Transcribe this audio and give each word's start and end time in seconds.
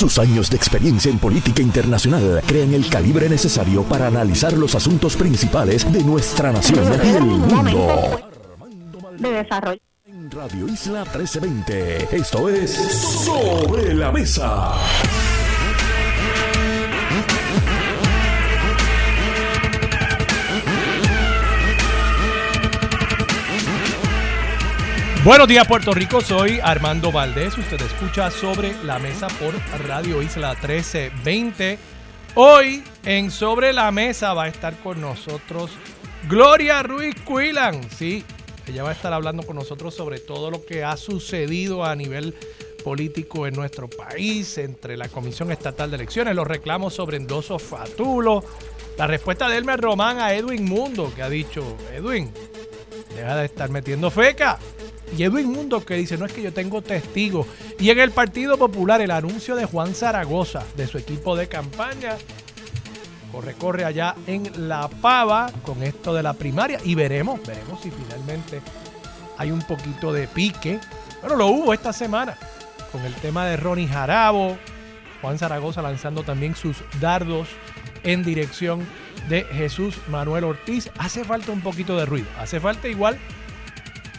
Sus 0.00 0.18
años 0.18 0.48
de 0.48 0.56
experiencia 0.56 1.10
en 1.10 1.18
política 1.18 1.60
internacional 1.60 2.42
crean 2.46 2.72
el 2.72 2.88
calibre 2.88 3.28
necesario 3.28 3.82
para 3.82 4.06
analizar 4.06 4.54
los 4.54 4.74
asuntos 4.74 5.14
principales 5.14 5.92
de 5.92 6.02
nuestra 6.02 6.50
nación 6.50 6.90
y 7.04 7.08
el 7.08 7.22
mundo. 7.22 8.18
de 9.18 9.30
desarrollo. 9.30 9.80
En 10.06 10.30
Radio 10.30 10.68
Isla 10.68 11.04
1320, 11.04 12.16
esto 12.16 12.48
es 12.48 12.70
Sobre 13.26 13.92
la 13.92 14.10
Mesa. 14.10 14.72
Buenos 25.22 25.48
días 25.48 25.68
Puerto 25.68 25.92
Rico, 25.92 26.22
soy 26.22 26.60
Armando 26.62 27.12
Valdés, 27.12 27.58
usted 27.58 27.78
escucha 27.82 28.30
sobre 28.30 28.72
la 28.84 28.98
mesa 28.98 29.28
por 29.28 29.54
Radio 29.86 30.22
Isla 30.22 30.54
1320. 30.54 31.78
Hoy 32.36 32.82
en 33.04 33.30
Sobre 33.30 33.74
la 33.74 33.90
Mesa 33.90 34.32
va 34.32 34.44
a 34.44 34.48
estar 34.48 34.78
con 34.78 34.98
nosotros 34.98 35.72
Gloria 36.26 36.82
Ruiz 36.82 37.14
Cuilan, 37.20 37.82
sí, 37.90 38.24
ella 38.66 38.82
va 38.82 38.90
a 38.90 38.92
estar 38.94 39.12
hablando 39.12 39.42
con 39.42 39.56
nosotros 39.56 39.94
sobre 39.94 40.20
todo 40.20 40.50
lo 40.50 40.64
que 40.64 40.84
ha 40.84 40.96
sucedido 40.96 41.84
a 41.84 41.94
nivel 41.94 42.34
político 42.82 43.46
en 43.46 43.54
nuestro 43.54 43.90
país, 43.90 44.56
entre 44.56 44.96
la 44.96 45.08
Comisión 45.08 45.52
Estatal 45.52 45.90
de 45.90 45.96
Elecciones, 45.96 46.34
los 46.34 46.46
reclamos 46.46 46.94
sobre 46.94 47.18
endoso 47.18 47.58
fatulo, 47.58 48.42
la 48.96 49.06
respuesta 49.06 49.50
de 49.50 49.58
Elmer 49.58 49.82
Román 49.82 50.18
a 50.18 50.32
Edwin 50.32 50.64
Mundo, 50.64 51.12
que 51.14 51.22
ha 51.22 51.28
dicho, 51.28 51.76
Edwin, 51.92 52.32
deja 53.14 53.36
de 53.36 53.44
estar 53.44 53.68
metiendo 53.68 54.10
feca. 54.10 54.58
Y 55.16 55.24
Edwin 55.24 55.50
Mundo 55.50 55.84
que 55.84 55.94
dice, 55.94 56.16
no 56.16 56.26
es 56.26 56.32
que 56.32 56.42
yo 56.42 56.52
tengo 56.52 56.82
testigos. 56.82 57.46
Y 57.78 57.90
en 57.90 57.98
el 57.98 58.10
Partido 58.10 58.56
Popular 58.56 59.00
el 59.00 59.10
anuncio 59.10 59.56
de 59.56 59.64
Juan 59.64 59.94
Zaragoza, 59.94 60.62
de 60.76 60.86
su 60.86 60.98
equipo 60.98 61.36
de 61.36 61.48
campaña, 61.48 62.16
corre, 63.32 63.54
corre 63.54 63.84
allá 63.84 64.14
en 64.26 64.68
La 64.68 64.88
Pava 64.88 65.50
con 65.64 65.82
esto 65.82 66.14
de 66.14 66.22
la 66.22 66.32
primaria. 66.32 66.78
Y 66.84 66.94
veremos, 66.94 67.40
veremos 67.46 67.80
si 67.80 67.90
finalmente 67.90 68.60
hay 69.36 69.50
un 69.50 69.62
poquito 69.62 70.12
de 70.12 70.28
pique. 70.28 70.78
Bueno, 71.20 71.36
lo 71.36 71.46
hubo 71.48 71.74
esta 71.74 71.92
semana 71.92 72.36
con 72.92 73.02
el 73.02 73.14
tema 73.14 73.46
de 73.46 73.56
Ronnie 73.56 73.88
Jarabo. 73.88 74.58
Juan 75.20 75.38
Zaragoza 75.38 75.82
lanzando 75.82 76.22
también 76.22 76.54
sus 76.54 76.76
dardos 77.00 77.48
en 78.04 78.24
dirección 78.24 78.86
de 79.28 79.44
Jesús 79.44 79.96
Manuel 80.08 80.44
Ortiz. 80.44 80.90
Hace 80.98 81.24
falta 81.24 81.52
un 81.52 81.60
poquito 81.60 81.96
de 81.96 82.06
ruido. 82.06 82.26
Hace 82.38 82.60
falta 82.60 82.88
igual 82.88 83.18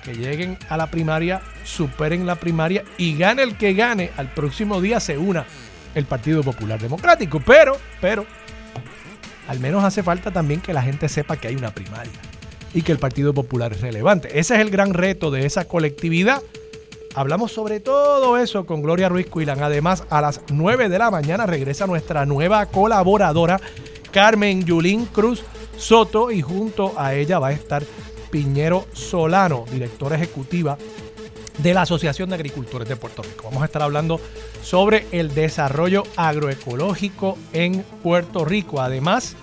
que 0.03 0.16
lleguen 0.16 0.57
a 0.69 0.77
la 0.77 0.88
primaria, 0.88 1.41
superen 1.63 2.25
la 2.25 2.35
primaria 2.35 2.83
y 2.97 3.17
gane 3.17 3.44
el 3.44 3.57
que 3.57 3.73
gane, 3.73 4.11
al 4.17 4.33
próximo 4.33 4.81
día 4.81 4.99
se 4.99 5.17
una 5.17 5.45
el 5.95 6.05
Partido 6.05 6.44
Popular 6.44 6.80
Democrático. 6.80 7.41
Pero, 7.45 7.77
pero, 7.99 8.25
al 9.47 9.59
menos 9.59 9.83
hace 9.83 10.03
falta 10.03 10.31
también 10.31 10.61
que 10.61 10.73
la 10.73 10.81
gente 10.81 11.09
sepa 11.09 11.38
que 11.38 11.47
hay 11.47 11.55
una 11.55 11.72
primaria 11.72 12.11
y 12.73 12.81
que 12.81 12.91
el 12.91 12.99
Partido 12.99 13.33
Popular 13.33 13.73
es 13.73 13.81
relevante. 13.81 14.39
Ese 14.39 14.55
es 14.55 14.61
el 14.61 14.69
gran 14.69 14.94
reto 14.94 15.31
de 15.31 15.45
esa 15.45 15.66
colectividad. 15.66 16.41
Hablamos 17.13 17.52
sobre 17.52 17.81
todo 17.81 18.38
eso 18.38 18.66
con 18.66 18.81
Gloria 18.81 19.09
Ruiz 19.09 19.27
Cuilan. 19.27 19.61
Además, 19.61 20.05
a 20.09 20.22
las 20.22 20.41
9 20.49 20.88
de 20.88 20.97
la 20.97 21.11
mañana 21.11 21.45
regresa 21.45 21.85
nuestra 21.85 22.25
nueva 22.25 22.66
colaboradora, 22.67 23.59
Carmen 24.11 24.63
Yulín 24.63 25.05
Cruz 25.07 25.44
Soto, 25.77 26.31
y 26.31 26.41
junto 26.41 26.94
a 26.97 27.13
ella 27.13 27.39
va 27.39 27.49
a 27.49 27.53
estar 27.53 27.83
Piñero 28.31 28.87
Solano, 28.93 29.65
directora 29.71 30.15
ejecutiva 30.15 30.77
de 31.57 31.73
la 31.73 31.83
Asociación 31.83 32.29
de 32.29 32.35
Agricultores 32.35 32.88
de 32.88 32.95
Puerto 32.95 33.21
Rico. 33.21 33.43
Vamos 33.43 33.61
a 33.61 33.65
estar 33.65 33.81
hablando 33.81 34.19
sobre 34.63 35.05
el 35.11 35.33
desarrollo 35.35 36.03
agroecológico 36.15 37.38
en 37.53 37.83
Puerto 38.01 38.45
Rico. 38.45 38.81
Además, 38.81 39.35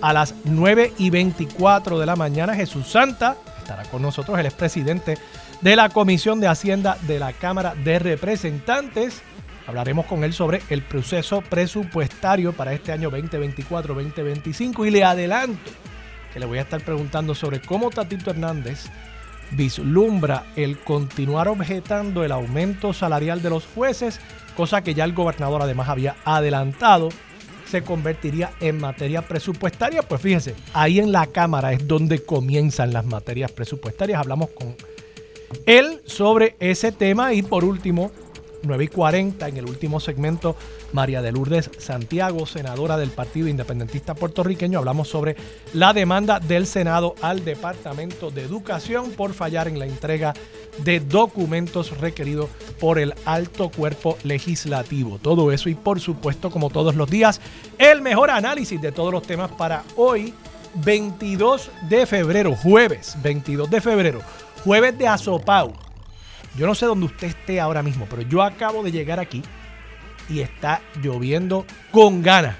a 0.00 0.12
las 0.12 0.34
9 0.44 0.92
y 0.98 1.10
24 1.10 1.98
de 1.98 2.06
la 2.06 2.16
mañana, 2.16 2.54
Jesús 2.54 2.88
Santa 2.88 3.36
estará 3.58 3.84
con 3.84 4.02
nosotros, 4.02 4.38
el 4.38 4.46
expresidente 4.46 5.16
de 5.60 5.76
la 5.76 5.88
Comisión 5.88 6.40
de 6.40 6.48
Hacienda 6.48 6.98
de 7.02 7.20
la 7.20 7.32
Cámara 7.32 7.74
de 7.74 8.00
Representantes. 8.00 9.22
Hablaremos 9.66 10.06
con 10.06 10.24
él 10.24 10.32
sobre 10.32 10.60
el 10.68 10.82
proceso 10.82 11.40
presupuestario 11.40 12.52
para 12.52 12.72
este 12.72 12.90
año 12.90 13.10
2024-2025 13.12 14.88
y 14.88 14.90
le 14.90 15.04
adelanto 15.04 15.70
que 16.32 16.40
le 16.40 16.46
voy 16.46 16.58
a 16.58 16.62
estar 16.62 16.80
preguntando 16.82 17.34
sobre 17.34 17.60
cómo 17.60 17.90
Tatito 17.90 18.30
Hernández 18.30 18.86
vislumbra 19.52 20.46
el 20.56 20.78
continuar 20.78 21.48
objetando 21.48 22.24
el 22.24 22.32
aumento 22.32 22.92
salarial 22.92 23.42
de 23.42 23.50
los 23.50 23.66
jueces, 23.66 24.20
cosa 24.56 24.82
que 24.82 24.94
ya 24.94 25.04
el 25.04 25.12
gobernador 25.12 25.62
además 25.62 25.88
había 25.88 26.16
adelantado, 26.24 27.10
se 27.68 27.82
convertiría 27.82 28.52
en 28.60 28.78
materia 28.78 29.22
presupuestaria. 29.22 30.02
Pues 30.02 30.20
fíjense, 30.20 30.54
ahí 30.74 30.98
en 30.98 31.12
la 31.12 31.26
Cámara 31.26 31.72
es 31.72 31.86
donde 31.86 32.24
comienzan 32.24 32.92
las 32.92 33.06
materias 33.06 33.50
presupuestarias. 33.52 34.20
Hablamos 34.20 34.50
con 34.50 34.74
él 35.66 36.00
sobre 36.06 36.56
ese 36.60 36.92
tema 36.92 37.34
y 37.34 37.42
por 37.42 37.64
último 37.64 38.10
9 38.62 38.84
y 38.84 38.88
40 38.88 39.48
en 39.48 39.56
el 39.56 39.66
último 39.66 40.00
segmento, 40.00 40.56
María 40.92 41.22
de 41.22 41.32
Lourdes 41.32 41.70
Santiago, 41.78 42.46
senadora 42.46 42.96
del 42.96 43.10
Partido 43.10 43.48
Independentista 43.48 44.14
Puertorriqueño. 44.14 44.78
Hablamos 44.78 45.08
sobre 45.08 45.36
la 45.74 45.92
demanda 45.92 46.40
del 46.40 46.66
Senado 46.66 47.14
al 47.22 47.44
Departamento 47.44 48.30
de 48.30 48.42
Educación 48.42 49.10
por 49.10 49.34
fallar 49.34 49.68
en 49.68 49.78
la 49.78 49.86
entrega 49.86 50.34
de 50.84 51.00
documentos 51.00 51.98
requeridos 51.98 52.48
por 52.80 52.98
el 52.98 53.14
alto 53.24 53.70
cuerpo 53.70 54.16
legislativo. 54.24 55.18
Todo 55.18 55.52
eso 55.52 55.68
y 55.68 55.74
por 55.74 56.00
supuesto, 56.00 56.50
como 56.50 56.70
todos 56.70 56.94
los 56.94 57.10
días, 57.10 57.40
el 57.78 58.00
mejor 58.00 58.30
análisis 58.30 58.80
de 58.80 58.92
todos 58.92 59.12
los 59.12 59.22
temas 59.22 59.50
para 59.52 59.84
hoy, 59.96 60.34
22 60.76 61.70
de 61.88 62.06
febrero, 62.06 62.56
jueves 62.56 63.16
22 63.22 63.68
de 63.68 63.80
febrero, 63.80 64.20
jueves 64.64 64.96
de 64.96 65.06
Azopau 65.06 65.72
yo 66.56 66.66
no 66.66 66.74
sé 66.74 66.86
dónde 66.86 67.06
usted 67.06 67.28
esté 67.28 67.60
ahora 67.60 67.82
mismo, 67.82 68.06
pero 68.08 68.22
yo 68.22 68.42
acabo 68.42 68.82
de 68.82 68.92
llegar 68.92 69.20
aquí 69.20 69.42
y 70.28 70.40
está 70.40 70.80
lloviendo 71.02 71.66
con 71.90 72.22
ganas. 72.22 72.56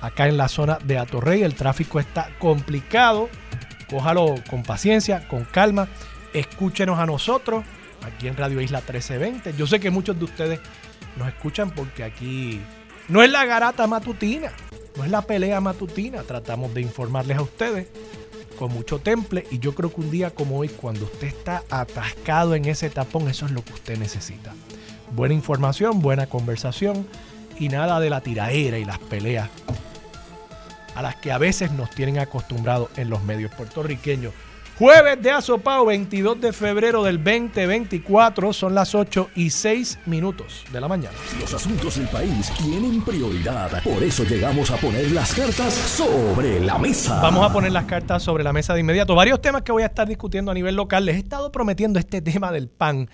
Acá 0.00 0.28
en 0.28 0.36
la 0.36 0.48
zona 0.48 0.78
de 0.82 0.98
Atorrey 0.98 1.42
el 1.42 1.54
tráfico 1.54 2.00
está 2.00 2.30
complicado. 2.38 3.28
Cójalo 3.88 4.36
con 4.48 4.62
paciencia, 4.62 5.28
con 5.28 5.44
calma. 5.44 5.88
Escúchenos 6.32 6.98
a 6.98 7.06
nosotros 7.06 7.64
aquí 8.02 8.28
en 8.28 8.36
Radio 8.36 8.60
Isla 8.60 8.78
1320. 8.78 9.54
Yo 9.56 9.66
sé 9.66 9.80
que 9.80 9.90
muchos 9.90 10.18
de 10.18 10.24
ustedes 10.24 10.60
nos 11.16 11.28
escuchan 11.28 11.70
porque 11.70 12.04
aquí 12.04 12.60
no 13.08 13.22
es 13.22 13.30
la 13.30 13.44
garata 13.44 13.86
matutina, 13.86 14.52
no 14.96 15.04
es 15.04 15.10
la 15.10 15.22
pelea 15.22 15.60
matutina. 15.60 16.22
Tratamos 16.22 16.72
de 16.72 16.80
informarles 16.80 17.36
a 17.36 17.42
ustedes 17.42 17.88
con 18.60 18.74
mucho 18.74 18.98
temple 18.98 19.46
y 19.50 19.58
yo 19.58 19.74
creo 19.74 19.90
que 19.90 20.02
un 20.02 20.10
día 20.10 20.32
como 20.32 20.58
hoy, 20.58 20.68
cuando 20.68 21.06
usted 21.06 21.28
está 21.28 21.62
atascado 21.70 22.54
en 22.54 22.66
ese 22.66 22.90
tapón, 22.90 23.26
eso 23.30 23.46
es 23.46 23.52
lo 23.52 23.64
que 23.64 23.72
usted 23.72 23.98
necesita. 23.98 24.52
Buena 25.16 25.32
información, 25.32 26.02
buena 26.02 26.26
conversación 26.26 27.06
y 27.58 27.70
nada 27.70 27.98
de 28.00 28.10
la 28.10 28.20
tiraera 28.20 28.76
y 28.76 28.84
las 28.84 28.98
peleas 28.98 29.48
a 30.94 31.00
las 31.00 31.16
que 31.16 31.32
a 31.32 31.38
veces 31.38 31.72
nos 31.72 31.88
tienen 31.88 32.18
acostumbrados 32.18 32.90
en 32.98 33.08
los 33.08 33.22
medios 33.24 33.50
puertorriqueños. 33.54 34.34
Jueves 34.80 35.20
de 35.20 35.30
Azopao, 35.30 35.84
22 35.84 36.40
de 36.40 36.54
febrero 36.54 37.04
del 37.04 37.22
2024, 37.22 38.54
son 38.54 38.74
las 38.74 38.94
8 38.94 39.28
y 39.34 39.50
6 39.50 39.98
minutos 40.06 40.64
de 40.72 40.80
la 40.80 40.88
mañana. 40.88 41.14
Los 41.38 41.52
asuntos 41.52 41.98
del 41.98 42.08
país 42.08 42.50
tienen 42.56 43.02
prioridad. 43.02 43.82
Por 43.82 44.02
eso 44.02 44.24
llegamos 44.24 44.70
a 44.70 44.78
poner 44.78 45.10
las 45.12 45.34
cartas 45.34 45.74
sobre 45.74 46.60
la 46.60 46.78
mesa. 46.78 47.20
Vamos 47.20 47.44
a 47.44 47.52
poner 47.52 47.72
las 47.72 47.84
cartas 47.84 48.22
sobre 48.22 48.42
la 48.42 48.54
mesa 48.54 48.72
de 48.72 48.80
inmediato. 48.80 49.14
Varios 49.14 49.42
temas 49.42 49.60
que 49.60 49.72
voy 49.72 49.82
a 49.82 49.86
estar 49.86 50.08
discutiendo 50.08 50.50
a 50.50 50.54
nivel 50.54 50.76
local. 50.76 51.04
Les 51.04 51.16
he 51.16 51.18
estado 51.18 51.52
prometiendo 51.52 51.98
este 51.98 52.22
tema 52.22 52.50
del 52.50 52.70
pan. 52.70 53.10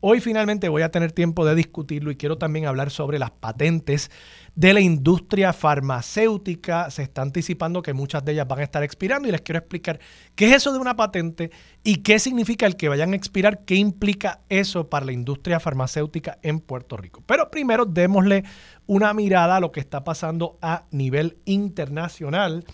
Hoy 0.00 0.20
finalmente 0.20 0.70
voy 0.70 0.80
a 0.80 0.90
tener 0.90 1.12
tiempo 1.12 1.44
de 1.44 1.54
discutirlo 1.54 2.10
y 2.10 2.16
quiero 2.16 2.38
también 2.38 2.64
hablar 2.64 2.90
sobre 2.90 3.18
las 3.18 3.30
patentes 3.30 4.10
de 4.54 4.74
la 4.74 4.80
industria 4.80 5.52
farmacéutica. 5.52 6.90
Se 6.90 7.02
está 7.02 7.22
anticipando 7.22 7.82
que 7.82 7.92
muchas 7.92 8.24
de 8.24 8.32
ellas 8.32 8.48
van 8.48 8.60
a 8.60 8.64
estar 8.64 8.82
expirando 8.82 9.28
y 9.28 9.30
les 9.30 9.40
quiero 9.40 9.58
explicar 9.58 10.00
qué 10.34 10.46
es 10.46 10.56
eso 10.56 10.72
de 10.72 10.78
una 10.78 10.96
patente 10.96 11.50
y 11.82 11.96
qué 11.98 12.18
significa 12.18 12.66
el 12.66 12.76
que 12.76 12.88
vayan 12.88 13.12
a 13.12 13.16
expirar, 13.16 13.64
qué 13.64 13.76
implica 13.76 14.40
eso 14.48 14.88
para 14.88 15.06
la 15.06 15.12
industria 15.12 15.60
farmacéutica 15.60 16.38
en 16.42 16.60
Puerto 16.60 16.96
Rico. 16.96 17.22
Pero 17.26 17.50
primero 17.50 17.84
démosle 17.84 18.44
una 18.86 19.14
mirada 19.14 19.56
a 19.56 19.60
lo 19.60 19.72
que 19.72 19.80
está 19.80 20.04
pasando 20.04 20.58
a 20.60 20.84
nivel 20.90 21.38
internacional, 21.44 22.64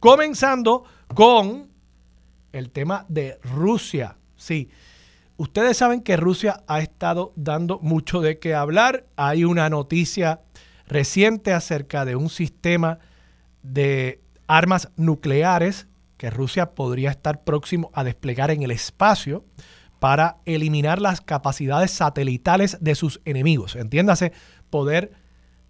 comenzando 0.00 0.84
con 1.14 1.70
el 2.52 2.70
tema 2.70 3.06
de 3.08 3.38
Rusia. 3.42 4.16
Sí. 4.36 4.68
Ustedes 5.36 5.76
saben 5.76 6.02
que 6.02 6.16
Rusia 6.16 6.62
ha 6.66 6.80
estado 6.80 7.32
dando 7.36 7.78
mucho 7.80 8.20
de 8.20 8.38
qué 8.38 8.54
hablar. 8.54 9.06
Hay 9.16 9.44
una 9.44 9.68
noticia 9.70 10.40
reciente 10.92 11.52
acerca 11.52 12.04
de 12.04 12.16
un 12.16 12.28
sistema 12.28 12.98
de 13.62 14.20
armas 14.46 14.90
nucleares 14.96 15.86
que 16.16 16.30
Rusia 16.30 16.74
podría 16.74 17.10
estar 17.10 17.42
próximo 17.44 17.90
a 17.94 18.04
desplegar 18.04 18.50
en 18.50 18.62
el 18.62 18.70
espacio 18.70 19.44
para 19.98 20.38
eliminar 20.44 21.00
las 21.00 21.20
capacidades 21.20 21.90
satelitales 21.90 22.78
de 22.80 22.94
sus 22.94 23.20
enemigos. 23.24 23.76
Entiéndase, 23.76 24.32
poder 24.68 25.12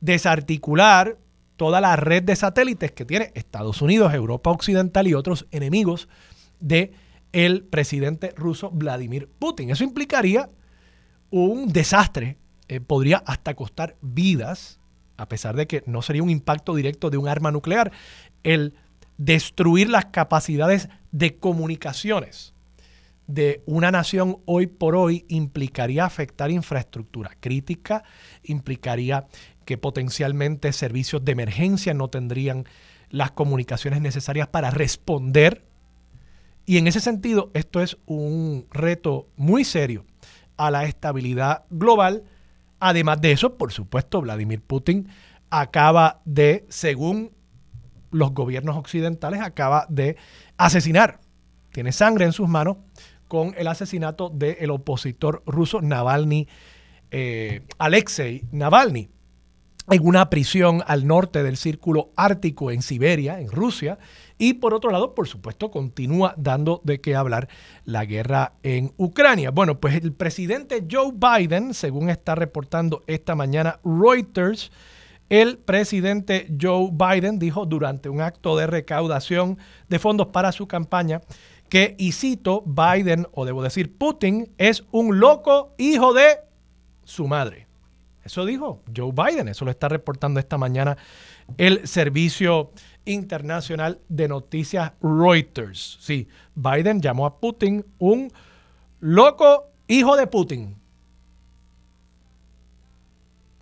desarticular 0.00 1.18
toda 1.56 1.80
la 1.80 1.96
red 1.96 2.22
de 2.22 2.34
satélites 2.34 2.92
que 2.92 3.04
tiene 3.04 3.30
Estados 3.34 3.82
Unidos, 3.82 4.12
Europa 4.14 4.50
Occidental 4.50 5.06
y 5.06 5.14
otros 5.14 5.46
enemigos 5.50 6.08
de 6.60 6.92
el 7.32 7.64
presidente 7.64 8.32
ruso 8.36 8.70
Vladimir 8.70 9.28
Putin. 9.38 9.70
Eso 9.70 9.84
implicaría 9.84 10.50
un 11.30 11.68
desastre, 11.68 12.38
eh, 12.68 12.80
podría 12.80 13.22
hasta 13.26 13.54
costar 13.54 13.96
vidas, 14.00 14.80
a 15.22 15.28
pesar 15.28 15.56
de 15.56 15.66
que 15.66 15.82
no 15.86 16.02
sería 16.02 16.22
un 16.22 16.30
impacto 16.30 16.74
directo 16.74 17.10
de 17.10 17.16
un 17.16 17.28
arma 17.28 17.50
nuclear, 17.50 17.92
el 18.42 18.74
destruir 19.18 19.88
las 19.88 20.06
capacidades 20.06 20.88
de 21.12 21.36
comunicaciones 21.36 22.52
de 23.26 23.62
una 23.66 23.90
nación 23.90 24.38
hoy 24.46 24.66
por 24.66 24.96
hoy 24.96 25.24
implicaría 25.28 26.04
afectar 26.04 26.50
infraestructura 26.50 27.30
crítica, 27.40 28.02
implicaría 28.42 29.26
que 29.64 29.78
potencialmente 29.78 30.72
servicios 30.72 31.24
de 31.24 31.32
emergencia 31.32 31.94
no 31.94 32.08
tendrían 32.08 32.64
las 33.10 33.30
comunicaciones 33.30 34.00
necesarias 34.00 34.48
para 34.48 34.70
responder. 34.70 35.64
Y 36.66 36.78
en 36.78 36.86
ese 36.86 37.00
sentido, 37.00 37.50
esto 37.54 37.80
es 37.80 37.96
un 38.06 38.66
reto 38.70 39.28
muy 39.36 39.64
serio 39.64 40.04
a 40.56 40.70
la 40.70 40.84
estabilidad 40.84 41.64
global. 41.70 42.24
Además 42.84 43.20
de 43.20 43.30
eso, 43.30 43.56
por 43.58 43.70
supuesto, 43.70 44.20
Vladimir 44.20 44.60
Putin 44.60 45.06
acaba 45.50 46.20
de, 46.24 46.66
según 46.68 47.30
los 48.10 48.34
gobiernos 48.34 48.76
occidentales, 48.76 49.40
acaba 49.40 49.86
de 49.88 50.16
asesinar, 50.56 51.20
tiene 51.70 51.92
sangre 51.92 52.24
en 52.24 52.32
sus 52.32 52.48
manos 52.48 52.78
con 53.28 53.54
el 53.56 53.68
asesinato 53.68 54.30
del 54.30 54.68
opositor 54.72 55.44
ruso 55.46 55.80
Navalny, 55.80 56.48
eh, 57.12 57.62
Alexei 57.78 58.48
Navalny, 58.50 59.10
en 59.90 60.06
una 60.06 60.30
prisión 60.30 60.82
al 60.86 61.06
norte 61.06 61.42
del 61.42 61.56
Círculo 61.56 62.10
Ártico 62.16 62.70
en 62.70 62.82
Siberia, 62.82 63.40
en 63.40 63.50
Rusia. 63.50 63.98
Y 64.38 64.54
por 64.54 64.74
otro 64.74 64.90
lado, 64.90 65.14
por 65.14 65.28
supuesto, 65.28 65.70
continúa 65.70 66.34
dando 66.36 66.80
de 66.84 67.00
qué 67.00 67.14
hablar 67.14 67.48
la 67.84 68.04
guerra 68.04 68.54
en 68.62 68.92
Ucrania. 68.96 69.50
Bueno, 69.50 69.80
pues 69.80 69.96
el 70.02 70.12
presidente 70.12 70.86
Joe 70.90 71.12
Biden, 71.12 71.74
según 71.74 72.10
está 72.10 72.34
reportando 72.34 73.02
esta 73.06 73.34
mañana 73.34 73.80
Reuters, 73.84 74.70
el 75.28 75.58
presidente 75.58 76.48
Joe 76.60 76.90
Biden 76.92 77.38
dijo 77.38 77.64
durante 77.64 78.08
un 78.08 78.20
acto 78.20 78.56
de 78.56 78.66
recaudación 78.66 79.58
de 79.88 79.98
fondos 79.98 80.28
para 80.28 80.52
su 80.52 80.68
campaña 80.68 81.22
que, 81.68 81.96
y 81.98 82.12
cito, 82.12 82.62
Biden, 82.66 83.26
o 83.32 83.46
debo 83.46 83.62
decir 83.62 83.96
Putin, 83.96 84.52
es 84.58 84.84
un 84.90 85.20
loco 85.20 85.74
hijo 85.78 86.12
de 86.12 86.36
su 87.04 87.26
madre. 87.26 87.66
Eso 88.24 88.44
dijo 88.44 88.82
Joe 88.94 89.12
Biden, 89.12 89.48
eso 89.48 89.64
lo 89.64 89.70
está 89.70 89.88
reportando 89.88 90.38
esta 90.38 90.58
mañana 90.58 90.96
el 91.58 91.86
Servicio 91.86 92.70
Internacional 93.04 94.00
de 94.08 94.28
Noticias 94.28 94.92
Reuters. 95.02 95.98
Sí, 96.00 96.28
Biden 96.54 97.00
llamó 97.00 97.26
a 97.26 97.40
Putin 97.40 97.84
un 97.98 98.32
loco 99.00 99.66
hijo 99.88 100.16
de 100.16 100.26
Putin 100.26 100.76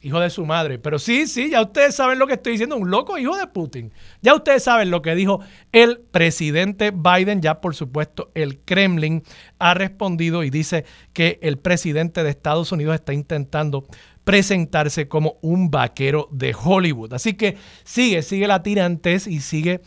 hijo 0.02 0.20
de 0.20 0.30
su 0.30 0.46
madre. 0.46 0.78
Pero 0.78 0.98
sí, 0.98 1.26
sí, 1.26 1.50
ya 1.50 1.62
ustedes 1.62 1.94
saben 1.94 2.18
lo 2.18 2.26
que 2.26 2.34
estoy 2.34 2.52
diciendo, 2.52 2.76
un 2.76 2.90
loco 2.90 3.18
hijo 3.18 3.36
de 3.36 3.46
Putin. 3.46 3.92
Ya 4.22 4.34
ustedes 4.34 4.62
saben 4.62 4.90
lo 4.90 5.02
que 5.02 5.14
dijo 5.14 5.40
el 5.72 6.00
presidente 6.00 6.90
Biden, 6.90 7.42
ya 7.42 7.60
por 7.60 7.74
supuesto 7.74 8.30
el 8.34 8.58
Kremlin 8.60 9.22
ha 9.58 9.74
respondido 9.74 10.42
y 10.42 10.50
dice 10.50 10.84
que 11.12 11.38
el 11.42 11.58
presidente 11.58 12.22
de 12.22 12.30
Estados 12.30 12.72
Unidos 12.72 12.94
está 12.94 13.12
intentando 13.12 13.86
presentarse 14.24 15.08
como 15.08 15.38
un 15.42 15.70
vaquero 15.70 16.28
de 16.30 16.54
Hollywood. 16.54 17.14
Así 17.14 17.34
que 17.34 17.56
sigue, 17.84 18.22
sigue 18.22 18.46
la 18.46 18.62
tirantes 18.62 19.26
y 19.26 19.40
sigue 19.40 19.80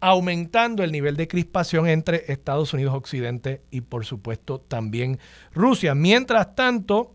aumentando 0.00 0.82
el 0.82 0.90
nivel 0.90 1.16
de 1.16 1.28
crispación 1.28 1.88
entre 1.88 2.24
Estados 2.32 2.72
Unidos 2.74 2.94
Occidente 2.94 3.62
y 3.70 3.82
por 3.82 4.04
supuesto 4.04 4.60
también 4.60 5.18
Rusia. 5.52 5.94
Mientras 5.94 6.56
tanto, 6.56 7.14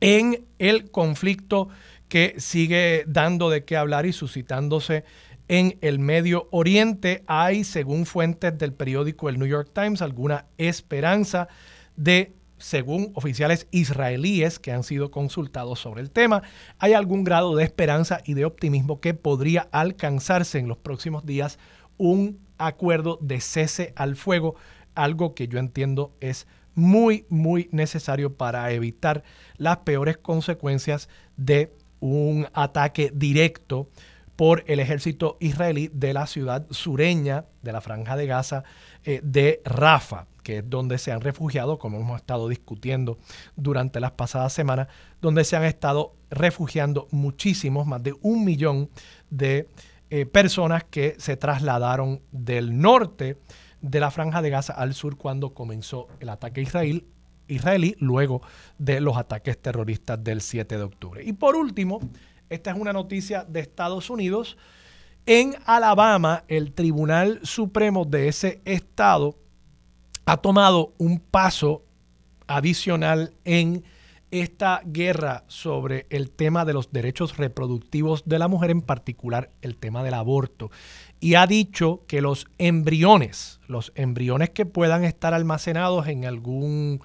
en 0.00 0.46
el 0.58 0.90
conflicto 0.90 1.68
que 2.08 2.34
sigue 2.38 3.04
dando 3.06 3.50
de 3.50 3.64
qué 3.64 3.76
hablar 3.76 4.06
y 4.06 4.12
suscitándose 4.12 5.04
en 5.46 5.78
el 5.80 5.98
Medio 5.98 6.48
Oriente. 6.50 7.22
Hay, 7.26 7.64
según 7.64 8.06
fuentes 8.06 8.56
del 8.56 8.72
periódico 8.72 9.28
El 9.28 9.38
New 9.38 9.48
York 9.48 9.70
Times, 9.74 10.00
alguna 10.02 10.46
esperanza 10.58 11.48
de, 11.96 12.34
según 12.60 13.10
oficiales 13.14 13.66
israelíes 13.72 14.58
que 14.58 14.70
han 14.70 14.84
sido 14.84 15.10
consultados 15.10 15.80
sobre 15.80 16.02
el 16.02 16.10
tema, 16.10 16.42
hay 16.78 16.92
algún 16.92 17.24
grado 17.24 17.56
de 17.56 17.64
esperanza 17.64 18.20
y 18.24 18.34
de 18.34 18.44
optimismo 18.44 19.00
que 19.00 19.14
podría 19.14 19.68
alcanzarse 19.72 20.58
en 20.58 20.68
los 20.68 20.78
próximos 20.78 21.26
días 21.26 21.58
un 21.96 22.38
acuerdo 22.58 23.18
de 23.20 23.40
cese 23.40 23.92
al 23.96 24.14
fuego, 24.14 24.54
algo 24.94 25.34
que 25.34 25.48
yo 25.48 25.58
entiendo 25.58 26.14
es 26.20 26.46
muy, 26.74 27.26
muy 27.28 27.68
necesario 27.72 28.36
para 28.36 28.70
evitar 28.70 29.24
las 29.56 29.78
peores 29.78 30.18
consecuencias 30.18 31.08
de 31.36 31.74
un 31.98 32.46
ataque 32.52 33.10
directo 33.14 33.88
por 34.36 34.64
el 34.66 34.80
ejército 34.80 35.36
israelí 35.40 35.90
de 35.92 36.14
la 36.14 36.26
ciudad 36.26 36.66
sureña 36.70 37.44
de 37.62 37.72
la 37.72 37.80
franja 37.80 38.16
de 38.16 38.26
Gaza 38.26 38.64
eh, 39.04 39.20
de 39.22 39.60
Rafa, 39.64 40.26
que 40.50 40.58
es 40.58 40.68
donde 40.68 40.98
se 40.98 41.12
han 41.12 41.20
refugiado, 41.20 41.78
como 41.78 42.00
hemos 42.00 42.16
estado 42.16 42.48
discutiendo 42.48 43.20
durante 43.54 44.00
las 44.00 44.10
pasadas 44.10 44.52
semanas, 44.52 44.88
donde 45.20 45.44
se 45.44 45.54
han 45.54 45.62
estado 45.62 46.16
refugiando 46.28 47.06
muchísimos, 47.12 47.86
más 47.86 48.02
de 48.02 48.16
un 48.20 48.44
millón 48.44 48.90
de 49.30 49.68
eh, 50.10 50.26
personas 50.26 50.82
que 50.82 51.14
se 51.18 51.36
trasladaron 51.36 52.20
del 52.32 52.80
norte 52.80 53.38
de 53.80 54.00
la 54.00 54.10
franja 54.10 54.42
de 54.42 54.50
Gaza 54.50 54.72
al 54.72 54.92
sur 54.92 55.16
cuando 55.16 55.54
comenzó 55.54 56.08
el 56.18 56.30
ataque 56.30 56.62
israel, 56.62 57.06
israelí, 57.46 57.94
luego 58.00 58.42
de 58.76 59.00
los 59.00 59.16
ataques 59.16 59.56
terroristas 59.56 60.24
del 60.24 60.40
7 60.40 60.78
de 60.78 60.82
octubre. 60.82 61.22
Y 61.24 61.32
por 61.32 61.54
último, 61.54 62.00
esta 62.48 62.72
es 62.72 62.76
una 62.76 62.92
noticia 62.92 63.44
de 63.44 63.60
Estados 63.60 64.10
Unidos. 64.10 64.58
En 65.26 65.54
Alabama, 65.64 66.42
el 66.48 66.72
Tribunal 66.72 67.38
Supremo 67.44 68.04
de 68.04 68.26
ese 68.26 68.60
estado 68.64 69.36
ha 70.26 70.36
tomado 70.38 70.92
un 70.98 71.20
paso 71.20 71.82
adicional 72.46 73.32
en 73.44 73.84
esta 74.30 74.82
guerra 74.84 75.44
sobre 75.48 76.06
el 76.10 76.30
tema 76.30 76.64
de 76.64 76.72
los 76.72 76.92
derechos 76.92 77.36
reproductivos 77.36 78.22
de 78.26 78.38
la 78.38 78.48
mujer, 78.48 78.70
en 78.70 78.82
particular 78.82 79.50
el 79.60 79.76
tema 79.76 80.04
del 80.04 80.14
aborto. 80.14 80.70
Y 81.18 81.34
ha 81.34 81.46
dicho 81.46 82.04
que 82.06 82.20
los 82.20 82.46
embriones, 82.58 83.60
los 83.66 83.92
embriones 83.96 84.50
que 84.50 84.66
puedan 84.66 85.04
estar 85.04 85.34
almacenados 85.34 86.06
en 86.06 86.24
algún 86.24 87.00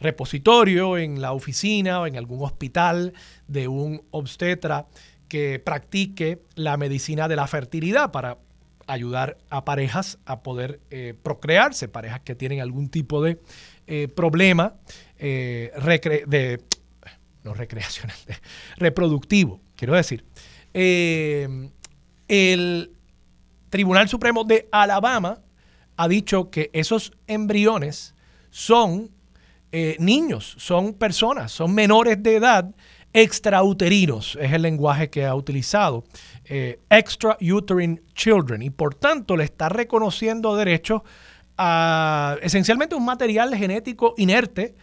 repositorio, 0.00 0.98
en 0.98 1.22
la 1.22 1.32
oficina 1.32 2.00
o 2.00 2.06
en 2.06 2.16
algún 2.16 2.44
hospital 2.44 3.14
de 3.48 3.68
un 3.68 4.02
obstetra 4.10 4.86
que 5.28 5.58
practique 5.58 6.42
la 6.56 6.76
medicina 6.76 7.26
de 7.28 7.36
la 7.36 7.46
fertilidad 7.46 8.10
para 8.10 8.38
ayudar 8.86 9.38
a 9.50 9.64
parejas 9.64 10.18
a 10.24 10.42
poder 10.42 10.80
eh, 10.90 11.14
procrearse, 11.22 11.88
parejas 11.88 12.20
que 12.20 12.34
tienen 12.34 12.60
algún 12.60 12.88
tipo 12.88 13.22
de 13.22 13.38
eh, 13.86 14.08
problema 14.08 14.74
eh, 15.18 15.72
de, 16.26 16.60
no 17.44 17.54
recreacional, 17.54 18.16
reproductivo, 18.76 19.60
quiero 19.76 19.94
decir. 19.94 20.24
El 20.72 21.70
Tribunal 23.68 24.08
Supremo 24.08 24.44
de 24.44 24.68
Alabama 24.72 25.40
ha 25.96 26.08
dicho 26.08 26.50
que 26.50 26.70
esos 26.72 27.12
embriones 27.26 28.14
son 28.50 29.10
niños, 29.98 30.54
son 30.58 30.92
personas, 30.92 31.50
son 31.50 31.74
menores 31.74 32.22
de 32.22 32.36
edad 32.36 32.74
extrauterinos, 33.12 34.38
es 34.40 34.52
el 34.52 34.62
lenguaje 34.62 35.10
que 35.10 35.26
ha 35.26 35.34
utilizado, 35.34 36.04
eh, 36.44 36.80
extrauterine 36.90 38.02
children, 38.14 38.62
y 38.62 38.70
por 38.70 38.94
tanto 38.94 39.36
le 39.36 39.44
está 39.44 39.68
reconociendo 39.68 40.56
derechos 40.56 41.02
a 41.56 42.36
esencialmente 42.42 42.94
un 42.94 43.04
material 43.04 43.54
genético 43.54 44.14
inerte 44.16 44.74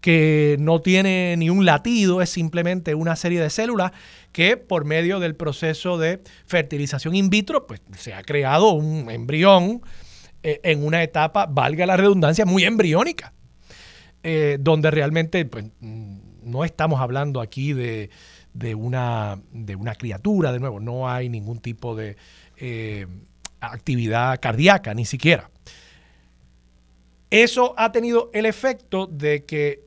que 0.00 0.56
no 0.60 0.80
tiene 0.80 1.36
ni 1.38 1.50
un 1.50 1.64
latido, 1.64 2.20
es 2.20 2.30
simplemente 2.30 2.94
una 2.94 3.16
serie 3.16 3.40
de 3.40 3.50
células 3.50 3.92
que 4.32 4.56
por 4.56 4.84
medio 4.84 5.18
del 5.20 5.34
proceso 5.34 5.98
de 5.98 6.20
fertilización 6.46 7.14
in 7.14 7.30
vitro, 7.30 7.66
pues 7.66 7.80
se 7.96 8.12
ha 8.12 8.22
creado 8.22 8.72
un 8.72 9.10
embrión 9.10 9.80
eh, 10.42 10.60
en 10.62 10.84
una 10.84 11.02
etapa, 11.02 11.46
valga 11.46 11.86
la 11.86 11.96
redundancia, 11.96 12.44
muy 12.44 12.64
embriónica, 12.64 13.32
eh, 14.22 14.58
donde 14.60 14.90
realmente 14.90 15.44
pues, 15.46 15.64
mm, 15.80 16.18
no 16.42 16.64
estamos 16.64 17.00
hablando 17.00 17.40
aquí 17.40 17.72
de, 17.72 18.10
una, 18.74 19.40
de 19.52 19.76
una 19.76 19.94
criatura, 19.94 20.52
de 20.52 20.60
nuevo, 20.60 20.80
no 20.80 21.08
hay 21.08 21.28
ningún 21.28 21.58
tipo 21.58 21.94
de 21.94 22.16
eh, 22.56 23.06
actividad 23.60 24.38
cardíaca, 24.40 24.94
ni 24.94 25.04
siquiera. 25.04 25.50
Eso 27.30 27.74
ha 27.76 27.92
tenido 27.92 28.30
el 28.32 28.46
efecto 28.46 29.06
de 29.06 29.44
que 29.44 29.84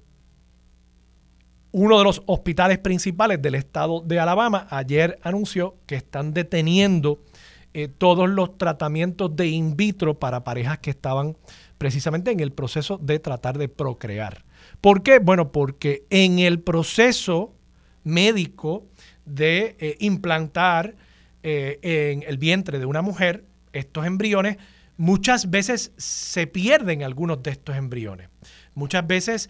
uno 1.72 1.98
de 1.98 2.04
los 2.04 2.24
hospitales 2.26 2.80
principales 2.80 3.42
del 3.42 3.56
estado 3.56 4.02
de 4.02 4.20
Alabama 4.20 4.68
ayer 4.70 5.20
anunció 5.22 5.78
que 5.86 5.96
están 5.96 6.34
deteniendo 6.34 7.22
eh, 7.74 7.88
todos 7.88 8.28
los 8.28 8.58
tratamientos 8.58 9.36
de 9.36 9.48
in 9.48 9.78
vitro 9.78 10.20
para 10.20 10.44
parejas 10.44 10.80
que 10.80 10.90
estaban 10.90 11.38
precisamente 11.78 12.32
en 12.32 12.40
el 12.40 12.52
proceso 12.52 12.98
de 12.98 13.20
tratar 13.20 13.58
de 13.58 13.70
procrear. 13.70 14.44
¿Por 14.82 15.04
qué? 15.04 15.20
Bueno, 15.20 15.52
porque 15.52 16.06
en 16.10 16.40
el 16.40 16.60
proceso 16.60 17.54
médico 18.04 18.88
de 19.26 19.76
eh, 19.80 19.98
implantar 20.00 20.96
eh, 21.44 21.80
en 21.82 22.24
el 22.28 22.38
vientre 22.38 22.80
de 22.80 22.86
una 22.86 23.02
mujer 23.02 23.46
estos 23.74 24.06
embriones, 24.06 24.58
muchas 24.98 25.50
veces 25.50 25.94
se 25.98 26.48
pierden 26.48 27.04
algunos 27.04 27.42
de 27.44 27.52
estos 27.52 27.76
embriones. 27.76 28.30
Muchas 28.74 29.06
veces 29.06 29.50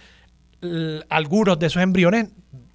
algunos 1.10 1.58
de 1.58 1.68
esos 1.68 1.82
embriones 1.82 2.30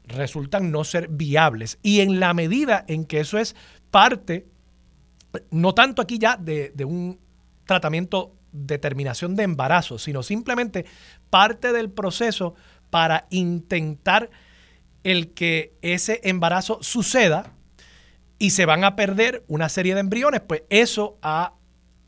resultan 0.07 0.71
no 0.71 0.85
ser 0.85 1.09
viables. 1.09 1.79
Y 1.83 2.01
en 2.01 2.19
la 2.19 2.33
medida 2.35 2.85
en 2.89 3.05
que 3.05 3.21
eso 3.21 3.39
es 3.39 3.55
parte, 3.91 4.47
no 5.51 5.75
tanto 5.75 6.03
aquí 6.03 6.19
ya 6.19 6.37
de, 6.37 6.73
de 6.75 6.85
un 6.85 7.19
tratamiento 7.67 8.35
de 8.53 8.79
terminación 8.79 9.35
de 9.37 9.43
embarazo, 9.43 9.99
sino 9.99 10.23
simplemente 10.23 10.87
parte 11.31 11.73
del 11.73 11.91
proceso 11.91 12.55
para 12.91 13.27
intentar 13.31 14.31
el 15.05 15.33
que 15.33 15.75
ese 15.83 16.21
embarazo 16.25 16.79
suceda 16.83 17.53
y 18.39 18.51
se 18.51 18.67
van 18.67 18.85
a 18.85 18.97
perder 18.97 19.45
una 19.47 19.69
serie 19.69 19.95
de 19.95 20.01
embriones, 20.01 20.41
pues 20.41 20.65
eso 20.71 21.19
ha 21.23 21.55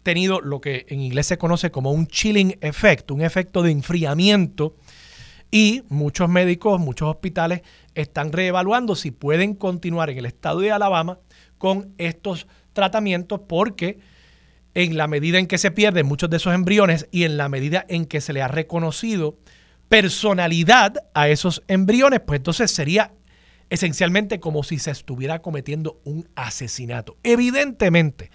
tenido 0.03 0.41
lo 0.41 0.61
que 0.61 0.87
en 0.89 1.01
inglés 1.01 1.27
se 1.27 1.39
conoce 1.39 1.71
como 1.71 1.93
un 1.93 2.07
chilling 2.07 2.59
effect, 2.61 3.11
un 3.11 3.23
efecto 3.23 3.63
de 3.63 3.71
enfriamiento. 3.71 4.77
Y 5.51 5.83
muchos 5.89 6.29
médicos, 6.29 6.81
muchos 6.81 7.09
hospitales 7.09 7.63
están 7.95 8.33
reevaluando 8.33 8.97
si 8.97 9.11
pueden 9.11 9.55
continuar 9.55 10.11
en 10.11 10.19
el 10.19 10.27
estado 10.27 10.61
de 10.61 10.73
Alabama 10.73 11.21
con 11.59 11.95
estos 11.99 12.47
tratamientos 12.73 13.41
porque 13.49 13.99
en 14.75 14.97
la 14.97 15.07
medida 15.07 15.39
en 15.39 15.47
que 15.47 15.59
se 15.59 15.71
pierden 15.71 16.07
muchos 16.07 16.29
de 16.29 16.37
esos 16.37 16.55
embriones 16.55 17.09
y 17.11 17.25
en 17.25 17.37
la 17.37 17.49
medida 17.49 17.87
en 17.89 18.05
que 18.05 18.21
se 18.21 18.33
le 18.33 18.43
ha 18.43 18.49
reconocido 18.49 19.39
personalidad 19.89 20.95
a 21.15 21.29
esos 21.29 21.63
embriones, 21.69 22.21
pues 22.21 22.39
entonces 22.39 22.71
sería 22.71 23.13
esencialmente 23.71 24.41
como 24.41 24.63
si 24.63 24.79
se 24.79 24.91
estuviera 24.91 25.41
cometiendo 25.41 26.01
un 26.05 26.29
asesinato. 26.35 27.17
Evidentemente, 27.23 28.31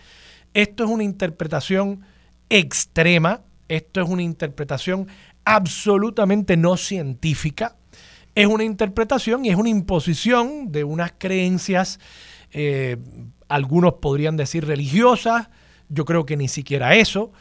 esto 0.54 0.84
es 0.84 0.90
una 0.90 1.04
interpretación 1.04 2.02
extrema, 2.50 3.42
esto 3.68 4.02
es 4.02 4.10
una 4.10 4.24
interpretación 4.24 5.08
absolutamente 5.46 6.58
no 6.58 6.78
científica, 6.78 7.78
es 8.36 8.48
una 8.48 8.64
interpretación 8.64 9.46
y 9.46 9.50
es 9.50 9.56
una 9.56 9.70
imposición 9.70 10.72
de 10.72 10.84
unas 10.84 11.14
creencias, 11.18 12.00
eh, 12.52 12.98
algunos 13.48 13.96
podrían 13.96 14.38
decir 14.38 14.66
religiosas, 14.66 15.50
yo 15.90 16.06
creo 16.06 16.26
que 16.26 16.38
ni 16.38 16.48
siquiera 16.48 16.96
eso, 16.96 17.32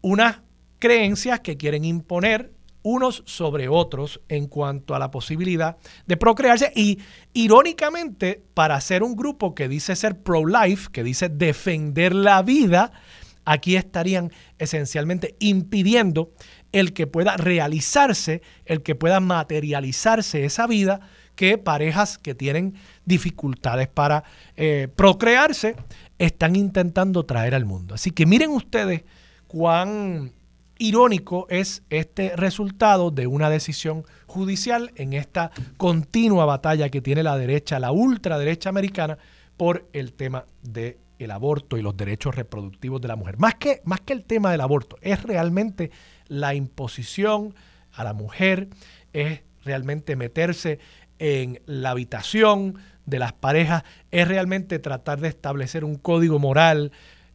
unas 0.00 0.40
creencias 0.78 1.40
que 1.40 1.56
quieren 1.56 1.84
imponer 1.84 2.52
unos 2.82 3.22
sobre 3.26 3.68
otros 3.68 4.20
en 4.28 4.46
cuanto 4.46 4.94
a 4.94 4.98
la 4.98 5.10
posibilidad 5.10 5.76
de 6.06 6.16
procrearse 6.16 6.72
y 6.74 6.98
irónicamente 7.32 8.42
para 8.54 8.80
ser 8.80 9.02
un 9.02 9.16
grupo 9.16 9.54
que 9.54 9.68
dice 9.68 9.96
ser 9.96 10.20
pro-life, 10.20 10.90
que 10.92 11.04
dice 11.04 11.28
defender 11.28 12.14
la 12.14 12.42
vida, 12.42 12.92
aquí 13.44 13.76
estarían 13.76 14.32
esencialmente 14.58 15.36
impidiendo 15.38 16.32
el 16.72 16.92
que 16.92 17.06
pueda 17.06 17.36
realizarse, 17.36 18.42
el 18.64 18.82
que 18.82 18.94
pueda 18.94 19.20
materializarse 19.20 20.44
esa 20.44 20.66
vida 20.66 21.00
que 21.34 21.58
parejas 21.58 22.18
que 22.18 22.34
tienen 22.34 22.74
dificultades 23.04 23.88
para 23.88 24.24
eh, 24.56 24.88
procrearse 24.94 25.76
están 26.18 26.56
intentando 26.56 27.24
traer 27.24 27.54
al 27.54 27.64
mundo. 27.64 27.94
Así 27.94 28.10
que 28.10 28.26
miren 28.26 28.50
ustedes 28.50 29.02
cuán 29.46 30.32
irónico 30.82 31.46
es 31.48 31.84
este 31.90 32.34
resultado 32.34 33.12
de 33.12 33.28
una 33.28 33.48
decisión 33.48 34.04
judicial 34.26 34.90
en 34.96 35.12
esta 35.12 35.52
continua 35.76 36.44
batalla 36.44 36.88
que 36.88 37.00
tiene 37.00 37.22
la 37.22 37.38
derecha, 37.38 37.78
la 37.78 37.92
ultraderecha 37.92 38.68
americana, 38.68 39.16
por 39.56 39.88
el 39.92 40.12
tema 40.12 40.44
del 40.62 40.98
el 41.20 41.30
aborto 41.30 41.76
y 41.76 41.82
los 41.82 41.96
derechos 41.96 42.34
reproductivos 42.34 43.00
de 43.00 43.06
la 43.06 43.14
mujer. 43.14 43.38
Más 43.38 43.54
que, 43.54 43.80
más 43.84 44.00
que 44.00 44.12
el 44.12 44.24
tema 44.24 44.50
del 44.50 44.60
aborto, 44.60 44.96
es 45.02 45.22
realmente 45.22 45.92
la 46.26 46.52
imposición 46.54 47.54
a 47.92 48.02
la 48.02 48.12
mujer, 48.12 48.70
es 49.12 49.42
realmente 49.64 50.16
meterse 50.16 50.80
en 51.20 51.60
la 51.64 51.90
habitación 51.90 52.76
de 53.06 53.20
las 53.20 53.32
parejas, 53.32 53.84
es 54.10 54.26
realmente 54.26 54.80
tratar 54.80 55.20
de 55.20 55.28
establecer 55.28 55.84
un 55.84 55.94
código 55.94 56.40
moral 56.40 56.90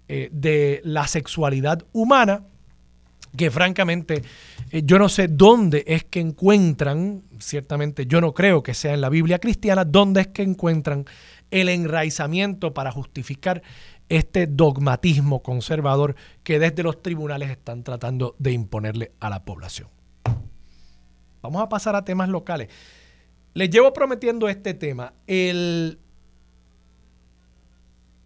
eh, 0.09 0.27
de 0.33 0.81
la 0.83 1.07
sexualidad 1.07 1.85
humana 1.93 2.43
que 3.35 3.51
francamente 3.51 4.23
eh, 4.71 4.81
yo 4.85 4.99
no 4.99 5.09
sé 5.09 5.27
dónde 5.27 5.83
es 5.87 6.03
que 6.03 6.19
encuentran, 6.19 7.23
ciertamente 7.39 8.05
yo 8.05 8.21
no 8.21 8.33
creo 8.33 8.63
que 8.63 8.73
sea 8.73 8.93
en 8.93 9.01
la 9.01 9.09
Biblia 9.09 9.39
cristiana, 9.39 9.85
dónde 9.85 10.21
es 10.21 10.27
que 10.27 10.43
encuentran 10.43 11.05
el 11.51 11.69
enraizamiento 11.69 12.73
para 12.73 12.91
justificar 12.91 13.61
este 14.09 14.47
dogmatismo 14.47 15.41
conservador 15.41 16.15
que 16.43 16.59
desde 16.59 16.83
los 16.83 17.01
tribunales 17.01 17.49
están 17.49 17.83
tratando 17.83 18.35
de 18.39 18.51
imponerle 18.51 19.11
a 19.19 19.29
la 19.29 19.43
población. 19.43 19.89
Vamos 21.41 21.61
a 21.61 21.69
pasar 21.69 21.95
a 21.95 22.03
temas 22.03 22.29
locales. 22.29 22.69
Les 23.53 23.69
llevo 23.69 23.93
prometiendo 23.93 24.49
este 24.49 24.73
tema. 24.73 25.13
El 25.25 25.99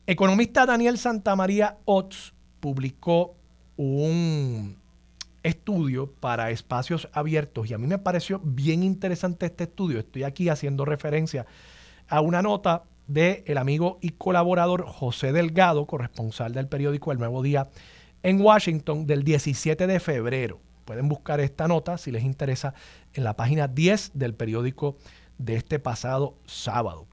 economista 0.06 0.66
Daniel 0.66 0.98
Santamaría 0.98 1.78
Ots 1.86 2.34
publicó 2.60 3.36
un 3.78 4.81
estudio 5.44 6.12
para 6.20 6.52
espacios 6.52 7.10
abiertos 7.14 7.70
y 7.70 7.74
a 7.74 7.78
mí 7.78 7.88
me 7.88 7.98
pareció 7.98 8.40
bien 8.44 8.84
interesante 8.84 9.48
este 9.48 9.66
estudio. 9.66 10.00
Estoy 10.00 10.24
aquí 10.24 10.50
haciendo 10.50 10.86
referencia 10.86 11.46
a 12.08 12.22
una 12.22 12.42
nota 12.42 12.84
del 13.08 13.44
el 13.46 13.58
amigo 13.58 13.98
y 14.02 14.10
colaborador 14.10 14.86
José 14.86 15.34
Delgado, 15.34 15.86
corresponsal 15.86 16.54
del 16.54 16.68
periódico 16.68 17.12
El 17.12 17.20
Nuevo 17.20 17.42
Día 17.42 17.70
en 18.24 18.40
Washington 18.40 19.08
del 19.08 19.24
17 19.24 19.88
de 19.88 20.00
febrero. 20.00 20.60
Pueden 20.86 21.08
buscar 21.08 21.40
esta 21.40 21.68
nota 21.68 21.98
si 21.98 22.12
les 22.12 22.24
interesa 22.24 22.74
en 23.14 23.24
la 23.24 23.36
página 23.36 23.68
10 23.68 24.12
del 24.14 24.34
periódico 24.34 24.98
de 25.38 25.56
este 25.56 25.80
pasado 25.80 26.38
sábado. 26.46 27.08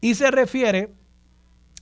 Y 0.00 0.14
se 0.14 0.30
refiere, 0.30 0.92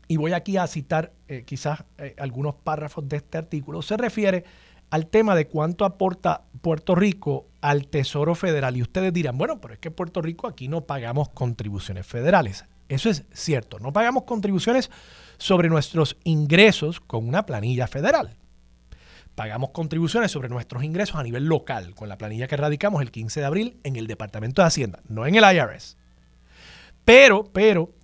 y 0.09 0.17
voy 0.17 0.33
aquí 0.33 0.57
a 0.57 0.67
citar 0.67 1.13
eh, 1.29 1.43
quizás 1.45 1.85
eh, 1.99 2.15
algunos 2.19 2.55
párrafos 2.55 3.09
de 3.09 3.17
este 3.17 3.39
artículo, 3.39 3.83
se 3.83 3.97
refiere 3.97 4.45
al 4.93 5.07
tema 5.07 5.35
de 5.35 5.47
cuánto 5.47 5.87
aporta 5.87 6.43
Puerto 6.61 6.95
Rico 6.95 7.49
al 7.63 7.89
Tesoro 7.89 8.35
Federal. 8.35 8.77
Y 8.77 8.83
ustedes 8.83 9.11
dirán, 9.11 9.39
bueno, 9.39 9.59
pero 9.59 9.73
es 9.73 9.81
que 9.81 9.91
Puerto 9.91 10.21
Rico 10.21 10.47
aquí 10.47 10.69
no 10.69 10.83
pagamos 10.83 11.31
contribuciones 11.31 12.07
federales. 12.07 12.67
Eso 12.91 13.09
es 13.09 13.25
cierto, 13.33 13.79
no 13.79 13.95
pagamos 13.95 14.25
contribuciones 14.25 14.91
sobre 15.39 15.71
nuestros 15.71 16.19
ingresos 16.25 17.01
con 17.01 17.27
una 17.27 17.47
planilla 17.47 17.87
federal. 17.87 18.37
Pagamos 19.35 19.71
contribuciones 19.71 20.31
sobre 20.31 20.51
nuestros 20.51 20.85
ingresos 20.85 21.17
a 21.17 21.23
nivel 21.23 21.47
local, 21.47 21.95
con 21.95 22.11
la 22.11 22.19
planilla 22.19 22.47
que 22.47 22.59
radicamos 22.59 23.01
el 23.01 23.11
15 23.11 23.41
de 23.41 23.47
abril 23.47 23.81
en 23.85 23.97
el 23.97 24.07
Departamento 24.07 24.61
de 24.61 24.69
Hacienda, 24.69 25.01
no 25.09 25.27
en 25.27 25.37
el 25.37 25.57
IRS. 25.57 25.97
Pero, 27.07 27.45
pero, 27.45 27.95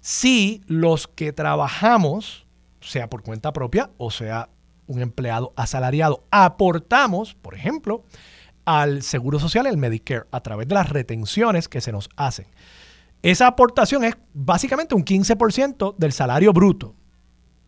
sí 0.00 0.62
los 0.66 1.06
que 1.06 1.34
trabajamos, 1.34 2.46
sea 2.80 3.10
por 3.10 3.22
cuenta 3.22 3.52
propia 3.52 3.90
o 3.98 4.10
sea 4.10 4.48
un 4.90 5.00
empleado 5.00 5.52
asalariado. 5.54 6.24
Aportamos, 6.32 7.34
por 7.34 7.54
ejemplo, 7.54 8.04
al 8.64 9.02
Seguro 9.02 9.38
Social, 9.38 9.66
el 9.66 9.76
Medicare, 9.76 10.26
a 10.32 10.40
través 10.40 10.66
de 10.66 10.74
las 10.74 10.90
retenciones 10.90 11.68
que 11.68 11.80
se 11.80 11.92
nos 11.92 12.10
hacen. 12.16 12.46
Esa 13.22 13.46
aportación 13.46 14.02
es 14.04 14.16
básicamente 14.34 14.94
un 14.94 15.04
15% 15.04 15.94
del 15.96 16.12
salario 16.12 16.52
bruto. 16.52 16.94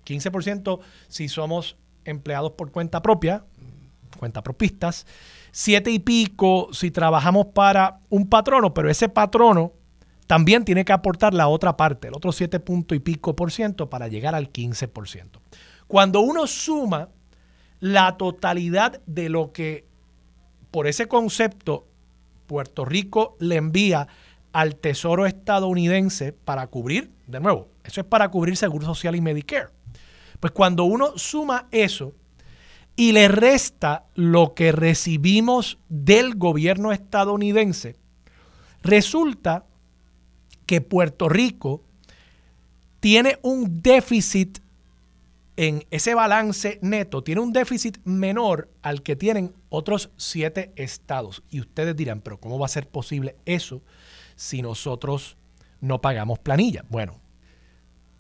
15% 0.05 0.81
si 1.09 1.29
somos 1.29 1.77
empleados 2.05 2.53
por 2.53 2.73
cuenta 2.73 3.03
propia, 3.03 3.45
cuenta 4.19 4.43
propistas. 4.43 5.07
Siete 5.53 5.93
y 5.93 6.01
pico 6.01 6.71
si 6.73 6.91
trabajamos 6.91 7.47
para 7.55 8.01
un 8.09 8.29
patrono, 8.29 8.75
pero 8.75 8.91
ese 8.91 9.09
patrono 9.09 9.75
también 10.27 10.65
tiene 10.65 10.85
que 10.85 10.93
aportar 10.93 11.35
la 11.35 11.47
otra 11.47 11.77
parte, 11.77 12.09
el 12.09 12.15
otro 12.15 12.33
7 12.33 12.59
punto 12.59 12.95
y 12.95 13.01
pico 13.01 13.37
por 13.37 13.53
ciento 13.53 13.91
para 13.91 14.09
llegar 14.09 14.35
al 14.35 14.51
15%. 14.51 15.41
Cuando 15.93 16.23
uno 16.23 16.47
suma 16.47 17.11
la 17.79 18.17
totalidad 18.17 19.03
de 19.05 19.29
lo 19.29 19.53
que 19.53 19.85
por 20.71 20.87
ese 20.87 21.07
concepto 21.07 21.87
Puerto 22.47 22.87
Rico 22.87 23.37
le 23.41 23.57
envía 23.57 24.09
al 24.55 24.77
Tesoro 24.77 25.27
estadounidense 25.27 26.33
para 26.33 26.67
cubrir, 26.69 27.11
de 27.27 27.41
nuevo, 27.41 27.69
eso 27.85 28.01
es 28.01 28.07
para 28.07 28.31
cubrir 28.31 28.57
Seguro 28.57 28.87
Social 28.87 29.17
y 29.17 29.21
Medicare. 29.21 29.69
Pues 30.41 30.55
cuando 30.55 30.85
uno 30.85 31.19
suma 31.19 31.69
eso 31.71 32.15
y 32.97 33.13
le 33.13 33.29
resta 33.29 34.07
lo 34.15 34.55
que 34.55 34.73
recibimos 34.73 35.77
del 35.91 36.37
gobierno 36.37 36.91
estadounidense, 36.91 37.97
resulta 38.83 39.67
que 40.65 40.81
Puerto 40.81 41.29
Rico 41.29 41.83
tiene 43.01 43.39
un 43.43 43.83
déficit 43.83 44.63
en 45.57 45.85
ese 45.91 46.15
balance 46.15 46.79
neto, 46.83 47.23
tiene 47.23 47.41
un 47.41 47.53
déficit 47.53 47.99
menor 48.05 48.71
al 48.83 49.03
que 49.03 49.17
tienen 49.17 49.55
otros 49.69 50.11
siete 50.17 50.73
estados. 50.77 51.43
Y 51.51 51.61
ustedes 51.61 51.95
dirán, 51.95 52.21
pero 52.21 52.41
¿cómo 52.41 52.59
va 52.59 52.67
a 52.67 52.71
ser 52.71 52.89
posible 52.89 53.37
eso 53.45 53.83
si 54.35 54.63
nosotros 54.63 55.37
no 55.81 56.01
pagamos 56.01 56.39
planilla? 56.39 56.85
Bueno, 56.89 57.21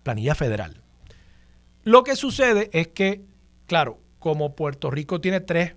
planilla 0.02 0.34
federal. 0.34 0.82
Lo 1.84 2.04
que 2.04 2.16
sucede 2.16 2.70
es 2.72 2.88
que, 2.88 3.24
claro, 3.66 4.00
como 4.18 4.54
Puerto 4.54 4.90
Rico 4.90 5.20
tiene 5.20 5.40
tres 5.40 5.74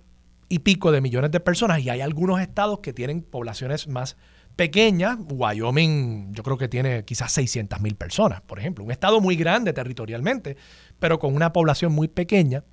y 0.48 0.60
pico 0.60 0.92
de 0.92 1.00
millones 1.00 1.32
de 1.32 1.40
personas 1.40 1.80
y 1.80 1.90
hay 1.90 2.00
algunos 2.00 2.40
estados 2.40 2.78
que 2.80 2.92
tienen 2.92 3.22
poblaciones 3.22 3.88
más 3.88 4.16
pequeñas, 4.56 5.18
Wyoming 5.28 6.32
yo 6.32 6.42
creo 6.42 6.56
que 6.56 6.68
tiene 6.68 7.04
quizás 7.04 7.32
600 7.32 7.80
mil 7.80 7.94
personas, 7.94 8.40
por 8.40 8.58
ejemplo, 8.58 8.84
un 8.84 8.90
estado 8.90 9.20
muy 9.20 9.36
grande 9.36 9.72
territorialmente, 9.72 10.56
pero 10.98 11.18
con 11.18 11.34
una 11.34 11.52
población 11.52 11.92
muy 11.92 12.08
pequeña, 12.08 12.64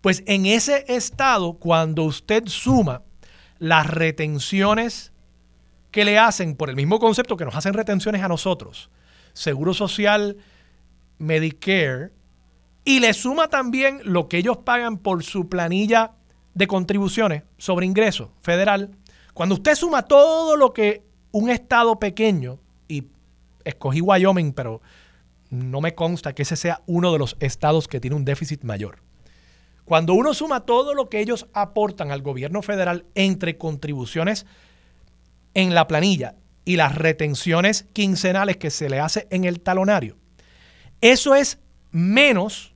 pues 0.00 0.22
en 0.26 0.46
ese 0.46 0.84
estado, 0.88 1.54
cuando 1.54 2.04
usted 2.04 2.44
suma 2.46 3.02
las 3.58 3.86
retenciones 3.86 5.12
que 5.90 6.04
le 6.04 6.18
hacen 6.18 6.56
por 6.56 6.68
el 6.68 6.76
mismo 6.76 6.98
concepto 6.98 7.36
que 7.36 7.44
nos 7.44 7.56
hacen 7.56 7.74
retenciones 7.74 8.22
a 8.22 8.28
nosotros, 8.28 8.90
Seguro 9.32 9.74
Social, 9.74 10.36
Medicare, 11.18 12.12
y 12.84 13.00
le 13.00 13.12
suma 13.14 13.48
también 13.48 14.00
lo 14.04 14.28
que 14.28 14.38
ellos 14.38 14.58
pagan 14.58 14.98
por 14.98 15.24
su 15.24 15.48
planilla 15.48 16.12
de 16.54 16.66
contribuciones 16.66 17.42
sobre 17.58 17.86
ingresos 17.86 18.28
federal, 18.42 18.90
cuando 19.34 19.56
usted 19.56 19.74
suma 19.74 20.02
todo 20.02 20.56
lo 20.56 20.72
que 20.72 21.02
un 21.32 21.50
estado 21.50 21.98
pequeño, 21.98 22.58
y 22.88 23.08
escogí 23.64 24.00
Wyoming, 24.00 24.52
pero 24.52 24.80
no 25.50 25.80
me 25.80 25.94
consta 25.94 26.34
que 26.34 26.42
ese 26.42 26.56
sea 26.56 26.82
uno 26.86 27.12
de 27.12 27.18
los 27.18 27.36
estados 27.40 27.88
que 27.88 28.00
tiene 28.00 28.16
un 28.16 28.24
déficit 28.24 28.62
mayor. 28.62 28.98
Cuando 29.84 30.14
uno 30.14 30.34
suma 30.34 30.60
todo 30.60 30.94
lo 30.94 31.08
que 31.08 31.20
ellos 31.20 31.46
aportan 31.52 32.10
al 32.10 32.22
gobierno 32.22 32.62
federal 32.62 33.06
entre 33.14 33.56
contribuciones 33.56 34.46
en 35.54 35.74
la 35.74 35.86
planilla 35.86 36.34
y 36.64 36.76
las 36.76 36.96
retenciones 36.96 37.86
quincenales 37.92 38.56
que 38.56 38.70
se 38.70 38.90
le 38.90 38.98
hace 38.98 39.28
en 39.30 39.44
el 39.44 39.60
talonario, 39.60 40.16
eso 41.00 41.34
es 41.34 41.60
menos 41.92 42.74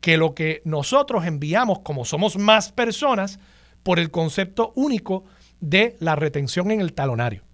que 0.00 0.16
lo 0.16 0.34
que 0.34 0.62
nosotros 0.64 1.24
enviamos, 1.24 1.80
como 1.80 2.04
somos 2.04 2.36
más 2.36 2.72
personas, 2.72 3.38
por 3.82 3.98
el 3.98 4.10
concepto 4.10 4.72
único 4.76 5.24
de 5.60 5.96
la 6.00 6.16
retención 6.16 6.70
en 6.70 6.80
el 6.80 6.92
talonario. 6.92 7.44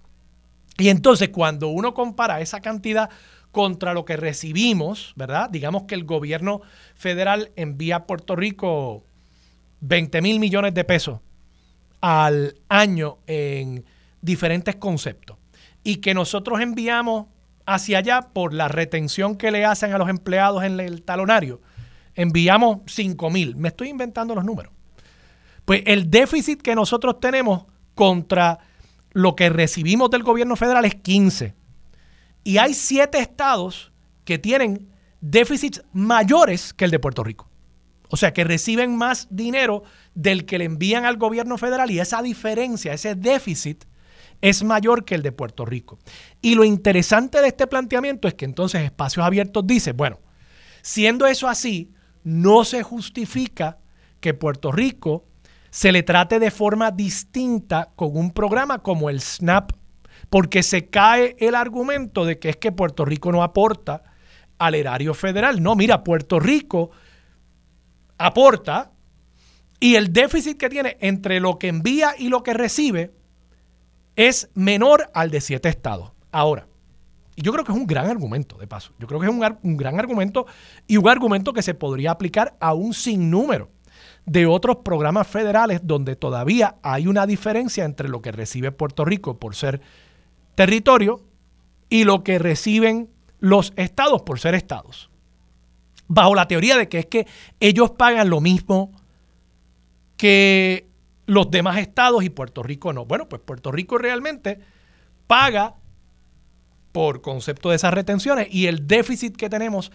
Y 0.78 0.88
entonces 0.88 1.30
cuando 1.30 1.68
uno 1.68 1.94
compara 1.94 2.40
esa 2.40 2.60
cantidad 2.60 3.10
contra 3.56 3.94
lo 3.94 4.04
que 4.04 4.18
recibimos, 4.18 5.14
¿verdad? 5.16 5.48
Digamos 5.48 5.84
que 5.84 5.94
el 5.94 6.04
gobierno 6.04 6.60
federal 6.94 7.52
envía 7.56 7.96
a 7.96 8.06
Puerto 8.06 8.36
Rico 8.36 9.02
20 9.80 10.20
mil 10.20 10.38
millones 10.40 10.74
de 10.74 10.84
pesos 10.84 11.20
al 12.02 12.56
año 12.68 13.16
en 13.26 13.86
diferentes 14.20 14.76
conceptos 14.76 15.38
y 15.82 15.96
que 16.02 16.12
nosotros 16.12 16.60
enviamos 16.60 17.28
hacia 17.64 17.96
allá 17.96 18.28
por 18.30 18.52
la 18.52 18.68
retención 18.68 19.36
que 19.36 19.50
le 19.50 19.64
hacen 19.64 19.94
a 19.94 19.96
los 19.96 20.10
empleados 20.10 20.62
en 20.62 20.78
el 20.78 21.00
talonario, 21.00 21.62
enviamos 22.14 22.80
5 22.84 23.30
mil. 23.30 23.56
Me 23.56 23.68
estoy 23.68 23.88
inventando 23.88 24.34
los 24.34 24.44
números. 24.44 24.70
Pues 25.64 25.80
el 25.86 26.10
déficit 26.10 26.60
que 26.60 26.74
nosotros 26.74 27.20
tenemos 27.20 27.64
contra 27.94 28.58
lo 29.12 29.34
que 29.34 29.48
recibimos 29.48 30.10
del 30.10 30.24
gobierno 30.24 30.56
federal 30.56 30.84
es 30.84 30.96
15. 30.96 31.54
Y 32.46 32.58
hay 32.58 32.74
7 32.74 33.18
estados 33.18 33.90
que 34.24 34.38
tienen 34.38 34.88
déficits 35.20 35.82
mayores 35.92 36.72
que 36.72 36.84
el 36.84 36.92
de 36.92 37.00
Puerto 37.00 37.24
Rico. 37.24 37.50
O 38.08 38.16
sea, 38.16 38.32
que 38.32 38.44
reciben 38.44 38.94
más 38.94 39.26
dinero 39.32 39.82
del 40.14 40.46
que 40.46 40.58
le 40.58 40.64
envían 40.64 41.04
al 41.06 41.16
gobierno 41.16 41.58
federal 41.58 41.90
y 41.90 41.98
esa 41.98 42.22
diferencia, 42.22 42.92
ese 42.92 43.16
déficit, 43.16 43.84
es 44.42 44.62
mayor 44.62 45.04
que 45.04 45.16
el 45.16 45.24
de 45.24 45.32
Puerto 45.32 45.64
Rico. 45.64 45.98
Y 46.40 46.54
lo 46.54 46.62
interesante 46.62 47.40
de 47.40 47.48
este 47.48 47.66
planteamiento 47.66 48.28
es 48.28 48.34
que 48.34 48.44
entonces 48.44 48.82
Espacios 48.82 49.26
Abiertos 49.26 49.66
dice, 49.66 49.90
bueno, 49.90 50.20
siendo 50.82 51.26
eso 51.26 51.48
así, 51.48 51.94
no 52.22 52.64
se 52.64 52.84
justifica 52.84 53.80
que 54.20 54.34
Puerto 54.34 54.70
Rico 54.70 55.24
se 55.70 55.90
le 55.90 56.04
trate 56.04 56.38
de 56.38 56.52
forma 56.52 56.92
distinta 56.92 57.90
con 57.96 58.16
un 58.16 58.30
programa 58.30 58.84
como 58.84 59.10
el 59.10 59.20
SNAP, 59.20 59.72
porque 60.30 60.62
se 60.62 60.86
cae 60.86 61.36
el 61.38 61.54
argumento 61.54 62.24
de 62.24 62.38
que 62.38 62.50
es 62.50 62.56
que 62.56 62.72
Puerto 62.72 63.04
Rico 63.04 63.32
no 63.32 63.42
aporta 63.42 64.02
al 64.58 64.74
erario 64.74 65.14
federal. 65.14 65.62
No, 65.62 65.76
mira, 65.76 66.02
Puerto 66.04 66.40
Rico 66.40 66.90
aporta 68.18 68.92
y 69.80 69.94
el 69.96 70.12
déficit 70.12 70.58
que 70.58 70.68
tiene 70.68 70.96
entre 71.00 71.40
lo 71.40 71.58
que 71.58 71.68
envía 71.68 72.14
y 72.18 72.28
lo 72.28 72.42
que 72.42 72.54
recibe 72.54 73.12
es 74.16 74.48
menor 74.54 75.10
al 75.12 75.30
de 75.30 75.40
siete 75.40 75.68
estados. 75.68 76.12
Ahora, 76.32 76.66
y 77.36 77.42
yo 77.42 77.52
creo 77.52 77.64
que 77.64 77.72
es 77.72 77.78
un 77.78 77.86
gran 77.86 78.06
argumento, 78.06 78.56
de 78.56 78.66
paso. 78.66 78.92
Yo 78.98 79.06
creo 79.06 79.20
que 79.20 79.26
es 79.26 79.32
un, 79.32 79.76
gran 79.76 80.00
argumento 80.00 80.46
y 80.86 80.96
un 80.96 81.06
argumento 81.08 81.52
que 81.52 81.62
se 81.62 81.74
podría 81.74 82.10
aplicar 82.10 82.56
a 82.60 82.72
un 82.72 82.94
sinnúmero 82.94 83.68
de 84.24 84.46
otros 84.46 84.76
programas 84.76 85.26
federales 85.26 85.80
donde 85.84 86.16
todavía 86.16 86.76
hay 86.82 87.06
una 87.06 87.26
diferencia 87.26 87.84
entre 87.84 88.08
lo 88.08 88.22
que 88.22 88.32
recibe 88.32 88.72
Puerto 88.72 89.04
Rico 89.04 89.38
por 89.38 89.54
ser 89.54 89.82
territorio 90.56 91.22
y 91.88 92.02
lo 92.02 92.24
que 92.24 92.40
reciben 92.40 93.08
los 93.38 93.72
estados 93.76 94.22
por 94.22 94.40
ser 94.40 94.56
estados. 94.56 95.08
Bajo 96.08 96.34
la 96.34 96.48
teoría 96.48 96.76
de 96.76 96.88
que 96.88 96.98
es 96.98 97.06
que 97.06 97.26
ellos 97.60 97.92
pagan 97.92 98.28
lo 98.28 98.40
mismo 98.40 98.90
que 100.16 100.88
los 101.26 101.50
demás 101.50 101.78
estados 101.78 102.24
y 102.24 102.30
Puerto 102.30 102.62
Rico 102.62 102.92
no. 102.92 103.04
Bueno, 103.04 103.28
pues 103.28 103.42
Puerto 103.42 103.70
Rico 103.70 103.98
realmente 103.98 104.58
paga 105.26 105.74
por 106.92 107.20
concepto 107.20 107.70
de 107.70 107.76
esas 107.76 107.92
retenciones 107.92 108.48
y 108.50 108.66
el 108.66 108.86
déficit 108.86 109.36
que 109.36 109.50
tenemos 109.50 109.92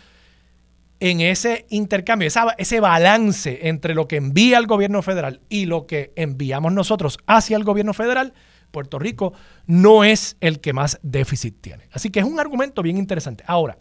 en 1.00 1.20
ese 1.20 1.66
intercambio, 1.70 2.30
ese 2.58 2.80
balance 2.80 3.68
entre 3.68 3.96
lo 3.96 4.08
que 4.08 4.18
envía 4.18 4.60
el 4.60 4.68
gobierno 4.68 5.02
federal 5.02 5.42
y 5.50 5.66
lo 5.66 5.88
que 5.88 6.14
enviamos 6.16 6.74
nosotros 6.74 7.18
hacia 7.26 7.58
el 7.58 7.64
gobierno 7.64 7.96
federal, 7.96 8.34
Puerto 8.72 9.00
Rico 9.00 9.34
no 9.68 10.04
es 10.04 10.38
el 10.40 10.60
que 10.60 10.74
más 10.74 11.00
déficit 11.04 11.62
tiene. 11.62 11.88
Así 11.92 12.10
que 12.10 12.20
es 12.20 12.26
un 12.26 12.40
argumento 12.40 12.82
bien 12.82 12.98
interesante. 12.98 13.44
Ahora, 13.48 13.78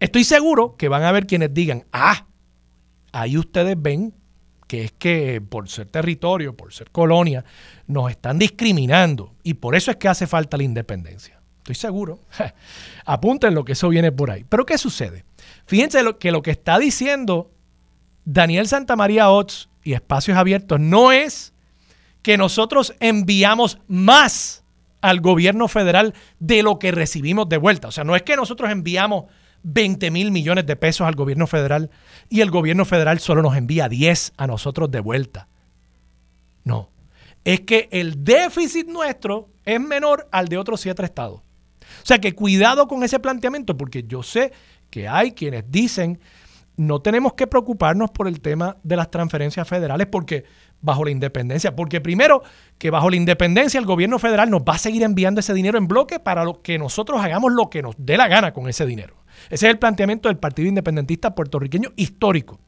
estoy 0.00 0.24
seguro 0.24 0.76
que 0.76 0.88
van 0.88 1.02
a 1.02 1.08
haber 1.08 1.26
quienes 1.26 1.54
digan, 1.54 1.84
ah, 1.92 2.26
ahí 3.12 3.38
ustedes 3.38 3.80
ven 3.80 4.14
que 4.66 4.84
es 4.84 4.92
que 4.92 5.40
por 5.40 5.68
ser 5.68 5.88
territorio, 5.88 6.56
por 6.56 6.72
ser 6.72 6.90
colonia, 6.90 7.44
nos 7.86 8.10
están 8.10 8.38
discriminando 8.38 9.34
y 9.42 9.54
por 9.54 9.76
eso 9.76 9.90
es 9.90 9.96
que 9.96 10.08
hace 10.08 10.26
falta 10.26 10.56
la 10.56 10.64
independencia. 10.64 11.40
Estoy 11.58 11.74
seguro. 11.74 12.20
Apunten 13.04 13.54
lo 13.54 13.64
que 13.64 13.72
eso 13.72 13.88
viene 13.88 14.12
por 14.12 14.30
ahí. 14.30 14.44
Pero 14.48 14.66
¿qué 14.66 14.78
sucede? 14.78 15.24
Fíjense 15.66 16.00
que 16.18 16.32
lo 16.32 16.42
que 16.42 16.50
está 16.50 16.78
diciendo 16.78 17.50
Daniel 18.24 18.68
Santamaría 18.68 19.30
Ots 19.30 19.68
y 19.82 19.92
Espacios 19.92 20.36
Abiertos 20.36 20.80
no 20.80 21.12
es 21.12 21.54
que 22.26 22.36
nosotros 22.36 22.92
enviamos 22.98 23.78
más 23.86 24.64
al 25.00 25.20
gobierno 25.20 25.68
federal 25.68 26.12
de 26.40 26.64
lo 26.64 26.80
que 26.80 26.90
recibimos 26.90 27.48
de 27.48 27.56
vuelta. 27.56 27.86
O 27.86 27.92
sea, 27.92 28.02
no 28.02 28.16
es 28.16 28.24
que 28.24 28.34
nosotros 28.34 28.68
enviamos 28.68 29.26
20 29.62 30.10
mil 30.10 30.32
millones 30.32 30.66
de 30.66 30.74
pesos 30.74 31.06
al 31.06 31.14
gobierno 31.14 31.46
federal 31.46 31.88
y 32.28 32.40
el 32.40 32.50
gobierno 32.50 32.84
federal 32.84 33.20
solo 33.20 33.42
nos 33.42 33.56
envía 33.56 33.88
10 33.88 34.32
a 34.38 34.48
nosotros 34.48 34.90
de 34.90 34.98
vuelta. 34.98 35.46
No, 36.64 36.90
es 37.44 37.60
que 37.60 37.88
el 37.92 38.24
déficit 38.24 38.88
nuestro 38.88 39.48
es 39.64 39.80
menor 39.80 40.28
al 40.32 40.48
de 40.48 40.58
otros 40.58 40.80
siete 40.80 41.04
estados. 41.04 41.42
O 41.42 42.06
sea 42.06 42.18
que 42.18 42.34
cuidado 42.34 42.88
con 42.88 43.04
ese 43.04 43.20
planteamiento 43.20 43.76
porque 43.76 44.02
yo 44.02 44.24
sé 44.24 44.50
que 44.90 45.06
hay 45.06 45.30
quienes 45.30 45.70
dicen 45.70 46.18
no 46.76 47.00
tenemos 47.00 47.34
que 47.34 47.46
preocuparnos 47.46 48.10
por 48.10 48.28
el 48.28 48.40
tema 48.40 48.76
de 48.82 48.96
las 48.96 49.10
transferencias 49.10 49.66
federales 49.66 50.06
porque 50.08 50.44
bajo 50.80 51.04
la 51.04 51.10
independencia, 51.10 51.74
porque 51.74 52.00
primero 52.00 52.42
que 52.78 52.90
bajo 52.90 53.10
la 53.10 53.16
independencia 53.16 53.80
el 53.80 53.86
gobierno 53.86 54.18
federal 54.18 54.50
nos 54.50 54.62
va 54.62 54.74
a 54.74 54.78
seguir 54.78 55.02
enviando 55.02 55.40
ese 55.40 55.54
dinero 55.54 55.78
en 55.78 55.88
bloque 55.88 56.20
para 56.20 56.44
que 56.62 56.78
nosotros 56.78 57.20
hagamos 57.22 57.52
lo 57.52 57.70
que 57.70 57.82
nos 57.82 57.94
dé 57.98 58.16
la 58.16 58.28
gana 58.28 58.52
con 58.52 58.68
ese 58.68 58.84
dinero. 58.84 59.16
Ese 59.50 59.66
es 59.66 59.72
el 59.72 59.78
planteamiento 59.78 60.28
del 60.28 60.38
Partido 60.38 60.68
Independentista 60.68 61.34
puertorriqueño 61.34 61.92
histórico. 61.96 62.60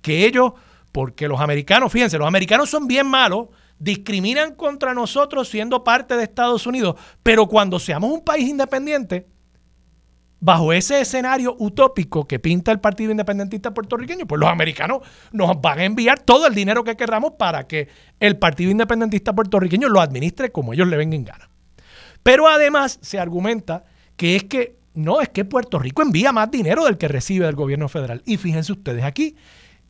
Que 0.00 0.26
ellos, 0.26 0.52
porque 0.92 1.26
los 1.26 1.40
americanos, 1.40 1.92
fíjense, 1.92 2.18
los 2.18 2.28
americanos 2.28 2.70
son 2.70 2.86
bien 2.86 3.06
malos, 3.06 3.48
discriminan 3.78 4.54
contra 4.54 4.94
nosotros 4.94 5.48
siendo 5.48 5.84
parte 5.84 6.16
de 6.16 6.24
Estados 6.24 6.66
Unidos, 6.66 6.96
pero 7.22 7.46
cuando 7.46 7.78
seamos 7.78 8.10
un 8.10 8.24
país 8.24 8.48
independiente, 8.48 9.26
bajo 10.40 10.72
ese 10.72 11.00
escenario 11.00 11.56
utópico 11.58 12.26
que 12.26 12.38
pinta 12.38 12.70
el 12.70 12.80
Partido 12.80 13.10
Independentista 13.10 13.74
puertorriqueño, 13.74 14.26
pues 14.26 14.40
los 14.40 14.48
americanos 14.48 15.00
nos 15.32 15.60
van 15.60 15.80
a 15.80 15.84
enviar 15.84 16.20
todo 16.20 16.46
el 16.46 16.54
dinero 16.54 16.84
que 16.84 16.96
queramos 16.96 17.32
para 17.32 17.66
que 17.66 17.88
el 18.20 18.36
Partido 18.38 18.70
Independentista 18.70 19.34
puertorriqueño 19.34 19.88
lo 19.88 20.00
administre 20.00 20.52
como 20.52 20.72
ellos 20.72 20.88
le 20.88 20.96
vengan 20.96 21.14
en 21.14 21.24
gana. 21.24 21.50
Pero 22.22 22.48
además 22.48 22.98
se 23.02 23.18
argumenta 23.18 23.84
que 24.16 24.36
es 24.36 24.44
que 24.44 24.78
no, 24.94 25.20
es 25.20 25.28
que 25.28 25.44
Puerto 25.44 25.78
Rico 25.78 26.02
envía 26.02 26.32
más 26.32 26.50
dinero 26.50 26.84
del 26.84 26.98
que 26.98 27.08
recibe 27.08 27.46
del 27.46 27.54
gobierno 27.54 27.88
federal. 27.88 28.22
Y 28.26 28.36
fíjense 28.36 28.72
ustedes 28.72 29.04
aquí 29.04 29.36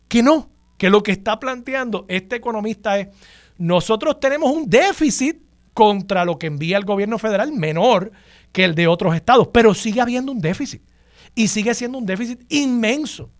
que 0.06 0.22
no, 0.22 0.50
que 0.76 0.90
lo 0.90 1.02
que 1.02 1.12
está 1.12 1.40
planteando 1.40 2.04
este 2.08 2.37
economista 2.37 2.98
es, 2.98 3.08
nosotros 3.56 4.20
tenemos 4.20 4.50
un 4.50 4.68
déficit 4.68 5.42
contra 5.72 6.24
lo 6.24 6.38
que 6.38 6.46
envía 6.46 6.76
el 6.76 6.84
gobierno 6.84 7.18
federal 7.18 7.52
menor 7.52 8.12
que 8.52 8.64
el 8.64 8.74
de 8.74 8.87
otros 8.87 9.14
estados, 9.14 9.48
pero 9.52 9.74
sigue 9.74 10.00
habiendo 10.00 10.32
un 10.32 10.40
déficit 10.40 10.82
y 11.34 11.48
sigue 11.48 11.74
siendo 11.74 11.98
un 11.98 12.06
déficit 12.06 12.44
inmenso. 12.48 13.30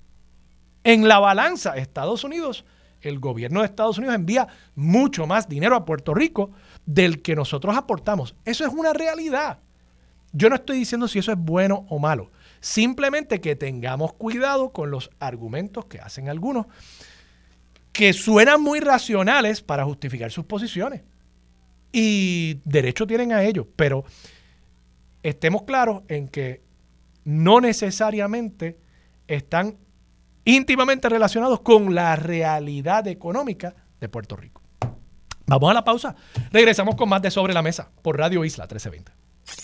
En 0.85 1.09
la 1.09 1.19
balanza, 1.19 1.77
Estados 1.77 2.25
Unidos, 2.25 2.65
el 3.01 3.19
gobierno 3.19 3.61
de 3.61 3.67
Estados 3.67 3.99
Unidos 3.99 4.15
envía 4.15 4.49
mucho 4.75 5.27
más 5.27 5.49
dinero 5.49 5.77
a 5.77 5.85
Puerto 5.85 6.15
Rico 6.15 6.51
del 6.87 7.23
que 7.23 7.37
nosotros 7.37 7.77
aportamos. 7.77 8.35
Eso 8.45 8.65
es 8.65 8.73
una 8.73 8.93
realidad. 8.93 9.59
Yo 10.33 10.49
no 10.49 10.57
estoy 10.57 10.79
diciendo 10.79 11.09
si 11.09 11.19
eso 11.19 11.33
es 11.33 11.39
bueno 11.39 11.87
o 11.89 11.99
malo. 11.99 12.31
Simplemente 12.61 13.41
que 13.41 13.57
tengamos 13.57 14.13
cuidado 14.15 14.73
con 14.73 14.91
los 14.91 15.11
argumentos 15.21 15.87
que 15.87 16.01
hacen 16.01 16.29
algunos 16.29 16.67
que 17.93 18.13
suenan 18.13 18.63
muy 18.63 18.81
racionales 18.81 19.61
para 19.63 19.85
justificar 19.85 20.31
sus 20.31 20.45
posiciones. 20.45 21.03
Y 21.93 22.61
derecho 22.65 23.07
tienen 23.07 23.33
a 23.33 23.43
ello, 23.43 23.67
pero 23.75 24.05
estemos 25.29 25.63
claros 25.63 26.03
en 26.09 26.29
que 26.29 26.63
no 27.25 27.61
necesariamente 27.61 28.79
están 29.27 29.77
íntimamente 30.45 31.09
relacionados 31.09 31.61
con 31.61 31.95
la 31.95 32.17
realidad 32.17 33.07
económica 33.07 33.75
de 34.01 34.09
Puerto 34.09 34.37
Rico. 34.37 34.63
Vamos 35.47 35.71
a 35.71 35.75
la 35.75 35.85
pausa. 35.85 36.15
Regresamos 36.53 36.95
con 36.95 37.09
más 37.09 37.23
de 37.23 37.31
Sobre 37.31 37.55
la 37.55 37.63
Mesa 37.63 37.91
por 38.03 38.19
Radio 38.19 38.45
Isla 38.45 38.65
1320. 38.65 39.13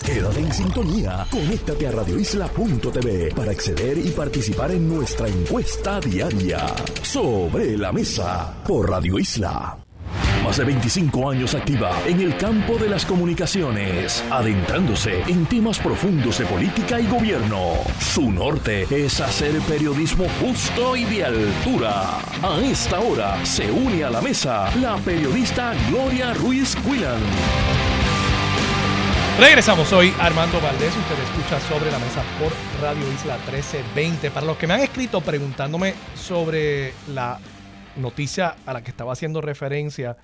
Quédate 0.05 0.41
en 0.41 0.53
sintonía. 0.53 1.27
Conéctate 1.31 1.87
a 1.87 1.91
radioisla.tv 1.91 3.35
para 3.35 3.51
acceder 3.51 3.99
y 3.99 4.11
participar 4.11 4.71
en 4.71 4.89
nuestra 4.89 5.29
encuesta 5.29 6.01
diaria. 6.01 6.67
Sobre 7.03 7.77
la 7.77 7.93
mesa 7.93 8.63
por 8.67 8.89
Radio 8.89 9.19
Isla. 9.19 9.84
Más 10.45 10.59
de 10.59 10.65
25 10.65 11.31
años 11.31 11.55
activa 11.55 12.03
en 12.07 12.21
el 12.21 12.37
campo 12.37 12.77
de 12.77 12.87
las 12.87 13.07
comunicaciones, 13.07 14.23
adentrándose 14.31 15.23
en 15.23 15.47
temas 15.47 15.79
profundos 15.79 16.39
de 16.39 16.45
política 16.45 17.01
y 17.01 17.07
gobierno. 17.07 17.77
Su 17.99 18.31
norte 18.31 18.87
es 18.91 19.23
hacer 19.23 19.59
periodismo 19.63 20.27
justo 20.43 20.97
y 20.97 21.05
de 21.05 21.25
altura. 21.25 22.19
A 22.43 22.61
esta 22.63 23.01
hora 23.01 23.43
se 23.47 23.71
une 23.71 24.05
a 24.05 24.11
la 24.11 24.21
mesa 24.21 24.71
la 24.77 24.99
periodista 24.99 25.73
Gloria 25.89 26.35
Ruiz 26.35 26.77
Quillan. 26.77 27.23
Regresamos 29.41 29.91
hoy, 29.95 30.13
Armando 30.21 30.61
Valdés. 30.61 30.95
Usted 30.95 31.25
escucha 31.25 31.59
sobre 31.71 31.91
la 31.91 31.99
mesa 31.99 32.23
por 32.39 32.53
Radio 32.83 33.11
Isla 33.15 33.39
1320. 33.39 34.31
Para 34.31 34.45
los 34.45 34.59
que 34.59 34.67
me 34.67 34.75
han 34.75 34.81
escrito 34.81 35.23
preguntándome 35.23 35.95
sobre 36.15 36.93
la 37.15 37.41
noticia 37.97 38.57
a 38.67 38.75
la 38.75 38.83
que 38.83 38.91
estaba 38.91 39.15
haciendo 39.15 39.41
referencia 39.41 40.19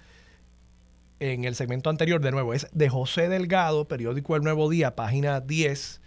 en 1.20 1.44
el 1.44 1.54
segmento 1.54 1.88
anterior, 1.90 2.20
de 2.22 2.32
nuevo, 2.32 2.54
es 2.54 2.66
de 2.72 2.88
José 2.88 3.28
Delgado, 3.28 3.86
periódico 3.86 4.36
El 4.36 4.42
Nuevo 4.42 4.70
Día, 4.70 4.96
página 4.96 5.40
10, 5.40 6.00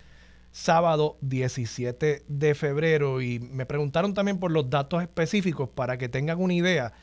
sábado 0.51 1.17
17 1.21 2.23
de 2.27 2.55
febrero. 2.55 3.21
Y 3.21 3.37
me 3.39 3.67
preguntaron 3.67 4.15
también 4.15 4.39
por 4.39 4.49
los 4.51 4.71
datos 4.71 5.03
específicos 5.03 5.69
para 5.69 5.99
que 5.99 6.09
tengan 6.09 6.41
una 6.41 6.55
idea. 6.55 6.93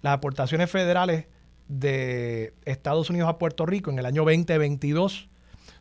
Las 0.00 0.14
aportaciones 0.14 0.70
federales 0.70 1.26
de 1.68 2.54
Estados 2.64 3.10
Unidos 3.10 3.28
a 3.28 3.36
Puerto 3.36 3.66
Rico 3.66 3.90
en 3.90 3.98
el 3.98 4.06
año 4.06 4.24
2022 4.24 5.28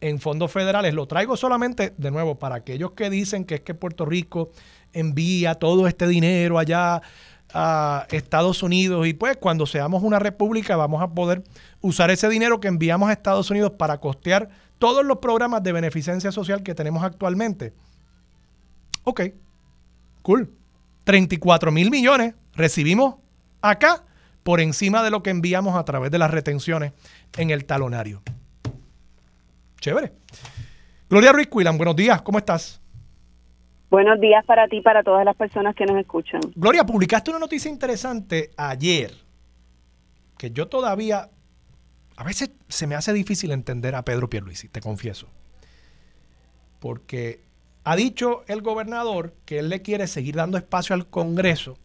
en 0.00 0.18
fondos 0.18 0.50
federales. 0.50 0.94
Lo 0.94 1.06
traigo 1.06 1.36
solamente, 1.36 1.92
de 1.96 2.10
nuevo, 2.10 2.38
para 2.38 2.56
aquellos 2.56 2.92
que 2.92 3.10
dicen 3.10 3.44
que 3.44 3.56
es 3.56 3.60
que 3.60 3.74
Puerto 3.74 4.06
Rico 4.06 4.50
envía 4.92 5.56
todo 5.56 5.86
este 5.86 6.08
dinero 6.08 6.58
allá 6.58 7.02
a 7.52 8.06
Estados 8.10 8.62
Unidos 8.62 9.08
y 9.08 9.12
pues 9.12 9.36
cuando 9.36 9.66
seamos 9.66 10.04
una 10.04 10.20
república 10.20 10.76
vamos 10.76 11.02
a 11.02 11.08
poder 11.08 11.42
usar 11.80 12.08
ese 12.10 12.28
dinero 12.28 12.60
que 12.60 12.68
enviamos 12.68 13.08
a 13.08 13.12
Estados 13.12 13.50
Unidos 13.50 13.72
para 13.72 13.98
costear 13.98 14.48
todos 14.80 15.04
los 15.04 15.18
programas 15.18 15.62
de 15.62 15.72
beneficencia 15.72 16.32
social 16.32 16.64
que 16.64 16.74
tenemos 16.74 17.04
actualmente. 17.04 17.74
Ok, 19.04 19.20
cool. 20.22 20.50
34 21.04 21.70
mil 21.70 21.90
millones 21.90 22.34
recibimos 22.54 23.16
acá 23.60 24.02
por 24.42 24.60
encima 24.60 25.02
de 25.02 25.10
lo 25.10 25.22
que 25.22 25.30
enviamos 25.30 25.76
a 25.76 25.84
través 25.84 26.10
de 26.10 26.18
las 26.18 26.30
retenciones 26.30 26.92
en 27.36 27.50
el 27.50 27.66
talonario. 27.66 28.22
Chévere. 29.80 30.12
Gloria 31.08 31.32
Ruiz 31.32 31.48
Cuilan, 31.48 31.76
buenos 31.76 31.94
días, 31.94 32.22
¿cómo 32.22 32.38
estás? 32.38 32.80
Buenos 33.90 34.18
días 34.18 34.44
para 34.46 34.66
ti 34.66 34.78
y 34.78 34.82
para 34.82 35.02
todas 35.02 35.24
las 35.26 35.36
personas 35.36 35.74
que 35.74 35.84
nos 35.84 35.98
escuchan. 35.98 36.40
Gloria, 36.54 36.84
publicaste 36.84 37.30
una 37.30 37.40
noticia 37.40 37.70
interesante 37.70 38.50
ayer, 38.56 39.12
que 40.38 40.52
yo 40.52 40.68
todavía, 40.68 41.28
a 42.20 42.22
veces 42.22 42.50
se 42.68 42.86
me 42.86 42.96
hace 42.96 43.14
difícil 43.14 43.50
entender 43.50 43.94
a 43.94 44.04
Pedro 44.04 44.28
Pierluisi, 44.28 44.68
te 44.68 44.82
confieso. 44.82 45.26
Porque 46.78 47.40
ha 47.82 47.96
dicho 47.96 48.44
el 48.46 48.60
gobernador 48.60 49.34
que 49.46 49.58
él 49.58 49.70
le 49.70 49.80
quiere 49.80 50.06
seguir 50.06 50.34
dando 50.34 50.58
espacio 50.58 50.94
al 50.94 51.06
Congreso 51.06 51.78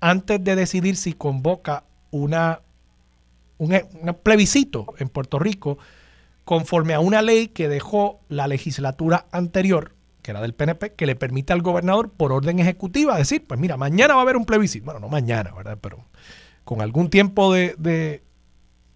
antes 0.00 0.42
de 0.42 0.56
decidir 0.56 0.96
si 0.96 1.12
convoca 1.12 1.84
una, 2.10 2.62
un, 3.58 3.74
un 3.74 4.14
plebiscito 4.22 4.86
en 4.96 5.10
Puerto 5.10 5.38
Rico 5.38 5.76
conforme 6.46 6.94
a 6.94 7.00
una 7.00 7.20
ley 7.20 7.48
que 7.48 7.68
dejó 7.68 8.20
la 8.30 8.48
legislatura 8.48 9.26
anterior, 9.30 9.94
que 10.22 10.30
era 10.30 10.40
del 10.40 10.54
PNP, 10.54 10.94
que 10.94 11.04
le 11.04 11.16
permite 11.16 11.52
al 11.52 11.60
gobernador 11.60 12.08
por 12.08 12.32
orden 12.32 12.60
ejecutiva 12.60 13.18
decir, 13.18 13.46
pues 13.46 13.60
mira, 13.60 13.76
mañana 13.76 14.14
va 14.14 14.20
a 14.20 14.22
haber 14.22 14.38
un 14.38 14.46
plebiscito. 14.46 14.86
Bueno, 14.86 15.00
no 15.00 15.10
mañana, 15.10 15.52
¿verdad? 15.54 15.76
Pero 15.82 16.06
con 16.64 16.80
algún 16.80 17.10
tiempo 17.10 17.52
de, 17.52 18.22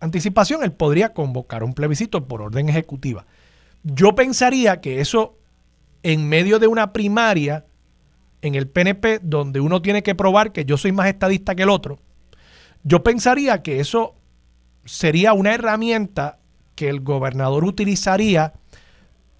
anticipación, 0.00 0.62
él 0.62 0.72
podría 0.72 1.12
convocar 1.12 1.62
un 1.64 1.74
plebiscito 1.74 2.26
por 2.26 2.42
orden 2.42 2.68
ejecutiva. 2.68 3.26
Yo 3.82 4.14
pensaría 4.14 4.80
que 4.80 5.00
eso, 5.00 5.36
en 6.02 6.28
medio 6.28 6.58
de 6.58 6.66
una 6.66 6.92
primaria 6.92 7.64
en 8.42 8.54
el 8.54 8.68
PNP, 8.68 9.20
donde 9.22 9.60
uno 9.60 9.82
tiene 9.82 10.02
que 10.02 10.14
probar 10.14 10.52
que 10.52 10.64
yo 10.64 10.76
soy 10.76 10.92
más 10.92 11.08
estadista 11.08 11.54
que 11.54 11.62
el 11.62 11.70
otro, 11.70 11.98
yo 12.84 13.02
pensaría 13.02 13.62
que 13.62 13.80
eso 13.80 14.14
sería 14.84 15.32
una 15.32 15.54
herramienta 15.54 16.38
que 16.74 16.88
el 16.88 17.00
gobernador 17.00 17.64
utilizaría 17.64 18.54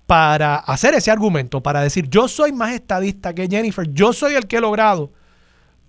para 0.06 0.56
hacer 0.56 0.94
ese 0.94 1.10
argumento, 1.10 1.62
para 1.62 1.82
decir, 1.82 2.08
yo 2.08 2.28
soy 2.28 2.52
más 2.52 2.72
estadista 2.72 3.34
que 3.34 3.46
Jennifer, 3.46 3.86
yo 3.92 4.12
soy 4.12 4.34
el 4.34 4.46
que 4.46 4.56
he 4.56 4.60
logrado, 4.60 5.12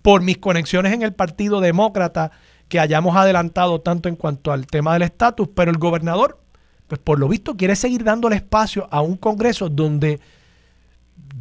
por 0.02 0.22
mis 0.22 0.38
conexiones 0.38 0.92
en 0.92 1.02
el 1.02 1.12
Partido 1.12 1.60
Demócrata, 1.60 2.30
que 2.70 2.78
hayamos 2.78 3.16
adelantado 3.16 3.80
tanto 3.80 4.08
en 4.08 4.14
cuanto 4.14 4.52
al 4.52 4.66
tema 4.66 4.94
del 4.94 5.02
estatus, 5.02 5.48
pero 5.48 5.72
el 5.72 5.76
gobernador, 5.76 6.38
pues 6.86 7.00
por 7.00 7.18
lo 7.18 7.28
visto, 7.28 7.56
quiere 7.56 7.74
seguir 7.74 8.04
dándole 8.04 8.36
espacio 8.36 8.86
a 8.92 9.02
un 9.02 9.16
Congreso 9.16 9.68
donde 9.68 10.20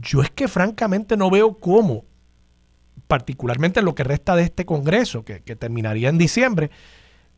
yo 0.01 0.21
es 0.23 0.31
que 0.31 0.47
francamente 0.47 1.15
no 1.15 1.29
veo 1.29 1.59
cómo, 1.59 2.03
particularmente 3.07 3.79
en 3.79 3.85
lo 3.85 3.93
que 3.93 4.03
resta 4.03 4.35
de 4.35 4.41
este 4.43 4.65
Congreso, 4.65 5.23
que, 5.23 5.39
terminaría 5.55 6.09
en 6.09 6.17
diciembre, 6.17 6.71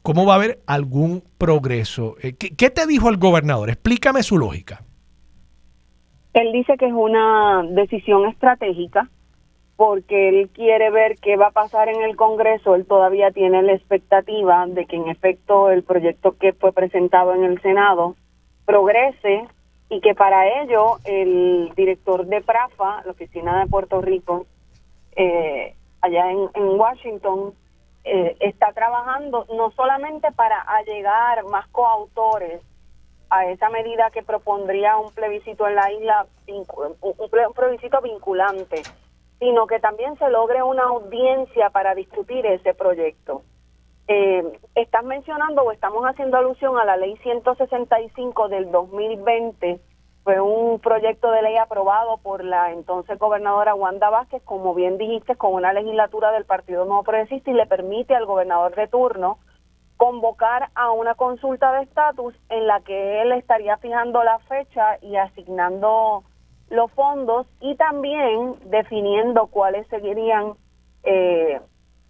¿cómo 0.01 0.25
va 0.25 0.33
a 0.33 0.37
haber 0.37 0.61
algún 0.67 1.21
progreso? 1.37 2.15
Eh, 2.21 2.33
¿Qué, 2.33 2.69
te 2.69 2.87
dijo 2.87 3.09
el 3.09 3.17
gobernador? 3.17 3.69
Explícame 3.69 4.23
su 4.23 4.37
lógica. 4.37 4.83
Él 6.33 6.53
dice 6.53 6.77
que 6.77 6.87
es 6.87 6.93
una 6.93 7.63
decisión 7.71 8.25
estratégica 8.29 9.09
porque 9.81 10.29
él 10.29 10.51
quiere 10.53 10.91
ver 10.91 11.15
qué 11.15 11.37
va 11.37 11.47
a 11.47 11.51
pasar 11.51 11.89
en 11.89 12.03
el 12.03 12.15
Congreso. 12.15 12.75
Él 12.75 12.85
todavía 12.85 13.31
tiene 13.31 13.63
la 13.63 13.73
expectativa 13.73 14.67
de 14.67 14.85
que 14.85 14.95
en 14.95 15.09
efecto 15.09 15.71
el 15.71 15.81
proyecto 15.81 16.37
que 16.37 16.53
fue 16.53 16.71
presentado 16.71 17.33
en 17.33 17.43
el 17.45 17.59
Senado 17.63 18.15
progrese 18.63 19.47
y 19.89 19.99
que 20.01 20.13
para 20.13 20.61
ello 20.61 20.99
el 21.03 21.71
director 21.75 22.27
de 22.27 22.41
PRAFA, 22.41 23.01
la 23.05 23.11
oficina 23.11 23.59
de 23.59 23.65
Puerto 23.65 24.01
Rico, 24.01 24.45
eh, 25.15 25.73
allá 26.01 26.29
en, 26.29 26.47
Washington, 26.53 27.55
eh, 28.03 28.37
está 28.39 28.73
trabajando 28.73 29.47
no 29.57 29.71
solamente 29.71 30.31
para 30.31 30.61
allegar 30.61 31.43
más 31.45 31.67
coautores 31.69 32.61
a 33.31 33.47
esa 33.47 33.69
medida 33.69 34.11
que 34.11 34.21
propondría 34.21 34.97
un 34.97 35.11
plebiscito 35.11 35.67
en 35.67 35.73
la 35.73 35.91
isla, 35.91 36.27
un 36.45 37.51
plebiscito 37.55 37.99
vinculante, 38.01 38.83
sino 39.41 39.65
que 39.65 39.79
también 39.79 40.15
se 40.19 40.29
logre 40.29 40.61
una 40.61 40.83
audiencia 40.83 41.71
para 41.71 41.95
discutir 41.95 42.45
ese 42.45 42.75
proyecto. 42.75 43.41
Eh, 44.07 44.43
estás 44.75 45.03
mencionando 45.03 45.63
o 45.63 45.71
estamos 45.71 46.03
haciendo 46.03 46.37
alusión 46.37 46.77
a 46.77 46.85
la 46.85 46.95
ley 46.95 47.17
165 47.23 48.49
del 48.49 48.71
2020 48.71 49.81
fue 50.23 50.39
un 50.39 50.79
proyecto 50.79 51.31
de 51.31 51.41
ley 51.41 51.57
aprobado 51.57 52.17
por 52.17 52.43
la 52.43 52.71
entonces 52.71 53.17
gobernadora 53.17 53.73
Wanda 53.73 54.11
Vázquez, 54.11 54.43
como 54.43 54.75
bien 54.75 54.99
dijiste, 54.99 55.35
con 55.35 55.55
una 55.55 55.73
legislatura 55.73 56.31
del 56.31 56.45
Partido 56.45 56.85
Nuevo 56.85 57.01
Progresista 57.01 57.49
y 57.49 57.55
le 57.55 57.65
permite 57.65 58.13
al 58.13 58.27
gobernador 58.27 58.75
de 58.75 58.87
turno 58.87 59.39
convocar 59.97 60.69
a 60.75 60.91
una 60.91 61.15
consulta 61.15 61.73
de 61.73 61.83
estatus 61.83 62.35
en 62.49 62.67
la 62.67 62.81
que 62.81 63.23
él 63.23 63.31
estaría 63.31 63.77
fijando 63.77 64.23
la 64.23 64.37
fecha 64.39 64.99
y 65.01 65.15
asignando 65.15 66.23
los 66.71 66.89
fondos 66.93 67.45
y 67.59 67.75
también 67.75 68.55
definiendo 68.65 69.47
cuáles 69.47 69.85
serían 69.87 70.53
eh, 71.03 71.59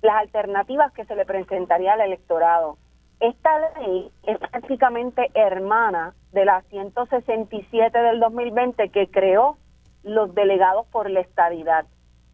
las 0.01 0.15
alternativas 0.15 0.93
que 0.93 1.03
se 1.05 1.15
le 1.15 1.25
presentaría 1.25 1.93
al 1.93 2.01
electorado. 2.01 2.77
Esta 3.19 3.51
ley 3.79 4.11
es 4.23 4.37
prácticamente 4.37 5.31
hermana 5.33 6.13
de 6.31 6.45
la 6.45 6.61
167 6.69 7.97
del 7.97 8.19
2020 8.19 8.89
que 8.89 9.07
creó 9.09 9.57
los 10.03 10.33
delegados 10.35 10.85
por 10.87 11.09
la 11.09 11.21
estadidad. 11.21 11.85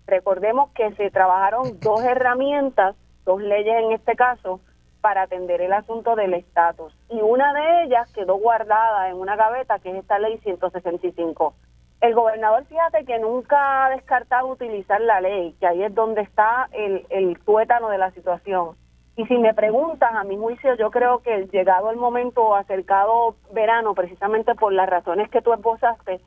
Recordemos 0.06 0.70
que 0.72 0.94
se 0.96 1.10
trabajaron 1.12 1.80
dos 1.80 2.04
herramientas, 2.04 2.96
dos 3.26 3.42
leyes 3.42 3.76
en 3.84 3.94
este 3.94 4.16
caso, 4.16 4.60
para 5.00 5.24
atender 5.24 5.62
el 5.62 5.72
asunto 5.72 6.16
del 6.16 6.34
estatus. 6.34 6.94
Y 7.10 7.22
una 7.22 7.54
de 7.54 7.84
ellas 7.84 8.12
quedó 8.14 8.36
guardada 8.36 9.10
en 9.10 9.16
una 9.16 9.36
gaveta, 9.38 9.80
que 9.80 9.92
es 9.92 9.96
esta 9.96 10.20
ley 10.20 10.38
165. 10.40 11.54
El 12.02 12.14
gobernador, 12.14 12.66
fíjate 12.66 13.06
que 13.06 13.18
nunca 13.20 13.86
ha 13.86 13.90
descartado 13.90 14.48
utilizar 14.48 15.02
la 15.02 15.20
ley, 15.20 15.56
que 15.60 15.68
ahí 15.68 15.84
es 15.84 15.94
donde 15.96 16.22
está 16.22 16.70
el, 16.72 17.06
el 17.10 17.40
tuétano 17.40 17.90
de 17.90 17.98
la 17.98 18.12
situación 18.12 18.76
y 19.18 19.26
si 19.26 19.36
me 19.40 19.54
preguntas, 19.56 20.12
a 20.14 20.24
mi 20.24 20.38
juicio, 20.38 20.76
yo 20.76 20.92
creo 20.92 21.24
que 21.24 21.50
llegado 21.52 21.90
el 21.90 21.98
momento 21.98 22.56
acercado 22.56 23.36
verano, 23.52 23.96
precisamente 23.96 24.54
por 24.54 24.72
las 24.72 24.88
razones 24.88 25.28
que 25.32 25.42
tú 25.42 25.52
esbozaste, 25.54 26.22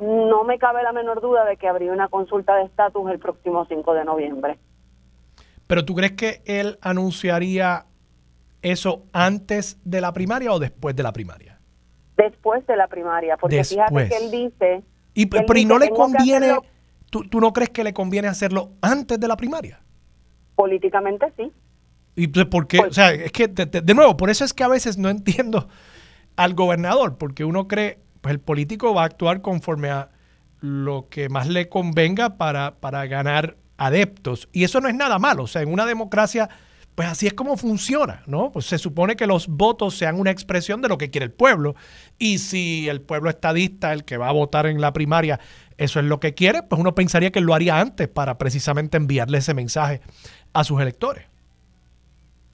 no 0.00 0.44
me 0.44 0.58
cabe 0.58 0.82
la 0.82 0.92
menor 0.92 1.20
duda 1.20 1.44
de 1.44 1.58
que 1.58 1.68
habría 1.68 1.92
una 1.92 2.08
consulta 2.08 2.56
de 2.56 2.64
estatus 2.64 3.10
el 3.10 3.18
próximo 3.18 3.66
5 3.66 3.92
de 3.92 4.04
noviembre. 4.06 4.58
Pero 5.66 5.84
tú 5.84 5.94
crees 5.94 6.12
que 6.12 6.40
él 6.46 6.78
anunciaría 6.80 7.84
eso 8.62 9.04
antes 9.12 9.78
de 9.84 10.00
la 10.00 10.14
primaria 10.14 10.50
o 10.50 10.58
después 10.58 10.96
de 10.96 11.02
la 11.02 11.12
primaria? 11.12 11.58
Después 12.16 12.66
de 12.66 12.76
la 12.76 12.88
primaria, 12.88 13.36
porque 13.36 13.62
fíjate 13.64 14.08
que 14.08 14.16
él 14.16 14.30
dice... 14.30 14.82
Y, 15.14 15.26
pero 15.26 15.58
¿y 15.58 15.64
no 15.64 15.78
le 15.78 15.90
conviene, 15.90 16.56
¿tú, 17.10 17.24
¿tú 17.24 17.40
no 17.40 17.52
crees 17.52 17.70
que 17.70 17.84
le 17.84 17.92
conviene 17.92 18.28
hacerlo 18.28 18.72
antes 18.80 19.18
de 19.18 19.28
la 19.28 19.36
primaria? 19.36 19.80
Políticamente 20.54 21.32
sí. 21.36 21.52
¿Y 22.16 22.28
pues, 22.28 22.46
por 22.46 22.66
qué? 22.66 22.80
o 22.80 22.92
sea, 22.92 23.12
es 23.12 23.32
que, 23.32 23.48
de, 23.48 23.94
nuevo, 23.94 24.16
por 24.16 24.30
eso 24.30 24.44
es 24.44 24.52
que 24.52 24.64
a 24.64 24.68
veces 24.68 24.98
no 24.98 25.08
entiendo 25.08 25.68
al 26.36 26.54
gobernador, 26.54 27.18
porque 27.18 27.44
uno 27.44 27.68
cree, 27.68 27.98
pues 28.20 28.32
el 28.32 28.40
político 28.40 28.94
va 28.94 29.02
a 29.02 29.06
actuar 29.06 29.40
conforme 29.40 29.90
a 29.90 30.10
lo 30.60 31.08
que 31.08 31.28
más 31.28 31.48
le 31.48 31.68
convenga 31.68 32.36
para, 32.36 32.76
para 32.76 33.06
ganar 33.06 33.56
adeptos. 33.78 34.48
Y 34.52 34.64
eso 34.64 34.80
no 34.80 34.88
es 34.88 34.94
nada 34.94 35.18
malo. 35.18 35.44
O 35.44 35.46
sea, 35.46 35.62
en 35.62 35.72
una 35.72 35.86
democracia, 35.86 36.50
pues 37.00 37.08
así 37.08 37.26
es 37.26 37.32
como 37.32 37.56
funciona, 37.56 38.22
¿no? 38.26 38.52
Pues 38.52 38.66
se 38.66 38.76
supone 38.76 39.16
que 39.16 39.26
los 39.26 39.48
votos 39.48 39.94
sean 39.94 40.20
una 40.20 40.30
expresión 40.30 40.82
de 40.82 40.88
lo 40.90 40.98
que 40.98 41.10
quiere 41.10 41.24
el 41.24 41.32
pueblo. 41.32 41.74
Y 42.18 42.36
si 42.36 42.90
el 42.90 43.00
pueblo 43.00 43.30
estadista, 43.30 43.94
el 43.94 44.04
que 44.04 44.18
va 44.18 44.28
a 44.28 44.32
votar 44.32 44.66
en 44.66 44.82
la 44.82 44.92
primaria, 44.92 45.40
eso 45.78 45.98
es 45.98 46.04
lo 46.04 46.20
que 46.20 46.34
quiere, 46.34 46.62
pues 46.62 46.78
uno 46.78 46.94
pensaría 46.94 47.30
que 47.30 47.40
lo 47.40 47.54
haría 47.54 47.80
antes 47.80 48.06
para 48.06 48.36
precisamente 48.36 48.98
enviarle 48.98 49.38
ese 49.38 49.54
mensaje 49.54 50.02
a 50.52 50.62
sus 50.62 50.78
electores. 50.78 51.24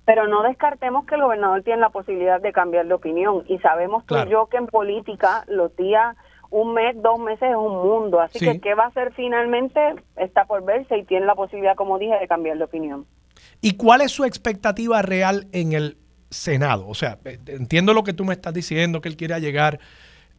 Pero 0.05 0.29
no 0.29 0.45
descartemos 0.45 1.07
que 1.07 1.17
el 1.17 1.23
gobernador 1.23 1.65
tiene 1.65 1.81
la 1.81 1.91
posibilidad 1.91 2.41
de 2.41 2.53
cambiar 2.53 2.87
de 2.87 2.95
opinión 2.95 3.43
y 3.49 3.59
sabemos 3.59 4.07
tú 4.07 4.15
y 4.17 4.31
yo 4.31 4.47
que 4.47 4.59
en 4.59 4.69
política 4.69 5.43
los 5.49 5.75
días, 5.75 6.17
un 6.51 6.73
mes, 6.73 6.95
dos 7.03 7.19
meses 7.19 7.51
es 7.51 7.57
un 7.57 7.83
mundo. 7.83 8.21
Así 8.21 8.39
que 8.39 8.61
qué 8.61 8.75
va 8.75 8.85
a 8.85 8.89
hacer 8.91 9.13
finalmente 9.15 9.97
está 10.15 10.45
por 10.45 10.65
verse 10.65 10.99
y 10.99 11.03
tiene 11.03 11.27
la 11.27 11.35
posibilidad, 11.35 11.75
como 11.75 11.99
dije, 11.99 12.17
de 12.17 12.29
cambiar 12.29 12.59
de 12.59 12.63
opinión. 12.63 13.07
¿Y 13.61 13.73
cuál 13.73 14.01
es 14.01 14.13
su 14.13 14.25
expectativa 14.25 15.03
real 15.03 15.49
en 15.53 15.73
el 15.73 15.99
Senado? 16.31 16.87
O 16.89 16.95
sea, 16.95 17.19
eh, 17.25 17.39
entiendo 17.47 17.95
lo 17.95 18.05
que 18.05 18.13
tú 18.13 18.25
me 18.25 18.35
estás 18.35 18.55
diciendo, 18.55 19.01
que 19.01 19.09
él 19.09 19.17
quiere 19.17 19.39
llegar 19.41 19.81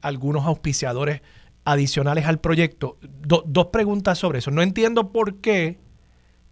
algunos 0.01 0.45
auspiciadores 0.45 1.21
adicionales 1.65 2.25
al 2.25 2.39
proyecto. 2.39 2.97
dos 3.01 3.67
preguntas 3.67 4.17
sobre 4.17 4.39
eso. 4.39 4.51
No 4.51 4.61
entiendo 4.61 5.11
por 5.11 5.41
qué 5.41 5.79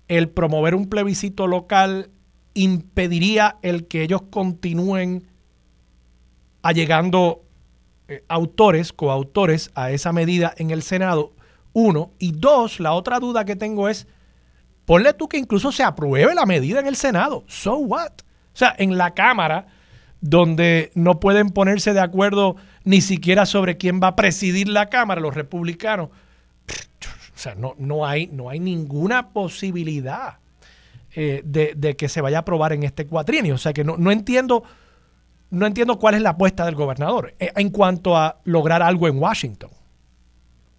el 0.07 0.29
promover 0.29 0.75
un 0.75 0.87
plebiscito 0.87 1.47
local 1.47 2.09
impediría 2.53 3.57
el 3.61 3.87
que 3.87 4.03
ellos 4.03 4.23
continúen 4.29 5.27
allegando 6.61 7.43
eh, 8.07 8.23
autores, 8.27 8.93
coautores 8.93 9.71
a 9.75 9.91
esa 9.91 10.11
medida 10.11 10.53
en 10.57 10.71
el 10.71 10.81
Senado, 10.81 11.33
uno. 11.73 12.11
Y 12.19 12.31
dos, 12.31 12.79
la 12.79 12.93
otra 12.93 13.19
duda 13.19 13.45
que 13.45 13.55
tengo 13.55 13.89
es, 13.89 14.07
ponle 14.85 15.13
tú 15.13 15.27
que 15.27 15.37
incluso 15.37 15.71
se 15.71 15.83
apruebe 15.83 16.33
la 16.35 16.45
medida 16.45 16.79
en 16.79 16.87
el 16.87 16.95
Senado. 16.95 17.43
So 17.47 17.77
what? 17.77 18.11
O 18.11 18.57
sea, 18.57 18.75
en 18.77 18.97
la 18.97 19.13
Cámara, 19.13 19.67
donde 20.21 20.91
no 20.95 21.19
pueden 21.19 21.49
ponerse 21.49 21.93
de 21.93 21.99
acuerdo 21.99 22.55
ni 22.83 23.01
siquiera 23.01 23.45
sobre 23.45 23.77
quién 23.77 23.99
va 24.01 24.07
a 24.07 24.15
presidir 24.15 24.69
la 24.69 24.87
Cámara, 24.87 25.21
los 25.21 25.35
republicanos. 25.35 26.09
O 26.09 27.37
sea, 27.37 27.55
no, 27.55 27.75
no, 27.77 28.05
hay, 28.05 28.27
no 28.27 28.49
hay 28.49 28.59
ninguna 28.59 29.29
posibilidad 29.29 30.37
eh, 31.15 31.41
de, 31.43 31.95
que 31.95 32.07
se 32.07 32.21
vaya 32.21 32.37
a 32.37 32.41
aprobar 32.41 32.73
en 32.73 32.83
este 32.83 33.05
cuatrienio. 33.07 33.55
O 33.55 33.57
sea 33.57 33.73
que 33.73 33.83
no, 33.83 33.97
no 33.97 34.11
entiendo 34.11 34.63
no 35.49 35.65
entiendo 35.65 35.99
cuál 35.99 36.15
es 36.15 36.21
la 36.21 36.31
apuesta 36.31 36.65
del 36.65 36.75
gobernador 36.75 37.33
eh, 37.39 37.51
en 37.55 37.69
cuanto 37.69 38.17
a 38.17 38.39
lograr 38.43 38.81
algo 38.81 39.07
en 39.07 39.17
Washington. 39.17 39.69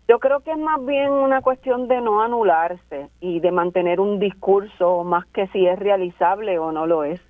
Yo 0.09 0.21
creo 0.21 0.40
que 0.40 0.53
es 0.53 0.59
más 0.59 0.85
bien 0.87 1.11
una 1.11 1.42
cuestión 1.42 1.88
de 1.88 2.01
no 2.01 2.23
anularse 2.23 3.09
y 3.21 3.40
de 3.40 3.51
mantener 3.51 3.99
un 3.99 4.21
discurso 4.21 5.03
más 5.03 5.27
que 5.27 5.49
si 5.49 5.66
es 5.66 5.77
realizable 5.79 6.61
o 6.61 6.71
no 6.71 6.87
lo 6.87 7.03
es. 7.03 7.21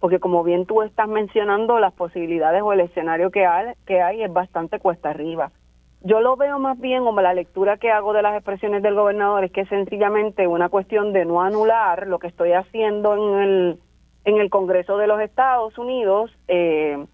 Porque 0.00 0.18
como 0.18 0.42
bien 0.42 0.66
tú 0.66 0.82
estás 0.82 1.08
mencionando, 1.08 1.78
las 1.78 1.92
posibilidades 1.92 2.62
o 2.62 2.72
el 2.72 2.80
escenario 2.80 3.30
que 3.30 3.46
hay, 3.46 3.74
que 3.86 4.02
hay 4.02 4.24
es 4.24 4.32
bastante 4.32 4.80
cuesta 4.80 5.10
arriba. 5.10 5.52
Yo 6.02 6.20
lo 6.20 6.36
veo 6.36 6.58
más 6.58 6.78
bien 6.80 7.04
como 7.04 7.20
la 7.20 7.32
lectura 7.32 7.78
que 7.78 7.90
hago 7.92 8.12
de 8.12 8.22
las 8.22 8.34
expresiones 8.34 8.82
del 8.82 8.94
gobernador 8.94 9.44
es 9.44 9.52
que 9.52 9.62
es 9.62 9.68
sencillamente 9.68 10.48
una 10.48 10.68
cuestión 10.68 11.12
de 11.12 11.24
no 11.24 11.42
anular 11.42 12.08
lo 12.08 12.18
que 12.18 12.26
estoy 12.26 12.52
haciendo 12.52 13.14
en 13.14 13.40
el, 13.40 13.80
en 14.24 14.36
el 14.38 14.50
Congreso 14.50 14.98
de 14.98 15.06
los 15.06 15.20
Estados 15.20 15.78
Unidos 15.78 16.30
eh, 16.48 17.06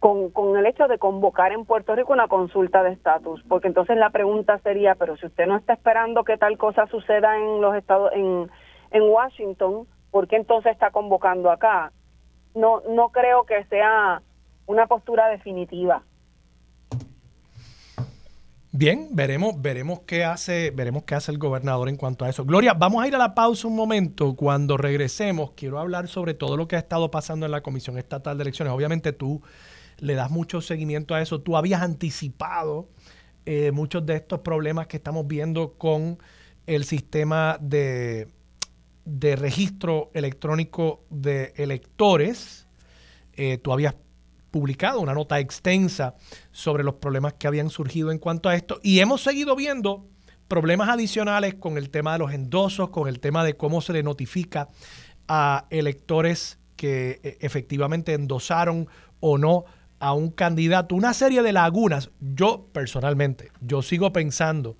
con, 0.00 0.30
con 0.30 0.56
el 0.56 0.66
hecho 0.66 0.88
de 0.88 0.98
convocar 0.98 1.52
en 1.52 1.64
Puerto 1.64 1.94
Rico 1.94 2.12
una 2.12 2.28
consulta 2.28 2.82
de 2.82 2.92
estatus, 2.92 3.42
porque 3.48 3.68
entonces 3.68 3.96
la 3.96 4.10
pregunta 4.10 4.58
sería, 4.58 4.94
pero 4.94 5.16
si 5.16 5.26
usted 5.26 5.46
no 5.46 5.56
está 5.56 5.72
esperando 5.72 6.24
que 6.24 6.36
tal 6.36 6.58
cosa 6.58 6.86
suceda 6.86 7.36
en 7.36 7.60
los 7.60 7.74
estados 7.74 8.10
en, 8.12 8.50
en 8.90 9.02
Washington, 9.02 9.86
¿por 10.10 10.28
qué 10.28 10.36
entonces 10.36 10.72
está 10.72 10.90
convocando 10.90 11.50
acá? 11.50 11.92
No 12.54 12.82
no 12.88 13.10
creo 13.10 13.44
que 13.44 13.64
sea 13.64 14.22
una 14.66 14.86
postura 14.86 15.28
definitiva. 15.28 16.02
Bien, 18.78 19.08
veremos, 19.12 19.62
veremos 19.62 20.00
qué 20.00 20.22
hace, 20.22 20.70
veremos 20.70 21.04
qué 21.04 21.14
hace 21.14 21.32
el 21.32 21.38
gobernador 21.38 21.88
en 21.88 21.96
cuanto 21.96 22.26
a 22.26 22.28
eso. 22.28 22.44
Gloria, 22.44 22.74
vamos 22.74 23.02
a 23.02 23.08
ir 23.08 23.14
a 23.14 23.18
la 23.18 23.34
pausa 23.34 23.66
un 23.68 23.74
momento. 23.74 24.36
Cuando 24.36 24.76
regresemos, 24.76 25.52
quiero 25.52 25.78
hablar 25.78 26.08
sobre 26.08 26.34
todo 26.34 26.58
lo 26.58 26.68
que 26.68 26.76
ha 26.76 26.80
estado 26.80 27.10
pasando 27.10 27.46
en 27.46 27.52
la 27.52 27.62
Comisión 27.62 27.96
Estatal 27.96 28.36
de 28.36 28.42
Elecciones. 28.42 28.74
Obviamente 28.74 29.14
tú 29.14 29.40
le 29.98 30.14
das 30.14 30.30
mucho 30.30 30.60
seguimiento 30.60 31.14
a 31.14 31.22
eso. 31.22 31.40
Tú 31.40 31.56
habías 31.56 31.82
anticipado 31.82 32.88
eh, 33.44 33.70
muchos 33.72 34.04
de 34.04 34.16
estos 34.16 34.40
problemas 34.40 34.86
que 34.86 34.96
estamos 34.96 35.26
viendo 35.26 35.74
con 35.74 36.18
el 36.66 36.84
sistema 36.84 37.58
de, 37.60 38.28
de 39.04 39.36
registro 39.36 40.10
electrónico 40.14 41.04
de 41.10 41.52
electores. 41.56 42.66
Eh, 43.34 43.58
tú 43.58 43.72
habías 43.72 43.94
publicado 44.50 45.00
una 45.00 45.14
nota 45.14 45.38
extensa 45.38 46.16
sobre 46.50 46.82
los 46.82 46.94
problemas 46.94 47.34
que 47.34 47.46
habían 47.46 47.70
surgido 47.70 48.10
en 48.10 48.18
cuanto 48.18 48.48
a 48.48 48.54
esto 48.54 48.80
y 48.82 49.00
hemos 49.00 49.22
seguido 49.22 49.54
viendo 49.54 50.06
problemas 50.48 50.88
adicionales 50.88 51.54
con 51.54 51.76
el 51.76 51.90
tema 51.90 52.14
de 52.14 52.20
los 52.20 52.32
endosos, 52.32 52.90
con 52.90 53.08
el 53.08 53.20
tema 53.20 53.44
de 53.44 53.56
cómo 53.56 53.80
se 53.80 53.92
le 53.92 54.02
notifica 54.02 54.68
a 55.28 55.66
electores 55.70 56.58
que 56.76 57.20
eh, 57.22 57.38
efectivamente 57.40 58.14
endosaron 58.14 58.88
o 59.20 59.38
no 59.38 59.64
a 59.98 60.12
un 60.12 60.30
candidato, 60.30 60.94
una 60.94 61.14
serie 61.14 61.42
de 61.42 61.52
lagunas. 61.52 62.10
Yo 62.20 62.68
personalmente, 62.72 63.50
yo 63.60 63.82
sigo 63.82 64.12
pensando 64.12 64.76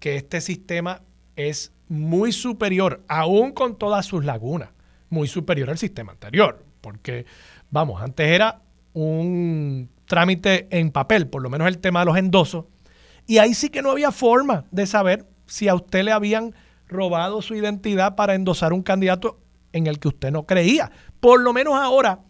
que 0.00 0.16
este 0.16 0.40
sistema 0.40 1.02
es 1.36 1.72
muy 1.88 2.32
superior, 2.32 3.02
aún 3.08 3.52
con 3.52 3.78
todas 3.78 4.06
sus 4.06 4.24
lagunas, 4.24 4.70
muy 5.08 5.28
superior 5.28 5.70
al 5.70 5.78
sistema 5.78 6.12
anterior, 6.12 6.64
porque, 6.80 7.24
vamos, 7.70 8.02
antes 8.02 8.28
era 8.28 8.60
un 8.92 9.88
trámite 10.06 10.66
en 10.70 10.90
papel, 10.90 11.28
por 11.28 11.42
lo 11.42 11.50
menos 11.50 11.68
el 11.68 11.78
tema 11.78 12.00
de 12.00 12.06
los 12.06 12.16
endosos. 12.16 12.66
Y 13.26 13.38
ahí 13.38 13.54
sí 13.54 13.68
que 13.68 13.82
no 13.82 13.90
había 13.90 14.10
forma 14.10 14.64
de 14.70 14.86
saber 14.86 15.26
si 15.46 15.68
a 15.68 15.74
usted 15.74 16.02
le 16.02 16.12
habían 16.12 16.54
robado 16.88 17.42
su 17.42 17.54
identidad 17.54 18.16
para 18.16 18.34
endosar 18.34 18.72
un 18.72 18.82
candidato 18.82 19.38
en 19.72 19.86
el 19.86 19.98
que 19.98 20.08
usted 20.08 20.30
no 20.30 20.46
creía. 20.46 20.90
Por 21.20 21.40
lo 21.40 21.52
menos 21.52 21.74
ahora 21.74 22.20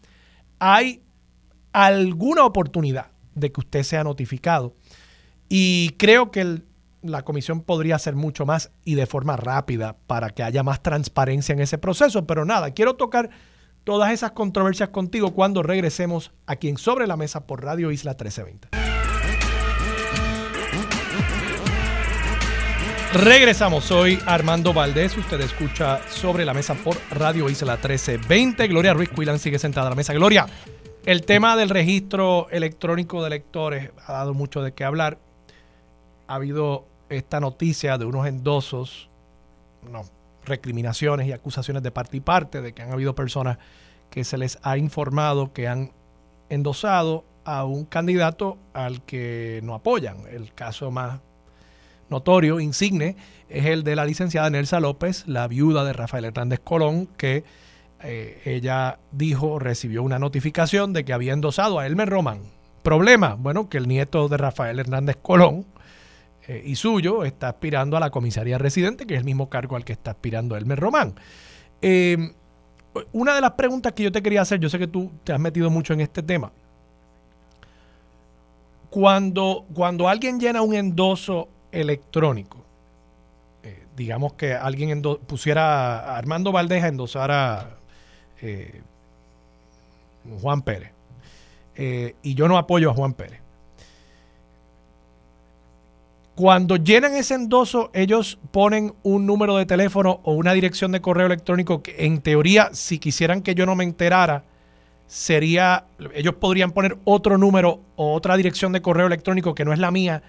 hay 0.59 1.03
alguna 1.73 2.45
oportunidad 2.45 3.13
de 3.35 3.53
que 3.53 3.61
usted 3.61 3.83
sea 3.83 4.05
notificado. 4.05 4.75
Y 5.49 5.91
creo 5.99 6.31
que 6.31 6.63
la 7.03 7.23
comisión 7.23 7.63
podría 7.63 7.97
hacer 7.97 8.15
mucho 8.15 8.47
más 8.47 8.71
y 8.85 8.95
de 8.95 9.07
forma 9.07 9.37
rápida 9.37 9.97
para 10.07 10.31
que 10.31 10.43
haya 10.43 10.63
más 10.63 10.83
transparencia 10.83 11.53
en 11.53 11.61
ese 11.61 11.79
proceso. 11.79 12.27
Pero 12.27 12.45
nada, 12.45 12.73
quiero 12.73 12.97
tocar 12.97 13.31
todas 13.85 14.13
esas 14.13 14.33
controversias 14.33 14.91
contigo 14.91 15.33
cuando 15.33 15.63
regresemos 15.63 16.33
aquí 16.47 16.69
en 16.69 16.77
Sobre 16.77 17.07
la 17.07 17.17
Mesa 17.17 17.47
por 17.47 17.63
Radio 17.63 17.91
Isla 17.91 18.13
1320. 18.13 18.69
Regresamos, 23.15 23.85
soy 23.85 24.19
Armando 24.27 24.75
Valdés, 24.75 25.17
usted 25.17 25.41
escucha 25.41 26.07
Sobre 26.11 26.45
la 26.45 26.53
Mesa 26.53 26.75
por 26.75 26.99
Radio 27.11 27.49
Isla 27.49 27.77
1320. 27.77 28.69
Gloria 28.69 28.93
Ruiz 28.93 29.09
Cuilan 29.09 29.39
sigue 29.39 29.59
sentada 29.59 29.87
a 29.87 29.91
la 29.91 29.97
mesa. 29.97 30.13
Gloria, 30.13 30.47
el 31.05 31.25
tema 31.25 31.57
del 31.57 31.69
registro 31.69 32.49
electrónico 32.51 33.21
de 33.23 33.29
electores 33.29 33.91
ha 34.07 34.13
dado 34.13 34.35
mucho 34.35 34.63
de 34.63 34.73
qué 34.73 34.85
hablar. 34.85 35.19
Ha 36.27 36.35
habido 36.35 36.87
esta 37.09 37.41
noticia 37.41 37.99
de 37.99 38.05
unos 38.05 38.27
endosos, 38.27 39.09
no, 39.91 40.03
recriminaciones 40.45 41.27
y 41.27 41.33
acusaciones 41.33 41.83
de 41.83 41.91
parte 41.91 42.17
y 42.17 42.21
parte 42.21 42.61
de 42.61 42.73
que 42.73 42.83
han 42.83 42.93
habido 42.93 43.15
personas 43.15 43.59
que 44.11 44.25
se 44.25 44.39
les 44.39 44.59
ha 44.63 44.77
informado 44.77 45.53
que 45.53 45.69
han 45.69 45.93
endosado 46.49 47.25
a 47.45 47.65
un 47.65 47.85
candidato 47.85 48.59
al 48.73 49.03
que 49.03 49.61
no 49.63 49.75
apoyan. 49.75 50.19
El 50.31 50.53
caso 50.53 50.91
más 50.91 51.21
notorio, 52.11 52.61
insigne, 52.61 53.17
es 53.49 53.67
el 53.67 53.85
de 53.85 53.97
la 53.97 54.05
licenciada 54.05 54.51
Nelsa 54.51 54.81
López, 54.81 55.27
la 55.27 55.47
viuda 55.49 55.85
de 55.85 55.93
Rafael 55.93 56.25
Hernández 56.25 56.61
Colón, 56.63 57.07
que 57.17 57.45
eh, 58.03 58.41
ella 58.45 58.99
dijo, 59.11 59.59
recibió 59.59 60.03
una 60.03 60.19
notificación 60.19 60.93
de 60.93 61.05
que 61.05 61.13
había 61.13 61.33
endosado 61.33 61.79
a 61.79 61.87
Elmer 61.87 62.09
Román. 62.09 62.41
Problema, 62.83 63.35
bueno, 63.35 63.69
que 63.69 63.79
el 63.79 63.89
nieto 63.89 64.29
de 64.29 64.37
Rafael 64.37 64.79
Hernández 64.79 65.17
Colón 65.21 65.67
eh, 66.47 66.63
y 66.65 66.77
suyo 66.77 67.25
está 67.25 67.49
aspirando 67.49 67.97
a 67.97 68.01
la 68.01 68.11
comisaría 68.11 68.57
residente, 68.57 69.07
que 69.07 69.15
es 69.15 69.21
el 69.21 69.25
mismo 69.25 69.49
cargo 69.49 69.77
al 69.77 69.85
que 69.85 69.93
está 69.93 70.13
aspirando 70.13 70.57
Elmer 70.57 70.79
Román. 70.79 71.15
Em, 71.83 72.33
una 73.13 73.35
de 73.35 73.41
las 73.41 73.53
preguntas 73.53 73.93
que 73.93 74.05
yo 74.05 74.13
te 74.13 74.23
quería 74.23 74.43
hacer, 74.43 74.61
yo 74.61 74.69
sé 74.69 74.79
que 74.79 74.87
tú 74.87 75.11
te 75.25 75.33
has 75.33 75.41
metido 75.41 75.69
mucho 75.69 75.93
en 75.93 76.01
este 76.01 76.23
tema. 76.23 76.53
Cuando, 78.91 79.67
cuando 79.75 80.09
alguien 80.09 80.41
llena 80.41 80.63
un 80.63 80.75
endoso 80.75 81.49
electrónico, 81.73 82.65
eh, 83.63 83.87
digamos 83.97 84.33
que 84.35 84.55
alguien 84.55 85.03
pusiera 85.27 85.99
a 85.99 86.17
Armando 86.17 86.53
Valdez 86.53 86.85
a 86.85 86.89
endosar 86.89 87.31
a 87.31 87.78
eh, 88.41 88.81
Juan 90.41 90.63
Pérez. 90.63 90.93
Eh, 91.75 92.17
y 92.23 92.35
yo 92.35 92.49
no 92.49 92.59
apoyo 92.59 92.91
a 92.91 92.95
Juan 92.95 93.15
Pérez. 93.15 93.41
Cuando 96.35 96.77
llenan 96.77 97.15
ese 97.15 97.35
endoso, 97.35 97.91
ellos 97.93 98.39
ponen 98.53 98.95
un 99.03 99.27
número 99.27 99.57
de 99.57 99.67
teléfono 99.67 100.21
o 100.23 100.35
una 100.35 100.53
dirección 100.53 100.93
de 100.93 101.01
correo 101.01 101.27
electrónico 101.27 101.83
que 101.83 102.07
en 102.07 102.21
teoría, 102.21 102.71
si 102.73 103.01
quisieran 103.01 103.43
que 103.43 103.57
yo 103.57 103.67
no 103.67 103.75
me 103.75 103.83
enterara, 103.83 104.45
sería, 105.09 105.87
ellos 106.15 106.35
podrían 106.35 106.71
poner 106.71 106.97
otro 107.05 107.39
número 107.39 107.81
o 107.97 108.13
otra 108.15 108.37
dirección 108.37 108.73
de 108.73 108.83
correo 108.83 109.09
electrónico 109.09 109.55
que 109.55 109.65
no 109.65 109.73
es 109.73 109.81
la 109.81 109.91
mía 109.91 110.23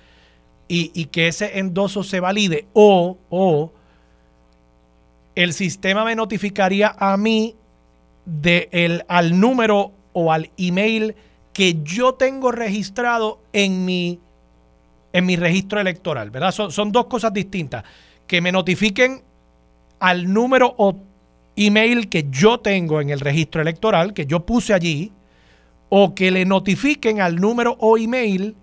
y, 0.68 0.92
y 0.96 1.06
que 1.06 1.28
ese 1.28 1.60
endoso 1.60 2.04
se 2.04 2.20
valide 2.20 2.68
o, 2.74 3.18
o 3.30 3.72
el 5.36 5.54
sistema 5.54 6.04
me 6.06 6.16
notificaría 6.16 6.96
a 6.98 7.18
mí 7.18 7.56
de 8.30 8.70
el, 8.72 9.04
al 9.08 9.40
número 9.40 9.92
o 10.14 10.32
al 10.32 10.52
email 10.58 11.16
que 11.54 11.82
yo 11.84 12.14
tengo 12.14 12.52
registrado 12.52 13.40
en 13.54 13.86
mi, 13.86 14.20
en 15.14 15.26
mi 15.26 15.36
registro 15.36 15.80
electoral, 15.80 16.30
¿verdad? 16.30 16.52
Son, 16.52 16.92
dos 16.92 17.08
cosas 17.08 17.34
distintas. 17.34 17.84
Que 18.28 18.42
me 18.42 18.52
notifiquen 18.52 19.24
al 20.00 20.32
número 20.32 20.74
o 20.78 20.96
email 21.56 22.08
que 22.08 22.28
yo 22.30 22.60
tengo 22.60 23.02
en 23.02 23.10
el 23.10 23.20
registro 23.20 23.62
electoral, 23.62 24.14
que 24.14 24.26
yo 24.26 24.46
puse 24.46 24.74
allí, 24.74 25.12
o 25.90 26.14
que 26.14 26.32
le 26.32 26.46
notifiquen 26.46 27.20
al 27.20 27.38
número 27.38 27.76
o 27.80 27.98
email 27.98 28.56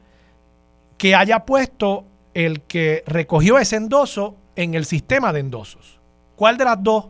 que 0.96 1.14
haya 1.14 1.44
puesto 1.44 2.04
el 2.34 2.62
que 2.62 3.02
recogió 3.06 3.58
ese 3.58 3.76
endoso 3.76 4.36
en 4.54 4.74
el 4.74 4.84
sistema 4.84 5.32
de 5.32 5.40
endosos. 5.40 6.00
¿Cuál 6.36 6.56
de 6.56 6.64
las 6.64 6.82
dos 6.82 7.06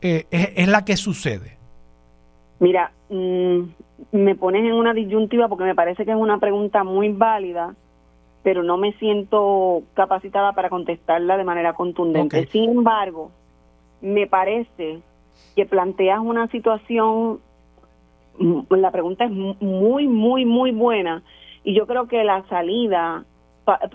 eh, 0.00 0.26
es, 0.30 0.68
la 0.68 0.84
que 0.84 0.96
sucede? 0.96 1.58
Mira, 2.64 2.92
mm, 3.10 3.60
me 4.12 4.34
pones 4.36 4.64
en 4.64 4.72
una 4.72 4.94
disyuntiva 4.94 5.48
porque 5.48 5.64
me 5.64 5.74
parece 5.74 6.06
que 6.06 6.12
es 6.12 6.16
una 6.16 6.38
pregunta 6.38 6.82
muy 6.82 7.10
válida, 7.10 7.74
pero 8.42 8.62
no 8.62 8.78
me 8.78 8.94
siento 8.94 9.82
capacitada 9.92 10.54
para 10.54 10.70
contestarla 10.70 11.36
de 11.36 11.44
manera 11.44 11.74
contundente. 11.74 12.46
Sin 12.46 12.70
embargo, 12.70 13.32
me 14.00 14.26
parece 14.26 15.00
que 15.54 15.66
planteas 15.66 16.20
una 16.20 16.48
situación, 16.48 17.40
mm, 18.38 18.60
la 18.70 18.90
pregunta 18.90 19.26
es 19.26 19.30
muy, 19.30 20.08
muy, 20.08 20.46
muy 20.46 20.70
buena, 20.70 21.22
y 21.64 21.74
yo 21.74 21.86
creo 21.86 22.08
que 22.08 22.24
la 22.24 22.48
salida 22.48 23.26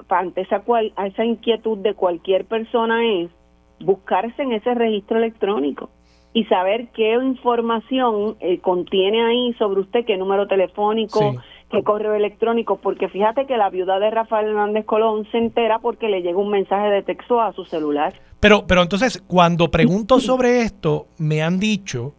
ante 0.10 0.42
esa, 0.42 0.60
cual, 0.60 0.94
a 0.96 1.08
esa 1.08 1.26
inquietud 1.26 1.80
de 1.80 1.96
cualquier 1.96 2.46
persona 2.46 3.04
es 3.04 3.32
buscarse 3.80 4.44
en 4.44 4.52
ese 4.52 4.76
registro 4.76 5.18
electrónico 5.18 5.90
y 6.34 6.46
saber 6.46 6.90
qué 6.94 7.14
información 7.14 8.38
eh, 8.40 8.60
contiene 8.60 9.26
ahí 9.26 9.54
sobre 9.58 9.82
usted, 9.82 10.06
qué 10.06 10.18
número 10.18 10.48
telefónico, 10.48 11.36
qué 11.72 11.84
correo 11.84 12.14
electrónico, 12.14 12.78
porque 12.78 13.10
fíjate 13.10 13.46
que 13.46 13.58
la 13.58 13.70
viuda 13.70 14.00
de 14.00 14.12
Rafael 14.12 14.50
Hernández 14.50 14.86
Colón 14.86 15.28
se 15.32 15.38
entera 15.38 15.80
porque 15.80 16.08
le 16.08 16.22
llega 16.22 16.38
un 16.38 16.52
mensaje 16.52 16.90
de 16.90 17.04
texto 17.04 17.42
a 17.42 17.54
su 17.54 17.66
celular. 17.66 18.14
Pero, 18.40 18.66
pero 18.68 18.84
entonces, 18.84 19.22
cuando 19.28 19.70
pregunto 19.72 20.20
sobre 20.20 20.62
esto, 20.62 21.08
me 21.18 21.42
han 21.42 21.60
dicho 21.60 22.14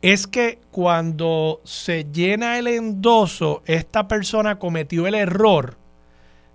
es 0.00 0.26
que 0.26 0.60
cuando 0.70 1.60
se 1.64 2.04
llena 2.04 2.58
el 2.58 2.68
endoso, 2.68 3.62
esta 3.66 4.06
persona 4.06 4.58
cometió 4.58 5.06
el 5.06 5.14
error 5.14 5.76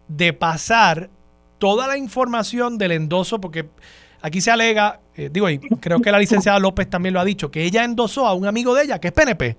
de 0.08 0.34
pasar 0.34 1.10
toda 1.58 1.88
la 1.88 1.98
información 1.98 2.78
del 2.78 2.94
endoso, 2.94 3.42
porque 3.42 3.70
Aquí 4.24 4.40
se 4.40 4.52
alega, 4.52 5.02
eh, 5.16 5.30
digo, 5.30 5.50
y 5.50 5.60
creo 5.60 6.00
que 6.00 6.10
la 6.10 6.18
licenciada 6.18 6.58
López 6.58 6.90
también 6.90 7.14
lo 7.14 7.20
ha 7.20 7.26
dicho, 7.26 7.52
que 7.52 7.66
ella 7.66 7.84
endosó 7.84 8.26
a 8.26 8.34
un 8.34 8.48
amigo 8.48 8.74
de 8.74 8.86
ella 8.86 8.98
que 8.98 9.10
es 9.10 9.14
PNP 9.14 9.58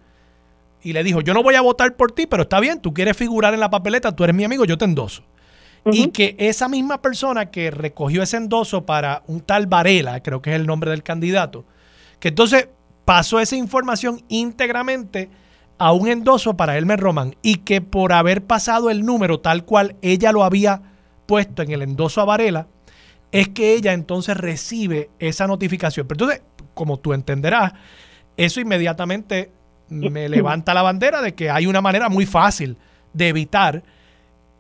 y 0.83 0.95
le 0.95 1.05
dijo, 1.05 1.21
yo 1.21 1.35
no 1.35 1.43
voy 1.43 1.55
a 1.55 1.61
votar 1.61 1.95
por 1.97 2.13
ti, 2.13 2.27
pero 2.27 2.45
está 2.45 2.61
bien, 2.61 2.81
tú 2.81 2.95
quieres 2.95 3.15
figurar 3.15 3.53
en 3.53 3.61
la 3.61 3.69
papeleta, 3.69 4.17
tú 4.17 4.25
eres 4.25 4.35
mi 4.35 4.43
amigo, 4.43 4.65
yo 4.65 4.79
te 4.79 4.87
endoso. 4.87 5.23
Y 5.93 6.09
que 6.09 6.35
esa 6.39 6.67
misma 6.67 7.03
persona 7.03 7.51
que 7.51 7.71
recogió 7.71 8.23
ese 8.23 8.39
endoso 8.39 8.87
para 8.87 9.23
un 9.27 9.43
tal 9.43 9.67
Varela, 9.67 10.23
creo 10.23 10.41
que 10.41 10.49
es 10.49 10.57
el 10.57 10.67
nombre 10.67 10.91
del 10.91 11.03
candidato, 11.03 11.67
que 12.19 12.29
entonces 12.29 12.69
pasó 13.05 13.41
esa 13.41 13.57
información 13.57 14.23
íntegramente 14.29 15.29
a 15.77 15.93
un 15.93 16.09
endoso 16.09 16.57
para 16.57 16.79
Elmer 16.79 17.01
Román 17.01 17.37
y 17.43 17.57
que 17.57 17.83
por 17.83 18.15
haber 18.15 18.45
pasado 18.45 18.89
el 18.89 19.05
número 19.05 19.41
tal 19.41 19.67
cual 19.67 19.97
ella 20.01 20.33
lo 20.33 20.43
había 20.43 20.81
puesto 21.27 21.61
en 21.61 21.71
el 21.71 21.83
endoso 21.83 22.23
a 22.23 22.25
Varela, 22.25 22.67
es 23.35 23.49
que 23.49 23.75
ella 23.75 23.93
entonces 23.93 24.37
recibe 24.37 25.11
esa 25.19 25.49
notificación. 25.49 26.07
Pero 26.07 26.27
entonces, 26.27 26.47
como 26.73 27.01
tú 27.01 27.13
entenderás, 27.13 27.73
eso 28.37 28.61
inmediatamente 28.61 29.51
me 29.89 30.29
levanta 30.29 30.73
la 30.73 30.83
bandera 30.83 31.21
de 31.21 31.35
que 31.35 31.51
hay 31.51 31.67
una 31.67 31.81
manera 31.81 32.09
muy 32.09 32.27
fácil 32.27 32.79
de 33.13 33.27
evitar 33.29 33.83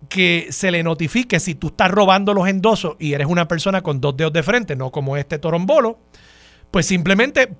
que 0.08 0.48
se 0.50 0.72
le 0.72 0.82
notifique 0.82 1.38
si 1.38 1.54
tú 1.54 1.68
estás 1.68 1.88
robando 1.88 2.34
los 2.34 2.48
endosos 2.48 2.96
y 2.98 3.12
eres 3.12 3.28
una 3.28 3.46
persona 3.46 3.80
con 3.80 4.00
dos 4.00 4.16
dedos 4.16 4.32
de 4.32 4.42
frente, 4.42 4.74
no 4.74 4.90
como 4.90 5.16
este 5.16 5.38
torombolo, 5.38 6.00
pues 6.72 6.84
simplemente 6.84 7.54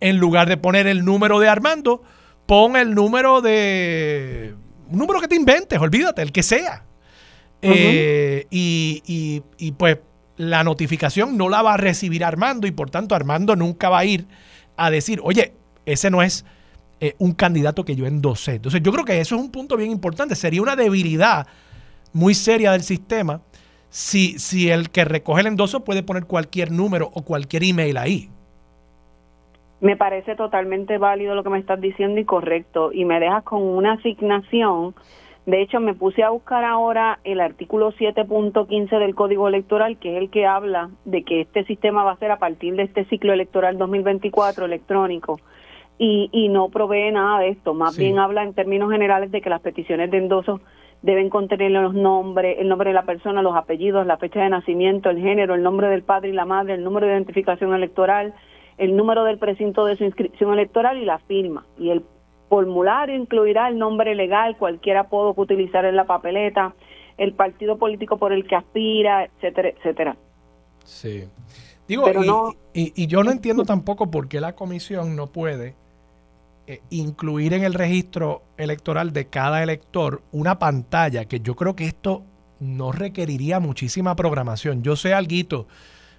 en 0.00 0.16
lugar 0.16 0.48
de 0.48 0.56
poner 0.56 0.86
el 0.86 1.04
número 1.04 1.38
de 1.38 1.48
Armando, 1.50 2.02
pon 2.46 2.76
el 2.76 2.94
número 2.94 3.42
de... 3.42 4.54
Un 4.88 4.98
número 5.00 5.20
que 5.20 5.28
te 5.28 5.36
inventes, 5.36 5.78
olvídate, 5.78 6.22
el 6.22 6.32
que 6.32 6.42
sea. 6.42 6.86
Eh, 7.60 8.46
y, 8.50 9.42
y 9.58 9.72
pues 9.72 9.98
la 10.36 10.64
notificación 10.64 11.36
no 11.36 11.48
la 11.48 11.62
va 11.62 11.74
a 11.74 11.76
recibir 11.76 12.24
Armando 12.24 12.66
y 12.66 12.70
por 12.70 12.90
tanto 12.90 13.14
Armando 13.14 13.56
nunca 13.56 13.88
va 13.88 14.00
a 14.00 14.04
ir 14.04 14.26
a 14.76 14.90
decir, 14.90 15.20
oye, 15.22 15.54
ese 15.86 16.10
no 16.10 16.22
es 16.22 16.44
eh, 17.00 17.14
un 17.18 17.32
candidato 17.32 17.84
que 17.84 17.96
yo 17.96 18.06
endosé. 18.06 18.56
Entonces 18.56 18.82
yo 18.82 18.92
creo 18.92 19.04
que 19.04 19.20
eso 19.20 19.36
es 19.36 19.40
un 19.40 19.50
punto 19.50 19.76
bien 19.76 19.90
importante. 19.90 20.34
Sería 20.34 20.62
una 20.62 20.76
debilidad 20.76 21.46
muy 22.12 22.34
seria 22.34 22.72
del 22.72 22.82
sistema 22.82 23.40
si, 23.88 24.38
si 24.38 24.70
el 24.70 24.90
que 24.90 25.04
recoge 25.04 25.42
el 25.42 25.46
endoso 25.46 25.84
puede 25.84 26.02
poner 26.02 26.26
cualquier 26.26 26.70
número 26.70 27.10
o 27.12 27.22
cualquier 27.22 27.64
email 27.64 27.96
ahí. 27.96 28.30
Me 29.80 29.96
parece 29.96 30.36
totalmente 30.36 30.96
válido 30.98 31.34
lo 31.34 31.44
que 31.44 31.50
me 31.50 31.58
estás 31.58 31.80
diciendo 31.80 32.20
y 32.20 32.24
correcto. 32.24 32.92
Y 32.92 33.04
me 33.04 33.20
dejas 33.20 33.44
con 33.44 33.62
una 33.62 33.92
asignación. 33.92 34.94
De 35.46 35.62
hecho, 35.62 35.78
me 35.78 35.94
puse 35.94 36.24
a 36.24 36.30
buscar 36.30 36.64
ahora 36.64 37.20
el 37.22 37.40
artículo 37.40 37.92
7.15 37.92 38.98
del 38.98 39.14
Código 39.14 39.46
Electoral, 39.46 39.96
que 39.96 40.16
es 40.16 40.22
el 40.22 40.28
que 40.28 40.44
habla 40.44 40.90
de 41.04 41.22
que 41.22 41.42
este 41.42 41.64
sistema 41.64 42.02
va 42.02 42.12
a 42.12 42.18
ser 42.18 42.32
a 42.32 42.40
partir 42.40 42.74
de 42.74 42.82
este 42.82 43.04
ciclo 43.04 43.32
electoral 43.32 43.78
2024 43.78 44.64
electrónico. 44.64 45.38
Y, 45.98 46.28
y 46.32 46.48
no 46.48 46.68
provee 46.68 47.12
nada 47.12 47.38
de 47.38 47.50
esto. 47.50 47.74
Más 47.74 47.96
bien 47.96 48.18
habla 48.18 48.42
en 48.42 48.54
términos 48.54 48.90
generales 48.90 49.30
de 49.30 49.40
que 49.40 49.48
las 49.48 49.60
peticiones 49.60 50.10
de 50.10 50.18
endoso 50.18 50.60
deben 51.02 51.30
contener 51.30 51.70
los 51.70 51.94
nombres, 51.94 52.56
el 52.58 52.68
nombre 52.68 52.90
de 52.90 52.94
la 52.94 53.04
persona, 53.04 53.40
los 53.40 53.54
apellidos, 53.54 54.04
la 54.04 54.16
fecha 54.16 54.42
de 54.42 54.50
nacimiento, 54.50 55.10
el 55.10 55.20
género, 55.20 55.54
el 55.54 55.62
nombre 55.62 55.88
del 55.88 56.02
padre 56.02 56.30
y 56.30 56.32
la 56.32 56.44
madre, 56.44 56.74
el 56.74 56.82
número 56.82 57.06
de 57.06 57.12
identificación 57.12 57.72
electoral, 57.72 58.34
el 58.78 58.96
número 58.96 59.22
del 59.22 59.38
precinto 59.38 59.86
de 59.86 59.94
su 59.94 60.04
inscripción 60.04 60.52
electoral 60.52 60.98
y 60.98 61.04
la 61.04 61.18
firma. 61.18 61.64
Y 61.78 61.90
el 61.90 62.02
formulario 62.48 63.16
incluirá 63.16 63.68
el 63.68 63.78
nombre 63.78 64.14
legal, 64.14 64.56
cualquier 64.56 64.98
apodo 64.98 65.34
que 65.34 65.40
utilizar 65.40 65.84
en 65.84 65.96
la 65.96 66.04
papeleta, 66.04 66.74
el 67.18 67.32
partido 67.32 67.78
político 67.78 68.18
por 68.18 68.32
el 68.32 68.46
que 68.46 68.56
aspira, 68.56 69.24
etcétera, 69.24 69.68
etcétera. 69.70 70.16
Sí. 70.84 71.24
Digo, 71.88 72.04
y, 72.72 72.92
y, 73.00 73.06
yo 73.06 73.22
no 73.22 73.30
entiendo 73.30 73.64
tampoco 73.64 74.10
por 74.10 74.28
qué 74.28 74.40
la 74.40 74.54
comisión 74.56 75.14
no 75.14 75.28
puede 75.28 75.76
eh, 76.68 76.80
incluir 76.90 77.54
en 77.54 77.62
el 77.62 77.74
registro 77.74 78.42
electoral 78.56 79.12
de 79.12 79.28
cada 79.28 79.62
elector 79.62 80.22
una 80.32 80.58
pantalla, 80.58 81.26
que 81.26 81.38
yo 81.38 81.54
creo 81.54 81.76
que 81.76 81.84
esto 81.84 82.24
no 82.58 82.90
requeriría 82.90 83.60
muchísima 83.60 84.16
programación. 84.16 84.82
Yo 84.82 84.96
sé 84.96 85.14
algo 85.14 85.68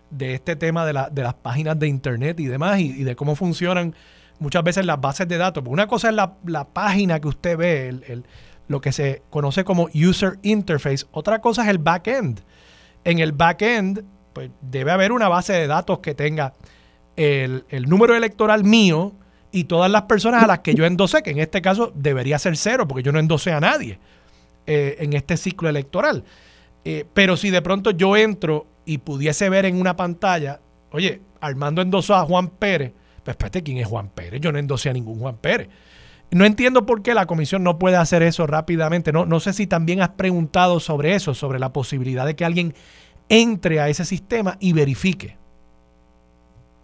de 0.09 0.33
este 0.35 0.55
tema 0.55 0.85
de, 0.85 0.93
la, 0.93 1.09
de 1.09 1.23
las 1.23 1.33
páginas 1.33 1.77
de 1.77 1.87
internet 1.89 2.39
y 2.39 2.45
demás 2.45 2.79
y, 2.79 3.03
de 3.03 3.15
cómo 3.17 3.35
funcionan 3.35 3.93
muchas 4.39 4.63
veces 4.63 4.85
las 4.85 4.99
bases 4.99 5.27
de 5.27 5.37
datos. 5.37 5.63
una 5.67 5.87
cosa 5.87 6.09
es 6.09 6.15
la, 6.15 6.67
página 6.73 7.19
que 7.19 7.27
usted 7.27 7.57
ve, 7.57 7.87
el, 7.89 8.25
lo 8.67 8.81
que 8.81 8.91
se 8.91 9.23
conoce 9.29 9.63
como 9.63 9.89
user 9.93 10.39
interface, 10.43 11.05
otra 11.11 11.39
cosa 11.39 11.63
es 11.63 11.69
el 11.69 11.77
backend. 11.77 12.41
En 13.03 13.19
el 13.19 13.31
backend, 13.31 14.03
pues 14.33 14.51
debe 14.61 14.91
haber 14.91 15.11
una 15.11 15.29
base 15.29 15.53
de 15.53 15.67
datos 15.67 15.99
que 15.99 16.13
tenga 16.13 16.53
el, 17.15 17.65
el 17.69 17.89
número 17.89 18.15
electoral 18.15 18.63
mío 18.63 19.13
y 19.51 19.63
todas 19.63 19.89
las 19.89 20.03
personas 20.03 20.43
a 20.43 20.47
las 20.47 20.59
que 20.59 20.75
yo 20.75 20.85
endosé, 20.85 21.23
que 21.23 21.31
en 21.31 21.39
este 21.39 21.61
caso 21.61 21.91
debería 21.95 22.37
ser 22.37 22.57
cero, 22.57 22.87
porque 22.87 23.03
yo 23.03 23.11
no 23.11 23.19
endosé 23.19 23.51
a 23.51 23.59
nadie 23.59 23.99
eh, 24.65 24.97
en 24.99 25.13
este 25.13 25.37
ciclo 25.37 25.69
electoral. 25.69 26.23
Eh, 26.83 27.05
pero 27.13 27.37
si 27.37 27.49
de 27.49 27.61
pronto 27.61 27.91
yo 27.91 28.17
entro 28.17 28.67
y 28.85 28.99
pudiese 28.99 29.49
ver 29.49 29.65
en 29.65 29.79
una 29.79 29.95
pantalla, 29.95 30.59
oye, 30.91 31.21
Armando 31.39 31.81
endosó 31.81 32.15
a 32.15 32.23
Juan 32.23 32.49
Pérez, 32.49 32.93
pues 33.27 33.33
espérate, 33.33 33.61
¿quién 33.61 33.77
es 33.77 33.87
Juan 33.87 34.07
Pérez? 34.07 34.39
Yo 34.39 34.53
no 34.53 34.57
endosé 34.57 34.89
a 34.89 34.93
ningún 34.93 35.19
Juan 35.19 35.35
Pérez. 35.35 35.67
No 36.31 36.45
entiendo 36.45 36.85
por 36.85 37.01
qué 37.01 37.13
la 37.13 37.25
comisión 37.25 37.61
no 37.61 37.77
puede 37.77 37.97
hacer 37.97 38.23
eso 38.23 38.47
rápidamente. 38.47 39.11
No, 39.11 39.25
no 39.25 39.41
sé 39.41 39.51
si 39.51 39.67
también 39.67 40.01
has 40.01 40.11
preguntado 40.11 40.79
sobre 40.79 41.13
eso, 41.13 41.33
sobre 41.33 41.59
la 41.59 41.73
posibilidad 41.73 42.25
de 42.25 42.37
que 42.37 42.45
alguien 42.45 42.73
entre 43.27 43.81
a 43.81 43.89
ese 43.89 44.05
sistema 44.05 44.55
y 44.61 44.71
verifique. 44.71 45.35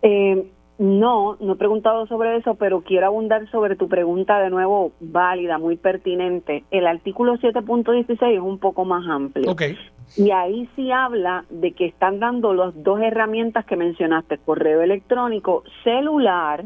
Eh, 0.02 0.52
no, 0.80 1.38
no 1.40 1.54
he 1.54 1.56
preguntado 1.56 2.08
sobre 2.08 2.36
eso, 2.38 2.56
pero 2.56 2.82
quiero 2.82 3.08
abundar 3.08 3.50
sobre 3.52 3.76
tu 3.76 3.88
pregunta 3.88 4.40
de 4.40 4.50
nuevo 4.50 4.92
válida, 5.00 5.58
muy 5.58 5.78
pertinente. 5.78 6.64
El 6.72 6.88
artículo 6.88 7.36
7.16 7.36 8.34
es 8.34 8.40
un 8.42 8.58
poco 8.58 8.84
más 8.84 9.08
amplio. 9.08 9.52
Okay. 9.52 9.78
Y 10.18 10.32
ahí 10.32 10.68
sí 10.76 10.92
habla 10.92 11.46
de 11.50 11.74
que 11.74 11.86
están 11.86 12.20
dando 12.20 12.54
las 12.54 12.74
dos 12.84 13.00
herramientas 13.02 13.66
que 13.66 13.76
mencionaste, 13.76 14.40
correo 14.40 14.82
electrónico, 14.82 15.64
celular, 15.84 16.66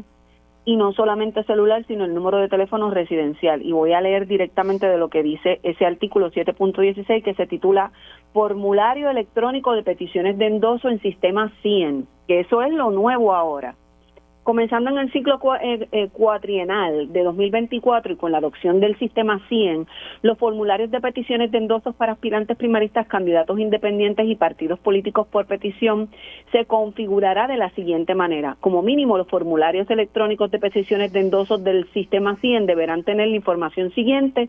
y 0.64 0.76
no 0.76 0.92
solamente 0.92 1.44
celular, 1.44 1.82
sino 1.86 2.04
el 2.04 2.14
número 2.14 2.36
de 2.38 2.48
teléfono 2.48 2.90
residencial. 2.90 3.62
Y 3.62 3.72
voy 3.72 3.94
a 3.94 4.02
leer 4.02 4.26
directamente 4.26 4.86
de 4.86 4.98
lo 4.98 5.08
que 5.08 5.22
dice 5.22 5.60
ese 5.62 5.86
artículo 5.86 6.30
7.16 6.30 7.22
que 7.22 7.32
se 7.32 7.46
titula 7.46 7.90
Formulario 8.34 9.08
electrónico 9.08 9.72
de 9.72 9.82
peticiones 9.82 10.36
de 10.36 10.46
endoso 10.46 10.90
en 10.90 11.00
sistema 11.00 11.50
100, 11.62 12.06
que 12.26 12.40
eso 12.40 12.60
es 12.60 12.70
lo 12.74 12.90
nuevo 12.90 13.34
ahora. 13.34 13.76
Comenzando 14.48 14.88
en 14.88 14.96
el 14.96 15.12
ciclo 15.12 15.38
eh, 15.60 15.88
eh, 15.92 16.08
cuatrienal 16.08 17.12
de 17.12 17.22
2024 17.22 18.14
y 18.14 18.16
con 18.16 18.32
la 18.32 18.38
adopción 18.38 18.80
del 18.80 18.98
sistema 18.98 19.46
100, 19.46 19.86
los 20.22 20.38
formularios 20.38 20.90
de 20.90 21.02
peticiones 21.02 21.50
de 21.50 21.58
endosos 21.58 21.94
para 21.94 22.12
aspirantes 22.12 22.56
primaristas, 22.56 23.06
candidatos 23.08 23.58
independientes 23.58 24.26
y 24.26 24.36
partidos 24.36 24.78
políticos 24.78 25.26
por 25.30 25.44
petición 25.44 26.08
se 26.50 26.64
configurará 26.64 27.46
de 27.46 27.58
la 27.58 27.68
siguiente 27.74 28.14
manera. 28.14 28.56
Como 28.60 28.80
mínimo, 28.80 29.18
los 29.18 29.28
formularios 29.28 29.90
electrónicos 29.90 30.50
de 30.50 30.58
peticiones 30.58 31.12
de 31.12 31.20
endosos 31.20 31.62
del 31.62 31.86
sistema 31.92 32.36
100 32.36 32.64
deberán 32.64 33.04
tener 33.04 33.28
la 33.28 33.36
información 33.36 33.90
siguiente 33.90 34.48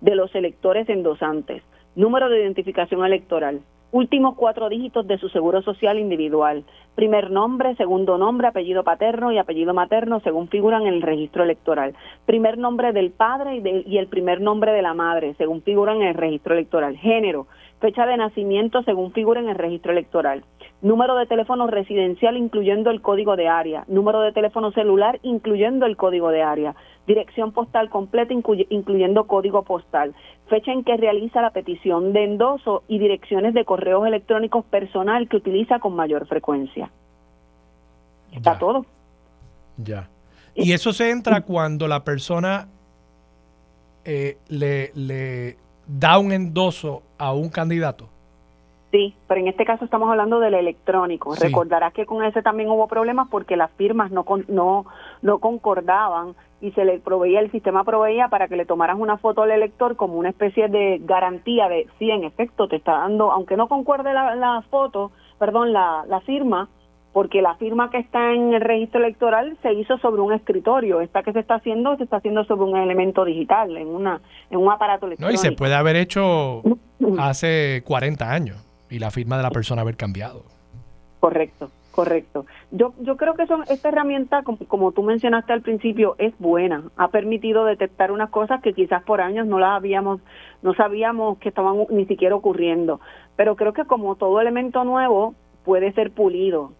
de 0.00 0.14
los 0.14 0.32
electores 0.36 0.88
endosantes. 0.88 1.64
Número 1.96 2.28
de 2.28 2.40
identificación 2.40 3.04
electoral, 3.04 3.62
últimos 3.92 4.34
cuatro 4.36 4.68
dígitos 4.68 5.06
de 5.06 5.18
su 5.18 5.28
seguro 5.28 5.62
social 5.62 5.98
individual, 5.98 6.64
primer 6.94 7.30
nombre, 7.30 7.74
segundo 7.76 8.18
nombre, 8.18 8.48
apellido 8.48 8.84
paterno 8.84 9.32
y 9.32 9.38
apellido 9.38 9.74
materno 9.74 10.20
según 10.20 10.48
figuran 10.48 10.86
en 10.86 10.94
el 10.94 11.02
registro 11.02 11.44
electoral, 11.44 11.94
primer 12.26 12.58
nombre 12.58 12.92
del 12.92 13.10
padre 13.10 13.56
y, 13.56 13.92
y 13.94 13.98
el 13.98 14.06
primer 14.06 14.40
nombre 14.40 14.72
de 14.72 14.82
la 14.82 14.94
madre 14.94 15.34
según 15.38 15.62
figuran 15.62 16.02
en 16.02 16.08
el 16.08 16.14
registro 16.14 16.54
electoral, 16.54 16.96
género, 16.96 17.46
fecha 17.80 18.06
de 18.06 18.16
nacimiento 18.16 18.82
según 18.82 19.12
figura 19.12 19.40
en 19.40 19.48
el 19.48 19.56
registro 19.56 19.92
electoral, 19.92 20.44
número 20.82 21.16
de 21.16 21.26
teléfono 21.26 21.66
residencial 21.66 22.36
incluyendo 22.36 22.90
el 22.90 23.00
código 23.00 23.36
de 23.36 23.48
área, 23.48 23.84
número 23.88 24.20
de 24.20 24.32
teléfono 24.32 24.70
celular 24.72 25.18
incluyendo 25.22 25.86
el 25.86 25.96
código 25.96 26.30
de 26.30 26.42
área, 26.42 26.76
dirección 27.06 27.52
postal 27.52 27.88
completa 27.88 28.34
incluyendo 28.34 29.26
código 29.26 29.62
postal, 29.64 30.14
fecha 30.48 30.72
en 30.72 30.84
que 30.84 30.96
realiza 30.96 31.40
la 31.40 31.50
petición 31.50 32.12
de 32.12 32.24
endoso 32.24 32.82
y 32.86 32.98
direcciones 32.98 33.54
de 33.54 33.64
correos 33.64 34.06
electrónicos 34.06 34.64
personal 34.66 35.28
que 35.28 35.38
utiliza 35.38 35.78
con 35.78 35.94
mayor 35.94 36.26
frecuencia. 36.26 36.90
Está 38.32 38.58
todo. 38.58 38.84
Ya. 39.76 40.08
Y 40.54 40.72
eso 40.72 40.92
se 40.92 41.10
entra 41.10 41.40
cuando 41.40 41.88
la 41.88 42.04
persona 42.04 42.68
eh, 44.04 44.38
le, 44.48 44.92
le 44.94 45.56
da 45.86 46.18
un 46.18 46.32
endoso 46.32 47.02
a 47.20 47.32
un 47.32 47.50
candidato. 47.50 48.08
Sí, 48.90 49.14
pero 49.28 49.40
en 49.40 49.46
este 49.46 49.64
caso 49.64 49.84
estamos 49.84 50.10
hablando 50.10 50.40
del 50.40 50.54
electrónico. 50.54 51.34
Recordarás 51.36 51.92
que 51.92 52.06
con 52.06 52.24
ese 52.24 52.42
también 52.42 52.70
hubo 52.70 52.88
problemas 52.88 53.28
porque 53.30 53.56
las 53.56 53.70
firmas 53.72 54.10
no, 54.10 54.24
no, 54.48 54.86
no 55.22 55.38
concordaban 55.38 56.34
y 56.60 56.72
se 56.72 56.84
le 56.84 56.98
proveía, 56.98 57.40
el 57.40 57.52
sistema 57.52 57.84
proveía 57.84 58.28
para 58.28 58.48
que 58.48 58.56
le 58.56 58.66
tomaras 58.66 58.96
una 58.98 59.16
foto 59.16 59.42
al 59.42 59.50
elector 59.52 59.96
como 59.96 60.14
una 60.14 60.30
especie 60.30 60.68
de 60.68 60.98
garantía 61.04 61.68
de, 61.68 61.86
sí, 61.98 62.10
en 62.10 62.24
efecto, 62.24 62.68
te 62.68 62.76
está 62.76 62.92
dando, 62.92 63.30
aunque 63.30 63.56
no 63.56 63.68
concuerde 63.68 64.12
la, 64.12 64.34
la 64.34 64.62
foto, 64.70 65.12
perdón, 65.38 65.72
la, 65.72 66.04
la 66.08 66.20
firma, 66.20 66.68
porque 67.12 67.42
la 67.42 67.56
firma 67.56 67.90
que 67.90 67.98
está 67.98 68.32
en 68.32 68.54
el 68.54 68.60
registro 68.60 69.00
electoral 69.00 69.56
se 69.62 69.72
hizo 69.72 69.98
sobre 69.98 70.22
un 70.22 70.32
escritorio, 70.32 71.00
esta 71.00 71.22
que 71.22 71.32
se 71.32 71.40
está 71.40 71.56
haciendo 71.56 71.96
se 71.96 72.04
está 72.04 72.18
haciendo 72.18 72.44
sobre 72.44 72.70
un 72.70 72.76
elemento 72.76 73.24
digital, 73.24 73.76
en 73.76 73.88
una 73.88 74.20
en 74.50 74.58
un 74.58 74.70
aparato 74.70 75.06
electrónico. 75.06 75.32
No, 75.32 75.34
y 75.34 75.38
se 75.38 75.56
puede 75.56 75.74
haber 75.74 75.96
hecho 75.96 76.62
hace 77.18 77.82
40 77.84 78.30
años 78.30 78.64
y 78.88 78.98
la 78.98 79.10
firma 79.10 79.36
de 79.36 79.42
la 79.42 79.50
persona 79.50 79.82
haber 79.82 79.96
cambiado. 79.96 80.44
Correcto, 81.18 81.70
correcto. 81.90 82.46
Yo 82.70 82.94
yo 83.00 83.16
creo 83.16 83.34
que 83.34 83.46
son 83.46 83.64
esta 83.68 83.88
herramienta 83.88 84.42
como, 84.44 84.58
como 84.68 84.92
tú 84.92 85.02
mencionaste 85.02 85.52
al 85.52 85.62
principio 85.62 86.14
es 86.18 86.32
buena, 86.38 86.84
ha 86.96 87.08
permitido 87.08 87.64
detectar 87.64 88.12
unas 88.12 88.30
cosas 88.30 88.62
que 88.62 88.72
quizás 88.72 89.02
por 89.02 89.20
años 89.20 89.48
no 89.48 89.58
las 89.58 89.76
habíamos 89.76 90.20
no 90.62 90.74
sabíamos 90.74 91.38
que 91.38 91.48
estaban 91.48 91.86
ni 91.90 92.06
siquiera 92.06 92.36
ocurriendo, 92.36 93.00
pero 93.34 93.56
creo 93.56 93.72
que 93.72 93.84
como 93.84 94.14
todo 94.14 94.40
elemento 94.40 94.84
nuevo 94.84 95.34
puede 95.64 95.92
ser 95.92 96.12
pulido 96.12 96.72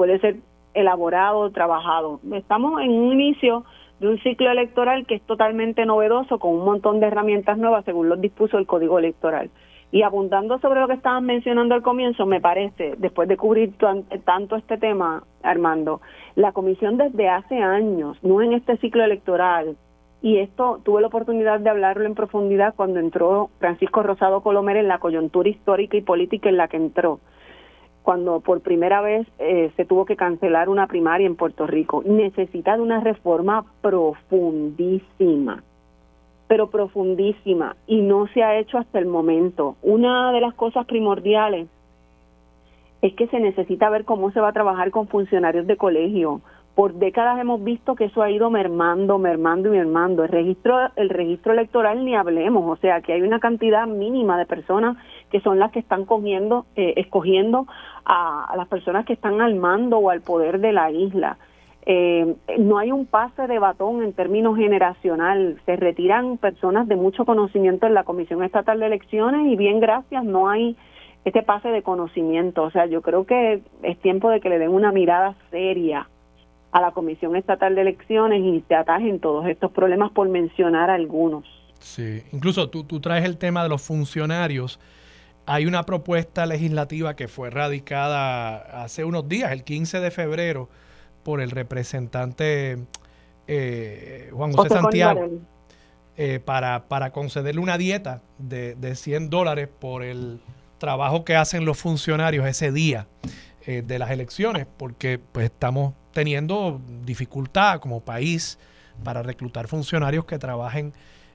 puede 0.00 0.18
ser 0.18 0.36
elaborado, 0.72 1.50
trabajado. 1.50 2.20
Estamos 2.32 2.80
en 2.80 2.90
un 2.90 3.20
inicio 3.20 3.66
de 3.98 4.08
un 4.08 4.18
ciclo 4.20 4.50
electoral 4.50 5.04
que 5.04 5.16
es 5.16 5.22
totalmente 5.26 5.84
novedoso, 5.84 6.38
con 6.38 6.54
un 6.54 6.64
montón 6.64 7.00
de 7.00 7.08
herramientas 7.08 7.58
nuevas, 7.58 7.84
según 7.84 8.08
lo 8.08 8.16
dispuso 8.16 8.56
el 8.56 8.66
Código 8.66 8.98
Electoral. 8.98 9.50
Y 9.92 10.00
abundando 10.00 10.58
sobre 10.60 10.80
lo 10.80 10.88
que 10.88 10.94
estaban 10.94 11.26
mencionando 11.26 11.74
al 11.74 11.82
comienzo, 11.82 12.24
me 12.24 12.40
parece, 12.40 12.94
después 12.96 13.28
de 13.28 13.36
cubrir 13.36 13.74
tanto 14.24 14.56
este 14.56 14.78
tema, 14.78 15.22
Armando, 15.42 16.00
la 16.34 16.52
comisión 16.52 16.96
desde 16.96 17.28
hace 17.28 17.58
años, 17.58 18.16
no 18.22 18.40
en 18.40 18.54
este 18.54 18.78
ciclo 18.78 19.04
electoral, 19.04 19.76
y 20.22 20.38
esto 20.38 20.80
tuve 20.82 21.02
la 21.02 21.08
oportunidad 21.08 21.60
de 21.60 21.68
hablarlo 21.68 22.06
en 22.06 22.14
profundidad 22.14 22.74
cuando 22.74 23.00
entró 23.00 23.50
Francisco 23.58 24.02
Rosado 24.02 24.40
Colomer 24.40 24.78
en 24.78 24.88
la 24.88 24.98
coyuntura 24.98 25.50
histórica 25.50 25.98
y 25.98 26.00
política 26.00 26.48
en 26.48 26.56
la 26.56 26.68
que 26.68 26.78
entró 26.78 27.20
cuando 28.02 28.40
por 28.40 28.60
primera 28.60 29.00
vez 29.00 29.26
eh, 29.38 29.70
se 29.76 29.84
tuvo 29.84 30.04
que 30.04 30.16
cancelar 30.16 30.68
una 30.68 30.86
primaria 30.86 31.26
en 31.26 31.36
Puerto 31.36 31.66
Rico. 31.66 32.02
Necesita 32.04 32.76
de 32.76 32.82
una 32.82 33.00
reforma 33.00 33.64
profundísima, 33.82 35.62
pero 36.48 36.70
profundísima, 36.70 37.76
y 37.86 38.00
no 38.00 38.26
se 38.28 38.42
ha 38.42 38.58
hecho 38.58 38.78
hasta 38.78 38.98
el 38.98 39.06
momento. 39.06 39.76
Una 39.82 40.32
de 40.32 40.40
las 40.40 40.54
cosas 40.54 40.86
primordiales 40.86 41.68
es 43.02 43.14
que 43.14 43.28
se 43.28 43.40
necesita 43.40 43.88
ver 43.88 44.04
cómo 44.04 44.30
se 44.30 44.40
va 44.40 44.48
a 44.48 44.52
trabajar 44.52 44.90
con 44.90 45.08
funcionarios 45.08 45.66
de 45.66 45.76
colegio, 45.76 46.40
por 46.74 46.94
décadas 46.94 47.38
hemos 47.38 47.62
visto 47.62 47.94
que 47.94 48.04
eso 48.04 48.22
ha 48.22 48.30
ido 48.30 48.48
mermando, 48.48 49.18
mermando 49.18 49.68
y 49.68 49.72
mermando. 49.76 50.22
El 50.22 50.30
registro, 50.30 50.78
el 50.96 51.10
registro 51.10 51.52
electoral 51.52 52.04
ni 52.04 52.14
hablemos, 52.14 52.64
o 52.66 52.80
sea 52.80 53.00
que 53.00 53.12
hay 53.12 53.22
una 53.22 53.40
cantidad 53.40 53.86
mínima 53.86 54.38
de 54.38 54.46
personas 54.46 54.96
que 55.30 55.40
son 55.40 55.58
las 55.58 55.70
que 55.72 55.78
están 55.78 56.04
cogiendo, 56.04 56.66
eh, 56.76 56.94
escogiendo 56.96 57.66
a, 58.04 58.52
las 58.56 58.68
personas 58.68 59.06
que 59.06 59.12
están 59.12 59.40
al 59.40 59.54
mando 59.54 59.98
o 59.98 60.10
al 60.10 60.20
poder 60.20 60.60
de 60.60 60.72
la 60.72 60.90
isla. 60.90 61.38
Eh, 61.86 62.34
no 62.58 62.78
hay 62.78 62.92
un 62.92 63.06
pase 63.06 63.46
de 63.46 63.58
batón 63.58 64.02
en 64.02 64.12
términos 64.12 64.56
generacional. 64.56 65.60
Se 65.64 65.76
retiran 65.76 66.36
personas 66.36 66.88
de 66.88 66.96
mucho 66.96 67.24
conocimiento 67.24 67.86
en 67.86 67.94
la 67.94 68.04
Comisión 68.04 68.42
Estatal 68.42 68.80
de 68.80 68.86
Elecciones 68.86 69.50
y 69.50 69.56
bien 69.56 69.80
gracias, 69.80 70.24
no 70.24 70.48
hay 70.48 70.76
este 71.24 71.42
pase 71.42 71.68
de 71.68 71.82
conocimiento. 71.82 72.64
O 72.64 72.70
sea, 72.70 72.86
yo 72.86 73.02
creo 73.02 73.24
que 73.24 73.62
es 73.82 73.98
tiempo 74.00 74.30
de 74.30 74.40
que 74.40 74.48
le 74.48 74.58
den 74.58 74.70
una 74.70 74.92
mirada 74.92 75.34
seria 75.50 76.08
a 76.72 76.80
la 76.80 76.92
Comisión 76.92 77.36
Estatal 77.36 77.74
de 77.74 77.80
Elecciones 77.82 78.42
y 78.42 78.62
se 78.68 78.74
atajen 78.74 79.20
todos 79.20 79.46
estos 79.46 79.72
problemas 79.72 80.12
por 80.12 80.28
mencionar 80.28 80.90
algunos. 80.90 81.44
Sí, 81.80 82.22
incluso 82.32 82.68
tú, 82.68 82.84
tú 82.84 83.00
traes 83.00 83.24
el 83.24 83.38
tema 83.38 83.62
de 83.62 83.68
los 83.68 83.82
funcionarios. 83.82 84.78
Hay 85.46 85.66
una 85.66 85.84
propuesta 85.84 86.46
legislativa 86.46 87.16
que 87.16 87.28
fue 87.28 87.50
radicada 87.50 88.82
hace 88.82 89.04
unos 89.04 89.28
días, 89.28 89.52
el 89.52 89.64
15 89.64 90.00
de 90.00 90.10
febrero, 90.10 90.68
por 91.22 91.40
el 91.40 91.50
representante 91.50 92.78
eh, 93.46 94.30
Juan 94.32 94.52
José, 94.52 94.68
Santiago, 94.70 95.28
eh, 96.16 96.38
para, 96.38 96.88
para 96.88 97.10
concederle 97.10 97.60
una 97.60 97.78
dieta 97.78 98.22
de, 98.38 98.74
de 98.76 98.94
100 98.94 99.30
dólares 99.30 99.68
por 99.80 100.02
el 100.02 100.40
trabajo 100.78 101.24
que 101.24 101.36
hacen 101.36 101.64
los 101.64 101.78
funcionarios 101.78 102.46
ese 102.46 102.72
día 102.72 103.06
eh, 103.66 103.82
de 103.86 103.98
las 103.98 104.10
elecciones, 104.10 104.66
porque 104.76 105.18
pues 105.18 105.46
estamos 105.46 105.94
teniendo 106.12 106.80
dificultad 107.04 107.78
como 107.80 108.00
país 108.00 108.58
para 109.04 109.22
reclutar 109.22 109.68
funcionarios 109.68 110.24
que 110.24 110.38
trabajen 110.38 110.92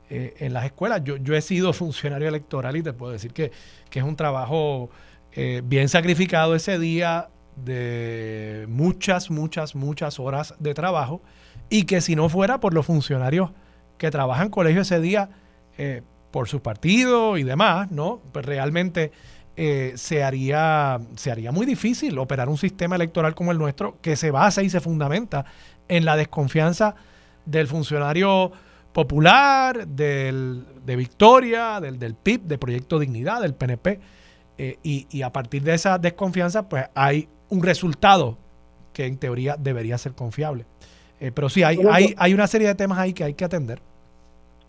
eh, 0.08 0.36
en 0.38 0.54
las 0.54 0.66
escuelas. 0.66 1.02
Yo, 1.04 1.18
yo 1.18 1.36
he 1.36 1.42
sido 1.42 1.74
funcionario 1.74 2.28
electoral 2.28 2.78
y 2.78 2.84
te 2.84 2.94
puedo 2.94 3.12
decir 3.12 3.34
que, 3.34 3.52
es 3.92 4.04
un 4.04 4.16
trabajo 4.16 4.92
eh, 5.32 5.62
bien 5.66 5.90
sacrificado 5.90 6.54
ese 6.54 6.78
día 6.78 7.30
de 7.56 8.68
muchas, 8.70 9.32
muchas, 9.32 9.74
muchas 9.74 10.20
horas 10.20 10.54
de 10.60 10.76
trabajo 10.76 11.22
y 11.70 11.86
que 11.86 12.02
si 12.02 12.16
no 12.16 12.30
fuera 12.30 12.60
por 12.60 12.74
los 12.74 12.86
funcionarios 12.86 13.52
que 13.98 14.12
trabajan 14.12 14.50
colegio 14.50 14.82
ese 14.82 15.00
día 15.00 15.30
eh, 15.78 16.04
por 16.30 16.50
su 16.50 16.62
partido 16.62 17.38
y 17.38 17.44
demás, 17.44 17.90
¿no? 17.90 18.22
Pues 18.32 18.46
realmente 18.46 19.12
se, 19.56 20.22
haría, 20.22 21.00
se 21.16 21.32
haría 21.32 21.54
muy 21.54 21.66
difícil 21.66 22.20
operar 22.20 22.50
un 22.50 22.58
sistema 22.58 22.98
electoral 22.98 23.34
como 23.34 23.54
el 23.54 23.58
nuestro 23.58 23.98
que 24.02 24.18
se 24.18 24.30
basa 24.30 24.62
y 24.62 24.70
se 24.70 24.82
fundamenta 24.82 25.46
en 25.88 26.06
la 26.06 26.18
desconfianza 26.18 26.96
del 27.46 27.68
funcionario 27.68 28.52
popular, 28.96 29.90
del, 29.90 30.66
de 30.86 30.96
Victoria, 30.96 31.82
del, 31.82 32.00
del 32.00 32.16
PIB, 32.16 32.44
de 32.44 32.58
Proyecto 32.58 32.98
Dignidad, 32.98 33.42
del 33.42 33.54
PNP. 33.54 34.00
Eh, 34.58 34.78
y, 34.84 35.22
a 35.22 35.34
partir 35.34 35.64
de 35.64 35.74
esa 35.74 35.98
desconfianza, 35.98 36.70
pues 36.70 36.86
hay 36.96 37.28
un 37.50 37.62
resultado 37.62 38.38
que 38.94 39.06
en 39.06 39.18
teoría 39.18 39.58
debería 39.60 39.98
ser 39.98 40.14
confiable. 40.14 40.66
Eh, 41.20 41.34
pero 41.36 41.50
sí, 41.50 41.62
hay, 41.64 41.78
hay, 41.92 42.16
hay 42.18 42.34
una 42.34 42.48
serie 42.48 42.70
de 42.70 42.76
temas 42.76 42.98
ahí 42.98 43.12
que 43.12 43.26
hay 43.26 43.34
que 43.34 43.44
atender. 43.44 43.82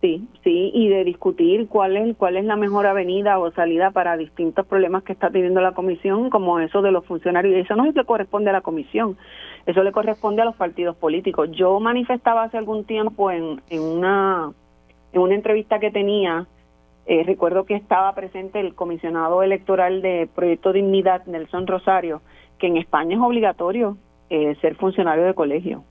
Sí, 0.03 0.29
sí, 0.45 0.71
y 0.75 0.89
de 0.89 1.05
discutir 1.05 1.69
cuál 1.69 1.97
es 1.97 2.17
cuál 2.17 2.37
es 2.37 2.45
la 2.45 2.57
mejor 2.57 2.87
avenida 2.87 3.39
o 3.39 3.51
salida 3.53 3.91
para 3.93 4.17
distintos 4.17 4.67
problemas 4.67 5.03
que 5.03 5.13
está 5.13 5.31
teniendo 5.31 5.63
la 5.63 5.73
comisión, 5.73 6.29
como 6.29 6.61
eso 6.61 6.83
de 6.83 6.93
los 6.93 7.07
funcionarios. 7.07 7.55
Eso 7.55 7.75
no 7.77 7.91
le 7.91 8.05
corresponde 8.05 8.51
a 8.51 8.53
la 8.53 8.61
comisión, 8.61 9.17
eso 9.65 9.83
le 9.83 9.93
corresponde 9.93 10.43
a 10.43 10.45
los 10.45 10.55
partidos 10.55 10.97
políticos. 10.97 11.49
Yo 11.53 11.81
manifestaba 11.81 12.45
hace 12.45 12.59
algún 12.59 12.85
tiempo 12.85 13.31
en, 13.31 13.63
en 13.71 13.81
una 13.81 14.53
en 15.13 15.23
una 15.23 15.35
entrevista 15.35 15.79
que 15.79 15.91
tenía, 15.91 16.47
eh, 17.07 17.23
recuerdo 17.25 17.65
que 17.65 17.75
estaba 17.75 18.15
presente 18.15 18.61
el 18.61 18.75
comisionado 18.75 19.43
electoral 19.43 20.03
de 20.03 20.29
Proyecto 20.35 20.75
Dignidad, 20.75 21.25
Nelson 21.25 21.67
Rosario, 21.67 22.21
que 22.59 22.67
en 22.67 22.77
España 22.77 23.17
es 23.17 23.23
obligatorio 23.23 23.97
eh, 24.29 24.57
ser 24.61 24.75
funcionario 24.77 25.25
de 25.25 25.35
colegio. 25.35 25.85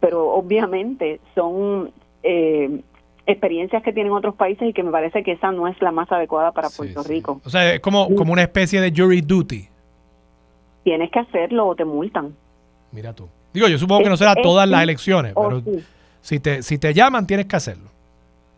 Pero 0.00 0.28
obviamente 0.28 1.20
son 1.34 1.90
eh, 2.22 2.80
experiencias 3.28 3.82
que 3.82 3.92
tienen 3.92 4.12
otros 4.12 4.34
países 4.34 4.70
y 4.70 4.72
que 4.72 4.82
me 4.82 4.90
parece 4.90 5.22
que 5.22 5.32
esa 5.32 5.52
no 5.52 5.68
es 5.68 5.80
la 5.82 5.92
más 5.92 6.10
adecuada 6.10 6.50
para 6.50 6.70
Puerto 6.70 7.02
Rico. 7.02 7.40
O 7.44 7.50
sea, 7.50 7.74
es 7.74 7.80
como, 7.80 8.12
como 8.14 8.32
una 8.32 8.42
especie 8.42 8.80
de 8.80 8.90
jury 8.90 9.20
duty. 9.20 9.68
Tienes 10.82 11.10
que 11.10 11.18
hacerlo 11.18 11.66
o 11.66 11.76
te 11.76 11.84
multan. 11.84 12.34
Mira 12.90 13.12
tú. 13.12 13.28
Digo, 13.52 13.68
yo 13.68 13.78
supongo 13.78 14.04
que 14.04 14.08
no 14.08 14.16
será 14.16 14.34
todas 14.34 14.66
las 14.66 14.82
elecciones, 14.82 15.34
pero 15.34 15.62
si, 16.22 16.40
te, 16.40 16.62
si 16.62 16.78
te 16.78 16.94
llaman 16.94 17.26
tienes 17.26 17.46
que 17.46 17.56
hacerlo. 17.56 17.90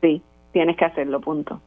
Sí, 0.01 0.23
tienes 0.53 0.77
que 0.77 0.85
hacerlo, 0.85 1.21
punto. 1.21 1.61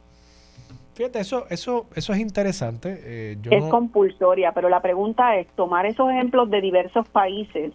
Fíjate, 0.94 1.20
eso, 1.20 1.44
eso, 1.50 1.86
eso 1.94 2.12
es 2.14 2.20
interesante. 2.20 3.00
Eh, 3.02 3.36
es 3.50 3.64
compulsoria, 3.64 4.52
pero 4.52 4.70
la 4.70 4.80
pregunta 4.80 5.36
es 5.36 5.46
tomar 5.48 5.84
esos 5.84 6.10
ejemplos 6.10 6.48
de 6.48 6.62
diversos 6.62 7.06
países. 7.08 7.72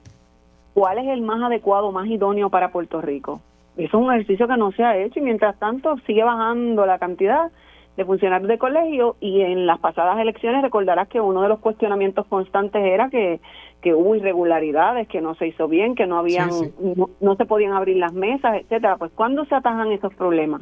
¿Cuál 0.73 0.97
es 0.99 1.07
el 1.07 1.21
más 1.21 1.43
adecuado, 1.43 1.91
más 1.91 2.07
idóneo 2.07 2.49
para 2.49 2.71
Puerto 2.71 3.01
Rico? 3.01 3.41
Eso 3.79 3.97
es 3.97 4.03
un 4.03 4.11
ejercicio 4.11 4.47
que 4.47 4.57
no 4.57 4.71
se 4.71 4.83
ha 4.83 4.97
hecho 4.97 5.19
y 5.19 5.23
mientras 5.23 5.57
tanto 5.57 5.95
sigue 6.05 6.23
bajando 6.23 6.85
la 6.85 6.99
cantidad 6.99 7.49
de 7.95 8.05
funcionarios 8.05 8.47
de 8.47 8.57
colegio 8.57 9.15
y 9.19 9.41
en 9.41 9.65
las 9.65 9.79
pasadas 9.79 10.19
elecciones 10.19 10.61
recordarás 10.61 11.07
que 11.07 11.19
uno 11.19 11.41
de 11.41 11.49
los 11.49 11.59
cuestionamientos 11.59 12.25
constantes 12.27 12.81
era 12.81 13.09
que, 13.09 13.39
que 13.81 13.93
hubo 13.93 14.15
irregularidades, 14.15 15.07
que 15.07 15.21
no 15.21 15.35
se 15.35 15.47
hizo 15.47 15.67
bien, 15.67 15.95
que 15.95 16.07
no 16.07 16.17
habían 16.17 16.49
No, 17.19 17.35
se 17.35 17.45
podían 17.45 17.73
abrir 17.73 17.97
las 17.97 18.13
mesas, 18.13 18.55
etcétera. 18.55 18.97
Pues 18.97 19.11
¿cuándo 19.13 19.45
se 19.45 19.55
atajan 19.55 19.91
esos 19.91 20.13
problemas? 20.13 20.61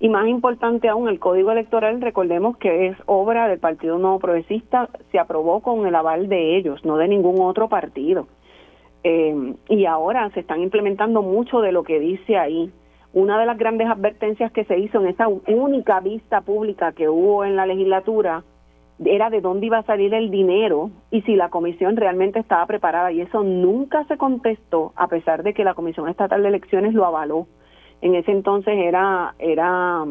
Y 0.00 0.08
más 0.08 0.28
importante 0.28 0.88
aún, 0.88 1.08
el 1.08 1.18
Código 1.18 1.50
Electoral, 1.50 2.00
recordemos 2.00 2.56
que 2.56 2.86
es 2.86 2.96
obra 3.06 3.48
del 3.48 3.58
Partido 3.58 3.98
Nuevo 3.98 4.18
Progresista, 4.20 4.88
se 5.10 5.18
aprobó 5.18 5.60
con 5.60 5.86
el 5.86 5.94
aval 5.94 6.28
de 6.28 6.56
ellos, 6.56 6.84
no 6.84 6.96
de 6.96 7.08
ningún 7.08 7.40
otro 7.40 7.68
partido. 7.68 8.28
Eh, 9.04 9.54
y 9.68 9.84
ahora 9.86 10.28
se 10.30 10.40
están 10.40 10.60
implementando 10.60 11.22
mucho 11.22 11.60
de 11.60 11.72
lo 11.72 11.82
que 11.82 12.00
dice 12.00 12.36
ahí. 12.36 12.70
Una 13.12 13.38
de 13.38 13.46
las 13.46 13.56
grandes 13.56 13.88
advertencias 13.88 14.52
que 14.52 14.64
se 14.64 14.78
hizo 14.78 15.00
en 15.00 15.08
esa 15.08 15.28
única 15.28 16.00
vista 16.00 16.42
pública 16.42 16.92
que 16.92 17.08
hubo 17.08 17.44
en 17.44 17.56
la 17.56 17.66
legislatura 17.66 18.44
era 19.04 19.30
de 19.30 19.40
dónde 19.40 19.66
iba 19.66 19.78
a 19.78 19.84
salir 19.84 20.12
el 20.12 20.30
dinero 20.30 20.90
y 21.10 21.22
si 21.22 21.36
la 21.36 21.50
comisión 21.50 21.96
realmente 21.96 22.40
estaba 22.40 22.66
preparada 22.66 23.12
y 23.12 23.20
eso 23.20 23.42
nunca 23.42 24.04
se 24.04 24.16
contestó 24.16 24.92
a 24.96 25.06
pesar 25.06 25.42
de 25.42 25.54
que 25.54 25.64
la 25.64 25.74
Comisión 25.74 26.08
Estatal 26.08 26.42
de 26.42 26.48
Elecciones 26.48 26.94
lo 26.94 27.06
avaló. 27.06 27.46
En 28.00 28.14
ese 28.14 28.32
entonces 28.32 28.74
era 28.76 29.34
era 29.38 30.04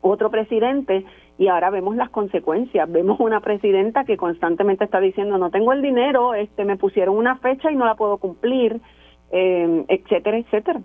otro 0.00 0.30
presidente 0.30 1.04
y 1.38 1.48
ahora 1.48 1.70
vemos 1.70 1.96
las 1.96 2.10
consecuencias. 2.10 2.90
Vemos 2.90 3.18
una 3.20 3.40
presidenta 3.40 4.04
que 4.04 4.16
constantemente 4.16 4.84
está 4.84 5.00
diciendo 5.00 5.38
no 5.38 5.50
tengo 5.50 5.72
el 5.72 5.82
dinero, 5.82 6.34
este 6.34 6.64
me 6.64 6.76
pusieron 6.76 7.16
una 7.16 7.36
fecha 7.38 7.70
y 7.70 7.76
no 7.76 7.86
la 7.86 7.94
puedo 7.94 8.18
cumplir, 8.18 8.80
eh, 9.30 9.84
etcétera, 9.88 10.38
etcétera. 10.38 10.80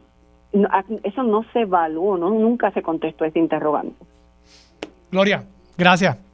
Eso 1.03 1.23
no 1.23 1.43
se 1.53 1.61
evaluó, 1.61 2.17
¿no? 2.17 2.31
nunca 2.31 2.71
se 2.71 2.81
contestó 2.81 3.23
ese 3.23 3.37
interrogante. 3.37 3.95
Gloria, 5.11 5.43
gracias. 5.77 6.28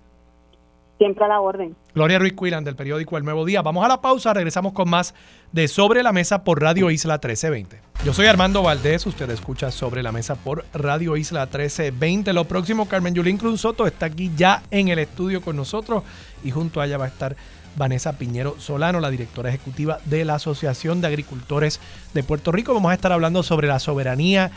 Siempre 0.97 1.25
a 1.25 1.27
la 1.27 1.41
orden. 1.41 1.75
Gloria 1.93 2.19
Ruiz 2.19 2.33
Quilan 2.33 2.63
del 2.63 2.75
periódico 2.75 3.17
El 3.17 3.25
Nuevo 3.25 3.43
Día. 3.43 3.61
Vamos 3.61 3.83
a 3.83 3.87
la 3.89 4.01
pausa, 4.01 4.33
regresamos 4.33 4.73
con 4.73 4.89
más 4.89 5.13
de 5.51 5.67
Sobre 5.67 6.03
la 6.03 6.13
Mesa 6.13 6.43
por 6.43 6.61
Radio 6.61 6.89
Isla 6.89 7.15
1320. 7.15 7.81
Yo 8.05 8.13
soy 8.13 8.27
Armando 8.27 8.63
Valdés, 8.63 9.05
usted 9.05 9.29
escucha 9.29 9.71
Sobre 9.71 10.03
la 10.03 10.11
Mesa 10.11 10.35
por 10.35 10.63
Radio 10.73 11.17
Isla 11.17 11.41
1320. 11.41 12.31
Lo 12.33 12.45
próximo, 12.45 12.87
Carmen 12.87 13.13
Yulín 13.13 13.37
Cruz 13.37 13.61
Soto 13.61 13.87
está 13.87 14.05
aquí 14.05 14.31
ya 14.37 14.63
en 14.71 14.87
el 14.87 14.99
estudio 14.99 15.41
con 15.41 15.55
nosotros 15.55 16.03
y 16.43 16.51
junto 16.51 16.79
a 16.79 16.85
ella 16.85 16.97
va 16.97 17.05
a 17.05 17.09
estar 17.09 17.35
Vanessa 17.75 18.17
Piñero 18.17 18.55
Solano, 18.59 18.99
la 18.99 19.09
directora 19.09 19.49
ejecutiva 19.49 19.99
de 20.05 20.23
la 20.23 20.35
Asociación 20.35 21.01
de 21.01 21.07
Agricultores 21.07 21.79
de 22.13 22.23
Puerto 22.23 22.51
Rico. 22.51 22.73
Vamos 22.73 22.91
a 22.91 22.95
estar 22.95 23.11
hablando 23.11 23.43
sobre 23.43 23.67
la 23.67 23.79
soberanía 23.79 24.51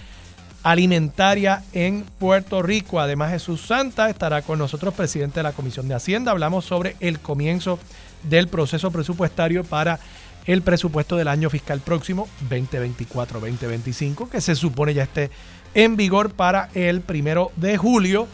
alimentaria 0.70 1.62
en 1.72 2.04
Puerto 2.18 2.60
Rico. 2.60 3.00
Además, 3.00 3.30
Jesús 3.30 3.62
Santa 3.62 4.10
estará 4.10 4.42
con 4.42 4.58
nosotros, 4.58 4.92
presidente 4.92 5.38
de 5.38 5.44
la 5.44 5.52
Comisión 5.52 5.88
de 5.88 5.94
Hacienda. 5.94 6.30
Hablamos 6.30 6.66
sobre 6.66 6.94
el 7.00 7.20
comienzo 7.20 7.78
del 8.24 8.48
proceso 8.48 8.90
presupuestario 8.90 9.64
para 9.64 9.98
el 10.44 10.60
presupuesto 10.60 11.16
del 11.16 11.28
año 11.28 11.48
fiscal 11.48 11.80
próximo 11.80 12.28
2024-2025, 12.50 14.28
que 14.28 14.42
se 14.42 14.54
supone 14.54 14.92
ya 14.92 15.04
esté 15.04 15.30
en 15.72 15.96
vigor 15.96 16.32
para 16.32 16.68
el 16.74 17.00
primero 17.00 17.50
de 17.56 17.78
julio. 17.78 18.28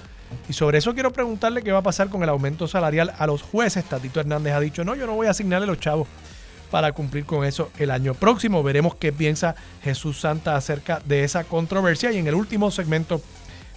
Y 0.48 0.54
sobre 0.54 0.78
eso 0.78 0.92
quiero 0.92 1.12
preguntarle 1.12 1.62
qué 1.62 1.70
va 1.70 1.78
a 1.78 1.82
pasar 1.82 2.08
con 2.08 2.24
el 2.24 2.28
aumento 2.30 2.66
salarial 2.66 3.14
a 3.16 3.28
los 3.28 3.42
jueces. 3.42 3.84
Tatito 3.84 4.18
Hernández 4.18 4.54
ha 4.54 4.60
dicho, 4.60 4.84
no, 4.84 4.96
yo 4.96 5.06
no 5.06 5.14
voy 5.14 5.28
a 5.28 5.30
asignarle 5.30 5.68
los 5.68 5.78
chavos 5.78 6.08
para 6.74 6.90
cumplir 6.90 7.24
con 7.24 7.44
eso 7.44 7.70
el 7.78 7.92
año 7.92 8.14
próximo. 8.14 8.64
Veremos 8.64 8.96
qué 8.96 9.12
piensa 9.12 9.54
Jesús 9.84 10.18
Santa 10.18 10.56
acerca 10.56 11.00
de 11.04 11.22
esa 11.22 11.44
controversia. 11.44 12.10
Y 12.10 12.18
en 12.18 12.26
el 12.26 12.34
último 12.34 12.72
segmento, 12.72 13.22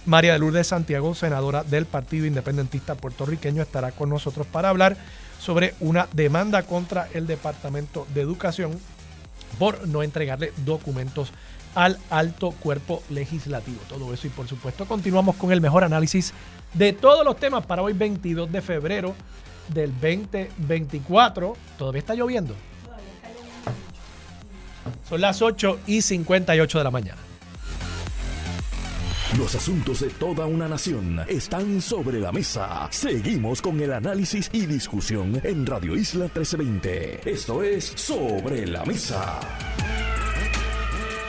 María 0.04 0.32
de 0.32 0.40
Lourdes 0.40 0.66
Santiago, 0.66 1.14
senadora 1.14 1.62
del 1.62 1.86
Partido 1.86 2.26
Independentista 2.26 2.96
Puertorriqueño, 2.96 3.62
estará 3.62 3.92
con 3.92 4.10
nosotros 4.10 4.48
para 4.48 4.70
hablar 4.70 4.96
sobre 5.38 5.76
una 5.78 6.08
demanda 6.12 6.64
contra 6.64 7.06
el 7.14 7.28
Departamento 7.28 8.04
de 8.12 8.22
Educación 8.22 8.80
por 9.60 9.86
no 9.86 10.02
entregarle 10.02 10.52
documentos 10.64 11.30
al 11.76 12.00
alto 12.10 12.50
cuerpo 12.50 13.04
legislativo. 13.10 13.78
Todo 13.88 14.12
eso 14.12 14.26
y 14.26 14.30
por 14.30 14.48
supuesto 14.48 14.86
continuamos 14.86 15.36
con 15.36 15.52
el 15.52 15.60
mejor 15.60 15.84
análisis 15.84 16.34
de 16.74 16.92
todos 16.94 17.24
los 17.24 17.36
temas 17.36 17.64
para 17.64 17.80
hoy 17.80 17.92
22 17.92 18.50
de 18.50 18.60
febrero 18.60 19.14
del 19.72 19.92
2024. 19.92 21.56
¿Todavía 21.78 22.00
está 22.00 22.16
lloviendo? 22.16 22.56
Son 25.08 25.20
las 25.20 25.42
8 25.42 25.80
y 25.86 26.02
58 26.02 26.78
de 26.78 26.84
la 26.84 26.90
mañana. 26.90 27.28
Los 29.36 29.54
asuntos 29.54 30.00
de 30.00 30.08
toda 30.08 30.46
una 30.46 30.68
nación 30.68 31.20
están 31.28 31.82
sobre 31.82 32.18
la 32.18 32.32
mesa. 32.32 32.88
Seguimos 32.90 33.60
con 33.60 33.78
el 33.80 33.92
análisis 33.92 34.48
y 34.52 34.66
discusión 34.66 35.40
en 35.44 35.66
Radio 35.66 35.94
Isla 35.94 36.24
1320. 36.24 37.30
Esto 37.30 37.62
es 37.62 37.84
Sobre 37.84 38.66
la 38.66 38.84
Mesa. 38.86 39.38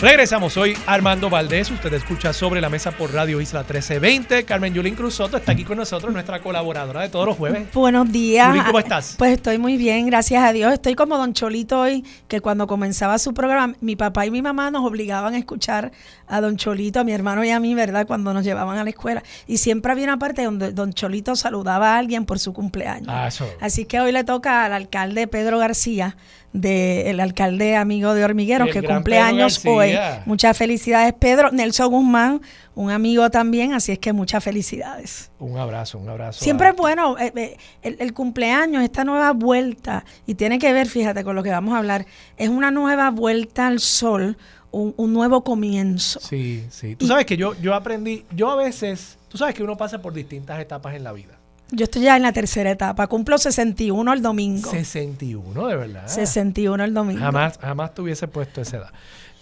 Regresamos 0.02 0.56
hoy, 0.56 0.78
Armando 0.86 1.30
Valdés. 1.30 1.70
Usted 1.70 1.94
escucha 1.94 2.32
sobre 2.32 2.62
la 2.62 2.70
mesa 2.70 2.92
por 2.92 3.14
Radio 3.14 3.42
Isla 3.42 3.64
1320. 3.64 4.46
Carmen 4.46 4.74
Yulín 4.74 4.96
Cruzoto 4.96 5.36
está 5.36 5.52
aquí 5.52 5.66
con 5.66 5.78
nosotros, 5.78 6.14
nuestra 6.14 6.40
colaboradora 6.42 7.02
de 7.02 7.10
todos 7.10 7.26
los 7.26 7.36
jueves. 7.36 7.68
Buenos 7.74 8.10
días. 8.10 8.48
Yulín, 8.48 8.64
¿cómo 8.64 8.80
estás? 8.80 9.16
Pues 9.18 9.34
estoy 9.34 9.58
muy 9.58 9.76
bien, 9.76 10.06
gracias 10.06 10.42
a 10.42 10.54
Dios. 10.54 10.72
Estoy 10.72 10.96
como 10.96 11.18
Don 11.18 11.34
Cholito 11.34 11.82
hoy, 11.82 12.06
que 12.30 12.40
cuando 12.40 12.66
comenzaba 12.66 13.20
su 13.20 13.34
programa, 13.34 13.76
mi 13.82 13.98
papá 13.98 14.26
y 14.26 14.32
mi 14.32 14.42
mamá 14.42 14.72
nos 14.72 14.86
obligaban 14.86 15.34
a 15.34 15.38
escuchar 15.38 15.92
a 16.28 16.40
Don 16.40 16.56
Cholito, 16.56 17.02
a 17.02 17.04
mi 17.04 17.12
hermano 17.12 17.44
y 17.44 17.50
a 17.50 17.60
mí, 17.60 17.76
¿verdad? 17.76 18.08
Cuando 18.08 18.34
nos 18.34 18.46
llevaban 18.46 18.78
a 18.78 18.86
la 18.86 18.92
escuela. 18.92 19.22
Y 19.48 19.58
siempre 19.58 19.92
había 19.92 20.06
una 20.06 20.18
parte 20.18 20.46
donde 20.46 20.72
Don 20.72 20.94
Cholito 20.94 21.36
saludaba 21.36 21.96
a 21.96 21.98
alguien 21.98 22.26
por 22.26 22.40
su 22.40 22.54
cumpleaños. 22.54 23.10
Ah, 23.10 23.28
eso. 23.28 23.46
Así 23.60 23.84
que 23.84 24.00
hoy 24.00 24.14
le 24.14 24.24
toca 24.24 24.64
al 24.64 24.72
alcalde 24.72 25.28
Pedro 25.28 25.60
García 25.60 26.16
del 26.52 27.20
alcalde 27.20 27.76
amigo 27.76 28.14
de 28.14 28.24
Hormigueros, 28.24 28.70
que 28.72 28.82
cumple 28.84 29.20
años 29.20 29.64
hoy. 29.66 29.98
Muchas 30.26 30.58
felicidades, 30.58 31.14
Pedro. 31.14 31.52
Nelson 31.52 31.90
Guzmán, 31.92 32.42
un 32.76 32.92
amigo 32.92 33.30
también, 33.30 33.74
así 33.74 33.92
es 33.92 34.00
que 34.00 34.14
muchas 34.14 34.44
felicidades. 34.44 35.32
Un 35.40 35.58
abrazo, 35.58 36.00
un 36.00 36.10
abrazo. 36.10 36.44
Siempre 36.44 36.70
es 36.70 36.76
bueno 36.76 37.18
eh, 37.18 37.32
eh, 37.36 37.58
el, 37.82 37.98
el 38.00 38.14
cumpleaños, 38.14 38.84
esta 38.84 39.04
nueva 39.04 39.32
vuelta, 39.34 40.06
y 40.26 40.36
tiene 40.36 40.60
que 40.60 40.74
ver, 40.74 40.88
fíjate, 40.88 41.24
con 41.24 41.36
lo 41.36 41.44
que 41.44 41.52
vamos 41.52 41.76
a 41.76 41.78
hablar, 41.78 42.06
es 42.38 42.50
una 42.50 42.72
nueva 42.72 43.12
vuelta 43.12 43.68
al 43.68 43.80
sol, 43.80 44.38
un, 44.72 44.94
un 44.98 45.14
nuevo 45.14 45.44
comienzo. 45.44 46.20
Sí, 46.20 46.66
sí. 46.70 46.96
Tú 46.96 47.08
sabes 47.08 47.26
que 47.26 47.38
yo, 47.38 47.54
yo 47.62 47.74
aprendí, 47.74 48.26
yo 48.36 48.50
a 48.50 48.56
veces, 48.56 49.18
tú 49.28 49.38
sabes 49.38 49.56
que 49.56 49.64
uno 49.64 49.78
pasa 49.78 50.02
por 50.02 50.14
distintas 50.14 50.60
etapas 50.60 50.96
en 50.96 51.04
la 51.04 51.12
vida. 51.12 51.39
Yo 51.72 51.84
estoy 51.84 52.02
ya 52.04 52.16
en 52.18 52.24
la 52.24 52.34
tercera 52.34 52.72
etapa, 52.72 53.06
cumplo 53.08 53.38
61 53.38 54.12
el 54.14 54.22
domingo. 54.22 54.70
61, 54.72 55.68
de 55.68 55.76
verdad. 55.76 56.08
61 56.08 56.84
el 56.84 56.94
domingo. 56.94 57.20
Jamás, 57.22 57.58
jamás 57.60 57.94
te 57.94 58.02
hubiese 58.02 58.28
puesto 58.28 58.62
esa 58.62 58.78
edad. 58.78 58.92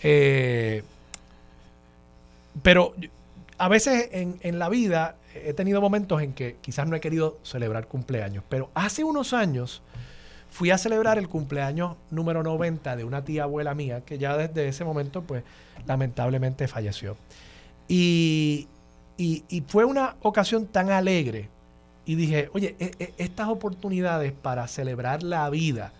Eh, 0.03 0.83
pero 2.63 2.93
a 3.57 3.67
veces 3.67 4.09
en, 4.11 4.37
en 4.41 4.59
la 4.59 4.69
vida 4.69 5.15
he 5.35 5.53
tenido 5.53 5.79
momentos 5.81 6.21
en 6.21 6.33
que 6.33 6.57
quizás 6.61 6.87
no 6.87 6.95
he 6.95 6.99
querido 6.99 7.37
celebrar 7.43 7.87
cumpleaños, 7.87 8.43
pero 8.49 8.69
hace 8.73 9.03
unos 9.03 9.33
años 9.33 9.81
fui 10.49 10.71
a 10.71 10.77
celebrar 10.77 11.17
el 11.19 11.29
cumpleaños 11.29 11.95
número 12.09 12.41
90 12.43 12.95
de 12.95 13.03
una 13.03 13.23
tía 13.23 13.43
abuela 13.43 13.75
mía, 13.75 14.01
que 14.05 14.17
ya 14.17 14.35
desde 14.35 14.67
ese 14.67 14.83
momento, 14.83 15.21
pues, 15.21 15.43
lamentablemente 15.85 16.67
falleció. 16.67 17.15
Y, 17.87 18.67
y- 19.17 19.43
y 19.49 19.61
fue 19.67 19.85
una 19.85 20.15
ocasión 20.21 20.65
tan 20.65 20.89
alegre. 20.89 21.49
Y 22.07 22.15
dije, 22.15 22.49
oye, 22.53 22.75
e- 22.79 22.91
e- 22.97 23.13
estas 23.19 23.49
oportunidades 23.49 24.31
para 24.31 24.67
celebrar 24.67 25.21
la 25.21 25.47
vida, 25.51 25.91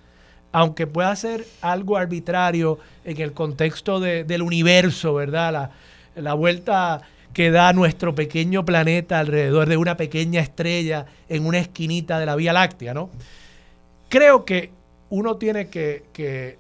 aunque 0.52 0.88
pueda 0.88 1.16
ser 1.16 1.46
algo 1.62 1.98
arbitrario 1.98 2.80
en 3.06 3.22
el 3.22 3.34
contexto 3.34 4.00
de- 4.00 4.24
del 4.24 4.42
universo, 4.42 5.14
¿verdad? 5.14 5.52
La, 5.54 5.72
la 6.16 6.34
vuelta 6.34 7.02
que 7.34 7.52
da 7.52 7.74
nuestro 7.74 8.16
pequeño 8.16 8.66
planeta 8.66 9.20
alrededor 9.20 9.68
de 9.68 9.78
una 9.78 9.98
pequeña 9.98 10.40
estrella 10.42 11.06
en 11.30 11.46
una 11.46 11.60
esquinita 11.60 12.18
de 12.18 12.26
la 12.26 12.36
Vía 12.36 12.54
Láctea, 12.54 12.94
¿no? 12.96 13.10
Creo 14.10 14.46
que 14.46 14.72
uno 15.10 15.36
tiene 15.36 15.68
que, 15.68 16.06
que 16.14 16.58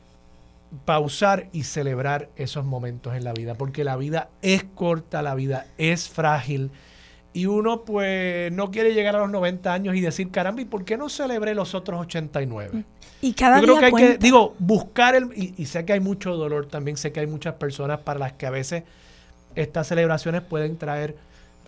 pausar 0.86 1.48
y 1.54 1.64
celebrar 1.64 2.30
esos 2.36 2.66
momentos 2.66 3.16
en 3.16 3.24
la 3.24 3.34
vida, 3.34 3.56
porque 3.56 3.86
la 3.86 3.96
vida 3.96 4.30
es 4.42 4.66
corta, 4.76 5.22
la 5.22 5.34
vida 5.36 5.66
es 5.78 6.10
frágil, 6.10 6.70
y 7.38 7.46
uno 7.46 7.84
pues 7.86 8.52
no 8.52 8.72
quiere 8.72 8.94
llegar 8.94 9.16
a 9.16 9.20
los 9.20 9.30
90 9.30 9.74
años 9.74 9.96
y 9.96 10.02
decir, 10.02 10.32
caramba, 10.32 10.62
¿y 10.62 10.66
por 10.66 10.86
qué 10.86 10.98
no 10.98 11.10
celebré 11.10 11.54
los 11.56 11.76
otros 11.76 12.02
89? 12.02 12.84
Y 13.22 13.34
cada 13.34 13.58
Yo 13.58 13.64
creo 13.64 13.76
día 13.76 13.80
que 13.80 13.86
hay 13.86 13.92
cuenta. 13.92 14.12
que, 14.14 14.18
digo, 14.18 14.56
buscar 14.60 15.16
el, 15.16 15.26
y, 15.36 15.54
y 15.58 15.66
sé 15.66 15.86
que 15.86 15.94
hay 15.94 16.00
mucho 16.00 16.36
dolor 16.36 16.68
también, 16.68 16.98
sé 16.98 17.12
que 17.12 17.20
hay 17.20 17.28
muchas 17.28 17.56
personas 17.56 18.00
para 18.00 18.20
las 18.20 18.34
que 18.34 18.46
a 18.48 18.50
veces 18.52 18.84
estas 19.56 19.88
celebraciones 19.88 20.42
pueden 20.42 20.78
traer 20.78 21.16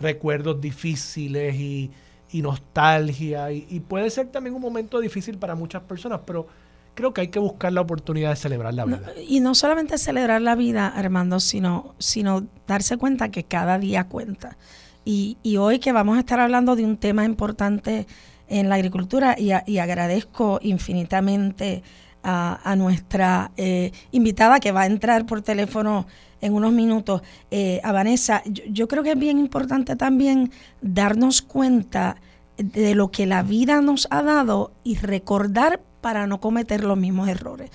recuerdos 0.00 0.60
difíciles 0.60 1.54
y, 1.56 1.90
y 2.32 2.42
nostalgia, 2.42 3.52
y, 3.52 3.66
y 3.68 3.80
puede 3.80 4.10
ser 4.10 4.28
también 4.28 4.54
un 4.54 4.62
momento 4.62 5.00
difícil 5.00 5.38
para 5.38 5.54
muchas 5.54 5.82
personas, 5.82 6.20
pero 6.24 6.46
creo 6.94 7.12
que 7.14 7.22
hay 7.22 7.28
que 7.28 7.38
buscar 7.38 7.72
la 7.72 7.80
oportunidad 7.80 8.30
de 8.30 8.36
celebrar 8.36 8.74
la 8.74 8.86
No, 8.86 8.96
vida. 8.98 9.12
y 9.26 9.40
no 9.40 9.54
solamente 9.54 9.98
celebrar 9.98 10.40
la 10.42 10.54
vida, 10.54 10.88
Armando, 10.88 11.40
sino, 11.40 11.94
sino 11.98 12.46
darse 12.66 12.96
cuenta 12.96 13.30
que 13.30 13.44
cada 13.44 13.78
día 13.78 14.04
cuenta. 14.04 14.56
Y, 15.04 15.38
y 15.42 15.56
hoy 15.56 15.78
que 15.78 15.92
vamos 15.92 16.16
a 16.16 16.20
estar 16.20 16.40
hablando 16.40 16.76
de 16.76 16.84
un 16.84 16.96
tema 16.96 17.24
importante 17.24 18.06
en 18.48 18.68
la 18.68 18.74
agricultura, 18.74 19.36
y, 19.38 19.78
agradezco 19.78 20.58
infinitamente 20.62 21.82
a, 22.22 22.60
a 22.68 22.76
nuestra 22.76 23.52
eh, 23.56 23.92
invitada 24.10 24.58
que 24.58 24.72
va 24.72 24.82
a 24.82 24.86
entrar 24.86 25.24
por 25.24 25.40
teléfono 25.40 26.06
en 26.40 26.54
unos 26.54 26.72
minutos, 26.72 27.22
eh, 27.50 27.80
a 27.84 27.92
Vanessa, 27.92 28.42
yo, 28.46 28.64
yo 28.68 28.88
creo 28.88 29.02
que 29.02 29.12
es 29.12 29.18
bien 29.18 29.38
importante 29.38 29.94
también 29.94 30.50
darnos 30.80 31.42
cuenta 31.42 32.16
de 32.56 32.94
lo 32.94 33.10
que 33.10 33.26
la 33.26 33.42
vida 33.42 33.80
nos 33.80 34.06
ha 34.10 34.22
dado 34.22 34.72
y 34.84 34.96
recordar 34.96 35.80
para 36.00 36.26
no 36.26 36.40
cometer 36.40 36.84
los 36.84 36.96
mismos 36.96 37.28
errores. 37.28 37.70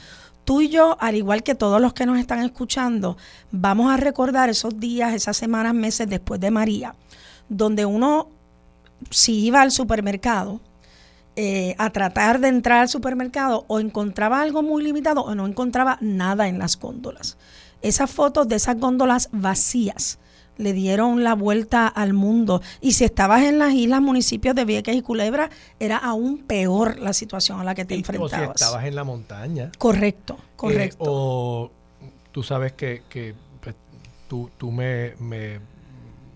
Tú 0.45 0.61
y 0.61 0.69
yo, 0.69 0.95
al 0.99 1.15
igual 1.15 1.41
que 1.41 1.55
todos 1.55 1.81
los 1.81 1.93
que 1.93 2.05
nos 2.05 2.19
están 2.19 2.39
escuchando, 2.43 3.17
vamos 3.51 3.91
a 3.91 3.97
recordar 3.97 4.49
esos 4.49 4.79
días, 4.79 5.13
esas 5.13 5.35
semanas, 5.35 5.73
meses 5.73 6.07
después 6.07 6.39
de 6.39 6.51
María, 6.51 6.95
donde 7.49 7.85
uno, 7.85 8.29
si 9.09 9.45
iba 9.45 9.61
al 9.61 9.71
supermercado, 9.71 10.61
eh, 11.35 11.75
a 11.79 11.89
tratar 11.89 12.39
de 12.39 12.47
entrar 12.47 12.81
al 12.81 12.89
supermercado 12.89 13.65
o 13.67 13.79
encontraba 13.79 14.39
algo 14.39 14.61
muy 14.61 14.83
limitado 14.83 15.21
o 15.21 15.33
no 15.33 15.47
encontraba 15.47 15.97
nada 15.99 16.47
en 16.47 16.59
las 16.59 16.79
góndolas. 16.79 17.37
Esas 17.81 18.09
fotos 18.09 18.47
de 18.47 18.55
esas 18.55 18.79
góndolas 18.79 19.29
vacías 19.31 20.19
le 20.57 20.73
dieron 20.73 21.23
la 21.23 21.33
vuelta 21.35 21.87
al 21.87 22.13
mundo. 22.13 22.61
Y 22.81 22.93
si 22.93 23.03
estabas 23.03 23.43
en 23.43 23.59
las 23.59 23.73
islas, 23.73 24.01
municipios 24.01 24.55
de 24.55 24.65
Vieques 24.65 24.95
y 24.95 25.01
Culebra, 25.01 25.49
era 25.79 25.97
aún 25.97 26.37
peor 26.39 26.97
la 26.99 27.13
situación 27.13 27.59
a 27.59 27.63
la 27.63 27.75
que 27.75 27.85
te 27.85 27.95
Y- 27.95 28.01
o 28.01 28.05
si 28.05 28.11
enfrentabas. 28.13 28.55
estabas 28.61 28.85
en 28.85 28.95
la 28.95 29.03
montaña. 29.03 29.71
Correcto, 29.77 30.35
eh, 30.39 30.43
correcto. 30.55 30.97
o 31.05 31.71
tú 32.31 32.43
sabes 32.43 32.73
que, 32.73 33.03
que, 33.09 33.33
pues, 33.61 33.75
tú, 34.27 34.49
tú 34.57 34.71
me, 34.71 35.13
me, 35.19 35.59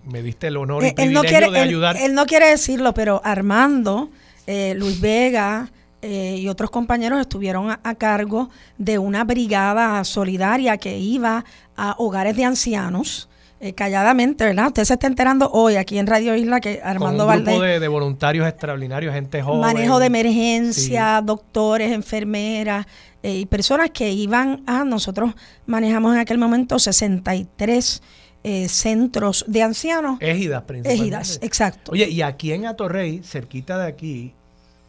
me 0.05 0.21
diste 0.21 0.47
el 0.47 0.57
honor 0.57 0.83
y 0.83 0.87
Eh, 0.87 0.95
él, 0.97 1.13
no 1.13 1.21
quiere, 1.21 1.49
de 1.51 1.59
ayudar. 1.59 1.97
él 1.97 2.13
no 2.13 2.25
quiere 2.25 2.47
decirlo, 2.47 2.93
pero 2.93 3.21
Armando, 3.23 4.09
eh, 4.47 4.73
Luis 4.75 4.99
Vega 4.99 5.71
eh, 6.01 6.37
y 6.39 6.47
otros 6.47 6.69
compañeros 6.71 7.19
estuvieron 7.19 7.69
a, 7.71 7.79
a 7.83 7.95
cargo 7.95 8.49
de 8.77 8.97
una 8.99 9.23
brigada 9.25 10.01
solidaria 10.05 10.77
que 10.77 10.97
iba 10.97 11.43
a 11.75 11.95
hogares 11.97 12.35
de 12.37 12.45
ancianos. 12.45 13.27
Eh, 13.61 13.73
calladamente, 13.73 14.45
¿verdad? 14.45 14.67
Usted 14.67 14.85
se 14.85 14.93
está 14.93 15.07
enterando 15.07 15.49
hoy 15.51 15.75
aquí 15.75 15.97
en 15.97 16.07
Radio 16.07 16.35
Isla 16.35 16.61
que 16.61 16.79
con 16.79 16.87
Armando 16.87 17.25
un 17.25 17.33
grupo 17.33 17.51
Valdés 17.51 17.73
de, 17.73 17.79
de 17.79 17.87
voluntarios 17.87 18.47
extraordinarios, 18.47 19.13
gente 19.13 19.41
joven. 19.41 19.61
manejo 19.61 19.99
de 19.99 20.05
emergencia, 20.05 21.21
doctores, 21.21 21.91
enfermeras 21.91 22.85
eh, 23.21 23.39
y 23.39 23.45
personas 23.45 23.89
que 23.91 24.11
iban 24.11 24.63
a, 24.65 24.85
nosotros 24.85 25.33
manejamos 25.65 26.13
en 26.13 26.21
aquel 26.21 26.37
momento 26.37 26.79
63 26.79 28.01
eh, 28.41 28.69
centros 28.69 29.43
de 29.47 29.63
ancianos. 29.63 30.17
Égidas, 30.21 30.63
principalmente. 30.63 31.03
Égidas, 31.03 31.39
exacto. 31.41 31.91
Oye, 31.91 32.07
y 32.09 32.21
aquí 32.21 32.53
en 32.53 32.65
Atorrey, 32.65 33.21
cerquita 33.23 33.77
de 33.77 33.87
aquí, 33.87 34.33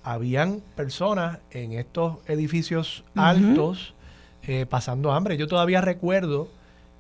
habían 0.05 0.63
personas 0.77 1.39
en 1.51 1.73
estos 1.73 2.19
edificios 2.27 3.03
altos 3.17 3.95
eh, 4.47 4.67
pasando 4.67 5.13
hambre. 5.13 5.37
Yo 5.37 5.49
todavía 5.49 5.81
recuerdo 5.81 6.49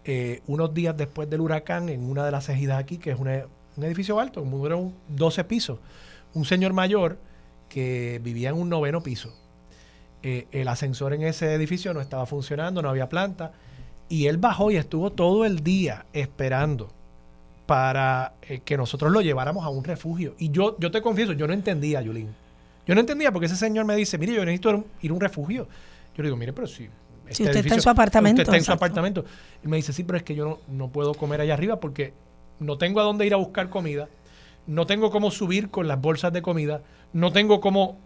eh, 0.04 0.40
unos 0.46 0.72
días 0.72 0.96
después 0.96 1.28
del 1.28 1.40
huracán 1.40 1.88
en 1.88 2.02
una 2.04 2.24
de 2.24 2.30
las 2.30 2.48
ejidas 2.48 2.78
aquí, 2.78 2.98
que 2.98 3.10
es 3.10 3.18
un 3.18 3.84
edificio 3.84 4.18
alto, 4.18 4.42
un 4.42 4.94
12 5.08 5.44
pisos, 5.44 5.78
un 6.34 6.44
señor 6.44 6.72
mayor 6.72 7.18
que 7.68 8.20
vivía 8.22 8.50
en 8.50 8.56
un 8.56 8.68
noveno 8.68 9.02
piso. 9.02 9.32
Eh, 10.22 10.46
el 10.52 10.68
ascensor 10.68 11.14
en 11.14 11.22
ese 11.22 11.54
edificio 11.54 11.94
no 11.94 12.00
estaba 12.00 12.26
funcionando, 12.26 12.82
no 12.82 12.90
había 12.90 13.08
planta, 13.08 13.52
y 14.08 14.26
él 14.26 14.36
bajó 14.36 14.70
y 14.70 14.76
estuvo 14.76 15.12
todo 15.12 15.44
el 15.44 15.60
día 15.60 16.04
esperando 16.12 16.90
para 17.66 18.34
eh, 18.42 18.60
que 18.64 18.76
nosotros 18.76 19.12
lo 19.12 19.20
lleváramos 19.20 19.64
a 19.64 19.68
un 19.68 19.84
refugio. 19.84 20.34
Y 20.38 20.50
yo, 20.50 20.76
yo 20.78 20.90
te 20.90 21.00
confieso, 21.00 21.32
yo 21.32 21.46
no 21.46 21.52
entendía, 21.52 22.02
Yulín. 22.02 22.28
Yo 22.86 22.94
no 22.94 23.00
entendía 23.00 23.30
porque 23.30 23.46
ese 23.46 23.56
señor 23.56 23.84
me 23.84 23.94
dice, 23.94 24.18
mire, 24.18 24.34
yo 24.34 24.44
necesito 24.44 24.84
ir 25.00 25.10
a 25.10 25.14
un 25.14 25.20
refugio. 25.20 25.68
Yo 26.16 26.22
le 26.22 26.28
digo, 26.28 26.36
mire, 26.36 26.52
pero 26.52 26.66
si 27.30 27.36
si 27.36 27.44
usted 27.44 27.60
está 27.60 27.74
en 27.74 27.82
su 27.82 27.90
apartamento. 27.90 28.42
Usted 28.42 28.52
está 28.52 28.56
en 28.56 28.64
su 28.64 28.72
apartamento. 28.72 29.24
Y 29.64 29.68
me 29.68 29.76
dice, 29.76 29.92
sí, 29.92 30.04
pero 30.04 30.16
es 30.16 30.22
que 30.22 30.34
yo 30.34 30.44
no, 30.44 30.58
no 30.68 30.88
puedo 30.90 31.14
comer 31.14 31.40
allá 31.40 31.54
arriba 31.54 31.80
porque 31.80 32.12
no 32.58 32.78
tengo 32.78 33.00
a 33.00 33.04
dónde 33.04 33.26
ir 33.26 33.34
a 33.34 33.38
buscar 33.38 33.70
comida, 33.70 34.08
no 34.66 34.86
tengo 34.86 35.10
cómo 35.10 35.30
subir 35.30 35.70
con 35.70 35.88
las 35.88 36.00
bolsas 36.00 36.32
de 36.32 36.42
comida, 36.42 36.82
no 37.12 37.32
tengo 37.32 37.60
cómo 37.60 37.98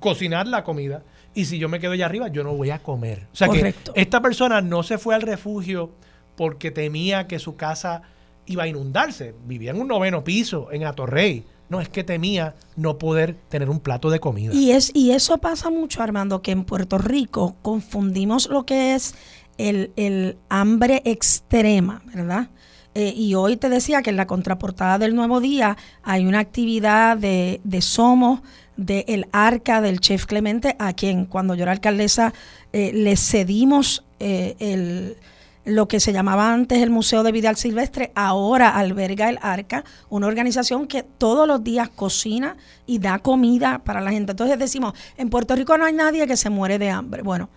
cocinar 0.00 0.46
la 0.46 0.64
comida 0.64 1.02
y 1.34 1.44
si 1.46 1.58
yo 1.58 1.68
me 1.68 1.80
quedo 1.80 1.92
allá 1.92 2.06
arriba 2.06 2.28
yo 2.28 2.44
no 2.44 2.54
voy 2.54 2.70
a 2.70 2.78
comer. 2.78 3.26
O 3.32 3.36
sea 3.36 3.48
que 3.48 3.74
esta 3.94 4.20
persona 4.20 4.60
no 4.60 4.82
se 4.82 4.98
fue 4.98 5.14
al 5.14 5.22
refugio 5.22 5.90
porque 6.36 6.70
temía 6.70 7.26
que 7.26 7.38
su 7.38 7.56
casa 7.56 8.02
iba 8.46 8.64
a 8.64 8.68
inundarse, 8.68 9.34
vivía 9.46 9.70
en 9.70 9.80
un 9.80 9.88
noveno 9.88 10.24
piso 10.24 10.68
en 10.70 10.84
Atorrey. 10.84 11.44
No, 11.68 11.80
es 11.80 11.88
que 11.88 12.04
temía 12.04 12.54
no 12.76 12.98
poder 12.98 13.36
tener 13.48 13.70
un 13.70 13.80
plato 13.80 14.10
de 14.10 14.20
comida. 14.20 14.52
Y, 14.54 14.72
es, 14.72 14.90
y 14.94 15.12
eso 15.12 15.38
pasa 15.38 15.70
mucho, 15.70 16.02
Armando, 16.02 16.42
que 16.42 16.52
en 16.52 16.64
Puerto 16.64 16.98
Rico 16.98 17.56
confundimos 17.62 18.48
lo 18.48 18.66
que 18.66 18.94
es 18.94 19.14
el, 19.58 19.92
el 19.96 20.36
hambre 20.48 21.02
extrema, 21.04 22.02
¿verdad? 22.12 22.48
Eh, 22.94 23.12
y 23.16 23.34
hoy 23.34 23.56
te 23.56 23.68
decía 23.68 24.02
que 24.02 24.10
en 24.10 24.16
la 24.16 24.26
contraportada 24.26 24.98
del 24.98 25.16
Nuevo 25.16 25.40
Día 25.40 25.76
hay 26.02 26.26
una 26.26 26.38
actividad 26.38 27.16
de, 27.16 27.60
de 27.64 27.80
Somos, 27.80 28.40
del 28.76 29.04
el 29.08 29.26
Arca, 29.32 29.80
del 29.80 30.00
Chef 30.00 30.26
Clemente, 30.26 30.76
a 30.78 30.92
quien 30.92 31.26
cuando 31.26 31.54
yo 31.54 31.62
era 31.62 31.72
alcaldesa 31.72 32.34
eh, 32.72 32.92
le 32.92 33.16
cedimos 33.16 34.04
eh, 34.20 34.54
el, 34.58 35.16
lo 35.64 35.88
que 35.88 35.98
se 35.98 36.12
llamaba 36.12 36.52
antes 36.52 36.82
el 36.82 36.90
Museo 36.90 37.22
de 37.22 37.32
Vidal 37.32 37.56
Silvestre, 37.56 38.12
ahora 38.14 38.76
alberga 38.76 39.28
el 39.30 39.38
Arca, 39.40 39.84
una 40.10 40.26
organización 40.26 40.86
que 40.86 41.02
todos 41.02 41.48
los 41.48 41.64
días 41.64 41.88
cocina 41.88 42.56
y 42.86 42.98
da 42.98 43.18
comida 43.18 43.80
para 43.82 44.00
la 44.00 44.10
gente. 44.10 44.32
Entonces 44.32 44.58
decimos, 44.58 44.92
en 45.16 45.30
Puerto 45.30 45.56
Rico 45.56 45.76
no 45.78 45.86
hay 45.86 45.94
nadie 45.94 46.26
que 46.26 46.36
se 46.36 46.50
muere 46.50 46.78
de 46.78 46.90
hambre. 46.90 47.22
Bueno, 47.22 47.48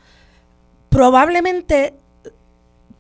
probablemente 0.89 1.95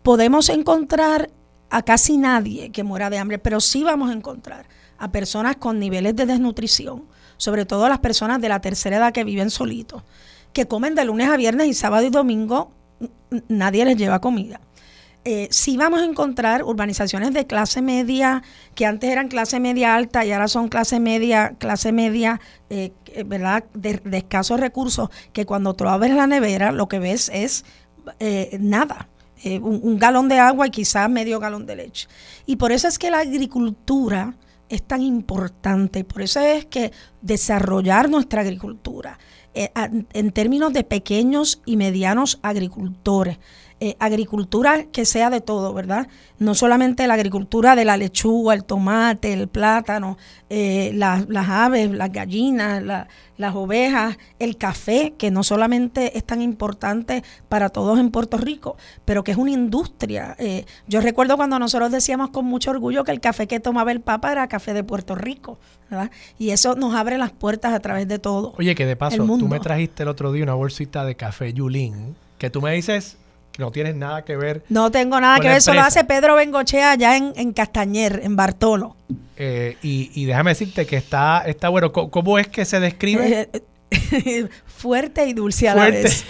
podemos 0.03 0.49
encontrar 0.49 1.29
a 1.69 1.81
casi 1.83 2.17
nadie 2.17 2.71
que 2.71 2.83
muera 2.83 3.09
de 3.09 3.17
hambre, 3.17 3.39
pero 3.39 3.61
sí 3.61 3.83
vamos 3.83 4.09
a 4.09 4.13
encontrar 4.13 4.65
a 4.97 5.11
personas 5.11 5.55
con 5.57 5.79
niveles 5.79 6.15
de 6.15 6.25
desnutrición, 6.25 7.03
sobre 7.37 7.65
todo 7.65 7.87
las 7.87 7.99
personas 7.99 8.41
de 8.41 8.49
la 8.49 8.59
tercera 8.59 8.97
edad 8.97 9.13
que 9.13 9.23
viven 9.23 9.49
solitos, 9.49 10.03
que 10.53 10.67
comen 10.67 10.95
de 10.95 11.05
lunes 11.05 11.29
a 11.29 11.37
viernes 11.37 11.67
y 11.67 11.73
sábado 11.73 12.05
y 12.05 12.09
domingo, 12.09 12.71
nadie 13.47 13.85
les 13.85 13.97
lleva 13.97 14.19
comida. 14.19 14.59
Eh, 15.29 15.49
sí 15.51 15.75
vamos 15.75 15.99
a 15.99 16.05
encontrar 16.05 16.63
urbanizaciones 16.63 17.33
de 17.33 17.45
clase 17.45 17.81
media, 17.81 18.43
que 18.75 18.85
antes 18.85 19.09
eran 19.09 19.27
clase 19.27 19.59
media 19.59 19.93
alta 19.93 20.23
y 20.23 20.31
ahora 20.31 20.47
son 20.47 20.69
clase 20.69 21.01
media, 21.01 21.55
clase 21.57 21.91
media, 21.91 22.39
eh, 22.69 22.93
¿verdad?, 23.25 23.65
de, 23.73 23.99
escasos 24.13 24.57
recursos, 24.57 25.09
que 25.33 25.45
cuando 25.45 25.73
tú 25.73 25.85
abres 25.89 26.15
la 26.15 26.27
nevera 26.27 26.71
lo 26.71 26.87
que 26.87 26.99
ves 26.99 27.29
es 27.33 27.65
eh, 28.21 28.57
nada 28.61 29.09
eh, 29.43 29.59
un, 29.59 29.99
galón 29.99 30.29
de 30.29 30.39
agua 30.39 30.67
y 30.67 30.69
quizás 30.69 31.09
medio 31.09 31.41
galón 31.41 31.65
de 31.65 31.75
leche. 31.75 32.07
Y 32.45 32.55
por 32.55 32.71
eso 32.71 32.87
es 32.87 32.97
que 32.97 33.11
la 33.11 33.19
agricultura 33.19 34.33
es 34.69 34.81
tan 34.81 35.01
importante, 35.01 36.05
por 36.05 36.21
eso 36.21 36.39
es 36.39 36.65
que 36.67 36.93
desarrollar 37.21 38.09
nuestra 38.09 38.43
agricultura 38.43 39.19
en 40.13 40.31
términos 40.33 40.71
de 40.71 40.83
pequeños 40.83 41.63
y 41.65 41.77
medianos 41.77 42.37
agricultores, 42.43 43.39
eh, 43.79 43.95
agricultura 43.99 44.85
que 44.85 45.05
sea 45.05 45.29
de 45.29 45.39
todo, 45.39 45.71
¿verdad? 45.71 46.07
No 46.39 46.55
solamente 46.55 47.05
la 47.05 47.13
agricultura 47.13 47.75
de 47.75 47.85
la 47.85 47.95
lechuga, 47.95 48.55
el 48.55 48.63
tomate, 48.63 49.33
el 49.33 49.47
plátano, 49.47 50.17
eh, 50.49 50.91
las 50.95 51.47
aves, 51.47 51.91
las 51.91 52.11
gallinas, 52.11 52.81
las 53.37 53.55
ovejas, 53.55 54.17
el 54.39 54.57
café, 54.57 55.13
que 55.15 55.29
no 55.29 55.43
solamente 55.43 56.17
es 56.17 56.23
tan 56.23 56.41
importante 56.41 57.23
para 57.49 57.69
todos 57.69 57.99
en 57.99 58.09
Puerto 58.09 58.37
Rico, 58.37 58.77
pero 59.05 59.23
que 59.23 59.29
es 59.31 59.37
una 59.37 59.51
industria. 59.51 60.35
Eh, 60.39 60.65
yo 60.87 60.99
recuerdo 60.99 61.37
cuando 61.37 61.59
nosotros 61.59 61.91
decíamos 61.91 62.31
con 62.31 62.45
mucho 62.45 62.71
orgullo 62.71 63.03
que 63.03 63.11
el 63.11 63.19
café 63.19 63.45
que 63.45 63.59
tomaba 63.59 63.91
el 63.91 64.01
Papa 64.01 64.31
era 64.31 64.47
café 64.47 64.73
de 64.73 64.83
Puerto 64.83 65.13
Rico, 65.13 65.59
¿verdad? 65.87 66.09
Y 66.39 66.49
eso 66.49 66.73
nos 66.73 66.95
abre 66.95 67.19
las 67.19 67.31
puertas 67.31 67.73
a 67.73 67.79
través 67.79 68.07
de 68.07 68.17
todo. 68.17 68.55
Oye, 68.57 68.73
que 68.73 68.87
de 68.87 68.95
paso, 68.95 69.23
tú 69.23 69.47
me 69.47 69.59
trajiste 69.59 70.01
el 70.01 70.09
otro 70.09 70.31
día 70.31 70.41
una 70.41 70.55
bolsita 70.55 71.05
de 71.05 71.13
café 71.13 71.53
Yulín, 71.53 72.15
que 72.39 72.49
tú 72.49 72.59
me 72.59 72.71
dices 72.71 73.17
no 73.57 73.71
tienes 73.71 73.95
nada 73.95 74.23
que 74.23 74.35
ver. 74.35 74.63
No 74.69 74.91
tengo 74.91 75.19
nada 75.19 75.39
que 75.39 75.47
ver, 75.47 75.57
eso 75.57 75.73
lo 75.73 75.81
hace 75.81 76.03
Pedro 76.03 76.35
Bengochea 76.35 76.91
allá 76.91 77.17
en, 77.17 77.53
Castañer, 77.53 78.21
en 78.23 78.35
Bartolo. 78.35 78.95
Eh, 79.35 79.77
y, 79.81 80.25
déjame 80.25 80.51
decirte 80.51 80.85
que 80.85 80.97
está, 80.97 81.43
está 81.45 81.69
bueno. 81.69 81.91
¿Cómo, 81.91 82.39
es 82.39 82.47
que 82.47 82.65
se 82.65 82.79
describe? 82.79 83.49
Eh, 83.91 84.47
fuerte 84.65 85.25
y 85.27 85.33
dulce 85.33 85.69
a 85.69 85.75
la 85.75 85.89
vez. 85.89 86.25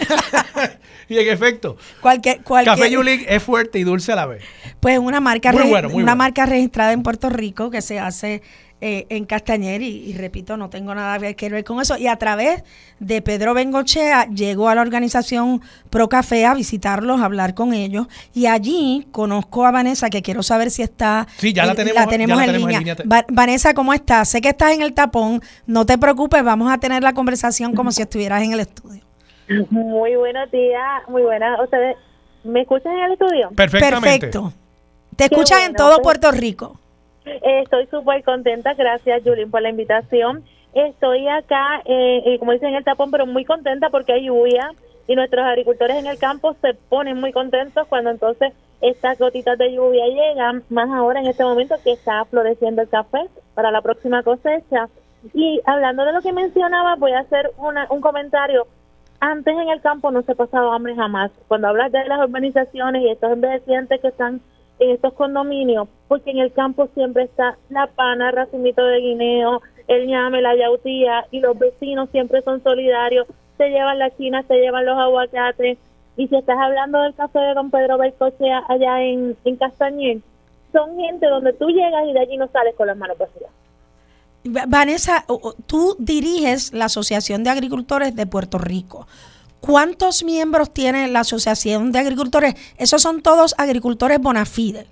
y 1.09 1.17
en 1.17 1.29
efecto, 1.29 1.77
cualquier, 2.01 2.43
Café 2.43 2.89
Yulín 2.89 3.25
es 3.27 3.43
fuerte 3.43 3.79
y 3.79 3.83
dulce 3.83 4.11
a 4.13 4.15
la 4.15 4.25
vez. 4.25 4.43
Pues 4.79 4.99
una 4.99 5.19
marca, 5.19 5.51
una 5.91 6.15
marca 6.15 6.45
registrada 6.45 6.93
en 6.93 7.03
Puerto 7.03 7.29
Rico 7.29 7.71
que 7.71 7.81
se 7.81 7.99
hace 7.99 8.41
eh, 8.79 9.07
en 9.09 9.25
Castañer 9.25 9.81
y, 9.81 10.13
repito, 10.13 10.55
no 10.55 10.69
tengo 10.69 10.93
nada 10.93 11.33
que 11.33 11.49
ver 11.49 11.63
con 11.63 11.81
eso. 11.81 11.97
Y 11.97 12.05
a 12.05 12.15
través 12.17 12.63
de 12.99 13.23
Pedro 13.23 13.55
Bengochea 13.55 14.27
llegó 14.27 14.69
a 14.69 14.75
la 14.75 14.81
organización 14.81 15.61
Pro 15.89 16.07
Café 16.09 16.45
a 16.45 16.53
visitarlos, 16.53 17.19
a 17.19 17.25
hablar 17.25 17.55
con 17.55 17.73
ellos 17.73 18.07
y 18.35 18.45
allí 18.45 19.07
conozco 19.11 19.65
a 19.65 19.71
Vanessa 19.71 20.11
que 20.11 20.21
quiero 20.21 20.43
saber 20.43 20.69
si 20.69 20.83
está... 20.83 21.25
Sí, 21.37 21.53
ya 21.53 21.65
la 21.65 21.73
tenemos, 21.73 22.39
en, 22.39 22.53
línea. 22.53 22.95
Vanessa, 23.29 23.73
¿cómo 23.73 23.93
estás? 23.95 24.29
Sé 24.29 24.41
que 24.41 24.49
estás 24.49 24.73
en 24.73 24.83
el 24.83 24.93
tapón, 24.93 25.41
no 25.65 25.87
te 25.87 25.97
preocupes, 25.97 26.43
vamos 26.43 26.71
a 26.71 26.77
tener 26.77 27.01
la 27.01 27.13
conversación 27.13 27.73
como 27.73 27.91
si 27.91 28.03
estuvieras 28.03 28.43
en 28.43 28.53
el 28.53 28.59
estudio. 28.59 29.01
Muy 29.71 30.15
buenos 30.15 30.51
días, 30.51 31.01
muy 31.07 31.23
buenas. 31.23 31.59
¿Ustedes 31.61 31.95
me 32.43 32.61
escuchan 32.61 32.93
en 32.93 33.05
el 33.05 33.11
estudio? 33.13 33.49
Perfectamente. 33.55 34.27
Perfecto. 34.27 34.53
Te 35.15 35.23
escuchan 35.23 35.63
en 35.63 35.73
todo 35.73 35.95
pues. 35.95 36.03
Puerto 36.03 36.31
Rico. 36.31 36.79
Estoy 37.41 37.87
súper 37.87 38.23
contenta, 38.23 38.73
gracias 38.73 39.23
Julín 39.23 39.51
por 39.51 39.61
la 39.61 39.69
invitación. 39.69 40.43
Estoy 40.73 41.27
acá, 41.27 41.81
eh, 41.85 42.21
eh, 42.25 42.39
como 42.39 42.51
dicen, 42.51 42.69
en 42.69 42.75
el 42.75 42.83
tapón, 42.83 43.11
pero 43.11 43.25
muy 43.25 43.45
contenta 43.45 43.89
porque 43.89 44.13
hay 44.13 44.25
lluvia 44.25 44.71
y 45.07 45.15
nuestros 45.15 45.45
agricultores 45.45 45.97
en 45.97 46.07
el 46.07 46.19
campo 46.19 46.55
se 46.61 46.73
ponen 46.73 47.19
muy 47.19 47.31
contentos 47.31 47.87
cuando 47.87 48.11
entonces 48.11 48.53
estas 48.81 49.17
gotitas 49.17 49.57
de 49.57 49.73
lluvia 49.73 50.05
llegan, 50.07 50.63
más 50.69 50.89
ahora 50.89 51.19
en 51.19 51.27
este 51.27 51.43
momento 51.43 51.75
que 51.83 51.93
está 51.93 52.25
floreciendo 52.25 52.81
el 52.81 52.89
café 52.89 53.27
para 53.55 53.71
la 53.71 53.81
próxima 53.81 54.21
cosecha. 54.21 54.87
Y 55.33 55.59
hablando 55.65 56.05
de 56.05 56.13
lo 56.13 56.21
que 56.21 56.31
mencionaba, 56.31 56.95
voy 56.95 57.11
a 57.13 57.19
hacer 57.19 57.51
una, 57.57 57.87
un 57.89 58.01
comentario. 58.01 58.67
Antes 59.19 59.55
en 59.55 59.69
el 59.69 59.81
campo 59.81 60.11
no 60.11 60.21
se 60.21 60.35
pasaba 60.35 60.75
hambre 60.75 60.95
jamás. 60.95 61.31
Cuando 61.47 61.69
hablas 61.69 61.91
de 61.91 62.05
las 62.05 62.19
urbanizaciones 62.19 63.01
y 63.01 63.09
estos 63.09 63.31
envejecientes 63.31 63.99
que 63.99 64.09
están 64.09 64.41
en 64.79 64.91
estos 64.91 65.13
condominios, 65.13 65.87
porque 66.07 66.31
en 66.31 66.39
el 66.39 66.51
campo 66.51 66.87
siempre 66.93 67.23
está 67.23 67.57
la 67.69 67.87
pana, 67.87 68.31
racimito 68.31 68.83
de 68.83 68.99
guineo, 68.99 69.61
el 69.87 70.07
ñame, 70.07 70.41
la 70.41 70.55
yautía, 70.55 71.25
y 71.31 71.39
los 71.39 71.57
vecinos 71.57 72.09
siempre 72.11 72.41
son 72.41 72.61
solidarios, 72.63 73.27
se 73.57 73.69
llevan 73.69 73.99
la 73.99 74.15
china, 74.15 74.43
se 74.47 74.55
llevan 74.55 74.85
los 74.85 74.97
aguacates, 74.97 75.77
y 76.15 76.27
si 76.27 76.35
estás 76.35 76.57
hablando 76.59 77.01
del 77.01 77.15
café 77.15 77.39
de 77.39 77.53
don 77.53 77.71
Pedro 77.71 77.97
Belcochea 77.97 78.63
allá 78.67 79.01
en, 79.03 79.35
en 79.45 79.55
Castañer, 79.55 80.19
son 80.71 80.95
gente 80.97 81.27
donde 81.27 81.53
tú 81.53 81.69
llegas 81.69 82.05
y 82.07 82.13
de 82.13 82.19
allí 82.19 82.37
no 82.37 82.47
sales 82.47 82.75
con 82.75 82.87
las 82.87 82.97
manos 82.97 83.17
vacías. 83.17 83.51
Vanessa, 84.67 85.25
tú 85.65 85.95
diriges 85.99 86.73
la 86.73 86.85
Asociación 86.85 87.43
de 87.43 87.49
Agricultores 87.49 88.15
de 88.15 88.25
Puerto 88.25 88.57
Rico. 88.57 89.07
¿Cuántos 89.61 90.23
miembros 90.23 90.71
tiene 90.71 91.07
la 91.07 91.21
Asociación 91.21 91.91
de 91.91 91.99
Agricultores? 91.99 92.55
Esos 92.77 93.01
son 93.01 93.21
todos 93.21 93.55
agricultores 93.57 94.19
bona 94.19 94.45
fide. 94.45 94.85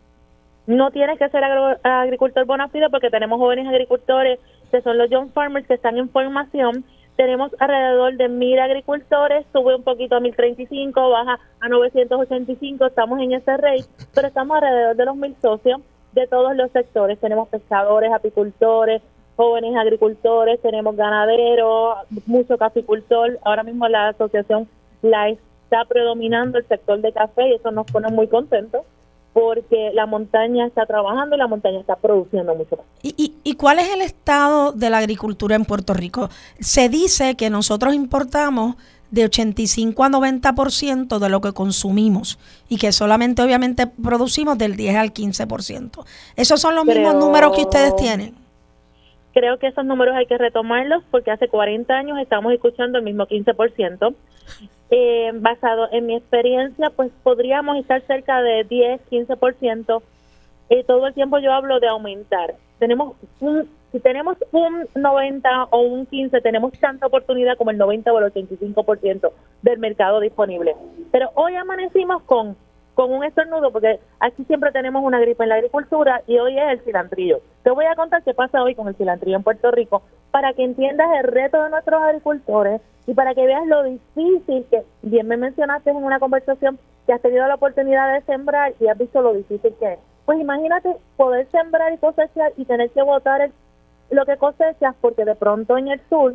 No 0.68 0.90
tiene 0.92 1.18
que 1.18 1.30
ser 1.30 1.44
agricultor 1.84 2.46
bona 2.46 2.68
fide 2.70 2.90
porque 2.90 3.10
tenemos 3.10 3.40
jóvenes 3.40 3.68
agricultores 3.68 4.40
que 4.72 4.82
son 4.82 4.98
los 4.98 5.10
young 5.10 5.30
farmers 5.32 5.68
que 5.68 5.76
están 5.76 5.98
en 5.98 6.10
formación. 6.10 6.84
Tenemos 7.16 7.52
alrededor 7.60 8.18
de 8.18 8.28
mil 8.28 8.60
agricultores, 8.60 9.46
sube 9.54 9.76
un 9.76 9.84
poquito 9.84 10.16
a 10.16 10.20
1035, 10.20 11.10
baja 11.10 11.40
a 11.62 11.70
985, 11.70 12.88
estamos 12.88 13.20
en 13.22 13.34
ese 13.34 13.56
rate, 13.56 13.86
pero 14.14 14.28
estamos 14.28 14.58
alrededor 14.58 14.96
de 14.96 15.06
los 15.06 15.16
mil 15.16 15.36
socios 15.42 15.80
de 16.12 16.28
todos 16.28 16.56
los 16.56 16.72
sectores. 16.72 17.20
Tenemos 17.20 17.48
pescadores, 17.48 18.12
apicultores, 18.12 19.02
jóvenes 19.36 19.76
agricultores, 19.76 20.62
tenemos 20.62 20.96
ganaderos, 20.96 21.98
mucho 22.26 22.58
caficultor. 22.58 23.40
Ahora 23.44 23.64
mismo 23.64 23.88
la 23.88 24.10
asociación 24.10 24.68
la 25.02 25.30
está 25.30 25.86
predominando 25.88 26.58
el 26.58 26.68
sector 26.68 27.02
de 27.02 27.12
café 27.12 27.50
y 27.50 27.54
eso 27.56 27.72
nos 27.72 27.86
pone 27.88 28.10
muy 28.10 28.28
contentos 28.28 28.84
porque 29.34 29.92
la 29.94 30.06
montaña 30.06 30.66
está 30.66 30.86
trabajando 30.86 31.36
y 31.36 31.40
la 31.40 31.48
montaña 31.48 31.82
está 31.82 31.98
produciendo 31.98 32.56
mucho 32.56 32.78
más. 32.78 32.86
¿Y, 33.04 33.34
y, 33.44 33.56
cuál 33.56 33.80
es 33.80 33.94
el 33.94 34.02
estado 34.02 34.72
de 34.72 34.90
la 34.90 35.00
agricultura 35.00 35.58
en 35.58 35.66
Puerto 35.66 35.94
Rico? 35.94 36.30
Se 36.62 36.88
dice 36.88 37.36
que 37.36 37.50
nosotros 37.50 37.94
importamos 37.94 38.76
de 39.12 39.26
85 39.26 40.04
a 40.06 40.10
90% 40.10 41.20
de 41.20 41.30
lo 41.30 41.42
que 41.42 41.52
consumimos 41.52 42.40
y 42.70 42.78
que 42.78 42.94
solamente 42.94 43.42
obviamente 43.42 43.88
producimos 43.88 44.58
del 44.58 44.78
10 44.78 44.96
al 44.96 45.14
15%. 45.14 46.06
¿Esos 46.38 46.62
son 46.62 46.76
los 46.76 46.86
mismos 46.86 47.16
números 47.16 47.54
que 47.56 47.64
ustedes 47.64 47.94
tienen? 47.98 48.45
Creo 49.36 49.60
que 49.60 49.68
esos 49.68 49.84
números 49.84 50.16
hay 50.16 50.28
que 50.28 50.38
retomarlos 50.38 51.04
porque 51.12 51.30
hace 51.30 51.50
40 51.50 51.94
años 51.94 52.18
estamos 52.20 52.54
escuchando 52.54 52.98
el 52.98 53.04
mismo 53.04 53.28
15%. 53.28 54.16
eh, 54.92 55.32
basado 55.34 55.90
en 55.92 56.06
mi 56.06 56.16
experiencia, 56.16 56.90
pues 56.96 57.12
podríamos 57.22 57.78
estar 57.78 58.02
cerca 58.04 58.42
de 58.42 58.64
10, 58.64 59.02
15%. 59.12 60.02
Eh, 60.70 60.86
todo 60.86 61.08
el 61.08 61.14
tiempo 61.14 61.40
yo 61.40 61.52
hablo 61.52 61.82
de 61.82 61.90
aumentar. 61.90 62.56
Tenemos 62.80 63.18
un, 63.42 63.70
si 63.92 64.00
tenemos 64.00 64.38
un 64.54 64.88
90 64.96 65.66
o 65.66 65.82
un 65.82 66.06
15, 66.06 66.40
tenemos 66.40 66.72
tanta 66.80 67.06
oportunidad 67.06 67.58
como 67.58 67.72
el 67.72 67.78
90 67.78 68.14
o 68.14 68.20
el 68.20 68.32
85% 68.32 69.32
del 69.64 69.80
mercado 69.80 70.22
disponible. 70.22 70.76
Pero 71.12 71.30
hoy 71.34 71.56
amanecimos 71.56 72.24
con 72.24 72.56
con 72.96 73.12
un 73.12 73.24
estornudo, 73.24 73.72
porque 73.72 74.00
aquí 74.20 74.46
siempre 74.46 74.72
tenemos 74.72 75.04
una 75.04 75.20
gripe 75.20 75.44
en 75.44 75.50
la 75.50 75.56
agricultura 75.56 76.24
y 76.26 76.40
hoy 76.40 76.58
es 76.58 76.70
el 76.70 76.80
cilantrillo. 76.80 77.42
Te 77.62 77.70
voy 77.70 77.86
a 77.86 77.96
contar 77.96 78.24
qué 78.24 78.34
pasa 78.34 78.64
hoy 78.64 78.74
con 78.74 78.88
el 78.88 78.96
cilantrillo 78.96 79.36
en 79.36 79.44
Puerto 79.44 79.70
Rico 79.70 80.02
para 80.32 80.54
que 80.54 80.64
entiendas 80.64 81.08
el 81.20 81.28
reto 81.28 81.62
de 81.62 81.70
nuestros 81.70 82.02
agricultores 82.02 82.82
y 83.06 83.14
para 83.14 83.36
que 83.36 83.46
veas 83.46 83.68
lo 83.68 83.84
difícil 83.84 84.66
que, 84.72 84.84
bien 85.04 85.28
me 85.28 85.38
mencionaste 85.38 85.92
en 85.92 85.98
una 85.98 86.20
conversación 86.20 86.80
que 87.06 87.14
has 87.14 87.22
tenido 87.22 87.46
la 87.48 87.56
oportunidad 87.56 88.14
de 88.14 88.22
sembrar 88.22 88.74
y 88.80 88.88
has 88.88 88.98
visto 88.98 89.22
lo 89.22 89.34
difícil 89.34 89.76
que 89.78 89.94
es. 89.94 90.00
Pues 90.26 90.40
imagínate 90.40 90.96
poder 91.18 91.48
sembrar 91.52 91.94
y 91.94 91.98
cosechar 91.98 92.54
y 92.58 92.66
tener 92.66 92.90
que 92.92 93.04
botar 93.04 93.52
lo 94.10 94.26
que 94.26 94.38
cosechas 94.38 94.96
porque 95.02 95.26
de 95.26 95.36
pronto 95.36 95.78
en 95.78 95.90
el 95.90 96.02
sur 96.10 96.34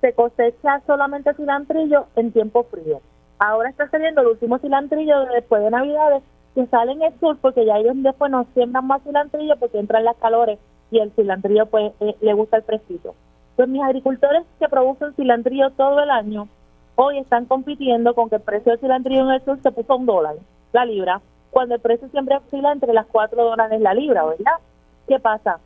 se 0.00 0.12
cosecha 0.12 0.82
solamente 0.86 1.32
cilantrillo 1.34 2.06
en 2.16 2.32
tiempo 2.32 2.64
frío 2.64 3.00
Ahora 3.44 3.70
está 3.70 3.88
saliendo 3.88 4.20
el 4.20 4.28
último 4.28 4.58
cilantrillo 4.58 5.24
después 5.24 5.64
de 5.64 5.70
Navidades 5.72 6.22
que 6.54 6.64
sale 6.66 6.92
en 6.92 7.02
el 7.02 7.18
sur 7.18 7.36
porque 7.40 7.66
ya 7.66 7.76
ellos 7.76 7.94
después 7.96 8.30
no 8.30 8.46
siembran 8.54 8.86
más 8.86 9.02
cilantrillo 9.02 9.56
porque 9.56 9.80
entran 9.80 10.04
las 10.04 10.16
calores 10.18 10.60
y 10.92 11.00
el 11.00 11.10
cilantrillo 11.10 11.66
pues 11.66 11.92
eh, 11.98 12.14
le 12.20 12.34
gusta 12.34 12.58
el 12.58 12.62
fresquito. 12.62 13.16
Pues 13.56 13.68
mis 13.68 13.82
agricultores 13.82 14.44
que 14.60 14.68
producen 14.68 15.14
cilantrillo 15.14 15.70
todo 15.70 16.04
el 16.04 16.10
año 16.10 16.46
hoy 16.94 17.18
están 17.18 17.46
compitiendo 17.46 18.14
con 18.14 18.30
que 18.30 18.36
el 18.36 18.42
precio 18.42 18.70
del 18.70 18.80
cilantrillo 18.80 19.22
en 19.22 19.30
el 19.32 19.44
sur 19.44 19.58
se 19.60 19.72
puso 19.72 19.96
un 19.96 20.06
dólar 20.06 20.36
la 20.72 20.84
libra, 20.84 21.20
cuando 21.50 21.74
el 21.74 21.80
precio 21.80 22.08
siempre 22.10 22.36
oscila 22.36 22.70
entre 22.70 22.92
las 22.92 23.06
cuatro 23.06 23.42
dólares 23.42 23.80
la 23.80 23.92
libra, 23.92 24.24
¿verdad? 24.24 24.60
¿Qué 25.08 25.18
pasa? 25.18 25.58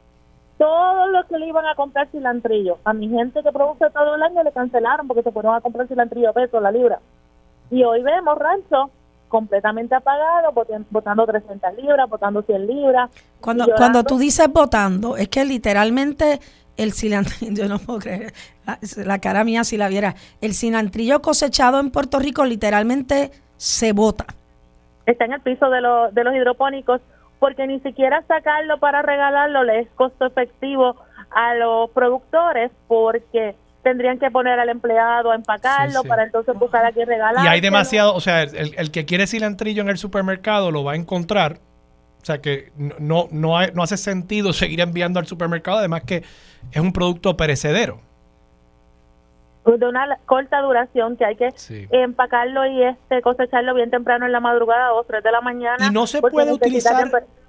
Todos 0.57 1.11
los 1.11 1.27
que 1.27 1.39
le 1.39 1.49
iban 1.49 1.67
a 1.67 1.75
comprar 1.75 2.09
cilantrillo, 2.09 2.79
a 2.85 2.95
mi 2.95 3.11
gente 3.11 3.43
que 3.43 3.53
produce 3.53 3.91
todo 3.91 4.15
el 4.15 4.23
año 4.23 4.43
le 4.43 4.53
cancelaron 4.53 5.07
porque 5.07 5.23
se 5.23 5.31
fueron 5.31 5.55
a 5.55 5.61
comprar 5.61 5.87
cilantrillo 5.89 6.31
a 6.31 6.33
peso 6.33 6.59
la 6.59 6.71
libra. 6.71 7.01
Y 7.71 7.83
hoy 7.85 8.03
vemos 8.03 8.39
rancho 8.39 8.91
completamente 9.29 9.95
apagado, 9.95 10.53
votando 10.91 11.27
300 11.27 11.75
libras, 11.77 12.09
votando 12.09 12.43
100 12.43 12.67
libras. 12.67 13.11
Cuando, 13.41 13.67
cuando 13.77 14.05
tú 14.05 14.19
dices 14.19 14.49
votando, 14.53 15.17
es 15.17 15.29
que 15.29 15.45
literalmente 15.45 16.41
el 16.77 16.93
cilantrillo, 16.93 17.53
yo 17.63 17.69
no 17.69 17.79
puedo 17.79 17.99
creer, 17.99 18.33
la, 18.97 19.19
cara 19.19 19.45
mía 19.45 19.65
si 19.65 19.77
la 19.77 19.89
viera, 19.89 20.15
el 20.41 20.55
cilantrillo 20.55 21.21
cosechado 21.23 21.81
en 21.81 21.91
Puerto 21.91 22.19
Rico 22.19 22.45
literalmente 22.45 23.31
se 23.57 23.93
bota. 23.93 24.27
Está 25.07 25.25
en 25.25 25.33
el 25.33 25.41
piso 25.41 25.71
de, 25.71 25.81
de 26.13 26.25
los 26.25 26.35
hidropónicos 26.35 27.01
porque 27.39 27.67
ni 27.67 27.81
siquiera 27.81 28.23
sacarlo 28.27 28.79
para 28.79 29.03
regalarlo 29.03 29.63
le 29.63 29.81
es 29.81 29.89
costo 29.91 30.27
efectivo 30.27 30.97
a 31.31 31.55
los 31.55 31.91
productores 31.91 32.73
porque 32.89 33.55
tendrían 33.87 34.19
que 34.19 34.33
poner 34.33 34.59
al 34.59 34.69
empleado 34.69 35.31
a 35.31 35.37
empacarlo 35.37 36.03
para 36.03 36.25
entonces 36.25 36.57
buscar 36.59 36.85
a 36.85 36.91
quien 36.91 37.07
regalar. 37.07 37.45
Y 37.45 37.47
hay 37.47 37.61
demasiado, 37.61 38.17
o 38.17 38.21
sea, 38.21 38.43
el, 38.43 38.91
que 38.91 39.05
quiere 39.05 39.29
cilantrillo 39.29 39.81
en 39.81 39.89
el 39.89 39.97
supermercado 39.97 40.73
lo 40.73 40.83
va 40.83 40.95
a 40.95 40.97
encontrar. 40.97 41.61
O 42.21 42.25
sea 42.25 42.39
que 42.41 42.73
no, 42.77 43.29
no, 43.31 43.65
no 43.65 43.83
hace 43.85 43.97
sentido 43.97 44.53
seguir 44.53 44.81
enviando 44.81 45.21
al 45.21 45.27
supermercado, 45.29 45.79
además 45.79 46.03
que 46.03 46.25
es 46.73 46.81
un 46.81 46.93
producto 46.93 47.37
perecedero. 47.37 48.01
De 49.65 49.87
una 49.87 50.19
corta 50.27 50.61
duración 50.63 51.17
que 51.17 51.25
hay 51.25 51.37
que 51.37 51.53
empacarlo 51.93 52.67
y 52.67 52.83
este 52.83 53.23
cosecharlo 53.23 53.73
bien 53.75 53.91
temprano 53.91 54.27
en 54.27 54.33
la 54.33 54.41
madrugada, 54.41 54.89
dos, 54.89 55.07
tres 55.07 55.23
de 55.23 55.31
la 55.31 55.41
mañana. 55.41 55.87
Y 55.87 55.93
no 55.93 56.09
se 56.09 56.21
puede 56.21 56.53
utilizar, 56.53 57.09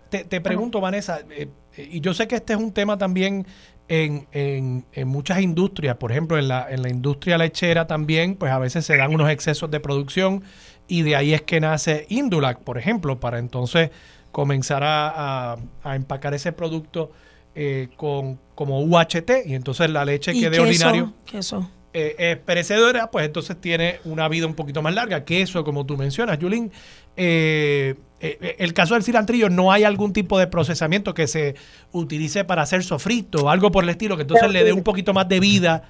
te, 0.09 0.23
te, 0.23 0.39
pregunto, 0.39 0.79
Vanessa, 0.81 1.19
eh, 1.31 1.49
eh, 1.75 1.89
y 1.91 1.99
yo 1.99 2.13
sé 2.13 2.27
que 2.27 2.35
este 2.35 2.53
es 2.53 2.59
un 2.59 2.73
tema 2.73 2.97
también 2.97 3.45
en, 3.88 4.27
en, 4.31 4.85
en, 4.91 5.07
muchas 5.07 5.41
industrias, 5.41 5.95
por 5.97 6.11
ejemplo, 6.11 6.38
en 6.38 6.47
la, 6.47 6.67
en 6.69 6.81
la 6.81 6.89
industria 6.89 7.38
lechera 7.38 7.88
también, 7.88 8.35
pues 8.35 8.51
a 8.51 8.59
veces 8.59 8.85
se 8.85 8.97
dan 8.97 9.13
unos 9.13 9.29
excesos 9.29 9.71
de 9.71 9.79
producción 9.79 10.43
y 10.88 11.01
de 11.03 11.15
ahí 11.15 11.33
es 11.33 11.41
que 11.41 11.59
nace 11.59 12.05
Indulac, 12.09 12.59
por 12.59 12.77
ejemplo, 12.77 13.19
para 13.19 13.39
entonces 13.39 13.91
comenzar 14.31 14.83
a, 14.83 15.57
a, 15.83 15.95
empacar 15.95 16.33
ese 16.33 16.51
producto 16.51 17.11
eh, 17.55 17.89
con 17.95 18.39
como 18.55 18.81
UHT 18.81 19.45
y 19.45 19.55
entonces 19.55 19.89
la 19.89 20.05
leche 20.05 20.33
que 20.33 20.49
de 20.49 20.59
ordinario 20.59 21.13
queso. 21.25 21.69
Eh, 21.93 22.15
es 22.17 22.38
perecedora, 22.38 23.09
pues 23.09 23.25
entonces 23.25 23.59
tiene 23.59 23.99
una 24.03 24.27
vida 24.27 24.45
un 24.45 24.53
poquito 24.53 24.81
más 24.81 24.93
larga. 24.93 25.25
Queso, 25.25 25.63
como 25.63 25.85
tú 25.85 25.97
mencionas, 25.97 26.38
Julín. 26.39 26.71
Eh, 27.15 27.95
eh, 28.20 28.55
el 28.59 28.74
caso 28.74 28.95
del 28.95 29.03
cilantrillo, 29.03 29.49
no 29.49 29.72
hay 29.72 29.84
algún 29.84 30.11
tipo 30.11 30.39
de 30.39 30.47
procesamiento 30.47 31.13
que 31.13 31.28
se 31.28 31.55
utilice 31.91 32.43
para 32.43 32.63
hacer 32.63 32.84
sofrito 32.84 33.45
o 33.45 33.49
algo 33.49 33.72
por 33.72 33.84
el 33.84 33.89
estilo, 33.89 34.15
que 34.15 34.24
entonces 34.24 34.51
le 34.51 34.63
dé 34.63 34.74
un 34.74 34.84
poquito 34.84 35.13
más 35.13 35.28
de 35.30 35.39
vida 35.39 35.84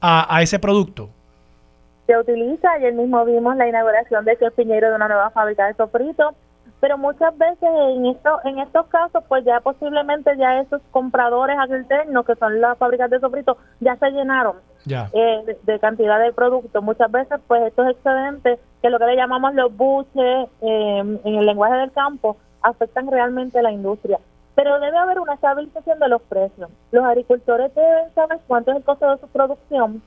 a, 0.00 0.42
ese 0.42 0.58
producto. 0.58 1.10
Se 2.06 2.18
utiliza, 2.18 2.72
ayer 2.72 2.94
mismo 2.94 3.24
vimos 3.24 3.56
la 3.56 3.68
inauguración 3.68 4.24
de 4.24 4.36
Tío 4.36 4.50
Piñero 4.52 4.88
de 4.90 4.96
una 4.96 5.08
nueva 5.08 5.30
fábrica 5.30 5.66
de 5.66 5.74
sofrito, 5.74 6.34
pero 6.80 6.96
muchas 6.96 7.36
veces 7.36 7.68
en 7.96 8.06
esto, 8.06 8.38
en 8.44 8.58
estos 8.58 8.86
casos, 8.86 9.24
pues 9.28 9.44
ya 9.44 9.60
posiblemente 9.60 10.36
ya 10.36 10.60
esos 10.60 10.80
compradores 10.92 11.58
alternos, 11.58 12.24
que 12.24 12.36
son 12.36 12.60
las 12.60 12.78
fábricas 12.78 13.10
de 13.10 13.18
sofrito, 13.18 13.56
ya 13.80 13.96
se 13.96 14.10
llenaron 14.10 14.56
eh, 14.88 15.56
de, 15.64 15.78
cantidad 15.80 16.20
de 16.20 16.32
productos. 16.32 16.82
Muchas 16.82 17.10
veces, 17.10 17.40
pues 17.48 17.62
estos 17.62 17.88
excedentes, 17.88 18.60
que 18.80 18.90
lo 18.90 18.98
que 18.98 19.06
le 19.06 19.16
llamamos 19.16 19.54
los 19.54 19.76
buches 19.76 20.48
eh, 20.60 21.18
en 21.24 21.34
el 21.34 21.46
lenguaje 21.46 21.74
del 21.74 21.92
campo, 21.92 22.36
afectan 22.62 23.10
realmente 23.10 23.58
a 23.58 23.62
la 23.62 23.72
industria. 23.72 24.20
Pero 24.54 24.78
debe 24.78 24.98
haber 24.98 25.20
una 25.20 25.34
estabilización 25.34 25.98
de 25.98 26.08
los 26.08 26.22
precios. 26.22 26.70
Los 26.92 27.04
agricultores 27.04 27.74
deben 27.74 28.12
saber 28.14 28.38
cuánto 28.46 28.70
es 28.70 28.78
el 28.78 28.84
costo 28.84 29.10
de 29.10 29.18
su 29.18 29.28
producción 29.28 30.02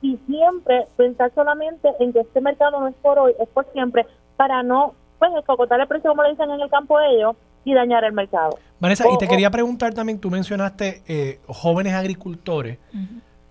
y 0.00 0.18
siempre 0.26 0.86
pensar 0.96 1.32
solamente 1.34 1.88
en 1.98 2.12
que 2.12 2.20
este 2.20 2.40
mercado 2.42 2.80
no 2.80 2.88
es 2.88 2.94
por 2.96 3.18
hoy, 3.18 3.34
es 3.38 3.48
por 3.48 3.64
siempre, 3.72 4.06
para 4.36 4.62
no 4.62 4.94
pues 5.18 5.30
escocotar 5.38 5.80
el 5.80 5.86
precio 5.86 6.10
como 6.10 6.22
lo 6.22 6.30
dicen 6.30 6.50
en 6.50 6.60
el 6.60 6.70
campo 6.70 6.98
ellos 7.00 7.36
y 7.64 7.74
dañar 7.74 8.04
el 8.04 8.12
mercado. 8.12 8.58
Vanessa, 8.78 9.04
y 9.10 9.18
te 9.18 9.26
quería 9.26 9.50
preguntar 9.50 9.94
también, 9.94 10.18
tú 10.18 10.30
mencionaste 10.30 11.02
eh, 11.08 11.40
jóvenes 11.46 11.94
agricultores. 11.94 12.78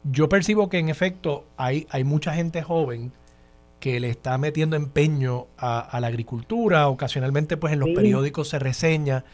Yo 0.03 0.29
percibo 0.29 0.69
que 0.69 0.79
en 0.79 0.89
efecto 0.89 1.45
hay, 1.57 1.87
hay 1.89 2.03
mucha 2.03 2.33
gente 2.33 2.61
joven 2.61 3.11
que 3.79 3.99
le 3.99 4.09
está 4.09 4.37
metiendo 4.37 4.75
empeño 4.75 5.47
a, 5.57 5.99
la 5.99 6.07
agricultura, 6.07 6.87
ocasionalmente 6.87 7.57
pues 7.57 7.73
en 7.73 7.79
los 7.79 7.89
periódicos 7.89 8.47
se 8.49 8.59
reseña, 8.59 9.25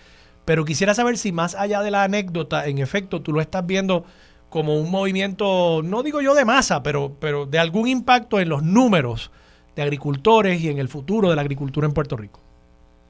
pero 0.43 0.65
quisiera 0.65 0.95
saber 0.95 1.17
si 1.19 1.31
más 1.31 1.53
allá 1.53 1.81
de 1.81 1.91
la 1.91 2.03
anécdota, 2.03 2.65
en 2.65 2.79
efecto 2.79 3.21
tú 3.21 3.31
lo 3.31 3.41
estás 3.41 3.65
viendo 3.67 4.05
como 4.49 4.79
un 4.79 4.89
movimiento, 4.89 5.81
no 5.83 6.01
digo 6.01 6.21
yo 6.21 6.33
de 6.33 6.45
masa, 6.45 6.81
pero, 6.81 7.15
pero 7.19 7.45
de 7.45 7.59
algún 7.59 7.87
impacto 7.87 8.39
en 8.39 8.49
los 8.49 8.63
números 8.63 9.29
de 9.79 9.83
agricultores 9.83 10.61
y 10.61 10.69
en 10.69 10.79
el 10.79 10.87
futuro 10.87 11.29
de 11.29 11.35
la 11.35 11.41
agricultura 11.41 11.87
en 11.87 11.93
Puerto 11.93 12.15
Rico. 12.15 12.39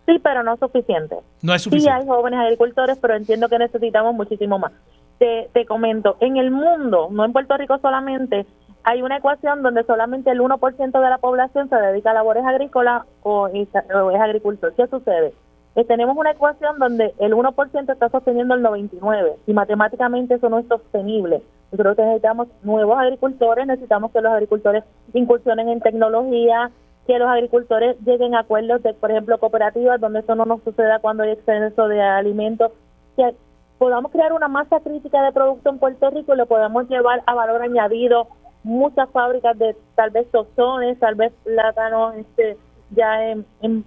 Sí, 0.05 0.19
pero 0.23 0.43
no 0.43 0.57
suficiente. 0.57 1.17
No 1.41 1.53
es 1.53 1.61
suficiente. 1.61 1.91
Sí 1.91 2.01
hay 2.01 2.07
jóvenes 2.07 2.39
agricultores, 2.39 2.97
pero 2.99 3.15
entiendo 3.15 3.47
que 3.47 3.59
necesitamos 3.59 4.15
muchísimo 4.15 4.57
más 4.57 4.71
te, 5.19 5.65
comento, 5.65 6.17
en 6.21 6.37
el 6.37 6.51
mundo, 6.51 7.09
no 7.11 7.25
en 7.25 7.33
Puerto 7.33 7.57
Rico 7.57 7.77
solamente, 7.79 8.45
hay 8.83 9.01
una 9.01 9.17
ecuación 9.17 9.61
donde 9.61 9.83
solamente 9.83 10.31
el 10.31 10.39
1% 10.39 10.91
de 10.91 11.09
la 11.09 11.17
población 11.17 11.69
se 11.69 11.75
dedica 11.75 12.11
a 12.11 12.13
labores 12.13 12.45
agrícolas 12.45 13.03
o, 13.23 13.47
es 13.47 14.21
agricultor. 14.21 14.73
¿Qué 14.75 14.87
sucede? 14.87 15.33
Que 15.79 15.85
tenemos 15.85 16.17
una 16.17 16.31
ecuación 16.31 16.77
donde 16.77 17.13
el 17.19 17.33
1% 17.33 17.93
está 17.93 18.09
sosteniendo 18.09 18.53
el 18.53 18.61
99% 18.61 19.37
y 19.47 19.53
matemáticamente 19.53 20.33
eso 20.33 20.49
no 20.49 20.59
es 20.59 20.67
sostenible. 20.67 21.41
Nosotros 21.71 21.97
necesitamos 21.97 22.49
nuevos 22.63 22.99
agricultores, 22.99 23.65
necesitamos 23.65 24.11
que 24.11 24.19
los 24.19 24.33
agricultores 24.33 24.83
incursionen 25.13 25.69
en 25.69 25.79
tecnología, 25.79 26.69
que 27.07 27.17
los 27.17 27.29
agricultores 27.29 27.95
lleguen 28.03 28.35
a 28.35 28.41
acuerdos 28.41 28.83
de, 28.83 28.93
por 28.93 29.09
ejemplo, 29.09 29.37
cooperativas, 29.37 30.01
donde 30.01 30.19
eso 30.19 30.35
no 30.35 30.43
nos 30.43 30.61
suceda 30.63 30.99
cuando 30.99 31.23
hay 31.23 31.29
exceso 31.29 31.87
de 31.87 32.01
alimentos, 32.01 32.73
que 33.15 33.33
podamos 33.77 34.11
crear 34.11 34.33
una 34.33 34.49
masa 34.49 34.81
crítica 34.81 35.23
de 35.23 35.31
producto 35.31 35.69
en 35.69 35.79
Puerto 35.79 36.09
Rico 36.09 36.33
y 36.33 36.37
lo 36.37 36.45
podamos 36.45 36.89
llevar 36.89 37.23
a 37.25 37.33
valor 37.35 37.61
añadido. 37.61 38.27
Muchas 38.63 39.09
fábricas 39.11 39.57
de 39.57 39.77
tal 39.95 40.09
vez 40.09 40.29
tostones, 40.29 40.99
tal 40.99 41.15
vez 41.15 41.31
plátanos 41.45 42.15
este, 42.17 42.57
ya 42.89 43.29
en, 43.29 43.45
en 43.61 43.81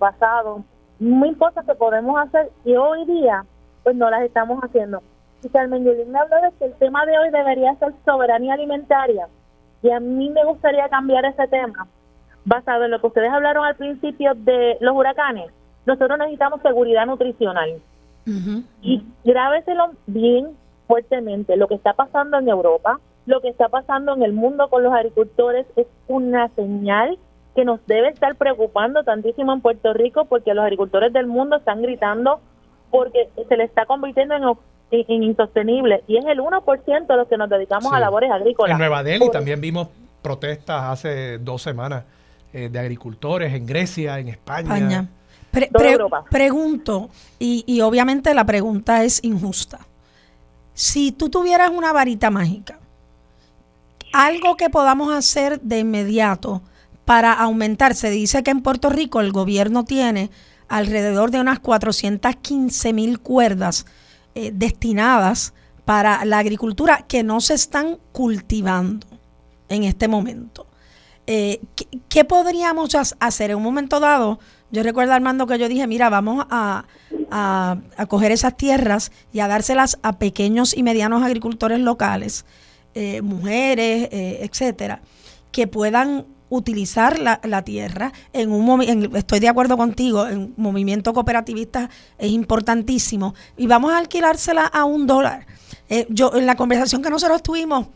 Muy 1.03 1.35
cosas 1.35 1.67
que 1.67 1.75
podemos 1.75 2.17
hacer 2.21 2.51
y 2.65 2.77
hoy 2.77 3.05
día 3.07 3.45
pues 3.83 3.97
no 3.97 4.09
las 4.09 4.23
estamos 4.23 4.63
haciendo. 4.63 5.03
Y 5.43 5.49
Carmen 5.49 5.85
Yulín 5.85 6.13
me 6.13 6.21
habló 6.21 6.37
de 6.37 6.53
que 6.57 6.67
el 6.67 6.75
tema 6.75 7.05
de 7.07 7.19
hoy 7.19 7.31
debería 7.31 7.75
ser 7.75 7.93
soberanía 8.05 8.55
alimentaria. 8.55 9.27
Y 9.83 9.91
a 9.91 9.99
mí 9.99 10.31
me 10.31 10.45
gustaría 10.45 10.89
cambiar 10.89 11.25
ese 11.25 11.49
tema 11.49 11.89
basado 12.45 12.85
en 12.85 12.93
lo 12.93 13.01
que 13.01 13.09
ustedes 13.09 13.33
hablaron 13.33 13.65
al 13.65 13.75
principio 13.75 14.35
de 14.37 14.77
los 14.81 14.95
huracanes. 14.95 15.51
Nosotros 15.87 16.17
necesitamos 16.21 16.63
seguridad 16.63 17.05
nutricional 17.07 17.83
y 18.81 19.05
grábeselo 19.25 19.91
bien 20.07 20.57
fuertemente. 20.87 21.57
Lo 21.57 21.67
que 21.67 21.75
está 21.75 21.95
pasando 21.95 22.39
en 22.39 22.49
Europa, 22.49 23.01
lo 23.27 23.41
que 23.41 23.49
está 23.49 23.69
pasando 23.69 24.15
en 24.15 24.23
el 24.23 24.35
mundo 24.35 24.71
con 24.71 24.85
los 24.85 24.93
agricultores 24.93 25.67
es 25.75 25.89
una 26.07 26.49
señal 26.51 27.19
que 27.55 27.65
nos 27.65 27.85
debe 27.87 28.09
estar 28.09 28.35
preocupando 28.37 29.05
tantísimo 29.05 29.53
en 29.53 29.61
Puerto 29.61 29.93
Rico 29.93 30.25
porque 30.25 30.55
los 30.55 30.65
agricultores 30.65 31.13
del 31.13 31.27
mundo 31.27 31.57
están 31.57 31.83
gritando 31.83 32.41
porque 32.91 33.29
se 33.49 33.57
le 33.57 33.65
está 33.65 33.87
convirtiendo 33.87 34.35
en, 34.91 35.23
insostenible 35.23 36.03
y 36.07 36.17
es 36.19 36.25
el 36.27 36.41
1% 36.41 37.07
de 37.07 37.17
los 37.17 37.29
que 37.29 37.37
nos 37.37 37.49
dedicamos 37.49 37.93
a 37.93 38.01
labores 38.01 38.31
agrícolas. 38.31 38.73
En 38.73 38.79
Nueva 38.79 39.03
Delhi 39.03 39.31
también 39.31 39.61
vimos 39.61 39.89
protestas 40.21 40.83
hace 40.85 41.39
dos 41.39 41.63
semanas 41.63 42.05
eh, 42.53 42.69
de 42.71 42.79
agricultores 42.79 43.53
en 43.55 43.67
Grecia, 43.67 44.19
en 44.19 44.29
España. 44.29 45.09
pregunto, 46.31 47.09
y, 47.39 47.65
y 47.67 47.81
obviamente 47.81 48.35
la 48.35 48.45
pregunta 48.45 49.05
es 49.05 49.23
injusta. 49.25 49.81
Si 50.75 51.13
tú 51.13 51.29
tuvieras 51.29 51.71
una 51.71 51.93
varita 51.93 52.31
mágica, 52.31 52.79
algo 54.13 54.57
que 54.57 54.71
podamos 54.71 55.15
hacer 55.15 55.61
de 55.61 55.81
inmediato 55.81 56.63
para 57.13 57.35
aumentar, 57.35 57.95
se 57.95 58.09
dice 58.09 58.43
que 58.43 58.51
en 58.51 58.63
Puerto 58.63 58.89
Rico 58.89 59.21
el 59.21 59.33
gobierno 59.33 59.85
tiene 59.85 60.31
alrededor 60.67 61.31
de 61.31 61.41
unas 61.41 61.59
415 61.61 62.95
mil 62.95 63.21
cuerdas 63.21 63.85
eh, 64.35 64.51
destinadas 64.55 65.53
para 65.85 66.25
la 66.25 66.39
agricultura 66.39 67.05
que 67.07 67.23
no 67.23 67.43
se 67.43 67.53
están 67.53 67.99
cultivando 68.13 69.07
en 69.69 69.85
este 69.85 70.09
momento. 70.09 70.67
Eh, 71.27 71.61
¿qué, 72.09 72.25
podríamos 72.25 72.97
hacer 73.21 73.51
en 73.51 73.59
un 73.59 73.63
momento 73.63 74.01
dado? 74.01 74.39
Yo 74.71 74.83
recuerdo, 74.83 75.13
Armando, 75.13 75.47
que 75.47 75.59
yo 75.59 75.69
dije, 75.69 75.87
mira, 75.87 76.09
vamos 76.09 76.47
a, 76.49 76.87
a, 77.31 78.07
coger 78.09 78.33
esas 78.33 78.57
tierras 78.57 79.13
y 79.35 79.41
a 79.41 79.49
dárselas 79.49 79.99
a 80.03 80.15
pequeños 80.15 80.75
y 80.75 80.83
medianos 80.83 81.23
agricultores 81.23 81.81
locales, 81.81 82.47
eh, 82.95 83.21
mujeres, 83.21 84.09
etcétera, 84.11 85.03
que 85.51 85.67
puedan 85.67 86.25
utilizar 86.53 87.19
la, 87.19 87.63
tierra 87.63 88.13
en 88.35 88.53
un 88.53 88.65
momento, 88.65 89.17
estoy 89.17 89.41
de 89.41 89.49
acuerdo 89.49 89.79
contigo, 89.79 90.27
en 90.27 90.53
movimiento 90.59 91.15
cooperativista 91.15 91.89
es 92.19 92.31
importantísimo 92.31 93.35
y 93.57 93.67
vamos 93.67 93.93
a 93.93 93.99
alquilársela 93.99 94.67
a 94.67 94.85
un 94.85 95.07
dólar. 95.07 95.47
Eh, 95.89 96.07
yo 96.11 96.35
en 96.35 96.45
la 96.45 96.55
conversación 96.55 97.01
que 97.03 97.09
nosotros 97.09 97.43
tuvimos, 97.43 97.87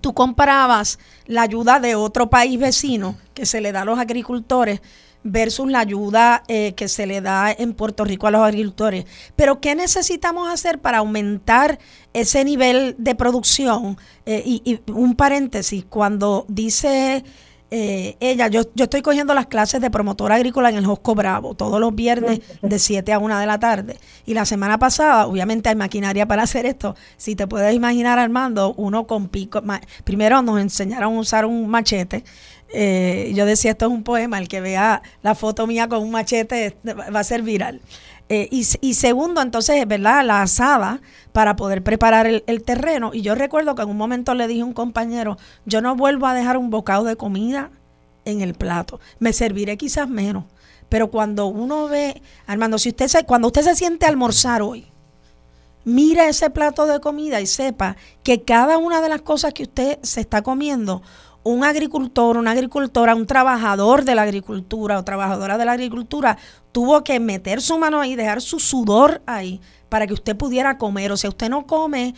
tú 0.00 0.14
comparabas 0.14 1.00
la 1.26 1.42
ayuda 1.42 1.80
de 1.80 1.96
otro 1.96 2.30
país 2.30 2.58
vecino 2.58 3.16
que 3.34 3.46
se 3.46 3.60
le 3.60 3.72
da 3.72 3.80
a 3.80 3.84
los 3.84 3.98
agricultores 3.98 4.80
versus 5.24 5.70
la 5.70 5.80
ayuda 5.80 6.42
eh, 6.48 6.74
que 6.74 6.88
se 6.88 7.06
le 7.06 7.20
da 7.20 7.52
en 7.52 7.74
Puerto 7.74 8.04
Rico 8.04 8.26
a 8.26 8.30
los 8.30 8.42
agricultores. 8.42 9.06
Pero 9.36 9.60
¿qué 9.60 9.74
necesitamos 9.74 10.48
hacer 10.48 10.80
para 10.80 10.98
aumentar 10.98 11.78
ese 12.12 12.44
nivel 12.44 12.94
de 12.98 13.14
producción? 13.14 13.98
Eh, 14.26 14.42
y, 14.44 14.80
un 14.90 15.14
paréntesis, 15.14 15.84
cuando 15.84 16.44
dice 16.48 17.24
eh, 17.74 18.18
ella, 18.20 18.48
yo, 18.48 18.64
yo 18.74 18.84
estoy 18.84 19.00
cogiendo 19.00 19.32
las 19.32 19.46
clases 19.46 19.80
de 19.80 19.90
promotora 19.90 20.34
agrícola 20.34 20.68
en 20.68 20.76
el 20.76 20.84
Josco 20.84 21.14
Bravo 21.14 21.54
todos 21.54 21.80
los 21.80 21.94
viernes 21.94 22.42
de 22.60 22.78
7 22.78 23.14
a 23.14 23.18
1 23.18 23.38
de 23.38 23.46
la 23.46 23.58
tarde. 23.58 23.96
Y 24.26 24.34
la 24.34 24.44
semana 24.44 24.78
pasada, 24.78 25.26
obviamente 25.26 25.70
hay 25.70 25.74
maquinaria 25.74 26.28
para 26.28 26.42
hacer 26.42 26.66
esto. 26.66 26.94
Si 27.16 27.34
te 27.34 27.46
puedes 27.46 27.74
imaginar, 27.74 28.18
Armando, 28.18 28.74
uno 28.76 29.06
con 29.06 29.28
pico. 29.28 29.62
primero 30.04 30.42
nos 30.42 30.60
enseñaron 30.60 31.16
a 31.16 31.18
usar 31.18 31.46
un 31.46 31.66
machete. 31.66 32.24
Eh, 32.74 33.32
yo 33.34 33.46
decía, 33.46 33.70
esto 33.70 33.86
es 33.86 33.92
un 33.92 34.02
poema, 34.02 34.38
el 34.38 34.48
que 34.48 34.60
vea 34.60 35.00
la 35.22 35.34
foto 35.34 35.66
mía 35.66 35.88
con 35.88 36.02
un 36.02 36.10
machete 36.10 36.76
va 36.84 37.20
a 37.20 37.24
ser 37.24 37.40
viral. 37.40 37.80
Eh, 38.34 38.48
y, 38.50 38.94
segundo, 38.94 39.42
entonces, 39.42 39.86
¿verdad? 39.86 40.24
La 40.24 40.40
asada 40.40 41.02
para 41.32 41.54
poder 41.54 41.82
preparar 41.82 42.26
el, 42.26 42.62
terreno. 42.62 43.10
Y 43.12 43.20
yo 43.20 43.34
recuerdo 43.34 43.74
que 43.74 43.82
en 43.82 43.90
un 43.90 43.98
momento 43.98 44.32
le 44.32 44.48
dije 44.48 44.62
a 44.62 44.64
un 44.64 44.72
compañero, 44.72 45.36
yo 45.66 45.82
no 45.82 45.96
vuelvo 45.96 46.26
a 46.26 46.32
dejar 46.32 46.56
un 46.56 46.70
bocado 46.70 47.04
de 47.04 47.16
comida 47.16 47.70
en 48.24 48.40
el 48.40 48.54
plato. 48.54 49.00
Me 49.18 49.34
serviré 49.34 49.76
quizás 49.76 50.08
menos. 50.08 50.44
Pero 50.88 51.10
cuando 51.10 51.44
uno 51.44 51.88
ve, 51.88 52.22
Armando, 52.46 52.78
si 52.78 52.88
usted 52.88 53.08
se, 53.08 53.24
cuando 53.24 53.48
usted 53.48 53.64
se 53.64 53.76
siente 53.76 54.06
a 54.06 54.08
almorzar 54.08 54.62
hoy, 54.62 54.86
mire 55.84 56.26
ese 56.26 56.48
plato 56.48 56.86
de 56.86 57.00
comida 57.00 57.38
y 57.38 57.46
sepa 57.46 57.98
que 58.22 58.44
cada 58.44 58.78
una 58.78 59.02
de 59.02 59.10
las 59.10 59.20
cosas 59.20 59.52
que 59.52 59.64
usted 59.64 59.98
se 60.00 60.22
está 60.22 60.40
comiendo, 60.40 61.02
un 61.44 61.64
agricultor, 61.64 62.36
una 62.36 62.52
agricultora, 62.52 63.14
un 63.14 63.26
trabajador 63.26 64.04
de 64.04 64.14
la 64.14 64.22
agricultura 64.22 64.98
o 64.98 65.04
trabajadora 65.04 65.58
de 65.58 65.64
la 65.64 65.72
agricultura 65.72 66.38
tuvo 66.70 67.02
que 67.04 67.20
meter 67.20 67.60
su 67.60 67.78
mano 67.78 68.00
ahí, 68.00 68.16
dejar 68.16 68.40
su 68.40 68.60
sudor 68.60 69.22
ahí 69.26 69.60
para 69.88 70.06
que 70.06 70.14
usted 70.14 70.36
pudiera 70.36 70.78
comer. 70.78 71.12
O 71.12 71.16
sea, 71.16 71.30
usted 71.30 71.50
no 71.50 71.66
come 71.66 72.14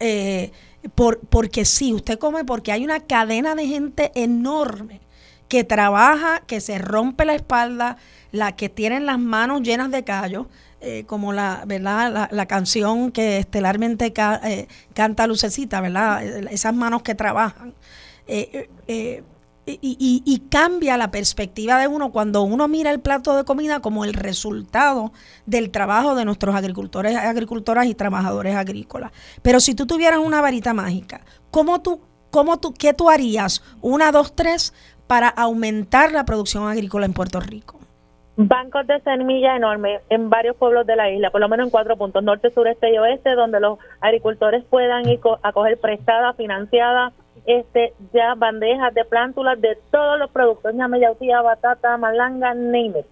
eh, 0.00 0.50
por, 0.94 1.20
porque 1.20 1.64
sí, 1.64 1.92
usted 1.92 2.18
come 2.18 2.44
porque 2.44 2.72
hay 2.72 2.84
una 2.84 3.00
cadena 3.00 3.54
de 3.54 3.66
gente 3.66 4.10
enorme 4.14 5.00
que 5.48 5.64
trabaja, 5.64 6.40
que 6.46 6.60
se 6.60 6.78
rompe 6.78 7.24
la 7.24 7.34
espalda, 7.34 7.98
la 8.32 8.56
que 8.56 8.70
tienen 8.70 9.04
las 9.04 9.18
manos 9.18 9.60
llenas 9.60 9.90
de 9.90 10.02
callos, 10.02 10.46
eh, 10.80 11.04
como 11.06 11.32
la, 11.32 11.62
¿verdad? 11.66 12.28
La, 12.32 12.46
canción 12.46 13.12
que 13.12 13.38
estelarmente 13.38 14.12
eh, 14.16 14.66
canta 14.94 15.26
Lucecita, 15.26 15.80
¿verdad? 15.80 16.24
Esas 16.50 16.74
manos 16.74 17.02
que 17.02 17.14
trabajan. 17.14 17.74
Eh, 18.26 18.68
eh, 18.88 19.22
y, 19.64 20.42
cambia 20.50 20.96
la 20.96 21.10
perspectiva 21.10 21.78
de 21.78 21.86
uno 21.86 22.10
cuando 22.10 22.42
uno 22.42 22.66
mira 22.66 22.90
el 22.90 23.00
plato 23.00 23.36
de 23.36 23.44
comida 23.44 23.80
como 23.80 24.04
el 24.04 24.12
resultado 24.12 25.12
del 25.46 25.70
trabajo 25.70 26.16
de 26.16 26.24
nuestros 26.24 26.54
agricultores, 26.54 27.16
agricultoras 27.16 27.86
y 27.86 27.94
trabajadores 27.94 28.56
agrícolas. 28.56 29.12
Pero 29.40 29.60
si 29.60 29.74
tú 29.74 29.86
tuvieras 29.86 30.18
una 30.18 30.40
varita 30.40 30.74
mágica, 30.74 31.20
¿cómo 31.50 31.80
tú, 31.80 32.00
cómo 32.30 32.58
tú, 32.58 32.74
¿qué 32.74 32.92
tú 32.92 33.08
harías? 33.08 33.62
Una, 33.80 34.10
dos, 34.10 34.34
tres, 34.34 34.74
para 35.06 35.28
aumentar 35.28 36.10
la 36.10 36.24
producción 36.24 36.66
agrícola 36.68 37.06
en 37.06 37.12
Puerto 37.12 37.38
Rico. 37.38 37.78
Bancos 38.36 38.86
de 38.86 38.98
semilla 39.00 39.56
enormes 39.56 40.00
en 40.08 40.30
varios 40.30 40.56
pueblos 40.56 40.86
de 40.86 40.96
la 40.96 41.10
isla, 41.10 41.30
por 41.30 41.40
lo 41.40 41.48
menos 41.48 41.66
en 41.66 41.70
cuatro 41.70 41.96
puntos, 41.96 42.24
norte, 42.24 42.50
sureste 42.50 42.92
y 42.92 42.98
oeste, 42.98 43.34
donde 43.34 43.60
los 43.60 43.78
agricultores 44.00 44.64
puedan 44.64 45.06
ir 45.08 45.20
a 45.42 45.52
coger 45.52 45.78
prestada, 45.78 46.32
financiada, 46.32 47.12
este 47.46 47.92
ya 48.12 48.34
bandejas 48.34 48.94
de 48.94 49.04
plántulas 49.04 49.60
de 49.60 49.76
todos 49.90 50.18
los 50.18 50.30
productos, 50.30 50.74
ñame, 50.74 51.00
yautía, 51.00 51.42
batata, 51.42 51.96
malanga, 51.96 52.54
name. 52.54 53.04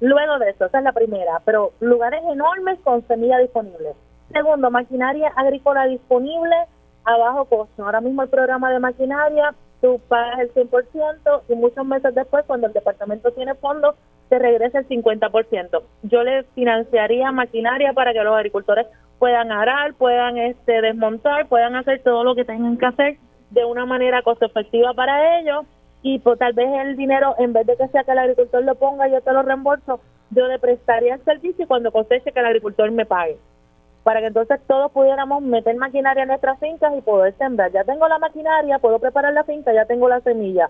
Luego 0.00 0.38
de 0.38 0.50
eso, 0.50 0.66
esa 0.66 0.78
es 0.78 0.84
la 0.84 0.92
primera, 0.92 1.40
pero 1.44 1.72
lugares 1.80 2.22
enormes 2.30 2.78
con 2.80 3.06
semilla 3.06 3.38
disponible. 3.38 3.92
Segundo, 4.32 4.70
maquinaria 4.70 5.32
agrícola 5.36 5.86
disponible 5.86 6.56
a 7.04 7.16
bajo 7.16 7.44
costo. 7.44 7.84
Ahora 7.84 8.00
mismo 8.00 8.22
el 8.22 8.28
programa 8.28 8.72
de 8.72 8.80
maquinaria, 8.80 9.54
tú 9.80 10.00
pagas 10.08 10.40
el 10.40 10.52
100% 10.52 11.42
y 11.48 11.54
muchos 11.54 11.86
meses 11.86 12.14
después, 12.14 12.44
cuando 12.46 12.66
el 12.66 12.72
departamento 12.72 13.30
tiene 13.32 13.54
fondos, 13.54 13.94
te 14.28 14.38
regresa 14.38 14.80
el 14.80 14.88
50%. 14.88 15.82
Yo 16.02 16.24
le 16.24 16.42
financiaría 16.54 17.30
maquinaria 17.30 17.92
para 17.92 18.12
que 18.12 18.24
los 18.24 18.34
agricultores 18.34 18.86
puedan 19.18 19.52
arar, 19.52 19.94
puedan 19.94 20.38
este 20.38 20.80
desmontar, 20.80 21.46
puedan 21.46 21.76
hacer 21.76 22.02
todo 22.02 22.24
lo 22.24 22.34
que 22.34 22.44
tengan 22.44 22.76
que 22.78 22.86
hacer 22.86 23.18
de 23.54 23.64
una 23.64 23.86
manera 23.86 24.22
costo 24.22 24.46
efectiva 24.46 24.92
para 24.94 25.38
ellos 25.38 25.64
y 26.02 26.18
pues 26.18 26.38
tal 26.38 26.52
vez 26.52 26.68
el 26.82 26.96
dinero, 26.96 27.34
en 27.38 27.52
vez 27.52 27.66
de 27.66 27.76
que 27.76 27.88
sea 27.88 28.04
que 28.04 28.12
el 28.12 28.18
agricultor 28.18 28.62
lo 28.62 28.74
ponga, 28.74 29.08
yo 29.08 29.22
te 29.22 29.32
lo 29.32 29.42
reembolso, 29.42 30.00
yo 30.30 30.46
le 30.48 30.58
prestaría 30.58 31.14
el 31.14 31.24
servicio 31.24 31.66
cuando 31.66 31.92
coseche 31.92 32.32
que 32.32 32.40
el 32.40 32.46
agricultor 32.46 32.90
me 32.90 33.06
pague. 33.06 33.38
Para 34.02 34.20
que 34.20 34.26
entonces 34.26 34.60
todos 34.66 34.92
pudiéramos 34.92 35.42
meter 35.42 35.74
maquinaria 35.76 36.24
en 36.24 36.28
nuestras 36.28 36.58
fincas 36.60 36.92
y 36.98 37.00
poder 37.00 37.32
sembrar. 37.38 37.72
Ya 37.72 37.84
tengo 37.84 38.06
la 38.06 38.18
maquinaria, 38.18 38.78
puedo 38.80 38.98
preparar 38.98 39.32
la 39.32 39.44
finca, 39.44 39.72
ya 39.72 39.86
tengo 39.86 40.08
la 40.08 40.20
semilla. 40.20 40.68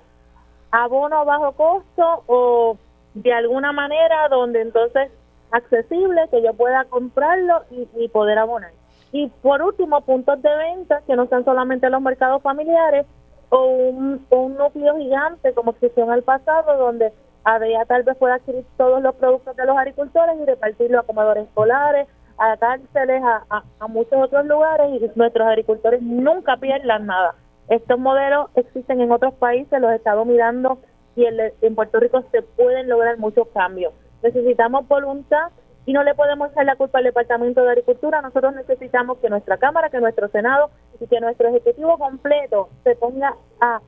Abono 0.71 1.19
a 1.19 1.25
bajo 1.25 1.53
costo 1.53 2.23
o 2.27 2.77
de 3.15 3.33
alguna 3.33 3.73
manera 3.73 4.29
donde 4.29 4.61
entonces 4.61 5.11
accesible 5.51 6.29
que 6.31 6.43
yo 6.43 6.55
pueda 6.55 6.85
comprarlo 6.85 7.65
y, 7.73 7.89
y 7.97 8.09
poder 8.09 8.39
abonar. 8.39 8.71
Y 9.15 9.29
por 9.43 9.63
último, 9.63 10.01
puntos 10.01 10.43
de 10.43 10.51
venta 10.57 11.01
que 11.07 11.15
no 11.15 11.29
sean 11.29 11.45
solamente 11.45 11.89
los 11.89 12.03
mercados 12.03 12.43
familiares 12.43 13.07
o 13.49 13.65
un, 13.65 14.27
núcleo 14.29 14.97
gigante 14.97 15.55
como 15.55 15.71
existió 15.71 16.03
en 16.03 16.15
el 16.15 16.25
pasado, 16.25 16.77
donde 16.77 17.13
había 17.45 17.85
tal 17.85 18.03
vez 18.03 18.17
pueda 18.17 18.35
adquirir 18.35 18.67
todos 18.77 19.01
los 19.01 19.15
productos 19.15 19.55
de 19.55 19.67
los 19.67 19.79
agricultores 19.79 20.35
y 20.43 20.45
repartirlo 20.45 20.99
a 20.99 21.05
comedores 21.05 21.45
escolares, 21.47 22.09
a 22.39 22.57
cárceles, 22.57 23.23
a, 23.23 23.63
a, 23.79 23.87
muchos 23.87 24.21
otros 24.21 24.47
lugares 24.47 25.01
y 25.01 25.11
nuestros 25.17 25.47
agricultores 25.47 26.03
nunca 26.03 26.57
pierdan 26.57 27.07
nada. 27.07 27.37
Estos 27.69 28.01
modelos 28.01 28.51
existen 28.57 29.01
en 29.01 29.13
otros 29.13 29.35
países, 29.35 29.81
los 29.81 29.93
he 29.93 29.95
estado 29.95 30.25
mirando 30.25 30.79
y 31.15 31.25
en 31.27 31.75
Puerto 31.77 32.01
Rico 32.01 32.25
se 32.33 32.43
pueden 32.43 32.89
lograr 32.89 33.17
muchos 33.19 33.47
cambios. 33.55 33.95
Necesitamos 34.25 34.89
voluntad 34.89 35.53
y 35.87 35.93
no 35.93 36.03
le 36.03 36.15
podemos 36.15 36.51
echar 36.51 36.65
la 36.65 36.77
culpa 36.77 36.99
al 36.99 37.05
Departamento 37.05 37.63
de 37.63 37.71
Agricultura. 37.71 38.23
Nosotros 38.23 38.55
necesitamos 38.55 39.19
que 39.19 39.29
nuestra 39.29 39.59
Cámara, 39.59 39.91
que 39.91 40.01
nuestro 40.01 40.29
Senado 40.29 40.71
y 41.01 41.07
que 41.07 41.21
nuestro 41.21 41.49
Ejecutivo 41.49 41.99
completo 41.99 42.69
se 42.85 42.97
ponga 42.97 43.35
a 43.61 43.81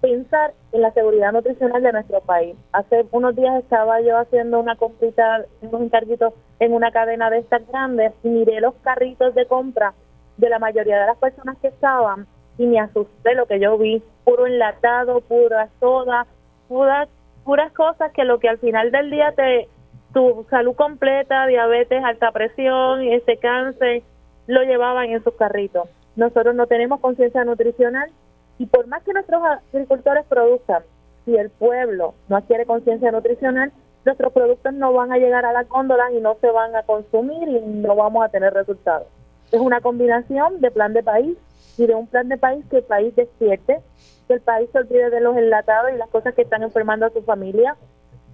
pensar 0.00 0.52
en 0.72 0.82
la 0.82 0.92
seguridad 0.92 1.32
nutricional 1.32 1.82
de 1.82 1.92
nuestro 1.92 2.20
país. 2.20 2.56
Hace 2.72 3.06
unos 3.12 3.36
días 3.36 3.62
estaba 3.62 4.00
yo 4.00 4.18
haciendo 4.18 4.58
una 4.58 4.76
comprita, 4.76 5.44
unos 5.60 5.80
encarguitos 5.80 6.34
en 6.58 6.72
una 6.72 6.90
cadena 6.90 7.30
de 7.30 7.38
estas 7.38 7.66
grandes 7.68 8.12
y 8.24 8.28
miré 8.28 8.60
los 8.60 8.74
carritos 8.82 9.34
de 9.34 9.46
compra 9.46 9.94
de 10.38 10.48
la 10.48 10.58
mayoría 10.58 11.00
de 11.00 11.06
las 11.06 11.18
personas 11.18 11.56
que 11.58 11.68
estaban 11.68 12.26
y 12.58 12.66
me 12.66 12.80
asusté 12.80 13.34
lo 13.34 13.46
que 13.46 13.60
yo 13.60 13.78
vi, 13.78 14.02
puro 14.24 14.46
enlatado, 14.46 15.20
pura 15.20 15.68
soda, 15.78 16.26
puras, 16.68 17.08
puras 17.44 17.72
cosas 17.72 18.12
que 18.12 18.24
lo 18.24 18.40
que 18.40 18.48
al 18.48 18.58
final 18.58 18.90
del 18.90 19.10
día 19.10 19.32
te, 19.36 19.68
tu 20.12 20.46
salud 20.50 20.74
completa, 20.74 21.46
diabetes, 21.46 22.02
alta 22.04 22.30
presión, 22.32 23.02
ese 23.02 23.36
cáncer, 23.38 24.02
lo 24.46 24.62
llevaban 24.62 25.10
en 25.10 25.22
sus 25.22 25.34
carritos. 25.34 25.88
Nosotros 26.16 26.54
no 26.54 26.66
tenemos 26.66 27.00
conciencia 27.00 27.44
nutricional 27.44 28.10
y 28.58 28.66
por 28.66 28.86
más 28.86 29.02
que 29.02 29.12
nuestros 29.12 29.42
agricultores 29.72 30.24
produzcan, 30.26 30.82
si 31.24 31.36
el 31.36 31.50
pueblo 31.50 32.14
no 32.28 32.36
adquiere 32.36 32.66
conciencia 32.66 33.10
nutricional, 33.10 33.72
nuestros 34.04 34.32
productos 34.32 34.74
no 34.74 34.92
van 34.92 35.12
a 35.12 35.18
llegar 35.18 35.46
a 35.46 35.52
la 35.52 35.64
góndola 35.64 36.12
y 36.12 36.20
no 36.20 36.36
se 36.40 36.50
van 36.50 36.74
a 36.74 36.82
consumir 36.82 37.48
y 37.48 37.60
no 37.60 37.94
vamos 37.94 38.24
a 38.24 38.28
tener 38.28 38.52
resultados. 38.52 39.06
Es 39.52 39.60
una 39.60 39.80
combinación 39.80 40.60
de 40.60 40.70
plan 40.70 40.92
de 40.92 41.02
país 41.02 41.36
y 41.78 41.86
de 41.86 41.94
un 41.94 42.06
plan 42.06 42.28
de 42.28 42.36
país 42.36 42.64
que 42.70 42.78
el 42.78 42.84
país 42.84 43.14
despierte, 43.14 43.80
que 44.26 44.34
el 44.34 44.40
país 44.40 44.68
se 44.72 44.78
olvide 44.78 45.10
de 45.10 45.20
los 45.20 45.36
enlatados 45.36 45.92
y 45.94 45.98
las 45.98 46.08
cosas 46.08 46.34
que 46.34 46.42
están 46.42 46.62
enfermando 46.62 47.06
a 47.06 47.10
su 47.10 47.22
familia. 47.22 47.76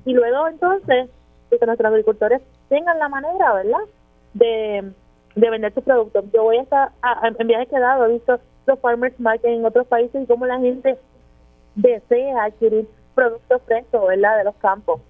Y 0.05 0.15
luego 0.15 0.49
entonces, 0.49 1.11
que 1.51 1.67
nuestros 1.67 1.91
agricultores 1.91 2.43
tengan 2.69 2.99
la 2.99 3.09
manera, 3.09 3.55
¿verdad?, 3.55 3.85
de, 4.35 4.93
de 5.35 5.51
vender 5.51 5.73
sus 5.73 5.85
productos. 5.85 6.25
Yo 6.33 6.43
voy 6.43 6.59
a 6.59 6.63
estar 6.63 6.91
en 7.39 7.47
viajes 7.47 7.69
que 7.69 7.77
he 7.77 7.81
dado, 7.81 8.07
he 8.07 8.13
visto 8.13 8.39
los 8.67 8.79
farmers 8.81 9.19
market 9.19 9.51
en 9.51 9.65
otros 9.65 9.87
países 9.87 10.23
y 10.23 10.27
cómo 10.27 10.47
la 10.47 10.59
gente 10.59 10.99
desea 11.75 12.45
adquirir 12.45 12.89
productos 13.15 13.63
frescos, 13.67 14.07
¿verdad?, 14.07 14.39
de 14.39 14.45
los 14.45 14.55
campos 14.57 15.01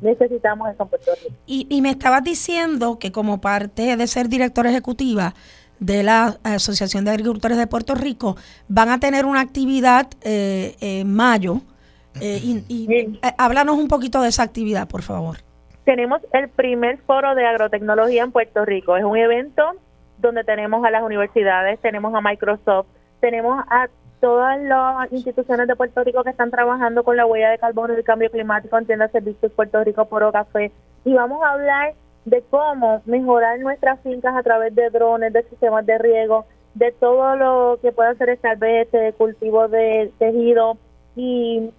necesitamos 0.00 0.68
esa 0.70 0.84
Puerto 0.84 1.12
Y, 1.46 1.66
y 1.70 1.82
me 1.82 1.90
estabas 1.90 2.22
diciendo 2.22 2.98
que 2.98 3.12
como 3.12 3.40
parte 3.40 3.96
de 3.96 4.06
ser 4.06 4.28
directora 4.28 4.70
ejecutiva 4.70 5.34
de 5.78 6.02
la 6.02 6.38
Asociación 6.42 7.04
de 7.04 7.10
Agricultores 7.10 7.58
de 7.58 7.66
Puerto 7.66 7.94
Rico, 7.94 8.36
van 8.68 8.88
a 8.88 8.98
tener 8.98 9.26
una 9.26 9.40
actividad 9.40 10.08
eh, 10.22 10.74
en 10.80 11.12
mayo. 11.12 11.60
Eh, 12.20 12.62
y, 12.68 12.90
eh, 12.90 13.20
háblanos 13.36 13.76
un 13.76 13.88
poquito 13.88 14.22
de 14.22 14.30
esa 14.30 14.42
actividad, 14.42 14.88
por 14.88 15.02
favor. 15.02 15.38
Tenemos 15.86 16.20
el 16.32 16.48
primer 16.48 16.98
foro 16.98 17.36
de 17.36 17.46
agrotecnología 17.46 18.24
en 18.24 18.32
Puerto 18.32 18.64
Rico. 18.64 18.96
Es 18.96 19.04
un 19.04 19.16
evento 19.16 19.62
donde 20.18 20.42
tenemos 20.42 20.84
a 20.84 20.90
las 20.90 21.04
universidades, 21.04 21.78
tenemos 21.78 22.12
a 22.12 22.20
Microsoft, 22.20 22.88
tenemos 23.20 23.64
a 23.70 23.86
todas 24.20 24.60
las 24.62 25.12
instituciones 25.12 25.68
de 25.68 25.76
Puerto 25.76 26.02
Rico 26.02 26.24
que 26.24 26.30
están 26.30 26.50
trabajando 26.50 27.04
con 27.04 27.16
la 27.16 27.24
huella 27.24 27.50
de 27.50 27.58
carbono 27.58 27.94
y 27.94 27.98
el 27.98 28.02
cambio 28.02 28.32
climático, 28.32 28.76
entienda 28.76 29.06
Servicios 29.10 29.52
Puerto 29.52 29.84
Rico 29.84 30.06
Poro 30.06 30.32
Café, 30.32 30.72
y 31.04 31.14
vamos 31.14 31.40
a 31.44 31.52
hablar 31.52 31.94
de 32.24 32.42
cómo 32.50 33.00
mejorar 33.04 33.60
nuestras 33.60 34.00
fincas 34.00 34.34
a 34.34 34.42
través 34.42 34.74
de 34.74 34.90
drones, 34.90 35.32
de 35.32 35.44
sistemas 35.44 35.86
de 35.86 35.98
riego, 35.98 36.46
de 36.74 36.90
todo 36.90 37.36
lo 37.36 37.78
que 37.80 37.92
pueda 37.92 38.10
hacer 38.10 38.36
de 38.40 39.14
cultivo 39.16 39.68
de 39.68 40.10
tejido 40.18 40.78
y 41.14 41.70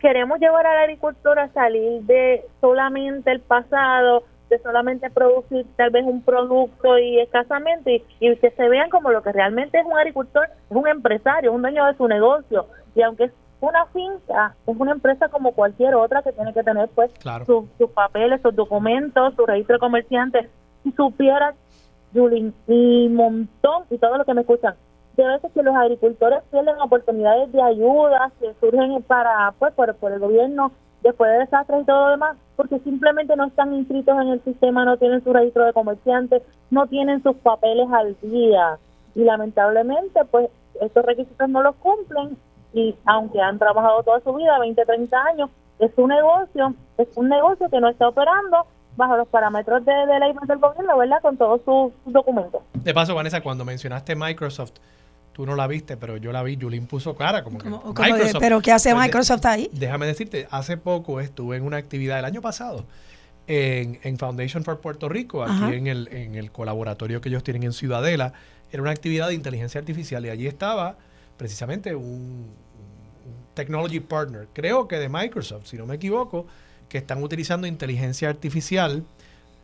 queremos 0.00 0.40
llevar 0.40 0.66
a 0.66 0.74
la 0.74 0.80
agricultura 0.82 1.44
a 1.44 1.52
salir 1.52 2.02
de 2.02 2.44
solamente 2.60 3.30
el 3.30 3.40
pasado 3.40 4.24
de 4.50 4.58
solamente 4.58 5.08
producir 5.10 5.64
tal 5.76 5.90
vez 5.90 6.04
un 6.04 6.22
producto 6.22 6.98
y 6.98 7.20
escasamente 7.20 8.04
y, 8.18 8.36
que 8.36 8.50
se 8.50 8.68
vean 8.68 8.90
como 8.90 9.10
lo 9.10 9.22
que 9.22 9.32
realmente 9.32 9.78
es 9.78 9.86
un 9.86 9.96
agricultor, 9.96 10.48
es 10.68 10.76
un 10.76 10.88
empresario, 10.88 11.50
es 11.50 11.54
un 11.54 11.62
dueño 11.62 11.86
de 11.86 11.94
su 11.94 12.08
negocio 12.08 12.66
y 12.94 13.02
aunque 13.02 13.24
es 13.24 13.32
una 13.60 13.86
finca, 13.86 14.56
es 14.66 14.76
una 14.76 14.92
empresa 14.92 15.28
como 15.28 15.52
cualquier 15.52 15.94
otra 15.94 16.22
que 16.22 16.32
tiene 16.32 16.52
que 16.52 16.64
tener 16.64 16.88
pues 16.88 17.12
sus, 17.46 17.90
papeles, 17.94 18.42
sus 18.42 18.54
documentos, 18.56 19.34
su 19.36 19.46
registro 19.46 19.76
de 19.76 19.80
comerciantes. 19.80 20.50
Si 20.82 20.92
supiera, 20.92 21.54
Julín, 22.12 22.54
y 22.66 23.08
montón, 23.08 23.84
y 23.90 23.98
todo 23.98 24.16
lo 24.16 24.24
que 24.24 24.34
me 24.34 24.40
escuchan, 24.40 24.74
de 25.20 25.28
veces 25.28 25.52
que 25.52 25.62
los 25.62 25.74
agricultores 25.74 26.42
pierden 26.50 26.80
oportunidades 26.80 27.52
de 27.52 27.62
ayuda 27.62 28.32
que 28.40 28.54
surgen 28.60 29.02
para 29.02 29.52
pues 29.58 29.72
por, 29.74 29.94
por 29.96 30.12
el 30.12 30.18
gobierno 30.18 30.72
después 31.02 31.30
de 31.30 31.38
desastres 31.38 31.82
y 31.82 31.84
todo 31.84 32.04
lo 32.04 32.10
demás, 32.10 32.36
porque 32.56 32.78
simplemente 32.80 33.34
no 33.36 33.46
están 33.46 33.74
inscritos 33.74 34.20
en 34.20 34.28
el 34.28 34.44
sistema, 34.44 34.84
no 34.84 34.96
tienen 34.98 35.24
su 35.24 35.32
registro 35.32 35.64
de 35.64 35.72
comerciantes, 35.72 36.42
no 36.70 36.86
tienen 36.86 37.22
sus 37.22 37.36
papeles 37.36 37.88
al 37.90 38.16
día. 38.20 38.78
Y 39.14 39.24
lamentablemente, 39.24 40.24
pues 40.30 40.50
estos 40.80 41.04
requisitos 41.04 41.48
no 41.48 41.62
los 41.62 41.74
cumplen 41.76 42.36
y 42.72 42.94
aunque 43.06 43.40
han 43.40 43.58
trabajado 43.58 44.02
toda 44.02 44.20
su 44.20 44.32
vida, 44.34 44.58
20, 44.58 44.84
30 44.84 45.22
años, 45.22 45.50
es 45.78 45.90
un 45.96 46.10
negocio, 46.10 46.74
es 46.98 47.08
un 47.16 47.28
negocio 47.28 47.68
que 47.68 47.80
no 47.80 47.88
está 47.88 48.08
operando 48.08 48.66
bajo 48.96 49.16
los 49.16 49.28
parámetros 49.28 49.84
de, 49.84 49.92
de 49.92 50.18
ley 50.20 50.32
del 50.46 50.58
gobierno, 50.58 50.98
¿verdad? 50.98 51.22
Con 51.22 51.36
todos 51.36 51.62
sus 51.64 52.12
documentos. 52.12 52.62
De 52.74 52.92
paso, 52.92 53.14
Vanessa, 53.14 53.40
cuando 53.40 53.64
mencionaste 53.64 54.14
Microsoft, 54.14 54.74
Tú 55.32 55.46
no 55.46 55.54
la 55.54 55.66
viste, 55.66 55.96
pero 55.96 56.16
yo 56.16 56.32
la 56.32 56.42
vi. 56.42 56.58
Julín 56.60 56.86
puso 56.86 57.14
cara 57.14 57.42
como 57.44 57.58
que. 57.58 57.68
Microsoft. 57.68 58.40
¿Pero 58.40 58.60
qué 58.60 58.72
hace 58.72 58.92
pues 58.92 59.04
Microsoft 59.04 59.46
ahí? 59.46 59.70
Déjame 59.72 60.06
decirte, 60.06 60.48
hace 60.50 60.76
poco 60.76 61.20
estuve 61.20 61.56
en 61.56 61.62
una 61.62 61.76
actividad 61.76 62.18
el 62.18 62.24
año 62.24 62.40
pasado 62.40 62.84
en, 63.46 64.18
Foundation 64.18 64.64
for 64.64 64.80
Puerto 64.80 65.08
Rico, 65.08 65.42
aquí 65.42 65.74
en 65.74 65.86
el, 65.86 66.08
en 66.12 66.34
el 66.36 66.52
colaboratorio 66.52 67.20
que 67.20 67.28
ellos 67.28 67.42
tienen 67.42 67.64
en 67.64 67.72
Ciudadela. 67.72 68.32
Era 68.70 68.82
una 68.82 68.92
actividad 68.92 69.28
de 69.28 69.34
inteligencia 69.34 69.80
artificial 69.80 70.24
y 70.26 70.28
allí 70.28 70.46
estaba 70.46 70.96
precisamente 71.36 71.94
un, 71.94 72.48
technology 73.54 74.00
partner, 74.00 74.48
creo 74.52 74.88
que 74.88 74.96
de 74.96 75.08
Microsoft, 75.08 75.66
si 75.66 75.76
no 75.76 75.86
me 75.86 75.96
equivoco, 75.96 76.46
que 76.88 76.98
están 76.98 77.22
utilizando 77.22 77.66
inteligencia 77.66 78.28
artificial 78.28 79.04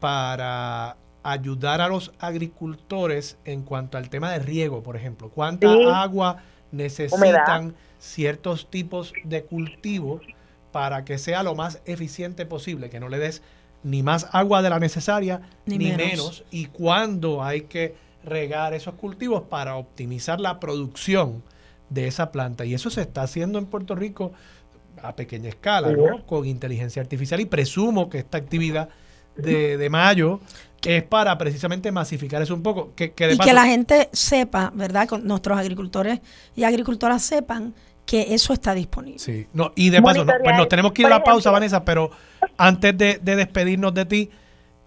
para 0.00 0.96
ayudar 1.32 1.80
a 1.80 1.88
los 1.88 2.12
agricultores 2.20 3.36
en 3.44 3.62
cuanto 3.62 3.98
al 3.98 4.08
tema 4.08 4.30
de 4.30 4.38
riego, 4.38 4.82
por 4.82 4.96
ejemplo. 4.96 5.28
¿Cuánta 5.28 5.68
agua 6.00 6.42
necesitan 6.70 7.74
ciertos 7.98 8.70
tipos 8.70 9.12
de 9.24 9.44
cultivos 9.44 10.22
para 10.70 11.04
que 11.04 11.18
sea 11.18 11.42
lo 11.42 11.54
más 11.54 11.80
eficiente 11.84 12.46
posible, 12.46 12.90
que 12.90 13.00
no 13.00 13.08
le 13.08 13.18
des 13.18 13.42
ni 13.82 14.02
más 14.02 14.28
agua 14.32 14.62
de 14.62 14.70
la 14.70 14.78
necesaria 14.78 15.40
ni, 15.64 15.78
menos. 15.78 16.44
y 16.50 16.66
cuándo 16.66 17.42
hay 17.42 17.62
que 17.62 17.94
regar 18.24 18.74
esos 18.74 18.94
cultivos 18.94 19.42
para 19.42 19.76
optimizar 19.76 20.40
la 20.40 20.60
producción 20.60 21.42
de 21.88 22.06
esa 22.06 22.30
planta. 22.30 22.64
Y 22.64 22.74
eso 22.74 22.90
se 22.90 23.00
está 23.00 23.22
haciendo 23.22 23.58
en 23.58 23.66
Puerto 23.66 23.94
Rico 23.94 24.32
a 25.02 25.16
pequeña 25.16 25.48
escala, 25.48 25.90
¿no? 25.92 26.24
Con 26.24 26.46
inteligencia 26.46 27.02
artificial 27.02 27.40
y 27.40 27.46
presumo 27.46 28.10
que 28.10 28.18
esta 28.18 28.38
actividad 28.38 28.88
de, 29.36 29.76
de 29.76 29.90
mayo 29.90 30.40
es 30.84 31.02
para 31.02 31.36
precisamente 31.36 31.90
masificar 31.90 32.40
eso 32.42 32.54
un 32.54 32.62
poco. 32.62 32.92
Que, 32.94 33.06
y 33.06 33.38
que 33.38 33.52
la 33.52 33.66
gente 33.66 34.08
sepa, 34.12 34.70
¿verdad? 34.74 35.08
Con 35.08 35.26
nuestros 35.26 35.58
agricultores 35.58 36.20
y 36.54 36.64
agricultoras 36.64 37.22
sepan 37.22 37.74
que 38.04 38.34
eso 38.34 38.52
está 38.52 38.74
disponible. 38.74 39.18
Sí, 39.18 39.48
no, 39.52 39.72
y 39.74 39.90
de 39.90 40.00
paso, 40.00 40.24
pues 40.24 40.56
nos 40.56 40.68
tenemos 40.68 40.92
que 40.92 41.02
ir 41.02 41.06
a 41.06 41.10
la 41.10 41.24
pausa, 41.24 41.50
Vanessa, 41.50 41.84
pero 41.84 42.10
antes 42.56 42.96
de, 42.96 43.18
despedirnos 43.18 43.92
de 43.94 44.06
ti, 44.06 44.30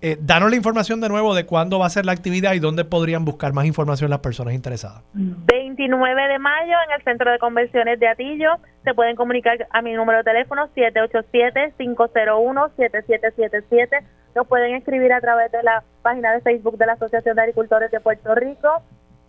eh, 0.01 0.15
danos 0.21 0.49
la 0.49 0.55
información 0.55 1.01
de 1.01 1.09
nuevo 1.09 1.35
de 1.35 1.45
cuándo 1.45 1.77
va 1.77 1.87
a 1.87 1.89
ser 1.89 2.05
la 2.05 2.13
actividad 2.13 2.53
y 2.53 2.59
dónde 2.59 2.85
podrían 2.85 3.25
buscar 3.25 3.51
más 3.51 3.65
información 3.65 4.09
las 4.09 4.19
personas 4.19 4.53
interesadas. 4.53 5.03
29 5.13 6.27
de 6.29 6.39
mayo 6.39 6.77
en 6.87 6.95
el 6.95 7.03
Centro 7.03 7.29
de 7.29 7.39
Convenciones 7.39 7.99
de 7.99 8.07
Atillo. 8.07 8.51
Se 8.85 8.93
pueden 8.93 9.17
comunicar 9.17 9.67
a 9.71 9.81
mi 9.81 9.91
número 9.91 10.19
de 10.19 10.23
teléfono 10.23 10.69
787-501-7777 11.77 14.03
nos 14.35 14.47
pueden 14.47 14.75
escribir 14.75 15.11
a 15.13 15.21
través 15.21 15.51
de 15.51 15.63
la 15.63 15.83
página 16.01 16.33
de 16.33 16.41
Facebook 16.41 16.77
de 16.77 16.85
la 16.85 16.93
Asociación 16.93 17.35
de 17.35 17.41
Agricultores 17.41 17.91
de 17.91 17.99
Puerto 17.99 18.35
Rico 18.35 18.69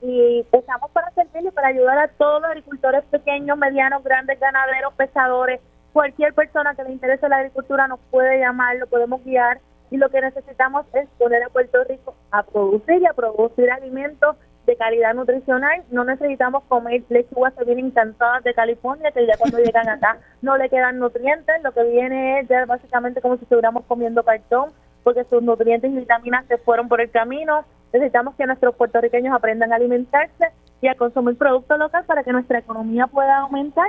y 0.02 0.47
estamos 0.52 0.90
para 0.93 1.10
servirle, 1.10 1.52
para 1.52 1.68
ayudar 1.68 1.98
a 1.98 2.09
todos 2.09 2.40
los 2.40 2.51
agricultores 2.51 3.05
pequeños, 3.10 3.59
medianos, 3.59 4.02
grandes, 4.02 4.40
ganaderos, 4.40 4.94
pesadores, 4.94 5.60
cualquier 5.93 6.32
persona 6.35 6.74
que 6.74 6.85
le 6.85 6.93
interese 6.93 7.28
la 7.28 7.36
agricultura 7.36 7.89
nos 7.89 8.01
puede 8.10 8.39
llamar, 8.39 8.77
lo 8.77 8.86
podemos 8.86 9.22
guiar 9.24 9.60
y 9.90 9.97
lo 9.97 10.09
que 10.09 10.20
necesitamos 10.20 10.86
es 10.94 11.09
poner 11.18 11.43
a 11.43 11.48
Puerto 11.48 11.82
Rico 11.85 12.14
a 12.31 12.43
producir 12.44 13.02
y 13.02 13.06
a 13.06 13.12
producir 13.12 13.70
alimentos 13.70 14.36
de 14.66 14.77
calidad 14.77 15.14
nutricional. 15.14 15.82
No 15.90 16.05
necesitamos 16.05 16.62
comer 16.68 17.02
lechugas 17.09 17.52
que 17.55 17.64
vienen 17.64 17.90
cansadas 17.90 18.44
de 18.44 18.55
California, 18.55 19.10
que 19.10 19.27
ya 19.27 19.36
cuando 19.36 19.59
llegan 19.59 19.89
acá 19.89 20.18
no 20.43 20.56
le 20.56 20.68
quedan 20.68 20.98
nutrientes. 20.98 21.62
Lo 21.62 21.72
que 21.72 21.82
viene 21.85 22.40
es 22.40 22.48
ya 22.48 22.64
básicamente 22.66 23.20
como 23.20 23.36
si 23.36 23.43
estuviéramos 23.43 23.85
comiendo 23.86 24.22
cartón 24.22 24.70
porque 25.02 25.24
sus 25.24 25.43
nutrientes 25.43 25.90
y 25.90 25.97
vitaminas 25.97 26.47
se 26.47 26.59
fueron 26.59 26.89
por 26.89 27.01
el 27.01 27.10
camino. 27.10 27.64
Necesitamos 27.93 28.35
que 28.36 28.47
nuestros 28.47 28.74
puertorriqueños 28.74 29.35
aprendan 29.35 29.72
a 29.72 29.77
alimentarse 29.77 30.47
y 30.81 30.89
a 30.89 30.94
consumir 30.94 31.36
productos 31.36 31.78
locales 31.78 32.06
para 32.06 32.22
que 32.22 32.32
nuestra 32.32 32.59
economía 32.59 33.06
pueda 33.06 33.39
aumentar. 33.39 33.89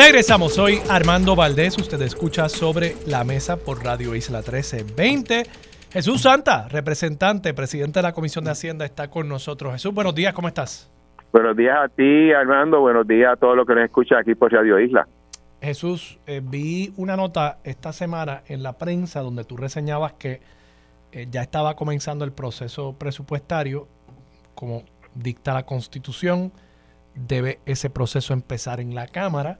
Regresamos, 0.00 0.54
soy 0.54 0.78
Armando 0.88 1.34
Valdés, 1.34 1.76
usted 1.76 2.00
escucha 2.02 2.48
sobre 2.48 2.94
la 3.08 3.24
mesa 3.24 3.56
por 3.56 3.82
Radio 3.82 4.14
Isla 4.14 4.38
1320. 4.38 5.42
Jesús 5.90 6.22
Santa, 6.22 6.68
representante, 6.68 7.52
presidente 7.52 7.98
de 7.98 8.04
la 8.04 8.12
Comisión 8.12 8.44
de 8.44 8.52
Hacienda, 8.52 8.84
está 8.84 9.10
con 9.10 9.28
nosotros. 9.28 9.72
Jesús, 9.72 9.92
buenos 9.92 10.14
días, 10.14 10.32
¿cómo 10.34 10.46
estás? 10.46 10.88
Buenos 11.32 11.56
días 11.56 11.76
a 11.76 11.88
ti, 11.88 12.30
Armando, 12.30 12.78
buenos 12.78 13.08
días 13.08 13.32
a 13.32 13.36
todos 13.36 13.56
los 13.56 13.66
que 13.66 13.74
nos 13.74 13.86
escuchan 13.86 14.18
aquí 14.20 14.36
por 14.36 14.52
Radio 14.52 14.78
Isla. 14.78 15.08
Jesús, 15.60 16.20
eh, 16.28 16.42
vi 16.44 16.92
una 16.96 17.16
nota 17.16 17.58
esta 17.64 17.92
semana 17.92 18.44
en 18.46 18.62
la 18.62 18.78
prensa 18.78 19.20
donde 19.20 19.42
tú 19.42 19.56
reseñabas 19.56 20.12
que 20.12 20.40
eh, 21.10 21.26
ya 21.28 21.42
estaba 21.42 21.74
comenzando 21.74 22.24
el 22.24 22.30
proceso 22.30 22.94
presupuestario, 22.96 23.88
como 24.54 24.84
dicta 25.16 25.52
la 25.54 25.66
Constitución, 25.66 26.52
debe 27.16 27.58
ese 27.66 27.90
proceso 27.90 28.32
empezar 28.32 28.78
en 28.78 28.94
la 28.94 29.08
Cámara 29.08 29.58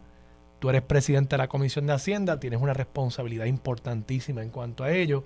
Tú 0.59 0.70
eres 0.70 0.82
presidente 0.82 1.36
de 1.36 1.39
la 1.39 1.48
Comisión 1.48 1.86
de 1.86 1.93
Hacienda, 1.93 2.40
tienes 2.40 2.60
una 2.60 2.74
responsabilidad 2.74 3.44
importantísima 3.44 4.43
en 4.43 4.51
cuanto 4.51 4.85
a 4.85 4.90
ello. 4.90 5.24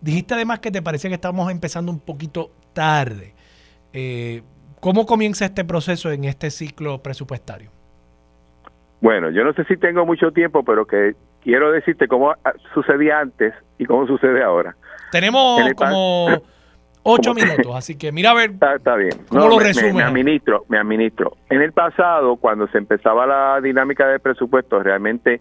Dijiste 0.00 0.34
además 0.34 0.60
que 0.60 0.70
te 0.70 0.80
parecía 0.80 1.10
que 1.10 1.14
estamos 1.14 1.50
empezando 1.50 1.90
un 1.90 2.00
poquito 2.00 2.50
tarde. 2.72 3.34
Eh, 3.92 4.42
¿Cómo 4.80 5.04
comienza 5.06 5.44
este 5.44 5.64
proceso 5.64 6.10
en 6.10 6.24
este 6.24 6.50
ciclo 6.50 7.02
presupuestario? 7.02 7.70
Bueno, 9.00 9.30
yo 9.30 9.44
no 9.44 9.52
sé 9.54 9.64
si 9.64 9.76
tengo 9.76 10.06
mucho 10.06 10.30
tiempo, 10.30 10.62
pero 10.64 10.86
que 10.86 11.14
quiero 11.42 11.72
decirte 11.72 12.08
cómo 12.08 12.34
sucedía 12.74 13.20
antes 13.20 13.54
y 13.78 13.86
cómo 13.86 14.06
sucede 14.06 14.42
ahora. 14.42 14.76
Tenemos 15.10 15.62
como 15.74 16.28
Ocho 17.02 17.34
minutos, 17.34 17.74
así 17.74 17.96
que 17.96 18.12
mira 18.12 18.30
a 18.30 18.34
ver. 18.34 18.50
Está, 18.50 18.94
bien. 18.96 19.12
¿Cómo 19.28 19.48
lo 19.48 19.58
resume? 19.58 19.94
Me, 19.94 20.02
administro, 20.02 20.64
me 20.68 20.78
administro. 20.78 21.36
En 21.48 21.62
el 21.62 21.72
pasado, 21.72 22.36
cuando 22.36 22.66
se 22.68 22.78
empezaba 22.78 23.26
la 23.26 23.60
dinámica 23.60 24.06
de 24.06 24.18
presupuesto, 24.18 24.82
realmente 24.82 25.40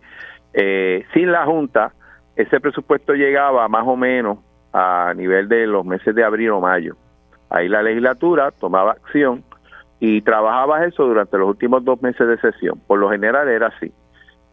eh, 0.54 1.06
sin 1.14 1.32
la 1.32 1.46
Junta, 1.46 1.92
ese 2.36 2.60
presupuesto 2.62 3.14
llegaba 3.14 3.68
más 3.68 3.86
o 3.86 3.98
menos 3.98 4.40
a 4.72 5.14
nivel 5.16 5.50
de 5.50 5.68
los 5.68 5.86
meses 5.86 6.16
de 6.16 6.24
abril 6.24 6.52
o 6.52 6.62
mayo. 6.62 6.96
Ahí 7.50 7.68
la 7.68 7.82
legislatura 7.82 8.52
tomaba 8.52 8.92
acción 8.92 9.44
y 10.00 10.22
trabajaba 10.22 10.86
eso 10.86 11.06
durante 11.06 11.38
los 11.38 11.50
últimos 11.50 11.84
dos 11.84 12.02
meses 12.02 12.28
de 12.28 12.38
sesión. 12.40 12.80
Por 12.88 13.00
lo 13.00 13.10
general 13.10 13.50
era 13.50 13.68
así. 13.68 13.92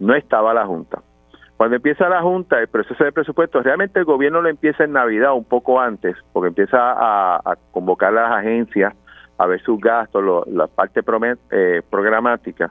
No 0.01 0.15
estaba 0.15 0.53
la 0.53 0.67
Junta. 0.67 1.03
Cuando 1.57 1.77
empieza 1.77 2.09
la 2.09 2.21
Junta, 2.21 2.61
el 2.61 2.69
proceso 2.69 3.03
de 3.03 3.13
presupuesto, 3.13 3.63
realmente 3.63 3.99
el 3.99 4.05
gobierno 4.05 4.43
lo 4.43 4.49
empieza 4.49 4.85
en 4.85 4.93
Navidad, 4.93 5.33
un 5.33 5.45
poco 5.45 5.81
antes, 5.81 6.15
porque 6.33 6.49
empieza 6.49 6.77
a, 6.79 7.57
convocar 7.71 8.11
a 8.11 8.29
las 8.29 8.33
agencias 8.33 8.95
a 9.39 9.47
ver 9.47 9.63
sus 9.63 9.81
gastos, 9.81 10.47
la 10.49 10.67
parte 10.67 11.01
eh, 11.51 11.83
programática. 11.89 12.71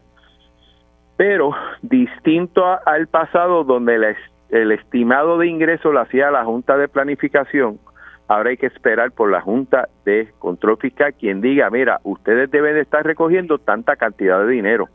Pero 1.18 1.52
distinto 1.82 2.64
al 2.86 3.08
pasado, 3.08 3.64
donde 3.64 4.16
el 4.50 4.72
estimado 4.72 5.40
de 5.40 5.48
ingreso 5.48 5.92
lo 5.92 6.02
hacía 6.02 6.30
la 6.30 6.46
Junta 6.46 6.78
de 6.78 6.88
Planificación, 6.88 7.80
ahora 8.28 8.52
hay 8.52 8.58
que 8.58 8.68
esperar 8.68 9.12
por 9.12 9.32
la 9.32 9.42
Junta 9.42 9.90
de 10.04 10.32
Control 10.38 10.78
Fiscal 10.78 11.14
quien 11.16 11.42
diga, 11.42 11.72
mira, 11.72 12.02
ustedes 12.04 12.52
deben 12.52 12.76
de 12.76 12.82
estar 12.82 13.04
recogiendo 13.04 13.58
tanta 13.58 13.96
cantidad 13.96 14.40
de 14.46 14.52
dinero 14.52 14.90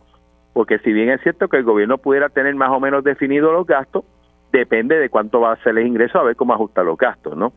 porque 0.52 0.78
si 0.80 0.92
bien 0.92 1.10
es 1.10 1.20
cierto 1.22 1.48
que 1.48 1.58
el 1.58 1.64
gobierno 1.64 1.98
pudiera 1.98 2.28
tener 2.28 2.54
más 2.54 2.70
o 2.70 2.80
menos 2.80 3.04
definido 3.04 3.52
los 3.52 3.66
gastos, 3.66 4.04
depende 4.52 4.98
de 4.98 5.08
cuánto 5.08 5.40
va 5.40 5.52
a 5.52 5.62
ser 5.62 5.78
el 5.78 5.86
ingreso, 5.86 6.18
a 6.18 6.24
ver 6.24 6.36
cómo 6.36 6.52
ajustar 6.52 6.84
los 6.84 6.98
gastos, 6.98 7.36
¿no? 7.36 7.52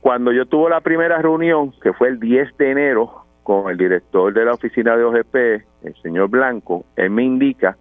Cuando 0.00 0.32
yo 0.32 0.46
tuve 0.46 0.70
la 0.70 0.80
primera 0.80 1.18
reunión, 1.18 1.72
que 1.80 1.92
fue 1.92 2.08
el 2.08 2.18
10 2.18 2.56
de 2.56 2.70
enero, 2.70 3.22
con 3.42 3.70
el 3.70 3.76
director 3.76 4.32
de 4.32 4.44
la 4.44 4.52
oficina 4.52 4.96
de 4.96 5.04
OGP, 5.04 5.34
el 5.84 5.94
señor 6.02 6.28
Blanco, 6.28 6.84
él 6.96 7.10
me 7.10 7.24
indica 7.24 7.76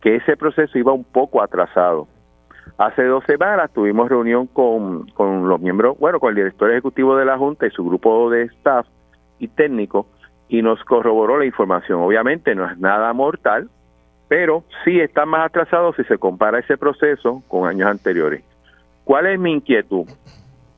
que 0.00 0.16
ese 0.16 0.36
proceso 0.36 0.78
iba 0.78 0.92
un 0.92 1.04
poco 1.04 1.42
atrasado. 1.42 2.08
Hace 2.78 3.04
dos 3.04 3.24
semanas 3.24 3.72
tuvimos 3.72 4.08
reunión 4.08 4.46
con, 4.48 5.06
con 5.08 5.48
los 5.48 5.60
miembros, 5.60 5.96
bueno, 5.98 6.18
con 6.18 6.30
el 6.30 6.36
director 6.36 6.70
ejecutivo 6.70 7.16
de 7.16 7.24
la 7.24 7.38
Junta 7.38 7.66
y 7.66 7.70
su 7.70 7.84
grupo 7.84 8.30
de 8.30 8.42
staff 8.44 8.86
y 9.38 9.48
técnico, 9.48 10.06
y 10.48 10.62
nos 10.62 10.82
corroboró 10.84 11.38
la 11.38 11.46
información. 11.46 12.00
Obviamente 12.00 12.54
no 12.54 12.68
es 12.68 12.76
nada 12.78 13.12
mortal, 13.12 13.68
pero 14.28 14.64
sí 14.84 15.00
está 15.00 15.26
más 15.26 15.46
atrasado 15.46 15.92
si 15.94 16.04
se 16.04 16.18
compara 16.18 16.58
ese 16.58 16.76
proceso 16.76 17.42
con 17.48 17.68
años 17.68 17.88
anteriores. 17.88 18.42
¿Cuál 19.04 19.26
es 19.26 19.38
mi 19.38 19.52
inquietud? 19.52 20.06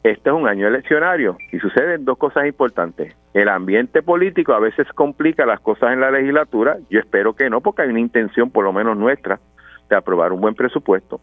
Este 0.03 0.31
es 0.31 0.37
un 0.37 0.47
año 0.47 0.69
eleccionario 0.69 1.37
y 1.51 1.59
suceden 1.59 2.05
dos 2.05 2.17
cosas 2.19 2.47
importantes. 2.47 3.17
El 3.35 3.49
ambiente 3.49 4.03
político 4.03 4.53
a 4.53 4.61
veces 4.61 4.87
complica 4.95 5.45
las 5.45 5.61
cosas 5.61 5.93
en 5.93 6.01
la 6.01 6.11
legislatura, 6.11 6.77
yo 6.91 7.01
espero 7.01 7.35
que 7.35 7.51
no, 7.51 7.61
porque 7.61 7.83
hay 7.83 7.89
una 7.89 8.01
intención, 8.01 8.51
por 8.51 8.65
lo 8.65 8.73
menos 8.73 8.97
nuestra, 8.97 9.41
de 9.89 9.97
aprobar 9.97 10.33
un 10.33 10.41
buen 10.41 10.55
presupuesto. 10.55 11.21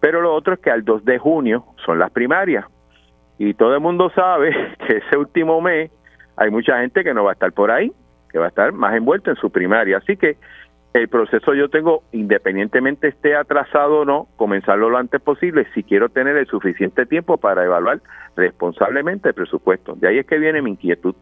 Pero 0.00 0.20
lo 0.20 0.34
otro 0.34 0.54
es 0.54 0.60
que 0.60 0.70
al 0.70 0.84
2 0.84 1.04
de 1.04 1.18
junio 1.18 1.64
son 1.84 1.98
las 1.98 2.10
primarias 2.10 2.64
y 3.38 3.54
todo 3.54 3.74
el 3.74 3.80
mundo 3.80 4.10
sabe 4.14 4.50
que 4.86 4.98
ese 4.98 5.16
último 5.16 5.60
mes 5.60 5.90
hay 6.36 6.50
mucha 6.50 6.80
gente 6.80 7.04
que 7.04 7.12
no 7.12 7.24
va 7.24 7.30
a 7.30 7.34
estar 7.34 7.52
por 7.52 7.70
ahí, 7.70 7.92
que 8.30 8.38
va 8.38 8.46
a 8.46 8.48
estar 8.48 8.72
más 8.72 8.94
envuelta 8.94 9.30
en 9.30 9.36
su 9.36 9.50
primaria. 9.50 9.98
Así 9.98 10.16
que 10.16 10.36
el 10.92 11.08
proceso 11.08 11.54
yo 11.54 11.68
tengo, 11.68 12.02
independientemente 12.12 13.08
esté 13.08 13.36
atrasado 13.36 14.00
o 14.00 14.04
no, 14.04 14.28
comenzarlo 14.36 14.90
lo 14.90 14.98
antes 14.98 15.20
posible 15.20 15.66
si 15.72 15.84
quiero 15.84 16.08
tener 16.08 16.36
el 16.36 16.46
suficiente 16.46 17.06
tiempo 17.06 17.36
para 17.36 17.64
evaluar 17.64 18.00
responsablemente 18.36 19.28
el 19.28 19.34
presupuesto. 19.34 19.94
De 19.94 20.08
ahí 20.08 20.18
es 20.18 20.26
que 20.26 20.38
viene 20.38 20.62
mi 20.62 20.70
inquietud. 20.70 21.14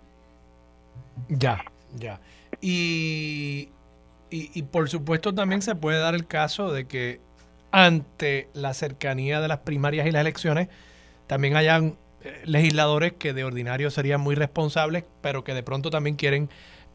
Ya, 1.28 1.62
ya. 1.96 2.18
Y, 2.60 3.68
y, 4.30 4.62
por 4.64 4.88
supuesto 4.88 5.34
también 5.34 5.60
se 5.60 5.74
puede 5.74 5.98
dar 5.98 6.14
el 6.14 6.26
caso 6.26 6.72
de 6.72 6.86
que 6.86 7.20
ante 7.70 8.48
la 8.54 8.72
cercanía 8.72 9.40
de 9.40 9.48
las 9.48 9.58
primarias 9.58 10.06
y 10.06 10.10
las 10.10 10.22
elecciones, 10.22 10.68
también 11.26 11.56
hayan 11.56 11.96
eh, 12.24 12.42
legisladores 12.46 13.12
que 13.12 13.34
de 13.34 13.44
ordinario 13.44 13.90
serían 13.90 14.22
muy 14.22 14.34
responsables, 14.34 15.04
pero 15.20 15.44
que 15.44 15.52
de 15.52 15.62
pronto 15.62 15.90
también 15.90 16.16
quieren 16.16 16.48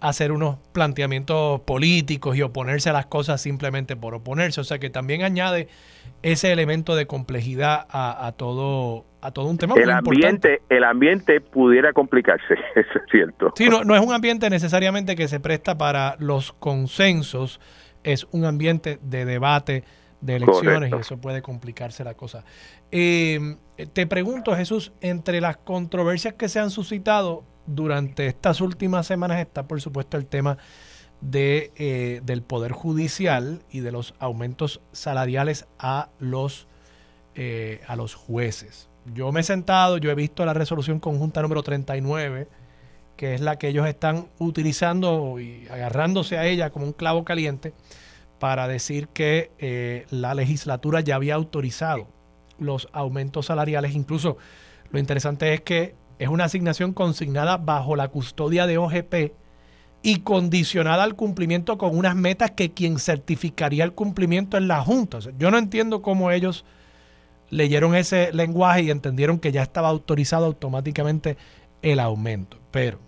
hacer 0.03 0.33
unos 0.33 0.57
planteamientos 0.73 1.61
políticos 1.61 2.35
y 2.35 2.41
oponerse 2.41 2.89
a 2.89 2.93
las 2.93 3.05
cosas 3.05 3.39
simplemente 3.39 3.95
por 3.95 4.13
oponerse. 4.13 4.59
O 4.59 4.65
sea 4.65 4.77
que 4.77 4.89
también 4.89 5.23
añade 5.23 5.69
ese 6.23 6.51
elemento 6.51 6.97
de 6.97 7.07
complejidad 7.07 7.87
a, 7.89 8.33
todo 8.35 9.05
a 9.21 9.31
todo 9.31 9.47
un 9.47 9.57
tema 9.57 9.75
el 9.75 9.89
ambiente 9.89 10.61
el 10.67 10.83
ambiente 10.83 11.39
pudiera 11.39 11.93
complicarse 11.93 12.53
eso 12.75 12.99
es 12.99 13.03
cierto. 13.09 13.53
Sí 13.55 13.69
no, 13.69 13.85
no 13.85 13.95
es 13.95 14.01
un 14.01 14.11
ambiente 14.11 14.49
necesariamente 14.49 15.15
que 15.15 15.29
se 15.29 15.39
presta 15.39 15.77
para 15.77 16.17
los 16.19 16.51
consensos 16.51 17.61
es 18.03 18.27
un 18.31 18.43
ambiente 18.43 18.99
de 19.01 19.23
debate 19.23 19.85
de 20.19 20.35
elecciones 20.35 20.91
y 20.91 20.95
eso 20.95 21.17
puede 21.17 21.41
complicarse 21.41 22.03
la 22.03 22.13
cosa. 22.13 22.43
Eh, 22.91 23.55
te 23.93 24.05
pregunto 24.05 24.53
Jesús 24.53 24.91
entre 24.99 25.39
las 25.39 25.55
controversias 25.57 26.33
que 26.33 26.49
se 26.49 26.59
han 26.59 26.71
suscitado 26.71 27.45
durante 27.65 28.27
estas 28.27 28.61
últimas 28.61 29.07
semanas 29.07 29.39
está, 29.39 29.67
por 29.67 29.81
supuesto, 29.81 30.17
el 30.17 30.25
tema 30.25 30.57
de, 31.21 31.71
eh, 31.75 32.21
del 32.23 32.41
Poder 32.41 32.71
Judicial 32.71 33.61
y 33.71 33.79
de 33.79 33.91
los 33.91 34.13
aumentos 34.19 34.81
salariales 34.91 35.65
a 35.79 36.09
los, 36.19 36.67
eh, 37.35 37.81
a 37.87 37.95
los 37.95 38.15
jueces. 38.15 38.89
Yo 39.13 39.31
me 39.31 39.41
he 39.41 39.43
sentado, 39.43 39.97
yo 39.97 40.11
he 40.11 40.15
visto 40.15 40.45
la 40.45 40.53
resolución 40.53 40.99
conjunta 40.99 41.41
número 41.41 41.63
39, 41.63 42.47
que 43.17 43.35
es 43.35 43.41
la 43.41 43.57
que 43.57 43.69
ellos 43.69 43.87
están 43.87 44.27
utilizando 44.39 45.39
y 45.39 45.67
agarrándose 45.69 46.37
a 46.37 46.45
ella 46.45 46.69
como 46.71 46.85
un 46.85 46.93
clavo 46.93 47.23
caliente 47.23 47.73
para 48.39 48.67
decir 48.67 49.07
que 49.09 49.51
eh, 49.59 50.05
la 50.09 50.33
legislatura 50.35 50.99
ya 51.01 51.15
había 51.15 51.35
autorizado 51.35 52.07
los 52.59 52.89
aumentos 52.91 53.45
salariales. 53.45 53.95
Incluso 53.95 54.37
lo 54.91 54.99
interesante 54.99 55.53
es 55.53 55.61
que 55.61 55.95
es 56.19 56.27
una 56.27 56.45
asignación 56.45 56.93
consignada 56.93 57.57
bajo 57.57 57.95
la 57.95 58.07
custodia 58.07 58.67
de 58.67 58.77
OGP 58.77 59.33
y 60.01 60.19
condicionada 60.19 61.03
al 61.03 61.15
cumplimiento 61.15 61.77
con 61.77 61.97
unas 61.97 62.15
metas 62.15 62.51
que 62.51 62.73
quien 62.73 62.99
certificaría 62.99 63.83
el 63.83 63.93
cumplimiento 63.93 64.57
es 64.57 64.63
la 64.63 64.81
Junta. 64.81 65.19
yo 65.37 65.49
no 65.49 65.57
entiendo 65.57 66.01
cómo 66.01 66.29
ellos 66.31 66.65
leyeron 67.49 67.95
ese 67.95 68.33
lenguaje 68.33 68.83
y 68.83 68.91
entendieron 68.91 69.39
que 69.39 69.51
ya 69.51 69.61
estaba 69.61 69.89
autorizado 69.89 70.45
automáticamente 70.45 71.37
el 71.81 71.99
aumento. 71.99 72.57
Pero 72.71 72.99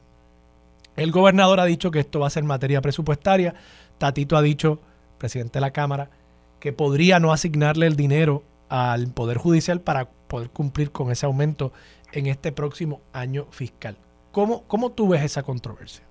el 0.95 1.11
gobernador 1.11 1.60
ha 1.60 1.65
dicho 1.65 1.91
que 1.91 1.99
esto 1.99 2.19
va 2.19 2.27
a 2.27 2.32
ser 2.32 2.44
materia 2.44 2.82
presupuestaria. 2.82 3.56
Tatito 3.98 4.38
ha 4.38 4.41
dicho, 4.41 4.80
presidente 5.18 5.53
de 5.53 5.61
la 5.61 5.72
Cámara, 5.72 6.10
que 6.60 6.73
podría 6.73 7.19
no 7.19 7.34
asignarle 7.34 7.88
el 7.88 7.95
dinero 7.95 8.44
al 8.69 9.07
Poder 9.07 9.38
Judicial 9.38 9.82
para 9.82 10.10
poder 10.27 10.49
cumplir 10.49 10.91
con 10.91 11.11
ese 11.11 11.26
aumento 11.26 11.72
en 12.11 12.27
este 12.27 12.52
próximo 12.52 13.02
año 13.14 13.45
fiscal. 13.52 13.97
¿Cómo, 14.31 14.68
cómo 14.68 14.91
tú 14.91 15.10
ves 15.10 15.23
esa 15.23 15.43
controversia? 15.43 16.06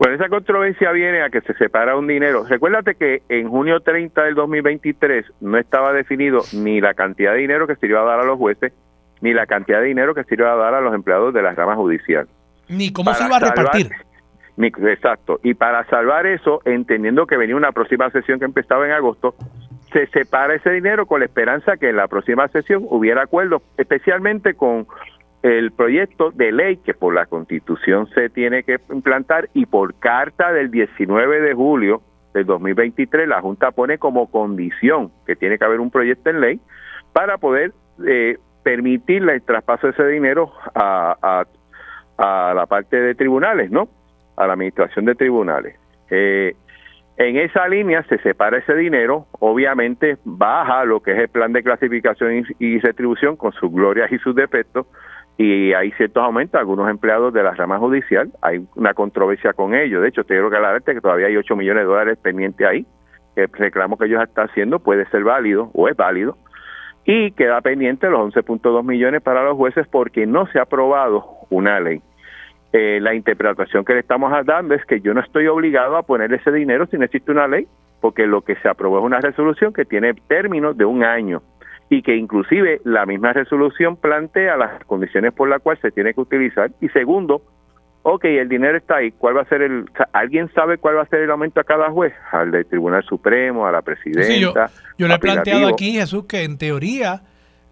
Bueno, 0.00 0.14
esa 0.14 0.30
controversia 0.30 0.92
viene 0.92 1.22
a 1.22 1.28
que 1.28 1.42
se 1.42 1.52
separa 1.54 1.94
un 1.94 2.06
dinero. 2.06 2.44
Recuérdate 2.48 2.94
que 2.94 3.22
en 3.28 3.50
junio 3.50 3.80
30 3.80 4.22
del 4.22 4.34
2023 4.34 5.26
no 5.42 5.58
estaba 5.58 5.92
definido 5.92 6.40
ni 6.54 6.80
la 6.80 6.94
cantidad 6.94 7.32
de 7.32 7.40
dinero 7.40 7.66
que 7.66 7.76
se 7.76 7.86
iba 7.86 8.00
a 8.00 8.04
dar 8.04 8.20
a 8.20 8.24
los 8.24 8.38
jueces, 8.38 8.72
ni 9.20 9.34
la 9.34 9.44
cantidad 9.44 9.80
de 9.80 9.88
dinero 9.88 10.14
que 10.14 10.24
se 10.24 10.36
iba 10.36 10.50
a 10.50 10.56
dar 10.56 10.72
a 10.72 10.80
los 10.80 10.94
empleados 10.94 11.34
de 11.34 11.42
la 11.42 11.52
rama 11.52 11.76
judicial. 11.76 12.26
Ni 12.68 12.90
cómo 12.92 13.12
se 13.12 13.26
iba 13.26 13.36
a 13.36 13.40
repartir. 13.40 13.90
exacto. 14.56 15.38
Y 15.42 15.52
para 15.52 15.84
salvar 15.90 16.24
eso, 16.26 16.62
entendiendo 16.64 17.26
que 17.26 17.36
venía 17.36 17.54
una 17.54 17.72
próxima 17.72 18.08
sesión 18.10 18.38
que 18.38 18.46
empezaba 18.46 18.86
en 18.86 18.92
agosto, 18.92 19.34
se 19.92 20.06
separa 20.08 20.54
ese 20.54 20.70
dinero 20.70 21.06
con 21.06 21.20
la 21.20 21.26
esperanza 21.26 21.76
que 21.76 21.90
en 21.90 21.96
la 21.96 22.08
próxima 22.08 22.48
sesión 22.48 22.86
hubiera 22.88 23.22
acuerdo, 23.22 23.62
especialmente 23.76 24.54
con 24.54 24.86
el 25.42 25.72
proyecto 25.72 26.30
de 26.32 26.52
ley 26.52 26.76
que 26.78 26.94
por 26.94 27.14
la 27.14 27.26
constitución 27.26 28.08
se 28.14 28.28
tiene 28.28 28.62
que 28.62 28.78
implantar 28.90 29.48
y 29.54 29.66
por 29.66 29.94
carta 29.94 30.52
del 30.52 30.70
19 30.70 31.40
de 31.40 31.54
julio 31.54 32.02
del 32.34 32.44
2023 32.46 33.26
la 33.26 33.40
Junta 33.40 33.70
pone 33.70 33.98
como 33.98 34.30
condición 34.30 35.10
que 35.26 35.36
tiene 35.36 35.58
que 35.58 35.64
haber 35.64 35.80
un 35.80 35.90
proyecto 35.90 36.30
en 36.30 36.40
ley 36.40 36.60
para 37.12 37.38
poder 37.38 37.72
eh, 38.06 38.38
permitir 38.62 39.28
el 39.28 39.42
traspaso 39.42 39.86
de 39.86 39.92
ese 39.94 40.06
dinero 40.06 40.52
a, 40.74 41.44
a, 42.18 42.54
la 42.54 42.66
parte 42.66 43.00
de 43.00 43.14
tribunales, 43.14 43.70
¿no? 43.70 43.88
A 44.36 44.46
la 44.46 44.52
administración 44.52 45.06
de 45.06 45.14
tribunales. 45.14 45.76
Eh, 46.10 46.54
en 47.20 47.36
esa 47.36 47.68
línea 47.68 48.02
se 48.04 48.16
separa 48.20 48.56
ese 48.56 48.74
dinero, 48.74 49.26
obviamente 49.40 50.16
baja 50.24 50.86
lo 50.86 51.00
que 51.00 51.12
es 51.12 51.18
el 51.18 51.28
plan 51.28 51.52
de 51.52 51.62
clasificación 51.62 52.46
y, 52.58 52.78
retribución 52.78 53.36
con 53.36 53.52
sus 53.52 53.70
glorias 53.70 54.10
y 54.10 54.16
sus 54.20 54.34
defectos, 54.34 54.86
y 55.36 55.74
hay 55.74 55.90
ciertos 55.92 56.22
aumentos. 56.22 56.58
Algunos 56.58 56.88
empleados 56.88 57.34
de 57.34 57.42
la 57.42 57.50
rama 57.50 57.78
judicial, 57.78 58.30
hay 58.40 58.66
una 58.74 58.94
controversia 58.94 59.52
con 59.52 59.74
ellos. 59.74 60.00
De 60.00 60.08
hecho, 60.08 60.22
te 60.22 60.28
quiero 60.28 60.46
aclararte 60.46 60.94
que 60.94 61.02
todavía 61.02 61.26
hay 61.26 61.36
8 61.36 61.56
millones 61.56 61.82
de 61.82 61.88
dólares 61.88 62.18
pendientes 62.22 62.66
ahí, 62.66 62.86
el 63.36 63.48
reclamo 63.52 63.98
que 63.98 64.06
ellos 64.06 64.22
están 64.22 64.48
haciendo 64.48 64.78
puede 64.78 65.04
ser 65.10 65.22
válido 65.22 65.70
o 65.74 65.88
es 65.88 65.96
válido. 65.96 66.38
Y 67.04 67.32
queda 67.32 67.60
pendiente 67.60 68.08
los 68.08 68.34
11.2 68.34 68.82
millones 68.82 69.20
para 69.20 69.44
los 69.44 69.58
jueces 69.58 69.86
porque 69.88 70.26
no 70.26 70.46
se 70.46 70.58
ha 70.58 70.62
aprobado 70.62 71.22
una 71.50 71.80
ley. 71.80 72.00
Eh, 72.72 73.00
la 73.00 73.14
interpretación 73.14 73.84
que 73.84 73.94
le 73.94 74.00
estamos 74.00 74.32
dando 74.46 74.74
es 74.74 74.84
que 74.86 75.00
yo 75.00 75.12
no 75.12 75.20
estoy 75.20 75.48
obligado 75.48 75.96
a 75.96 76.04
poner 76.04 76.32
ese 76.32 76.52
dinero 76.52 76.86
si 76.86 76.98
no 76.98 77.04
existe 77.04 77.32
una 77.32 77.48
ley, 77.48 77.66
porque 78.00 78.26
lo 78.26 78.42
que 78.42 78.54
se 78.56 78.68
aprobó 78.68 78.98
es 78.98 79.04
una 79.04 79.20
resolución 79.20 79.72
que 79.72 79.84
tiene 79.84 80.14
términos 80.28 80.76
de 80.76 80.84
un 80.84 81.02
año 81.02 81.42
y 81.88 82.02
que 82.02 82.14
inclusive 82.14 82.80
la 82.84 83.04
misma 83.06 83.32
resolución 83.32 83.96
plantea 83.96 84.56
las 84.56 84.84
condiciones 84.84 85.32
por 85.32 85.48
las 85.48 85.60
cuales 85.60 85.82
se 85.82 85.90
tiene 85.90 86.14
que 86.14 86.20
utilizar. 86.20 86.70
Y 86.80 86.88
segundo, 86.90 87.42
ok, 88.04 88.24
el 88.26 88.48
dinero 88.48 88.78
está 88.78 88.98
ahí, 88.98 89.10
¿cuál 89.10 89.36
va 89.36 89.42
a 89.42 89.46
ser 89.46 89.62
el, 89.62 89.90
alguien 90.12 90.48
sabe 90.54 90.78
cuál 90.78 90.96
va 90.96 91.02
a 91.02 91.06
ser 91.06 91.22
el 91.22 91.30
aumento 91.32 91.58
a 91.58 91.64
cada 91.64 91.90
juez? 91.90 92.14
Al 92.30 92.52
del 92.52 92.66
Tribunal 92.66 93.02
Supremo, 93.02 93.66
a 93.66 93.72
la 93.72 93.82
presidenta. 93.82 94.38
yo, 94.38 94.54
yo 94.96 95.08
le 95.08 95.14
he 95.14 95.18
planteado 95.18 95.66
aquí, 95.66 95.94
Jesús, 95.94 96.26
que 96.26 96.44
en 96.44 96.58
teoría 96.58 97.22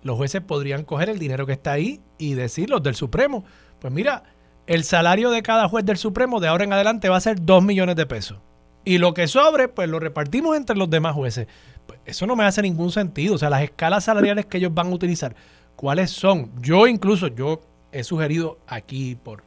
los 0.03 0.17
jueces 0.17 0.41
podrían 0.41 0.85
coger 0.85 1.09
el 1.09 1.21
dinero 1.21 1.47
que 1.47 1.53
está 1.53 1.73
ahí 1.73 2.01
y 2.19 2.35
decir 2.35 2.71
los 2.71 2.83
del 2.83 2.95
Supremo, 2.95 3.45
pues 3.81 3.93
mira, 3.93 4.25
el 4.69 4.85
salario 4.85 5.31
de 5.31 5.43
cada 5.43 5.67
juez 5.67 5.85
del 5.87 5.97
Supremo 5.97 6.41
de 6.41 6.49
ahora 6.49 6.63
en 6.63 6.75
adelante 6.75 7.09
va 7.09 7.17
a 7.17 7.21
ser 7.21 7.43
2 7.43 7.65
millones 7.65 7.97
de 7.97 8.05
pesos. 8.05 8.39
Y 8.85 8.99
lo 8.99 9.15
que 9.15 9.27
sobre, 9.27 9.69
pues 9.69 9.89
lo 9.89 9.99
repartimos 9.99 10.57
entre 10.57 10.77
los 10.77 10.91
demás 10.91 11.15
jueces. 11.15 11.49
Pues 11.87 11.99
eso 12.05 12.27
no 12.27 12.37
me 12.37 12.45
hace 12.45 12.61
ningún 12.61 12.93
sentido. 12.93 13.35
O 13.35 13.39
sea, 13.39 13.49
las 13.49 13.63
escalas 13.63 14.05
salariales 14.05 14.45
que 14.45 14.59
ellos 14.59 14.75
van 14.75 14.89
a 14.89 14.91
utilizar, 14.91 15.35
¿cuáles 15.75 16.11
son? 16.11 16.53
Yo 16.61 16.87
incluso, 16.87 17.29
yo 17.29 17.63
he 17.93 18.05
sugerido 18.05 18.59
aquí 18.67 19.15
por 19.15 19.43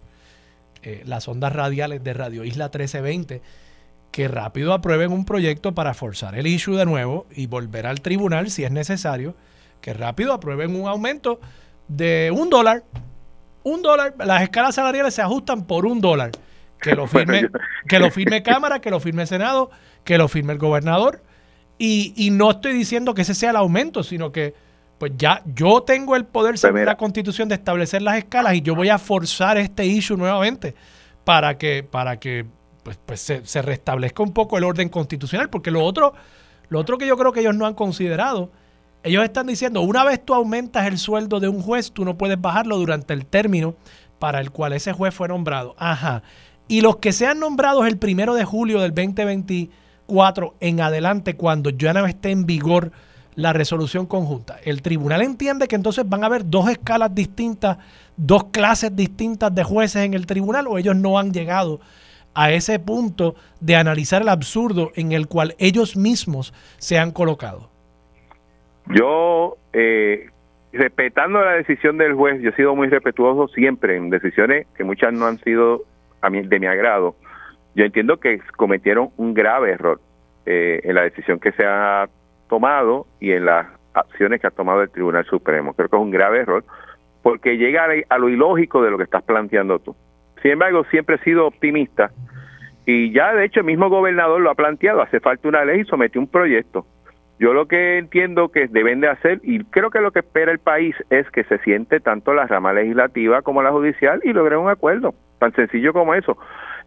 eh, 0.82 1.04
las 1.06 1.28
ondas 1.28 1.54
radiales 1.54 2.04
de 2.04 2.14
Radio 2.14 2.44
Isla 2.44 2.66
1320 2.66 3.44
que 4.10 4.28
rápido 4.28 4.74
aprueben 4.74 5.12
un 5.12 5.24
proyecto 5.24 5.74
para 5.76 5.94
forzar 5.94 6.34
el 6.34 6.48
issue 6.48 6.76
de 6.76 6.86
nuevo 6.86 7.28
y 7.32 7.46
volver 7.46 7.86
al 7.86 8.02
tribunal 8.02 8.50
si 8.50 8.64
es 8.64 8.72
necesario, 8.72 9.36
que 9.82 9.94
rápido 9.94 10.34
aprueben 10.34 10.76
un 10.76 10.88
aumento 10.88 11.40
de 11.88 12.32
un 12.36 12.50
dólar 12.50 12.84
un 13.64 13.82
dólar, 13.82 14.16
las 14.20 14.42
escalas 14.42 14.76
salariales 14.76 15.14
se 15.14 15.22
ajustan 15.22 15.66
por 15.66 15.86
un 15.86 16.02
dólar. 16.02 16.32
Que 16.80 16.96
lo 16.96 17.08
firme, 17.08 17.50
que 17.88 18.00
lo 18.00 18.12
firme 18.12 18.44
Cámara, 18.44 18.80
que 18.80 18.90
lo 18.90 19.00
firme 19.00 19.26
Senado, 19.26 19.72
que 20.04 20.18
lo 20.18 20.28
firme 20.28 20.54
el 20.54 20.60
gobernador. 20.60 21.22
Y, 21.78 22.14
y, 22.16 22.30
no 22.30 22.52
estoy 22.52 22.74
diciendo 22.74 23.14
que 23.16 23.24
ese 23.24 23.34
sea 23.34 23.50
el 23.50 23.56
aumento, 23.56 24.04
sino 24.04 24.32
que 24.32 24.54
pues 25.00 25.14
ya 25.18 25.42
yo 25.46 25.82
tengo 25.82 26.16
el 26.16 26.26
poder 26.26 26.52
pues 26.52 26.62
según 26.62 26.86
la 26.86 26.96
constitución 26.96 27.50
de 27.50 27.56
establecer 27.56 28.04
las 28.04 28.18
escalas 28.18 28.54
y 28.54 28.62
yo 28.62 28.76
voy 28.76 28.90
a 28.90 29.00
forzar 29.00 29.58
este 29.58 29.84
issue 29.84 30.16
nuevamente 30.16 30.76
para 31.24 31.58
que, 31.58 31.82
para 31.82 32.20
que 32.20 32.46
pues, 32.84 33.00
pues 33.04 33.20
se, 33.20 33.44
se, 33.44 33.64
restablezca 33.64 34.22
un 34.22 34.32
poco 34.32 34.60
el 34.60 34.64
orden 34.64 34.90
constitucional, 34.90 35.50
porque 35.50 35.72
lo 35.72 35.84
otro, 35.84 36.14
lo 36.70 36.80
otro 36.80 37.00
que 37.00 37.08
yo 37.08 37.18
creo 37.18 37.32
que 37.32 37.40
ellos 37.40 37.56
no 37.56 37.66
han 37.66 37.74
considerado 37.74 38.52
ellos 39.04 39.24
están 39.24 39.48
diciendo, 39.48 39.82
una 39.82 40.04
vez 40.04 40.24
tú 40.24 40.34
aumentas 40.34 40.86
el 40.86 40.98
sueldo 40.98 41.40
de 41.40 41.48
un 41.48 41.62
juez, 41.62 41.92
tú 41.92 42.06
no 42.06 42.18
puedes 42.18 42.40
bajarlo 42.40 42.78
durante 42.78 43.14
el 43.14 43.26
término 43.26 43.76
para 44.20 44.40
el 44.40 44.52
cual 44.52 44.74
ese 44.74 44.94
juez 44.94 45.14
fue 45.14 45.28
nombrado. 45.28 45.76
Ajá. 45.78 46.22
Y 46.68 46.82
los 46.82 46.98
que 46.98 47.12
sean 47.12 47.40
nombrados 47.40 47.88
el 47.88 47.98
primero 47.98 48.36
de 48.36 48.46
julio 48.46 48.80
del 48.80 48.92
2024 48.92 50.56
en 50.60 50.82
adelante, 50.82 51.36
cuando 51.36 51.72
ya 51.72 51.94
no 51.94 52.06
esté 52.06 52.30
en 52.30 52.46
vigor 52.46 52.92
la 53.36 53.54
resolución 53.54 54.06
conjunta, 54.06 54.58
el 54.64 54.82
tribunal 54.82 55.22
entiende 55.22 55.68
que 55.68 55.76
entonces 55.76 56.08
van 56.08 56.24
a 56.24 56.28
haber 56.28 56.48
dos 56.48 56.70
escalas 56.70 57.14
distintas, 57.16 57.78
dos 58.16 58.46
clases 58.52 58.96
distintas 58.96 59.54
de 59.56 59.64
jueces 59.64 60.04
en 60.04 60.14
el 60.14 60.28
tribunal, 60.28 60.68
o 60.68 60.78
ellos 60.78 60.96
no 60.96 61.18
han 61.18 61.34
llegado 61.34 61.80
a 62.34 62.52
ese 62.52 62.78
punto 62.78 63.36
de 63.60 63.76
analizar 63.76 64.22
el 64.22 64.30
absurdo 64.30 64.92
en 64.96 65.12
el 65.12 65.28
cual 65.28 65.56
ellos 65.58 65.96
mismos 65.96 66.54
se 66.78 67.00
han 67.00 67.12
colocado. 67.12 67.71
Yo, 68.88 69.58
eh, 69.74 70.30
respetando 70.74 71.42
la 71.42 71.54
decisión 71.54 71.98
del 71.98 72.14
juez, 72.14 72.42
yo 72.42 72.50
he 72.50 72.56
sido 72.56 72.76
muy 72.76 72.88
respetuoso 72.88 73.48
siempre 73.54 73.96
en 73.96 74.10
decisiones 74.10 74.68
que 74.76 74.84
muchas 74.84 75.14
no 75.14 75.26
han 75.26 75.40
sido 75.40 75.84
a 76.22 76.30
de 76.30 76.60
mi 76.60 76.68
agrado. 76.68 77.16
Yo 77.76 77.86
entiendo 77.86 78.20
que 78.20 78.40
cometieron 78.58 79.10
un 79.18 79.34
grave 79.34 79.72
error 79.72 80.00
eh, 80.46 80.82
en 80.84 80.96
la 80.96 81.04
decisión 81.04 81.40
que 81.40 81.52
se 81.54 81.66
ha 81.66 82.10
tomado 82.50 83.08
y 83.20 83.32
en 83.32 83.46
las 83.46 83.68
acciones 83.94 84.42
que 84.42 84.48
ha 84.48 84.52
tomado 84.52 84.82
el 84.82 84.90
Tribunal 84.90 85.26
Supremo. 85.26 85.74
Creo 85.74 85.90
que 85.90 85.96
es 85.96 86.02
un 86.02 86.12
grave 86.12 86.40
error 86.40 86.64
porque 87.22 87.58
llega 87.58 87.86
a 88.10 88.18
lo 88.18 88.30
ilógico 88.30 88.82
de 88.82 88.92
lo 88.92 88.98
que 88.98 89.04
estás 89.04 89.24
planteando 89.24 89.80
tú. 89.80 89.96
Sin 90.42 90.52
embargo, 90.52 90.84
siempre 90.86 91.16
he 91.16 91.24
sido 91.24 91.46
optimista 91.46 92.12
y 92.86 93.12
ya 93.12 93.34
de 93.34 93.46
hecho 93.46 93.60
el 93.60 93.68
mismo 93.68 93.90
gobernador 93.90 94.42
lo 94.42 94.50
ha 94.50 94.56
planteado, 94.56 95.02
hace 95.02 95.20
falta 95.20 95.48
una 95.48 95.64
ley 95.64 95.82
y 95.82 95.86
sometió 95.86 96.20
un 96.20 96.28
proyecto. 96.28 96.86
Yo 97.42 97.54
lo 97.54 97.68
que 97.68 97.98
entiendo 97.98 98.50
que 98.50 98.68
deben 98.68 99.02
de 99.02 99.08
hacer, 99.08 99.40
y 99.42 99.64
creo 99.64 99.90
que 99.90 100.00
lo 100.00 100.12
que 100.12 100.20
espera 100.20 100.52
el 100.52 100.60
país 100.60 100.96
es 101.10 101.28
que 101.32 101.44
se 101.46 101.58
siente 101.64 102.00
tanto 102.00 102.36
la 102.36 102.46
rama 102.46 102.72
legislativa 102.72 103.42
como 103.42 103.64
la 103.64 103.72
judicial 103.72 104.22
y 104.24 104.32
logren 104.32 104.60
un 104.60 104.70
acuerdo, 104.70 105.16
tan 105.40 105.52
sencillo 105.56 105.92
como 105.92 106.14
eso. 106.14 106.38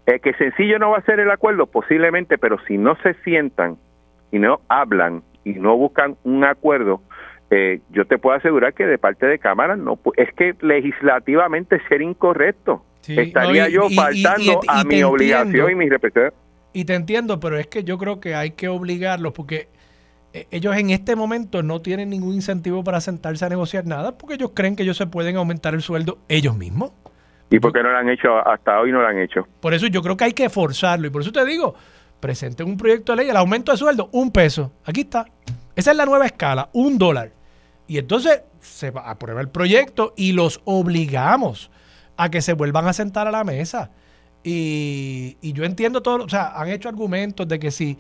Eh, 0.07 0.21
que 0.21 0.33
sencillo 0.35 0.79
no 0.79 0.91
va 0.91 0.99
a 0.99 1.03
ser 1.03 1.19
el 1.19 1.33
acuerdo, 1.33 1.67
posiblemente, 1.67 2.39
pero 2.39 2.59
si 2.69 2.79
no 2.79 2.97
se 3.03 3.15
sientan 3.25 3.79
y 4.31 4.39
no 4.39 4.61
hablan 4.69 5.25
y 5.43 5.55
no 5.55 5.77
buscan 5.77 6.15
un 6.23 6.45
acuerdo, 6.45 7.03
eh, 7.51 7.81
yo 7.91 8.05
te 8.05 8.19
puedo 8.19 8.37
asegurar 8.37 8.75
que 8.75 8.87
de 8.87 8.97
parte 8.97 9.27
de 9.27 9.41
Cámara 9.41 9.75
no 9.75 9.99
es 10.17 10.33
que 10.35 10.55
legislativamente 10.61 11.81
ser 11.89 12.01
incorrecto. 12.01 12.85
Estaría 13.09 13.69
yo 13.69 13.91
faltando 13.91 14.61
a 14.69 14.85
mi 14.85 15.03
obligación 15.03 15.73
y 15.73 15.75
mi 15.75 15.89
respeto. 15.89 16.33
Y 16.73 16.85
te 16.85 16.95
entiendo, 16.95 17.41
pero 17.41 17.59
es 17.59 17.67
que 17.67 17.83
yo 17.83 17.99
creo 17.99 18.21
que 18.21 18.37
hay 18.37 18.53
que 18.53 18.69
obligarlos 18.69 19.33
porque 19.33 19.74
ellos 20.51 20.77
en 20.77 20.91
este 20.91 21.15
momento 21.15 21.63
no 21.63 21.81
tienen 21.81 22.11
ningún 22.11 22.35
incentivo 22.35 22.83
para 22.83 23.01
sentarse 23.01 23.45
a 23.45 23.49
negociar 23.49 23.87
nada 23.87 24.19
porque 24.19 24.35
ellos 24.35 24.51
creen 24.53 24.75
que 24.75 24.83
ellos 24.83 24.97
se 24.97 25.07
pueden 25.07 25.37
aumentar 25.37 25.75
el 25.75 25.83
sueldo 25.83 26.19
ellos 26.29 26.57
mismos. 26.57 26.91
¿Y 27.51 27.61
por 27.61 27.73
qué 27.73 27.85
no 27.85 27.91
lo 27.91 27.99
han 27.99 28.09
hecho? 28.09 28.37
Hasta 28.47 28.81
hoy 28.81 28.91
no 28.91 29.01
lo 29.01 29.07
han 29.07 29.19
hecho. 29.19 29.47
Por 29.61 29.75
eso 29.75 29.87
yo 29.87 30.03
creo 30.03 30.17
que 30.17 30.25
hay 30.25 30.33
que 30.33 30.51
forzarlo 30.51 31.07
y 31.07 31.11
por 31.11 31.23
eso 31.23 31.31
te 31.31 31.45
digo, 31.45 31.77
presenten 32.19 32.67
un 32.67 32.77
proyecto 32.77 33.13
de 33.13 33.19
ley, 33.19 33.31
el 33.31 33.37
aumento 33.37 33.71
de 33.71 33.79
sueldo, 33.79 34.09
un 34.11 34.33
peso. 34.33 34.73
Aquí 34.85 35.03
está. 35.03 35.25
Esa 35.77 35.93
es 35.93 35.97
la 35.97 36.05
nueva 36.05 36.27
escala, 36.27 36.69
un 36.73 36.99
dólar. 36.99 37.31
Y 37.87 37.99
entonces 37.99 38.43
se 38.61 38.93
aprueba 38.95 39.41
el 39.41 39.51
proyecto 39.51 40.15
y 40.17 40.33
los 40.33 40.61
obligamos 40.65 41.71
a 42.17 42.29
que 42.31 42.43
se 42.43 42.55
vuelvan 42.55 42.89
a 42.89 42.93
sentar 42.93 43.29
a 43.29 43.31
la 43.31 43.45
mesa. 43.45 43.93
Y, 44.43 45.37
y 45.41 45.53
yo 45.53 45.65
entiendo 45.65 46.03
todo, 46.03 46.25
o 46.25 46.29
sea, 46.29 46.61
han 46.61 46.69
hecho 46.71 46.89
argumentos 46.89 47.47
de 47.47 47.61
que 47.61 47.71
si 47.71 47.99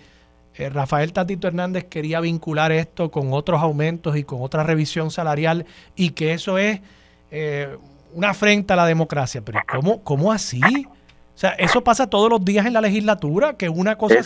eh, 0.56 0.70
Rafael 0.70 1.12
Tatito 1.12 1.48
Hernández 1.48 1.85
quería 1.85 2.20
vincular 2.20 2.70
esto 2.70 3.10
con 3.10 3.32
otros 3.32 3.60
aumentos 3.60 4.16
y 4.16 4.24
con 4.24 4.40
otra 4.43 4.62
revisión 4.62 5.10
salarial 5.10 5.66
y 5.97 6.10
que 6.10 6.32
eso 6.32 6.59
es 6.59 6.81
eh, 7.31 7.76
una 8.12 8.31
afrenta 8.31 8.74
a 8.74 8.76
la 8.76 8.86
democracia. 8.86 9.43
Pero 9.44 9.60
¿cómo, 9.68 10.05
cómo 10.05 10.32
así? 10.32 10.60
O 10.62 11.36
sea, 11.36 11.51
eso 11.51 11.82
pasa 11.82 12.09
todos 12.09 12.31
los 12.31 12.44
días 12.44 12.64
en 12.66 12.72
la 12.72 12.81
legislatura, 12.81 13.55
que 13.55 13.68
una 13.68 13.97
cosa 13.97 14.22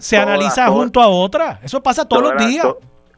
se, 0.00 0.16
analiza 0.18 0.66
junto 0.68 1.00
a 1.00 1.08
otra. 1.08 1.58
Eso 1.62 1.82
pasa 1.82 2.06
todos 2.06 2.34
los 2.34 2.46
días. 2.46 2.66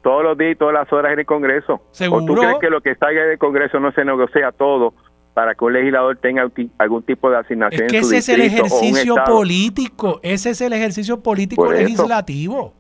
todos 0.03 0.23
los 0.23 0.39
días 0.39 0.53
y 0.53 0.57
todas 0.57 0.75
las 0.75 0.93
horas 0.93 1.13
en 1.15 1.19
el 1.19 1.27
Congreso. 1.27 1.83
¿Seguro? 1.91 2.23
¿O 2.23 2.27
tú 2.27 2.35
crees 2.37 2.59
que 2.61 2.71
lo 2.71 2.81
que 2.81 2.95
salga 2.95 3.25
del 3.25 3.39
Congreso 3.39 3.81
no 3.81 3.91
se 3.91 4.05
negocia 4.05 4.53
todo 4.53 4.95
para 5.39 5.55
que 5.55 5.65
un 5.65 5.73
legislador 5.73 6.17
tenga 6.17 6.51
algún- 6.79 7.03
tipo 7.05 7.31
de 7.31 7.37
asignación 7.37 7.85
Es 7.85 7.93
que 7.93 7.99
en 7.99 8.05
su 8.05 8.11
ese 8.13 8.19
es 8.19 8.29
el 8.41 8.41
ejercicio 8.45 9.15
político, 9.25 10.19
ese 10.25 10.51
es 10.51 10.61
el 10.61 10.73
ejercicio 10.73 11.21
político 11.23 11.63
Por 11.65 11.77
eso. 11.77 11.85
legislativo. 11.85 12.75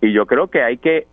Y 0.00 0.12
yo 0.12 0.26
creo 0.26 0.48
que 0.48 0.60
hay 0.60 0.76
que 0.76 1.06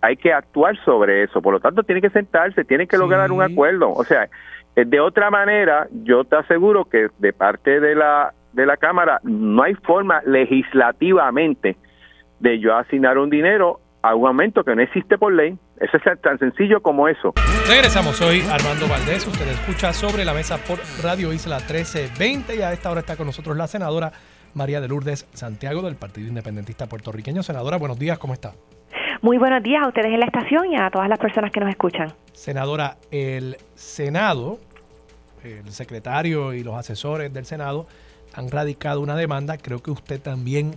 hay 0.00 0.16
que 0.16 0.32
actuar 0.32 0.76
sobre 0.84 1.22
eso. 1.22 1.40
Por 1.40 1.52
lo 1.54 1.60
tanto, 1.60 1.84
tiene 1.84 2.00
que 2.00 2.10
sentarse, 2.10 2.64
tiene 2.64 2.88
que 2.88 2.98
lograr 2.98 3.30
un 3.30 3.40
acuerdo. 3.40 3.92
O 3.92 4.02
sea, 4.02 4.28
eh, 4.74 4.84
de 4.84 4.98
otra 4.98 5.30
manera, 5.30 5.86
yo 6.02 6.24
te 6.24 6.34
aseguro 6.34 6.86
que 6.86 7.06
de 7.20 7.32
parte 7.32 7.78
de 7.78 7.94
la 7.94 8.34
de 8.52 8.66
la 8.66 8.76
Cámara 8.76 9.20
no 9.22 9.62
hay 9.62 9.74
forma 9.76 10.22
legislativamente 10.26 11.76
de 12.40 12.58
yo 12.58 12.76
asignar 12.76 13.16
un 13.16 13.30
dinero 13.30 13.78
a 14.02 14.16
un 14.16 14.26
aumento 14.26 14.64
que 14.64 14.74
no 14.74 14.82
existe 14.82 15.16
por 15.18 15.32
ley. 15.32 15.56
Eso 15.82 15.96
es 15.96 16.20
tan 16.20 16.38
sencillo 16.38 16.80
como 16.80 17.08
eso. 17.08 17.34
Regresamos, 17.66 18.14
soy 18.14 18.40
Armando 18.42 18.86
Valdés, 18.86 19.26
usted 19.26 19.48
escucha 19.48 19.92
sobre 19.92 20.24
la 20.24 20.32
mesa 20.32 20.56
por 20.58 20.78
Radio 21.02 21.32
Isla 21.32 21.56
1320 21.56 22.54
y 22.54 22.62
a 22.62 22.72
esta 22.72 22.88
hora 22.88 23.00
está 23.00 23.16
con 23.16 23.26
nosotros 23.26 23.56
la 23.56 23.66
senadora 23.66 24.12
María 24.54 24.80
de 24.80 24.86
Lourdes 24.86 25.26
Santiago 25.32 25.82
del 25.82 25.96
Partido 25.96 26.28
Independentista 26.28 26.86
Puertorriqueño. 26.86 27.42
Senadora, 27.42 27.78
buenos 27.78 27.98
días, 27.98 28.16
¿cómo 28.20 28.32
está? 28.32 28.52
Muy 29.22 29.38
buenos 29.38 29.60
días 29.64 29.82
a 29.82 29.88
ustedes 29.88 30.12
en 30.12 30.20
la 30.20 30.26
estación 30.26 30.72
y 30.72 30.76
a 30.76 30.88
todas 30.88 31.08
las 31.08 31.18
personas 31.18 31.50
que 31.50 31.58
nos 31.58 31.70
escuchan. 31.70 32.12
Senadora, 32.32 32.98
el 33.10 33.56
Senado, 33.74 34.60
el 35.42 35.68
secretario 35.72 36.54
y 36.54 36.62
los 36.62 36.76
asesores 36.76 37.32
del 37.32 37.44
Senado 37.44 37.88
han 38.34 38.52
radicado 38.52 39.00
una 39.00 39.16
demanda, 39.16 39.58
creo 39.58 39.82
que 39.82 39.90
usted 39.90 40.22
también 40.22 40.76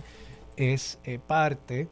es 0.56 0.98
eh, 1.04 1.20
parte, 1.24 1.86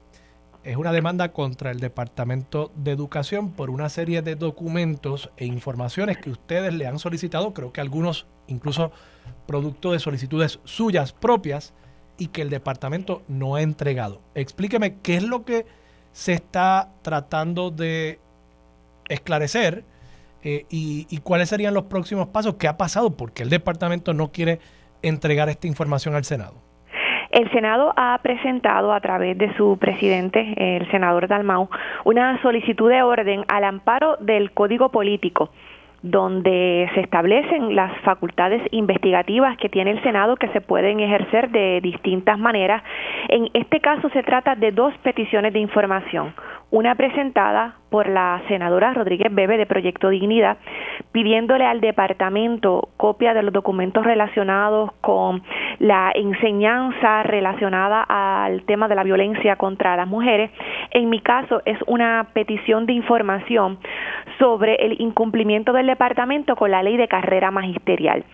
es 0.64 0.76
una 0.76 0.92
demanda 0.92 1.32
contra 1.32 1.70
el 1.70 1.78
Departamento 1.78 2.72
de 2.74 2.90
Educación 2.92 3.52
por 3.52 3.70
una 3.70 3.88
serie 3.90 4.22
de 4.22 4.34
documentos 4.34 5.30
e 5.36 5.44
informaciones 5.44 6.18
que 6.18 6.30
ustedes 6.30 6.72
le 6.72 6.86
han 6.86 6.98
solicitado, 6.98 7.52
creo 7.52 7.72
que 7.72 7.82
algunos 7.82 8.26
incluso 8.46 8.90
producto 9.46 9.92
de 9.92 9.98
solicitudes 9.98 10.60
suyas 10.64 11.12
propias 11.12 11.74
y 12.16 12.28
que 12.28 12.42
el 12.42 12.50
departamento 12.50 13.22
no 13.28 13.56
ha 13.56 13.62
entregado. 13.62 14.22
Explíqueme 14.34 14.96
qué 15.02 15.16
es 15.16 15.22
lo 15.22 15.44
que 15.44 15.66
se 16.12 16.32
está 16.32 16.92
tratando 17.02 17.70
de 17.70 18.20
esclarecer 19.08 19.84
eh, 20.42 20.64
y, 20.70 21.06
y 21.10 21.18
cuáles 21.18 21.50
serían 21.50 21.74
los 21.74 21.84
próximos 21.84 22.28
pasos, 22.28 22.54
qué 22.54 22.68
ha 22.68 22.76
pasado, 22.76 23.16
porque 23.16 23.42
el 23.42 23.50
departamento 23.50 24.14
no 24.14 24.32
quiere 24.32 24.60
entregar 25.02 25.48
esta 25.48 25.66
información 25.66 26.14
al 26.14 26.24
Senado. 26.24 26.54
El 27.34 27.50
Senado 27.50 27.92
ha 27.96 28.16
presentado 28.22 28.92
a 28.92 29.00
través 29.00 29.36
de 29.36 29.52
su 29.56 29.76
presidente, 29.76 30.54
el 30.56 30.88
senador 30.92 31.26
Dalmau, 31.26 31.68
una 32.04 32.40
solicitud 32.42 32.88
de 32.88 33.02
orden 33.02 33.44
al 33.48 33.64
amparo 33.64 34.16
del 34.20 34.52
Código 34.52 34.90
Político 34.90 35.50
donde 36.04 36.86
se 36.94 37.00
establecen 37.00 37.74
las 37.74 37.98
facultades 38.02 38.60
investigativas 38.72 39.56
que 39.56 39.70
tiene 39.70 39.92
el 39.92 40.02
Senado 40.02 40.36
que 40.36 40.48
se 40.48 40.60
pueden 40.60 41.00
ejercer 41.00 41.50
de 41.50 41.80
distintas 41.80 42.38
maneras. 42.38 42.82
En 43.30 43.48
este 43.54 43.80
caso 43.80 44.10
se 44.10 44.22
trata 44.22 44.54
de 44.54 44.70
dos 44.70 44.92
peticiones 44.98 45.54
de 45.54 45.60
información. 45.60 46.34
Una 46.74 46.96
presentada 46.96 47.76
por 47.88 48.08
la 48.08 48.42
senadora 48.48 48.92
Rodríguez 48.92 49.32
Bebe 49.32 49.56
de 49.56 49.64
Proyecto 49.64 50.08
Dignidad, 50.08 50.56
pidiéndole 51.12 51.64
al 51.64 51.80
departamento 51.80 52.88
copia 52.96 53.32
de 53.32 53.44
los 53.44 53.52
documentos 53.52 54.04
relacionados 54.04 54.90
con 55.00 55.44
la 55.78 56.10
enseñanza 56.12 57.22
relacionada 57.22 58.02
al 58.02 58.64
tema 58.64 58.88
de 58.88 58.96
la 58.96 59.04
violencia 59.04 59.54
contra 59.54 59.96
las 59.96 60.08
mujeres. 60.08 60.50
En 60.90 61.10
mi 61.10 61.20
caso 61.20 61.62
es 61.64 61.78
una 61.86 62.30
petición 62.32 62.86
de 62.86 62.94
información 62.94 63.78
sobre 64.40 64.74
el 64.74 65.00
incumplimiento 65.00 65.72
del 65.72 65.86
departamento 65.86 66.56
con 66.56 66.72
la 66.72 66.82
ley 66.82 66.96
de 66.96 67.06
carrera 67.06 67.52
magisterial. 67.52 68.24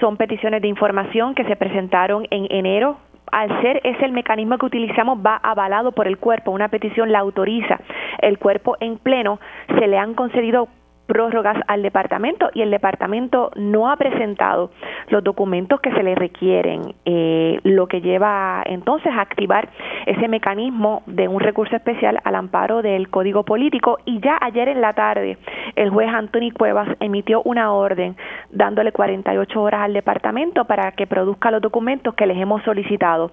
Son 0.00 0.16
peticiones 0.16 0.60
de 0.60 0.66
información 0.66 1.36
que 1.36 1.44
se 1.44 1.54
presentaron 1.54 2.26
en 2.30 2.48
enero 2.50 2.96
al 3.32 3.48
ser 3.60 3.80
ese 3.84 4.04
el 4.04 4.12
mecanismo 4.12 4.58
que 4.58 4.66
utilizamos 4.66 5.18
va 5.18 5.36
avalado 5.42 5.92
por 5.92 6.06
el 6.06 6.18
cuerpo, 6.18 6.50
una 6.50 6.68
petición 6.68 7.12
la 7.12 7.20
autoriza. 7.20 7.78
El 8.18 8.38
cuerpo 8.38 8.76
en 8.80 8.98
pleno, 8.98 9.40
se 9.78 9.86
le 9.86 9.98
han 9.98 10.14
concedido 10.14 10.68
prórrogas 11.06 11.56
al 11.68 11.82
departamento 11.82 12.50
y 12.54 12.62
el 12.62 12.70
departamento 12.70 13.50
no 13.56 13.90
ha 13.90 13.96
presentado 13.96 14.70
los 15.08 15.22
documentos 15.22 15.80
que 15.80 15.92
se 15.92 16.02
le 16.02 16.14
requieren, 16.14 16.94
eh, 17.04 17.58
lo 17.62 17.86
que 17.86 18.00
lleva 18.00 18.62
entonces 18.66 19.12
a 19.12 19.20
activar 19.20 19.68
ese 20.06 20.28
mecanismo 20.28 21.02
de 21.06 21.28
un 21.28 21.40
recurso 21.40 21.76
especial 21.76 22.18
al 22.24 22.34
amparo 22.34 22.82
del 22.82 23.08
Código 23.08 23.44
Político 23.44 23.98
y 24.04 24.20
ya 24.20 24.38
ayer 24.40 24.68
en 24.68 24.80
la 24.80 24.92
tarde 24.94 25.38
el 25.76 25.90
juez 25.90 26.08
Anthony 26.08 26.50
Cuevas 26.56 26.88
emitió 27.00 27.42
una 27.42 27.72
orden 27.72 28.16
dándole 28.50 28.92
48 28.92 29.60
horas 29.62 29.82
al 29.82 29.92
departamento 29.92 30.64
para 30.64 30.92
que 30.92 31.06
produzca 31.06 31.50
los 31.50 31.62
documentos 31.62 32.14
que 32.14 32.26
les 32.26 32.36
hemos 32.38 32.62
solicitado. 32.64 33.30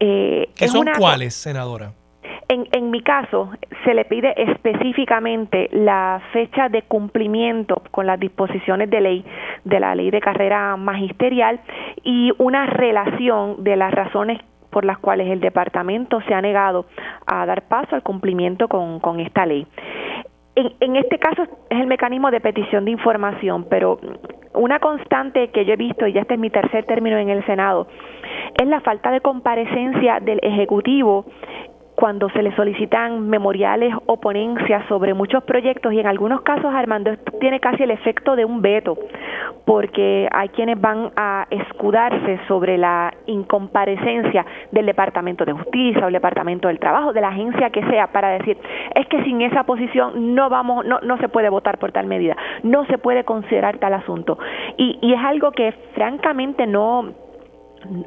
Eh, 0.00 0.48
¿Qué 0.56 0.64
es 0.66 0.72
son 0.72 0.82
una- 0.82 0.92
cuáles, 0.98 1.34
senadora? 1.34 1.92
En, 2.48 2.68
en 2.72 2.90
mi 2.90 3.02
caso, 3.02 3.50
se 3.84 3.94
le 3.94 4.04
pide 4.04 4.34
específicamente 4.36 5.68
la 5.72 6.20
fecha 6.32 6.68
de 6.68 6.82
cumplimiento 6.82 7.82
con 7.90 8.06
las 8.06 8.20
disposiciones 8.20 8.88
de 8.90 9.00
ley 9.00 9.24
de 9.64 9.80
la 9.80 9.94
ley 9.94 10.10
de 10.10 10.20
carrera 10.20 10.76
magisterial 10.76 11.60
y 12.04 12.32
una 12.38 12.66
relación 12.66 13.64
de 13.64 13.76
las 13.76 13.92
razones 13.92 14.40
por 14.70 14.84
las 14.84 14.98
cuales 14.98 15.28
el 15.28 15.40
departamento 15.40 16.20
se 16.22 16.34
ha 16.34 16.40
negado 16.40 16.86
a 17.26 17.46
dar 17.46 17.62
paso 17.62 17.96
al 17.96 18.02
cumplimiento 18.02 18.68
con, 18.68 19.00
con 19.00 19.20
esta 19.20 19.46
ley. 19.46 19.66
En, 20.54 20.72
en 20.80 20.96
este 20.96 21.18
caso 21.18 21.42
es 21.42 21.80
el 21.80 21.86
mecanismo 21.86 22.30
de 22.30 22.40
petición 22.40 22.84
de 22.84 22.90
información, 22.90 23.66
pero 23.68 23.98
una 24.54 24.78
constante 24.78 25.48
que 25.48 25.64
yo 25.64 25.74
he 25.74 25.76
visto, 25.76 26.06
y 26.06 26.12
ya 26.12 26.22
este 26.22 26.34
es 26.34 26.40
mi 26.40 26.50
tercer 26.50 26.84
término 26.84 27.18
en 27.18 27.28
el 27.28 27.44
Senado, 27.44 27.88
es 28.60 28.66
la 28.66 28.80
falta 28.80 29.10
de 29.10 29.20
comparecencia 29.20 30.20
del 30.20 30.40
Ejecutivo 30.42 31.26
cuando 31.96 32.28
se 32.28 32.42
le 32.42 32.54
solicitan 32.54 33.26
memoriales 33.28 33.92
o 34.04 34.18
ponencias 34.18 34.86
sobre 34.86 35.14
muchos 35.14 35.42
proyectos 35.44 35.94
y 35.94 35.98
en 35.98 36.06
algunos 36.06 36.42
casos, 36.42 36.66
Armando, 36.66 37.10
esto 37.10 37.32
tiene 37.40 37.58
casi 37.58 37.82
el 37.82 37.90
efecto 37.90 38.36
de 38.36 38.44
un 38.44 38.60
veto, 38.60 38.98
porque 39.64 40.28
hay 40.30 40.50
quienes 40.50 40.78
van 40.78 41.10
a 41.16 41.46
escudarse 41.50 42.38
sobre 42.46 42.76
la 42.76 43.14
incomparecencia 43.24 44.44
del 44.70 44.84
Departamento 44.84 45.46
de 45.46 45.52
Justicia 45.52 46.04
o 46.04 46.08
el 46.08 46.12
Departamento 46.12 46.68
del 46.68 46.78
Trabajo, 46.78 47.14
de 47.14 47.22
la 47.22 47.28
agencia 47.28 47.70
que 47.70 47.82
sea, 47.86 48.08
para 48.08 48.28
decir, 48.28 48.58
es 48.94 49.06
que 49.06 49.24
sin 49.24 49.40
esa 49.40 49.64
posición 49.64 50.34
no 50.34 50.50
vamos, 50.50 50.84
no, 50.84 51.00
no 51.00 51.16
se 51.16 51.30
puede 51.30 51.48
votar 51.48 51.78
por 51.78 51.92
tal 51.92 52.06
medida, 52.06 52.36
no 52.62 52.84
se 52.86 52.98
puede 52.98 53.24
considerar 53.24 53.78
tal 53.78 53.94
asunto. 53.94 54.38
Y, 54.76 54.98
y 55.00 55.14
es 55.14 55.20
algo 55.20 55.50
que 55.52 55.72
francamente 55.94 56.66
no 56.66 57.25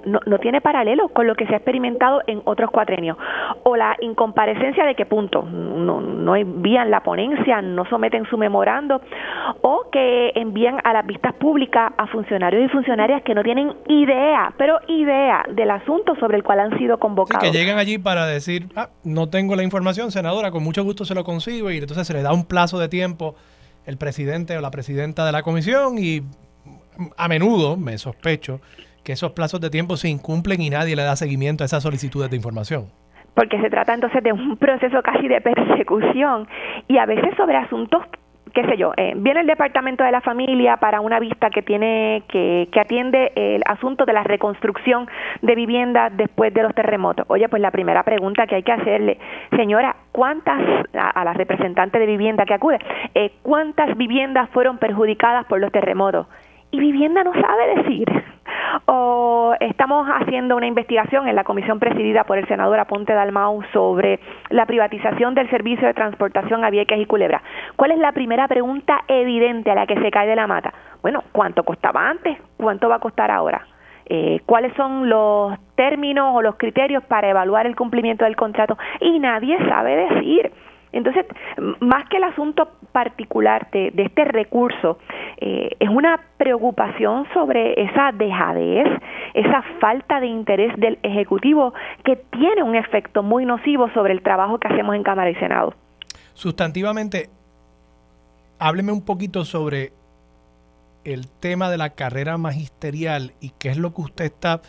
no, 0.05 0.19
no 0.25 0.39
tiene 0.39 0.61
paralelo 0.61 1.09
con 1.09 1.27
lo 1.27 1.35
que 1.35 1.45
se 1.47 1.53
ha 1.53 1.57
experimentado 1.57 2.21
en 2.27 2.41
otros 2.45 2.69
cuatrenios. 2.71 3.17
O 3.63 3.75
la 3.75 3.95
incomparecencia 4.01 4.85
de 4.85 4.95
que 4.95 5.05
punto, 5.05 5.43
no, 5.43 6.01
no 6.01 6.35
envían 6.35 6.91
la 6.91 7.01
ponencia, 7.03 7.61
no 7.61 7.85
someten 7.85 8.25
su 8.25 8.37
memorando, 8.37 9.01
o 9.61 9.85
que 9.91 10.31
envían 10.35 10.77
a 10.83 10.93
las 10.93 11.05
vistas 11.05 11.33
públicas 11.35 11.91
a 11.97 12.07
funcionarios 12.07 12.65
y 12.65 12.69
funcionarias 12.69 13.21
que 13.23 13.33
no 13.33 13.43
tienen 13.43 13.73
idea, 13.87 14.53
pero 14.57 14.79
idea 14.87 15.45
del 15.49 15.71
asunto 15.71 16.15
sobre 16.19 16.37
el 16.37 16.43
cual 16.43 16.59
han 16.59 16.77
sido 16.77 16.95
Sí, 16.95 17.01
convocados. 17.01 17.43
que 17.43 17.51
llegan 17.57 17.77
allí 17.77 17.97
para 17.97 18.25
decir, 18.25 18.67
ah, 18.75 18.89
no 19.03 19.29
tengo 19.29 19.55
la 19.55 19.63
información, 19.63 20.11
senadora, 20.11 20.51
con 20.51 20.63
mucho 20.63 20.83
gusto 20.83 21.05
se 21.05 21.15
lo 21.15 21.23
consigo 21.23 21.71
y 21.71 21.77
entonces 21.77 22.05
se 22.07 22.13
le 22.13 22.21
da 22.21 22.33
un 22.33 22.45
plazo 22.45 22.79
de 22.79 22.89
tiempo 22.89 23.35
el 23.85 23.97
presidente 23.97 24.57
o 24.57 24.61
la 24.61 24.71
presidenta 24.71 25.25
de 25.25 25.31
la 25.31 25.41
comisión 25.43 25.97
y 25.97 26.21
a 27.17 27.27
menudo, 27.27 27.77
me 27.77 27.97
sospecho, 27.97 28.59
que 29.09 29.13
esos 29.13 29.31
plazos 29.31 29.59
de 29.59 29.71
tiempo 29.71 29.97
se 29.97 30.07
incumplen 30.07 30.61
y 30.61 30.69
nadie 30.69 30.95
le 30.95 31.01
da 31.01 31.15
seguimiento 31.15 31.63
a 31.63 31.65
esas 31.65 31.81
solicitudes 31.81 32.29
de 32.29 32.35
información. 32.35 32.89
porque 33.33 33.59
se 33.59 33.67
trata 33.67 33.95
entonces 33.95 34.21
de 34.21 34.31
un 34.31 34.55
proceso 34.57 35.01
casi 35.01 35.27
de 35.27 35.41
persecución 35.41 36.47
y 36.87 36.99
a 36.99 37.07
veces 37.07 37.31
sobre 37.35 37.57
asuntos 37.57 38.03
qué 38.53 38.63
sé 38.65 38.77
yo, 38.77 38.91
eh, 38.97 39.13
viene 39.15 39.41
el 39.41 39.47
departamento 39.47 40.03
de 40.03 40.11
la 40.11 40.21
familia 40.21 40.77
para 40.77 41.01
una 41.01 41.19
vista 41.19 41.49
que 41.49 41.63
tiene 41.63 42.23
que, 42.27 42.67
que 42.71 42.79
atiende 42.79 43.31
el 43.35 43.63
asunto 43.65 44.05
de 44.05 44.13
la 44.13 44.23
reconstrucción 44.23 45.07
de 45.41 45.55
viviendas 45.55 46.15
después 46.15 46.53
de 46.53 46.63
los 46.63 46.73
terremotos. 46.75 47.25
Oye, 47.29 47.47
pues 47.49 47.61
la 47.61 47.71
primera 47.71 48.03
pregunta 48.03 48.45
que 48.47 48.55
hay 48.55 48.63
que 48.63 48.71
hacerle, 48.71 49.17
señora, 49.55 49.95
¿cuántas 50.11 50.59
a, 50.93 51.09
a 51.09 51.23
la 51.23 51.33
representante 51.33 51.99
de 51.99 52.05
vivienda 52.05 52.45
que 52.45 52.53
acude, 52.55 52.79
eh, 53.15 53.33
cuántas 53.41 53.95
viviendas 53.97 54.49
fueron 54.49 54.77
perjudicadas 54.77 55.45
por 55.45 55.59
los 55.59 55.71
terremotos? 55.71 56.27
Y 56.71 56.79
vivienda 56.79 57.23
no 57.23 57.33
sabe 57.33 57.75
decir. 57.77 58.07
O 58.85 59.53
estamos 59.59 60.07
haciendo 60.07 60.55
una 60.55 60.67
investigación 60.67 61.27
en 61.27 61.35
la 61.35 61.43
comisión 61.43 61.79
presidida 61.79 62.23
por 62.23 62.37
el 62.37 62.47
senador 62.47 62.79
Aponte 62.79 63.13
Dalmau 63.13 63.63
sobre 63.73 64.19
la 64.49 64.65
privatización 64.65 65.33
del 65.33 65.49
servicio 65.49 65.87
de 65.87 65.93
transportación 65.93 66.63
a 66.63 66.69
Vieques 66.69 66.99
y 66.99 67.05
Culebra. 67.05 67.41
¿Cuál 67.75 67.91
es 67.91 67.97
la 67.97 68.11
primera 68.11 68.47
pregunta 68.47 69.01
evidente 69.07 69.71
a 69.71 69.75
la 69.75 69.87
que 69.87 69.99
se 69.99 70.11
cae 70.11 70.27
de 70.27 70.35
la 70.35 70.47
mata? 70.47 70.73
Bueno, 71.01 71.23
¿cuánto 71.31 71.63
costaba 71.63 72.09
antes? 72.09 72.37
¿Cuánto 72.57 72.89
va 72.89 72.95
a 72.95 72.99
costar 72.99 73.31
ahora? 73.31 73.65
Eh, 74.05 74.41
¿Cuáles 74.45 74.73
son 74.75 75.07
los 75.07 75.57
términos 75.75 76.35
o 76.35 76.41
los 76.41 76.55
criterios 76.55 77.03
para 77.03 77.29
evaluar 77.29 77.67
el 77.67 77.75
cumplimiento 77.75 78.25
del 78.25 78.35
contrato? 78.35 78.77
Y 78.99 79.19
nadie 79.19 79.57
sabe 79.67 79.95
decir. 79.95 80.51
Entonces, 80.91 81.25
más 81.79 82.07
que 82.09 82.17
el 82.17 82.23
asunto 82.23 82.69
particular 82.91 83.69
de, 83.71 83.91
este 83.95 84.25
recurso, 84.25 84.97
eh, 85.37 85.69
es 85.79 85.89
una 85.89 86.19
preocupación 86.37 87.27
sobre 87.33 87.79
esa 87.81 88.11
dejadez, 88.11 88.87
esa 89.33 89.61
falta 89.79 90.19
de 90.19 90.27
interés 90.27 90.73
del 90.77 90.97
Ejecutivo 91.03 91.73
que 92.03 92.15
tiene 92.15 92.63
un 92.63 92.75
efecto 92.75 93.21
muy 93.21 93.45
nocivo 93.45 93.89
sobre 93.93 94.13
el 94.13 94.21
trabajo 94.21 94.57
que 94.59 94.67
hacemos 94.67 94.95
en 94.95 95.03
Cámara 95.03 95.29
y 95.29 95.35
Senado. 95.35 95.73
Sustantivamente, 96.33 97.29
hábleme 98.57 98.91
un 98.91 99.05
poquito 99.05 99.45
sobre 99.45 99.93
el 101.03 101.29
tema 101.29 101.69
de 101.69 101.77
la 101.77 101.91
carrera 101.91 102.37
magisterial 102.37 103.33
y 103.39 103.51
qué 103.57 103.69
es 103.69 103.77
lo 103.77 103.93
que 103.93 104.01
usted 104.01 104.25
está 104.25 104.61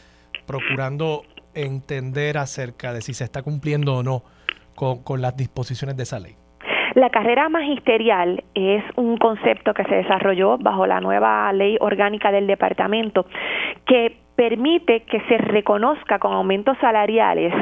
procurando 0.47 1.23
entender 1.55 2.39
acerca 2.39 2.93
de 2.93 3.01
si 3.01 3.15
se 3.15 3.25
está 3.25 3.43
cumpliendo 3.43 3.97
o 3.97 4.03
no 4.03 4.23
con, 5.05 5.21
las 5.21 5.37
disposiciones 5.37 5.97
de 5.97 6.05
esa 6.05 6.19
ley. 6.19 6.35
La 6.95 7.11
carrera 7.11 7.49
magisterial 7.49 8.43
es 8.55 8.83
un 8.97 9.17
concepto 9.17 9.75
que 9.75 9.85
se 9.85 9.95
desarrolló 9.95 10.59
bajo 10.59 10.87
la 10.87 11.01
nueva 11.01 11.53
ley 11.53 11.77
orgánica 11.81 12.33
del 12.33 12.47
departamento 12.47 13.27
que 13.87 14.17
permite 14.35 15.03
que 15.03 15.21
se 15.29 15.37
reconozca 15.39 16.19
con 16.19 16.33
aumentos 16.33 16.77
salariales 16.81 17.53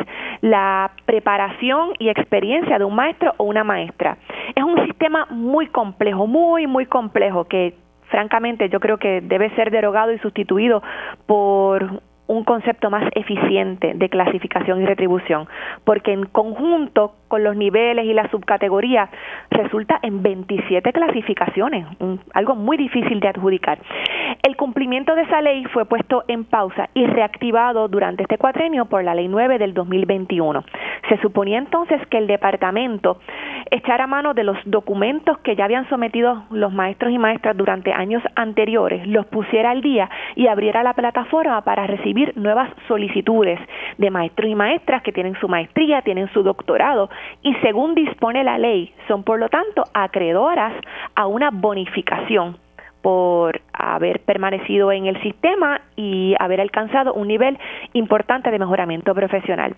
la 0.40 0.92
preparación 1.04 1.90
y 1.98 2.08
experiencia 2.08 2.78
de 2.78 2.84
un 2.84 2.94
maestro 2.94 3.34
o 3.36 3.44
una 3.44 3.64
maestra. 3.64 4.16
Es 4.54 4.62
un 4.62 4.86
sistema 4.86 5.26
muy 5.28 5.66
complejo, 5.66 6.26
muy, 6.26 6.66
muy 6.66 6.86
complejo 6.86 7.44
que 7.44 7.74
francamente 8.08 8.68
yo 8.68 8.80
creo 8.80 8.98
que 8.98 9.20
debe 9.20 9.54
ser 9.56 9.70
derogado 9.70 10.12
y 10.12 10.18
sustituido 10.20 10.82
por 11.26 12.00
un 12.28 12.44
concepto 12.44 12.90
más 12.90 13.10
eficiente 13.14 13.94
de 13.94 14.08
clasificación 14.08 14.82
y 14.82 14.86
retribución, 14.86 15.48
porque 15.84 16.12
en 16.12 16.26
conjunto 16.26 17.14
con 17.28 17.44
los 17.44 17.56
niveles 17.56 18.04
y 18.04 18.14
la 18.14 18.28
subcategoría 18.30 19.08
resulta 19.50 19.98
en 20.02 20.22
27 20.22 20.92
clasificaciones, 20.92 21.86
algo 22.34 22.54
muy 22.54 22.76
difícil 22.76 23.20
de 23.20 23.28
adjudicar. 23.28 23.78
El 24.42 24.56
cumplimiento 24.56 25.14
de 25.14 25.22
esa 25.22 25.40
ley 25.40 25.64
fue 25.66 25.84
puesto 25.84 26.24
en 26.28 26.44
pausa 26.44 26.88
y 26.94 27.06
reactivado 27.06 27.88
durante 27.88 28.22
este 28.22 28.38
cuatrenio 28.38 28.86
por 28.86 29.04
la 29.04 29.14
Ley 29.14 29.28
9 29.28 29.58
del 29.58 29.74
2021. 29.74 30.64
Se 31.08 31.18
suponía 31.18 31.58
entonces 31.58 32.00
que 32.08 32.18
el 32.18 32.26
departamento 32.26 33.18
echara 33.70 34.06
mano 34.06 34.34
de 34.34 34.44
los 34.44 34.56
documentos 34.64 35.38
que 35.38 35.56
ya 35.56 35.64
habían 35.64 35.88
sometido 35.88 36.44
los 36.50 36.72
maestros 36.72 37.12
y 37.12 37.18
maestras 37.18 37.56
durante 37.56 37.92
años 37.92 38.22
anteriores, 38.34 39.06
los 39.06 39.26
pusiera 39.26 39.70
al 39.70 39.80
día 39.80 40.08
y 40.36 40.46
abriera 40.46 40.82
la 40.82 40.94
plataforma 40.94 41.62
para 41.62 41.86
recibir 41.86 42.36
nuevas 42.36 42.70
solicitudes 42.86 43.58
de 43.98 44.10
maestros 44.10 44.48
y 44.50 44.54
maestras 44.54 45.02
que 45.02 45.12
tienen 45.12 45.34
su 45.40 45.48
maestría, 45.48 46.02
tienen 46.02 46.28
su 46.32 46.42
doctorado 46.42 47.10
y 47.42 47.54
según 47.56 47.94
dispone 47.94 48.44
la 48.44 48.58
ley, 48.58 48.92
son 49.06 49.22
por 49.22 49.38
lo 49.38 49.48
tanto 49.48 49.84
acreedoras 49.94 50.74
a 51.14 51.26
una 51.26 51.50
bonificación 51.50 52.58
por 53.02 53.60
haber 53.78 54.20
permanecido 54.20 54.92
en 54.92 55.06
el 55.06 55.20
sistema 55.22 55.80
y 55.96 56.34
haber 56.38 56.60
alcanzado 56.60 57.14
un 57.14 57.28
nivel 57.28 57.58
importante 57.92 58.50
de 58.50 58.58
mejoramiento 58.58 59.14
profesional. 59.14 59.74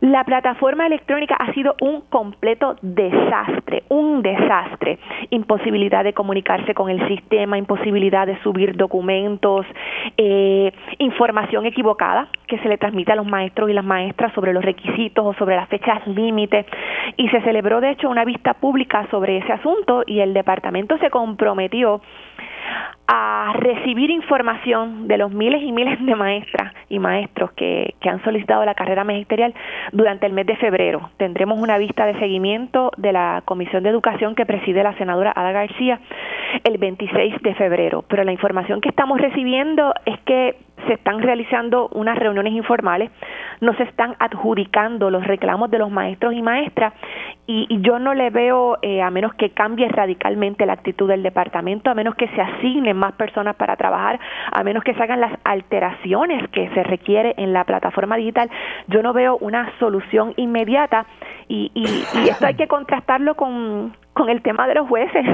La 0.00 0.24
plataforma 0.24 0.86
electrónica 0.86 1.34
ha 1.36 1.52
sido 1.52 1.76
un 1.80 2.02
completo 2.02 2.76
desastre, 2.82 3.84
un 3.88 4.22
desastre. 4.22 4.98
Imposibilidad 5.30 6.04
de 6.04 6.12
comunicarse 6.12 6.74
con 6.74 6.90
el 6.90 7.06
sistema, 7.08 7.56
imposibilidad 7.56 8.26
de 8.26 8.38
subir 8.42 8.76
documentos, 8.76 9.64
eh, 10.16 10.72
información 10.98 11.66
equivocada 11.66 12.28
que 12.46 12.58
se 12.58 12.68
le 12.68 12.76
transmite 12.76 13.12
a 13.12 13.16
los 13.16 13.26
maestros 13.26 13.70
y 13.70 13.72
las 13.72 13.84
maestras 13.84 14.32
sobre 14.34 14.52
los 14.52 14.64
requisitos 14.64 15.24
o 15.24 15.34
sobre 15.34 15.56
las 15.56 15.68
fechas 15.68 16.06
límite. 16.06 16.66
Y 17.16 17.28
se 17.28 17.40
celebró, 17.42 17.80
de 17.80 17.90
hecho, 17.90 18.10
una 18.10 18.24
vista 18.24 18.54
pública 18.54 19.06
sobre 19.10 19.38
ese 19.38 19.52
asunto 19.52 20.02
y 20.06 20.20
el 20.20 20.34
departamento 20.34 20.98
se 20.98 21.10
comprometió 21.10 22.00
a 23.06 23.52
recibir 23.58 24.10
información 24.10 25.08
de 25.08 25.18
los 25.18 25.30
miles 25.30 25.62
y 25.62 25.72
miles 25.72 26.04
de 26.04 26.14
maestras 26.14 26.72
y 26.88 26.98
maestros 26.98 27.52
que, 27.52 27.94
que, 28.00 28.08
han 28.08 28.22
solicitado 28.24 28.64
la 28.64 28.74
carrera 28.74 29.04
magisterial 29.04 29.54
durante 29.92 30.26
el 30.26 30.32
mes 30.32 30.46
de 30.46 30.56
febrero. 30.56 31.10
Tendremos 31.18 31.58
una 31.58 31.76
vista 31.76 32.06
de 32.06 32.18
seguimiento 32.18 32.90
de 32.96 33.12
la 33.12 33.42
Comisión 33.44 33.82
de 33.82 33.90
Educación 33.90 34.34
que 34.34 34.46
preside 34.46 34.82
la 34.82 34.96
senadora 34.96 35.32
Ada 35.36 35.52
García 35.52 36.00
el 36.62 36.78
26 36.78 37.42
de 37.42 37.54
febrero. 37.54 38.04
Pero 38.08 38.24
la 38.24 38.32
información 38.32 38.80
que 38.80 38.88
estamos 38.88 39.20
recibiendo 39.20 39.92
es 40.06 40.18
que 40.20 40.56
se 40.86 40.94
están 40.94 41.20
realizando 41.22 41.88
unas 41.92 42.18
reuniones 42.18 42.52
informales, 42.52 43.10
no 43.60 43.74
se 43.76 43.84
están 43.84 44.16
adjudicando 44.18 45.10
los 45.10 45.26
reclamos 45.26 45.70
de 45.70 45.78
los 45.78 45.90
maestros 45.90 46.34
y 46.34 46.42
maestras 46.42 46.92
y, 47.46 47.66
yo 47.80 47.98
no 47.98 48.14
le 48.14 48.30
veo, 48.30 48.78
eh, 48.82 49.02
a 49.02 49.10
menos 49.10 49.34
que 49.34 49.50
cambie 49.50 49.88
radicalmente 49.88 50.66
la 50.66 50.72
actitud 50.74 51.08
del 51.08 51.22
departamento, 51.22 51.90
a 51.90 51.94
menos 51.94 52.14
que 52.14 52.28
se 52.28 52.40
más 52.94 53.12
personas 53.12 53.56
para 53.56 53.76
trabajar, 53.76 54.18
a 54.52 54.62
menos 54.62 54.84
que 54.84 54.94
se 54.94 55.02
hagan 55.02 55.20
las 55.20 55.32
alteraciones 55.44 56.48
que 56.50 56.68
se 56.70 56.82
requiere 56.82 57.34
en 57.36 57.52
la 57.52 57.64
plataforma 57.64 58.16
digital, 58.16 58.50
yo 58.88 59.02
no 59.02 59.12
veo 59.12 59.36
una 59.38 59.72
solución 59.78 60.32
inmediata 60.36 61.06
y, 61.48 61.70
y, 61.74 62.04
y 62.18 62.28
esto 62.28 62.46
hay 62.46 62.54
que 62.54 62.68
contrastarlo 62.68 63.34
con, 63.34 63.96
con 64.12 64.28
el 64.28 64.42
tema 64.42 64.66
de 64.66 64.74
los 64.74 64.88
jueces 64.88 65.26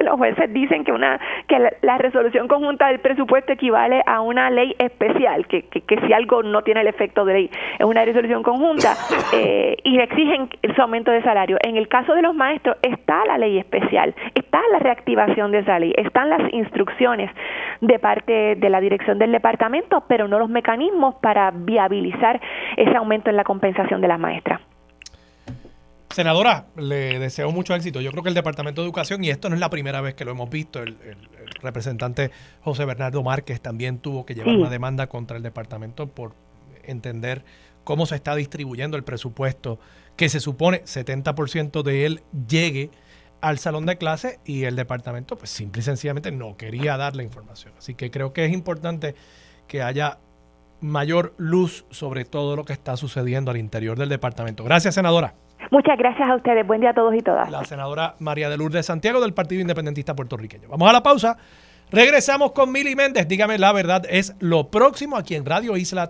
que 0.00 0.04
los 0.04 0.16
jueces 0.16 0.50
dicen 0.52 0.82
que 0.82 0.92
una 0.92 1.20
que 1.46 1.58
la, 1.82 1.98
resolución 1.98 2.48
conjunta 2.48 2.88
del 2.88 3.00
presupuesto 3.00 3.52
equivale 3.52 4.02
a 4.06 4.22
una 4.22 4.48
ley 4.48 4.74
especial, 4.78 5.46
que, 5.46 5.64
que, 5.64 6.00
si 6.06 6.12
algo 6.14 6.42
no 6.42 6.62
tiene 6.62 6.80
el 6.80 6.86
efecto 6.86 7.26
de 7.26 7.34
ley 7.34 7.50
es 7.78 7.84
una 7.84 8.02
resolución 8.02 8.42
conjunta 8.42 8.94
eh, 9.34 9.76
y 9.84 9.98
exigen 9.98 10.48
su 10.74 10.80
aumento 10.80 11.10
de 11.10 11.22
salario. 11.22 11.58
En 11.62 11.76
el 11.76 11.88
caso 11.88 12.14
de 12.14 12.22
los 12.22 12.34
maestros 12.34 12.78
está 12.80 13.26
la 13.26 13.36
ley 13.36 13.58
especial, 13.58 14.14
está 14.34 14.60
la 14.72 14.78
reactivación 14.78 15.52
de 15.52 15.58
esa 15.58 15.78
ley, 15.78 15.92
están 15.98 16.30
las 16.30 16.50
instrucciones 16.52 17.30
de 17.82 17.98
parte 17.98 18.54
de 18.56 18.70
la 18.70 18.80
dirección 18.80 19.18
del 19.18 19.32
departamento, 19.32 20.04
pero 20.08 20.28
no 20.28 20.38
los 20.38 20.48
mecanismos 20.48 21.16
para 21.16 21.50
viabilizar 21.50 22.40
ese 22.78 22.96
aumento 22.96 23.28
en 23.28 23.36
la 23.36 23.44
compensación 23.44 24.00
de 24.00 24.08
las 24.08 24.18
maestras. 24.18 24.60
Senadora, 26.14 26.66
le 26.76 27.20
deseo 27.20 27.52
mucho 27.52 27.72
éxito. 27.74 28.00
Yo 28.00 28.10
creo 28.10 28.24
que 28.24 28.30
el 28.30 28.34
Departamento 28.34 28.80
de 28.80 28.86
Educación, 28.86 29.22
y 29.22 29.30
esto 29.30 29.48
no 29.48 29.54
es 29.54 29.60
la 29.60 29.70
primera 29.70 30.00
vez 30.00 30.14
que 30.14 30.24
lo 30.24 30.32
hemos 30.32 30.50
visto, 30.50 30.82
el, 30.82 30.96
representante 31.62 32.30
José 32.62 32.84
Bernardo 32.84 33.22
Márquez 33.22 33.60
también 33.60 33.98
tuvo 33.98 34.26
que 34.26 34.34
llevar 34.34 34.56
una 34.56 34.70
demanda 34.70 35.08
contra 35.08 35.36
el 35.36 35.42
departamento 35.42 36.08
por 36.08 36.34
entender 36.84 37.44
cómo 37.84 38.06
se 38.06 38.16
está 38.16 38.34
distribuyendo 38.34 38.96
el 38.96 39.04
presupuesto, 39.04 39.78
que 40.16 40.28
se 40.28 40.40
supone 40.40 40.82
70% 40.82 41.82
de 41.82 42.06
él 42.06 42.22
llegue 42.48 42.90
al 43.40 43.58
salón 43.58 43.86
de 43.86 43.96
clase 43.96 44.40
y 44.44 44.64
el 44.64 44.76
departamento 44.76 45.36
pues 45.36 45.50
simple 45.50 45.80
y 45.80 45.84
sencillamente 45.84 46.32
no 46.32 46.56
quería 46.56 46.96
dar 46.96 47.14
la 47.14 47.22
información. 47.22 47.72
Así 47.78 47.94
que 47.94 48.10
creo 48.10 48.32
que 48.32 48.44
es 48.44 48.52
importante 48.52 49.14
que 49.68 49.82
haya 49.82 50.18
mayor 50.80 51.34
luz 51.36 51.84
sobre 51.90 52.24
todo 52.24 52.56
lo 52.56 52.64
que 52.64 52.72
está 52.72 52.96
sucediendo 52.96 53.50
al 53.50 53.58
interior 53.58 53.98
del 53.98 54.08
departamento. 54.08 54.64
Gracias, 54.64 54.94
senadora. 54.94 55.34
Muchas 55.70 55.98
gracias 55.98 56.28
a 56.28 56.36
ustedes. 56.36 56.66
Buen 56.66 56.80
día 56.80 56.90
a 56.90 56.94
todos 56.94 57.14
y 57.14 57.20
todas. 57.20 57.50
La 57.50 57.64
senadora 57.64 58.14
María 58.18 58.48
de 58.48 58.56
Lourdes 58.56 58.86
Santiago 58.86 59.20
del 59.20 59.34
Partido 59.34 59.60
Independentista 59.60 60.14
Puertorriqueño. 60.14 60.68
Vamos 60.68 60.88
a 60.88 60.92
la 60.92 61.02
pausa. 61.02 61.36
Regresamos 61.92 62.52
con 62.52 62.70
Mili 62.70 62.94
Méndez. 62.94 63.26
Dígame 63.26 63.58
la 63.58 63.72
verdad, 63.72 64.04
es 64.08 64.34
lo 64.38 64.70
próximo 64.70 65.16
aquí 65.16 65.34
en 65.34 65.44
Radio 65.44 65.76
Isla 65.76 65.98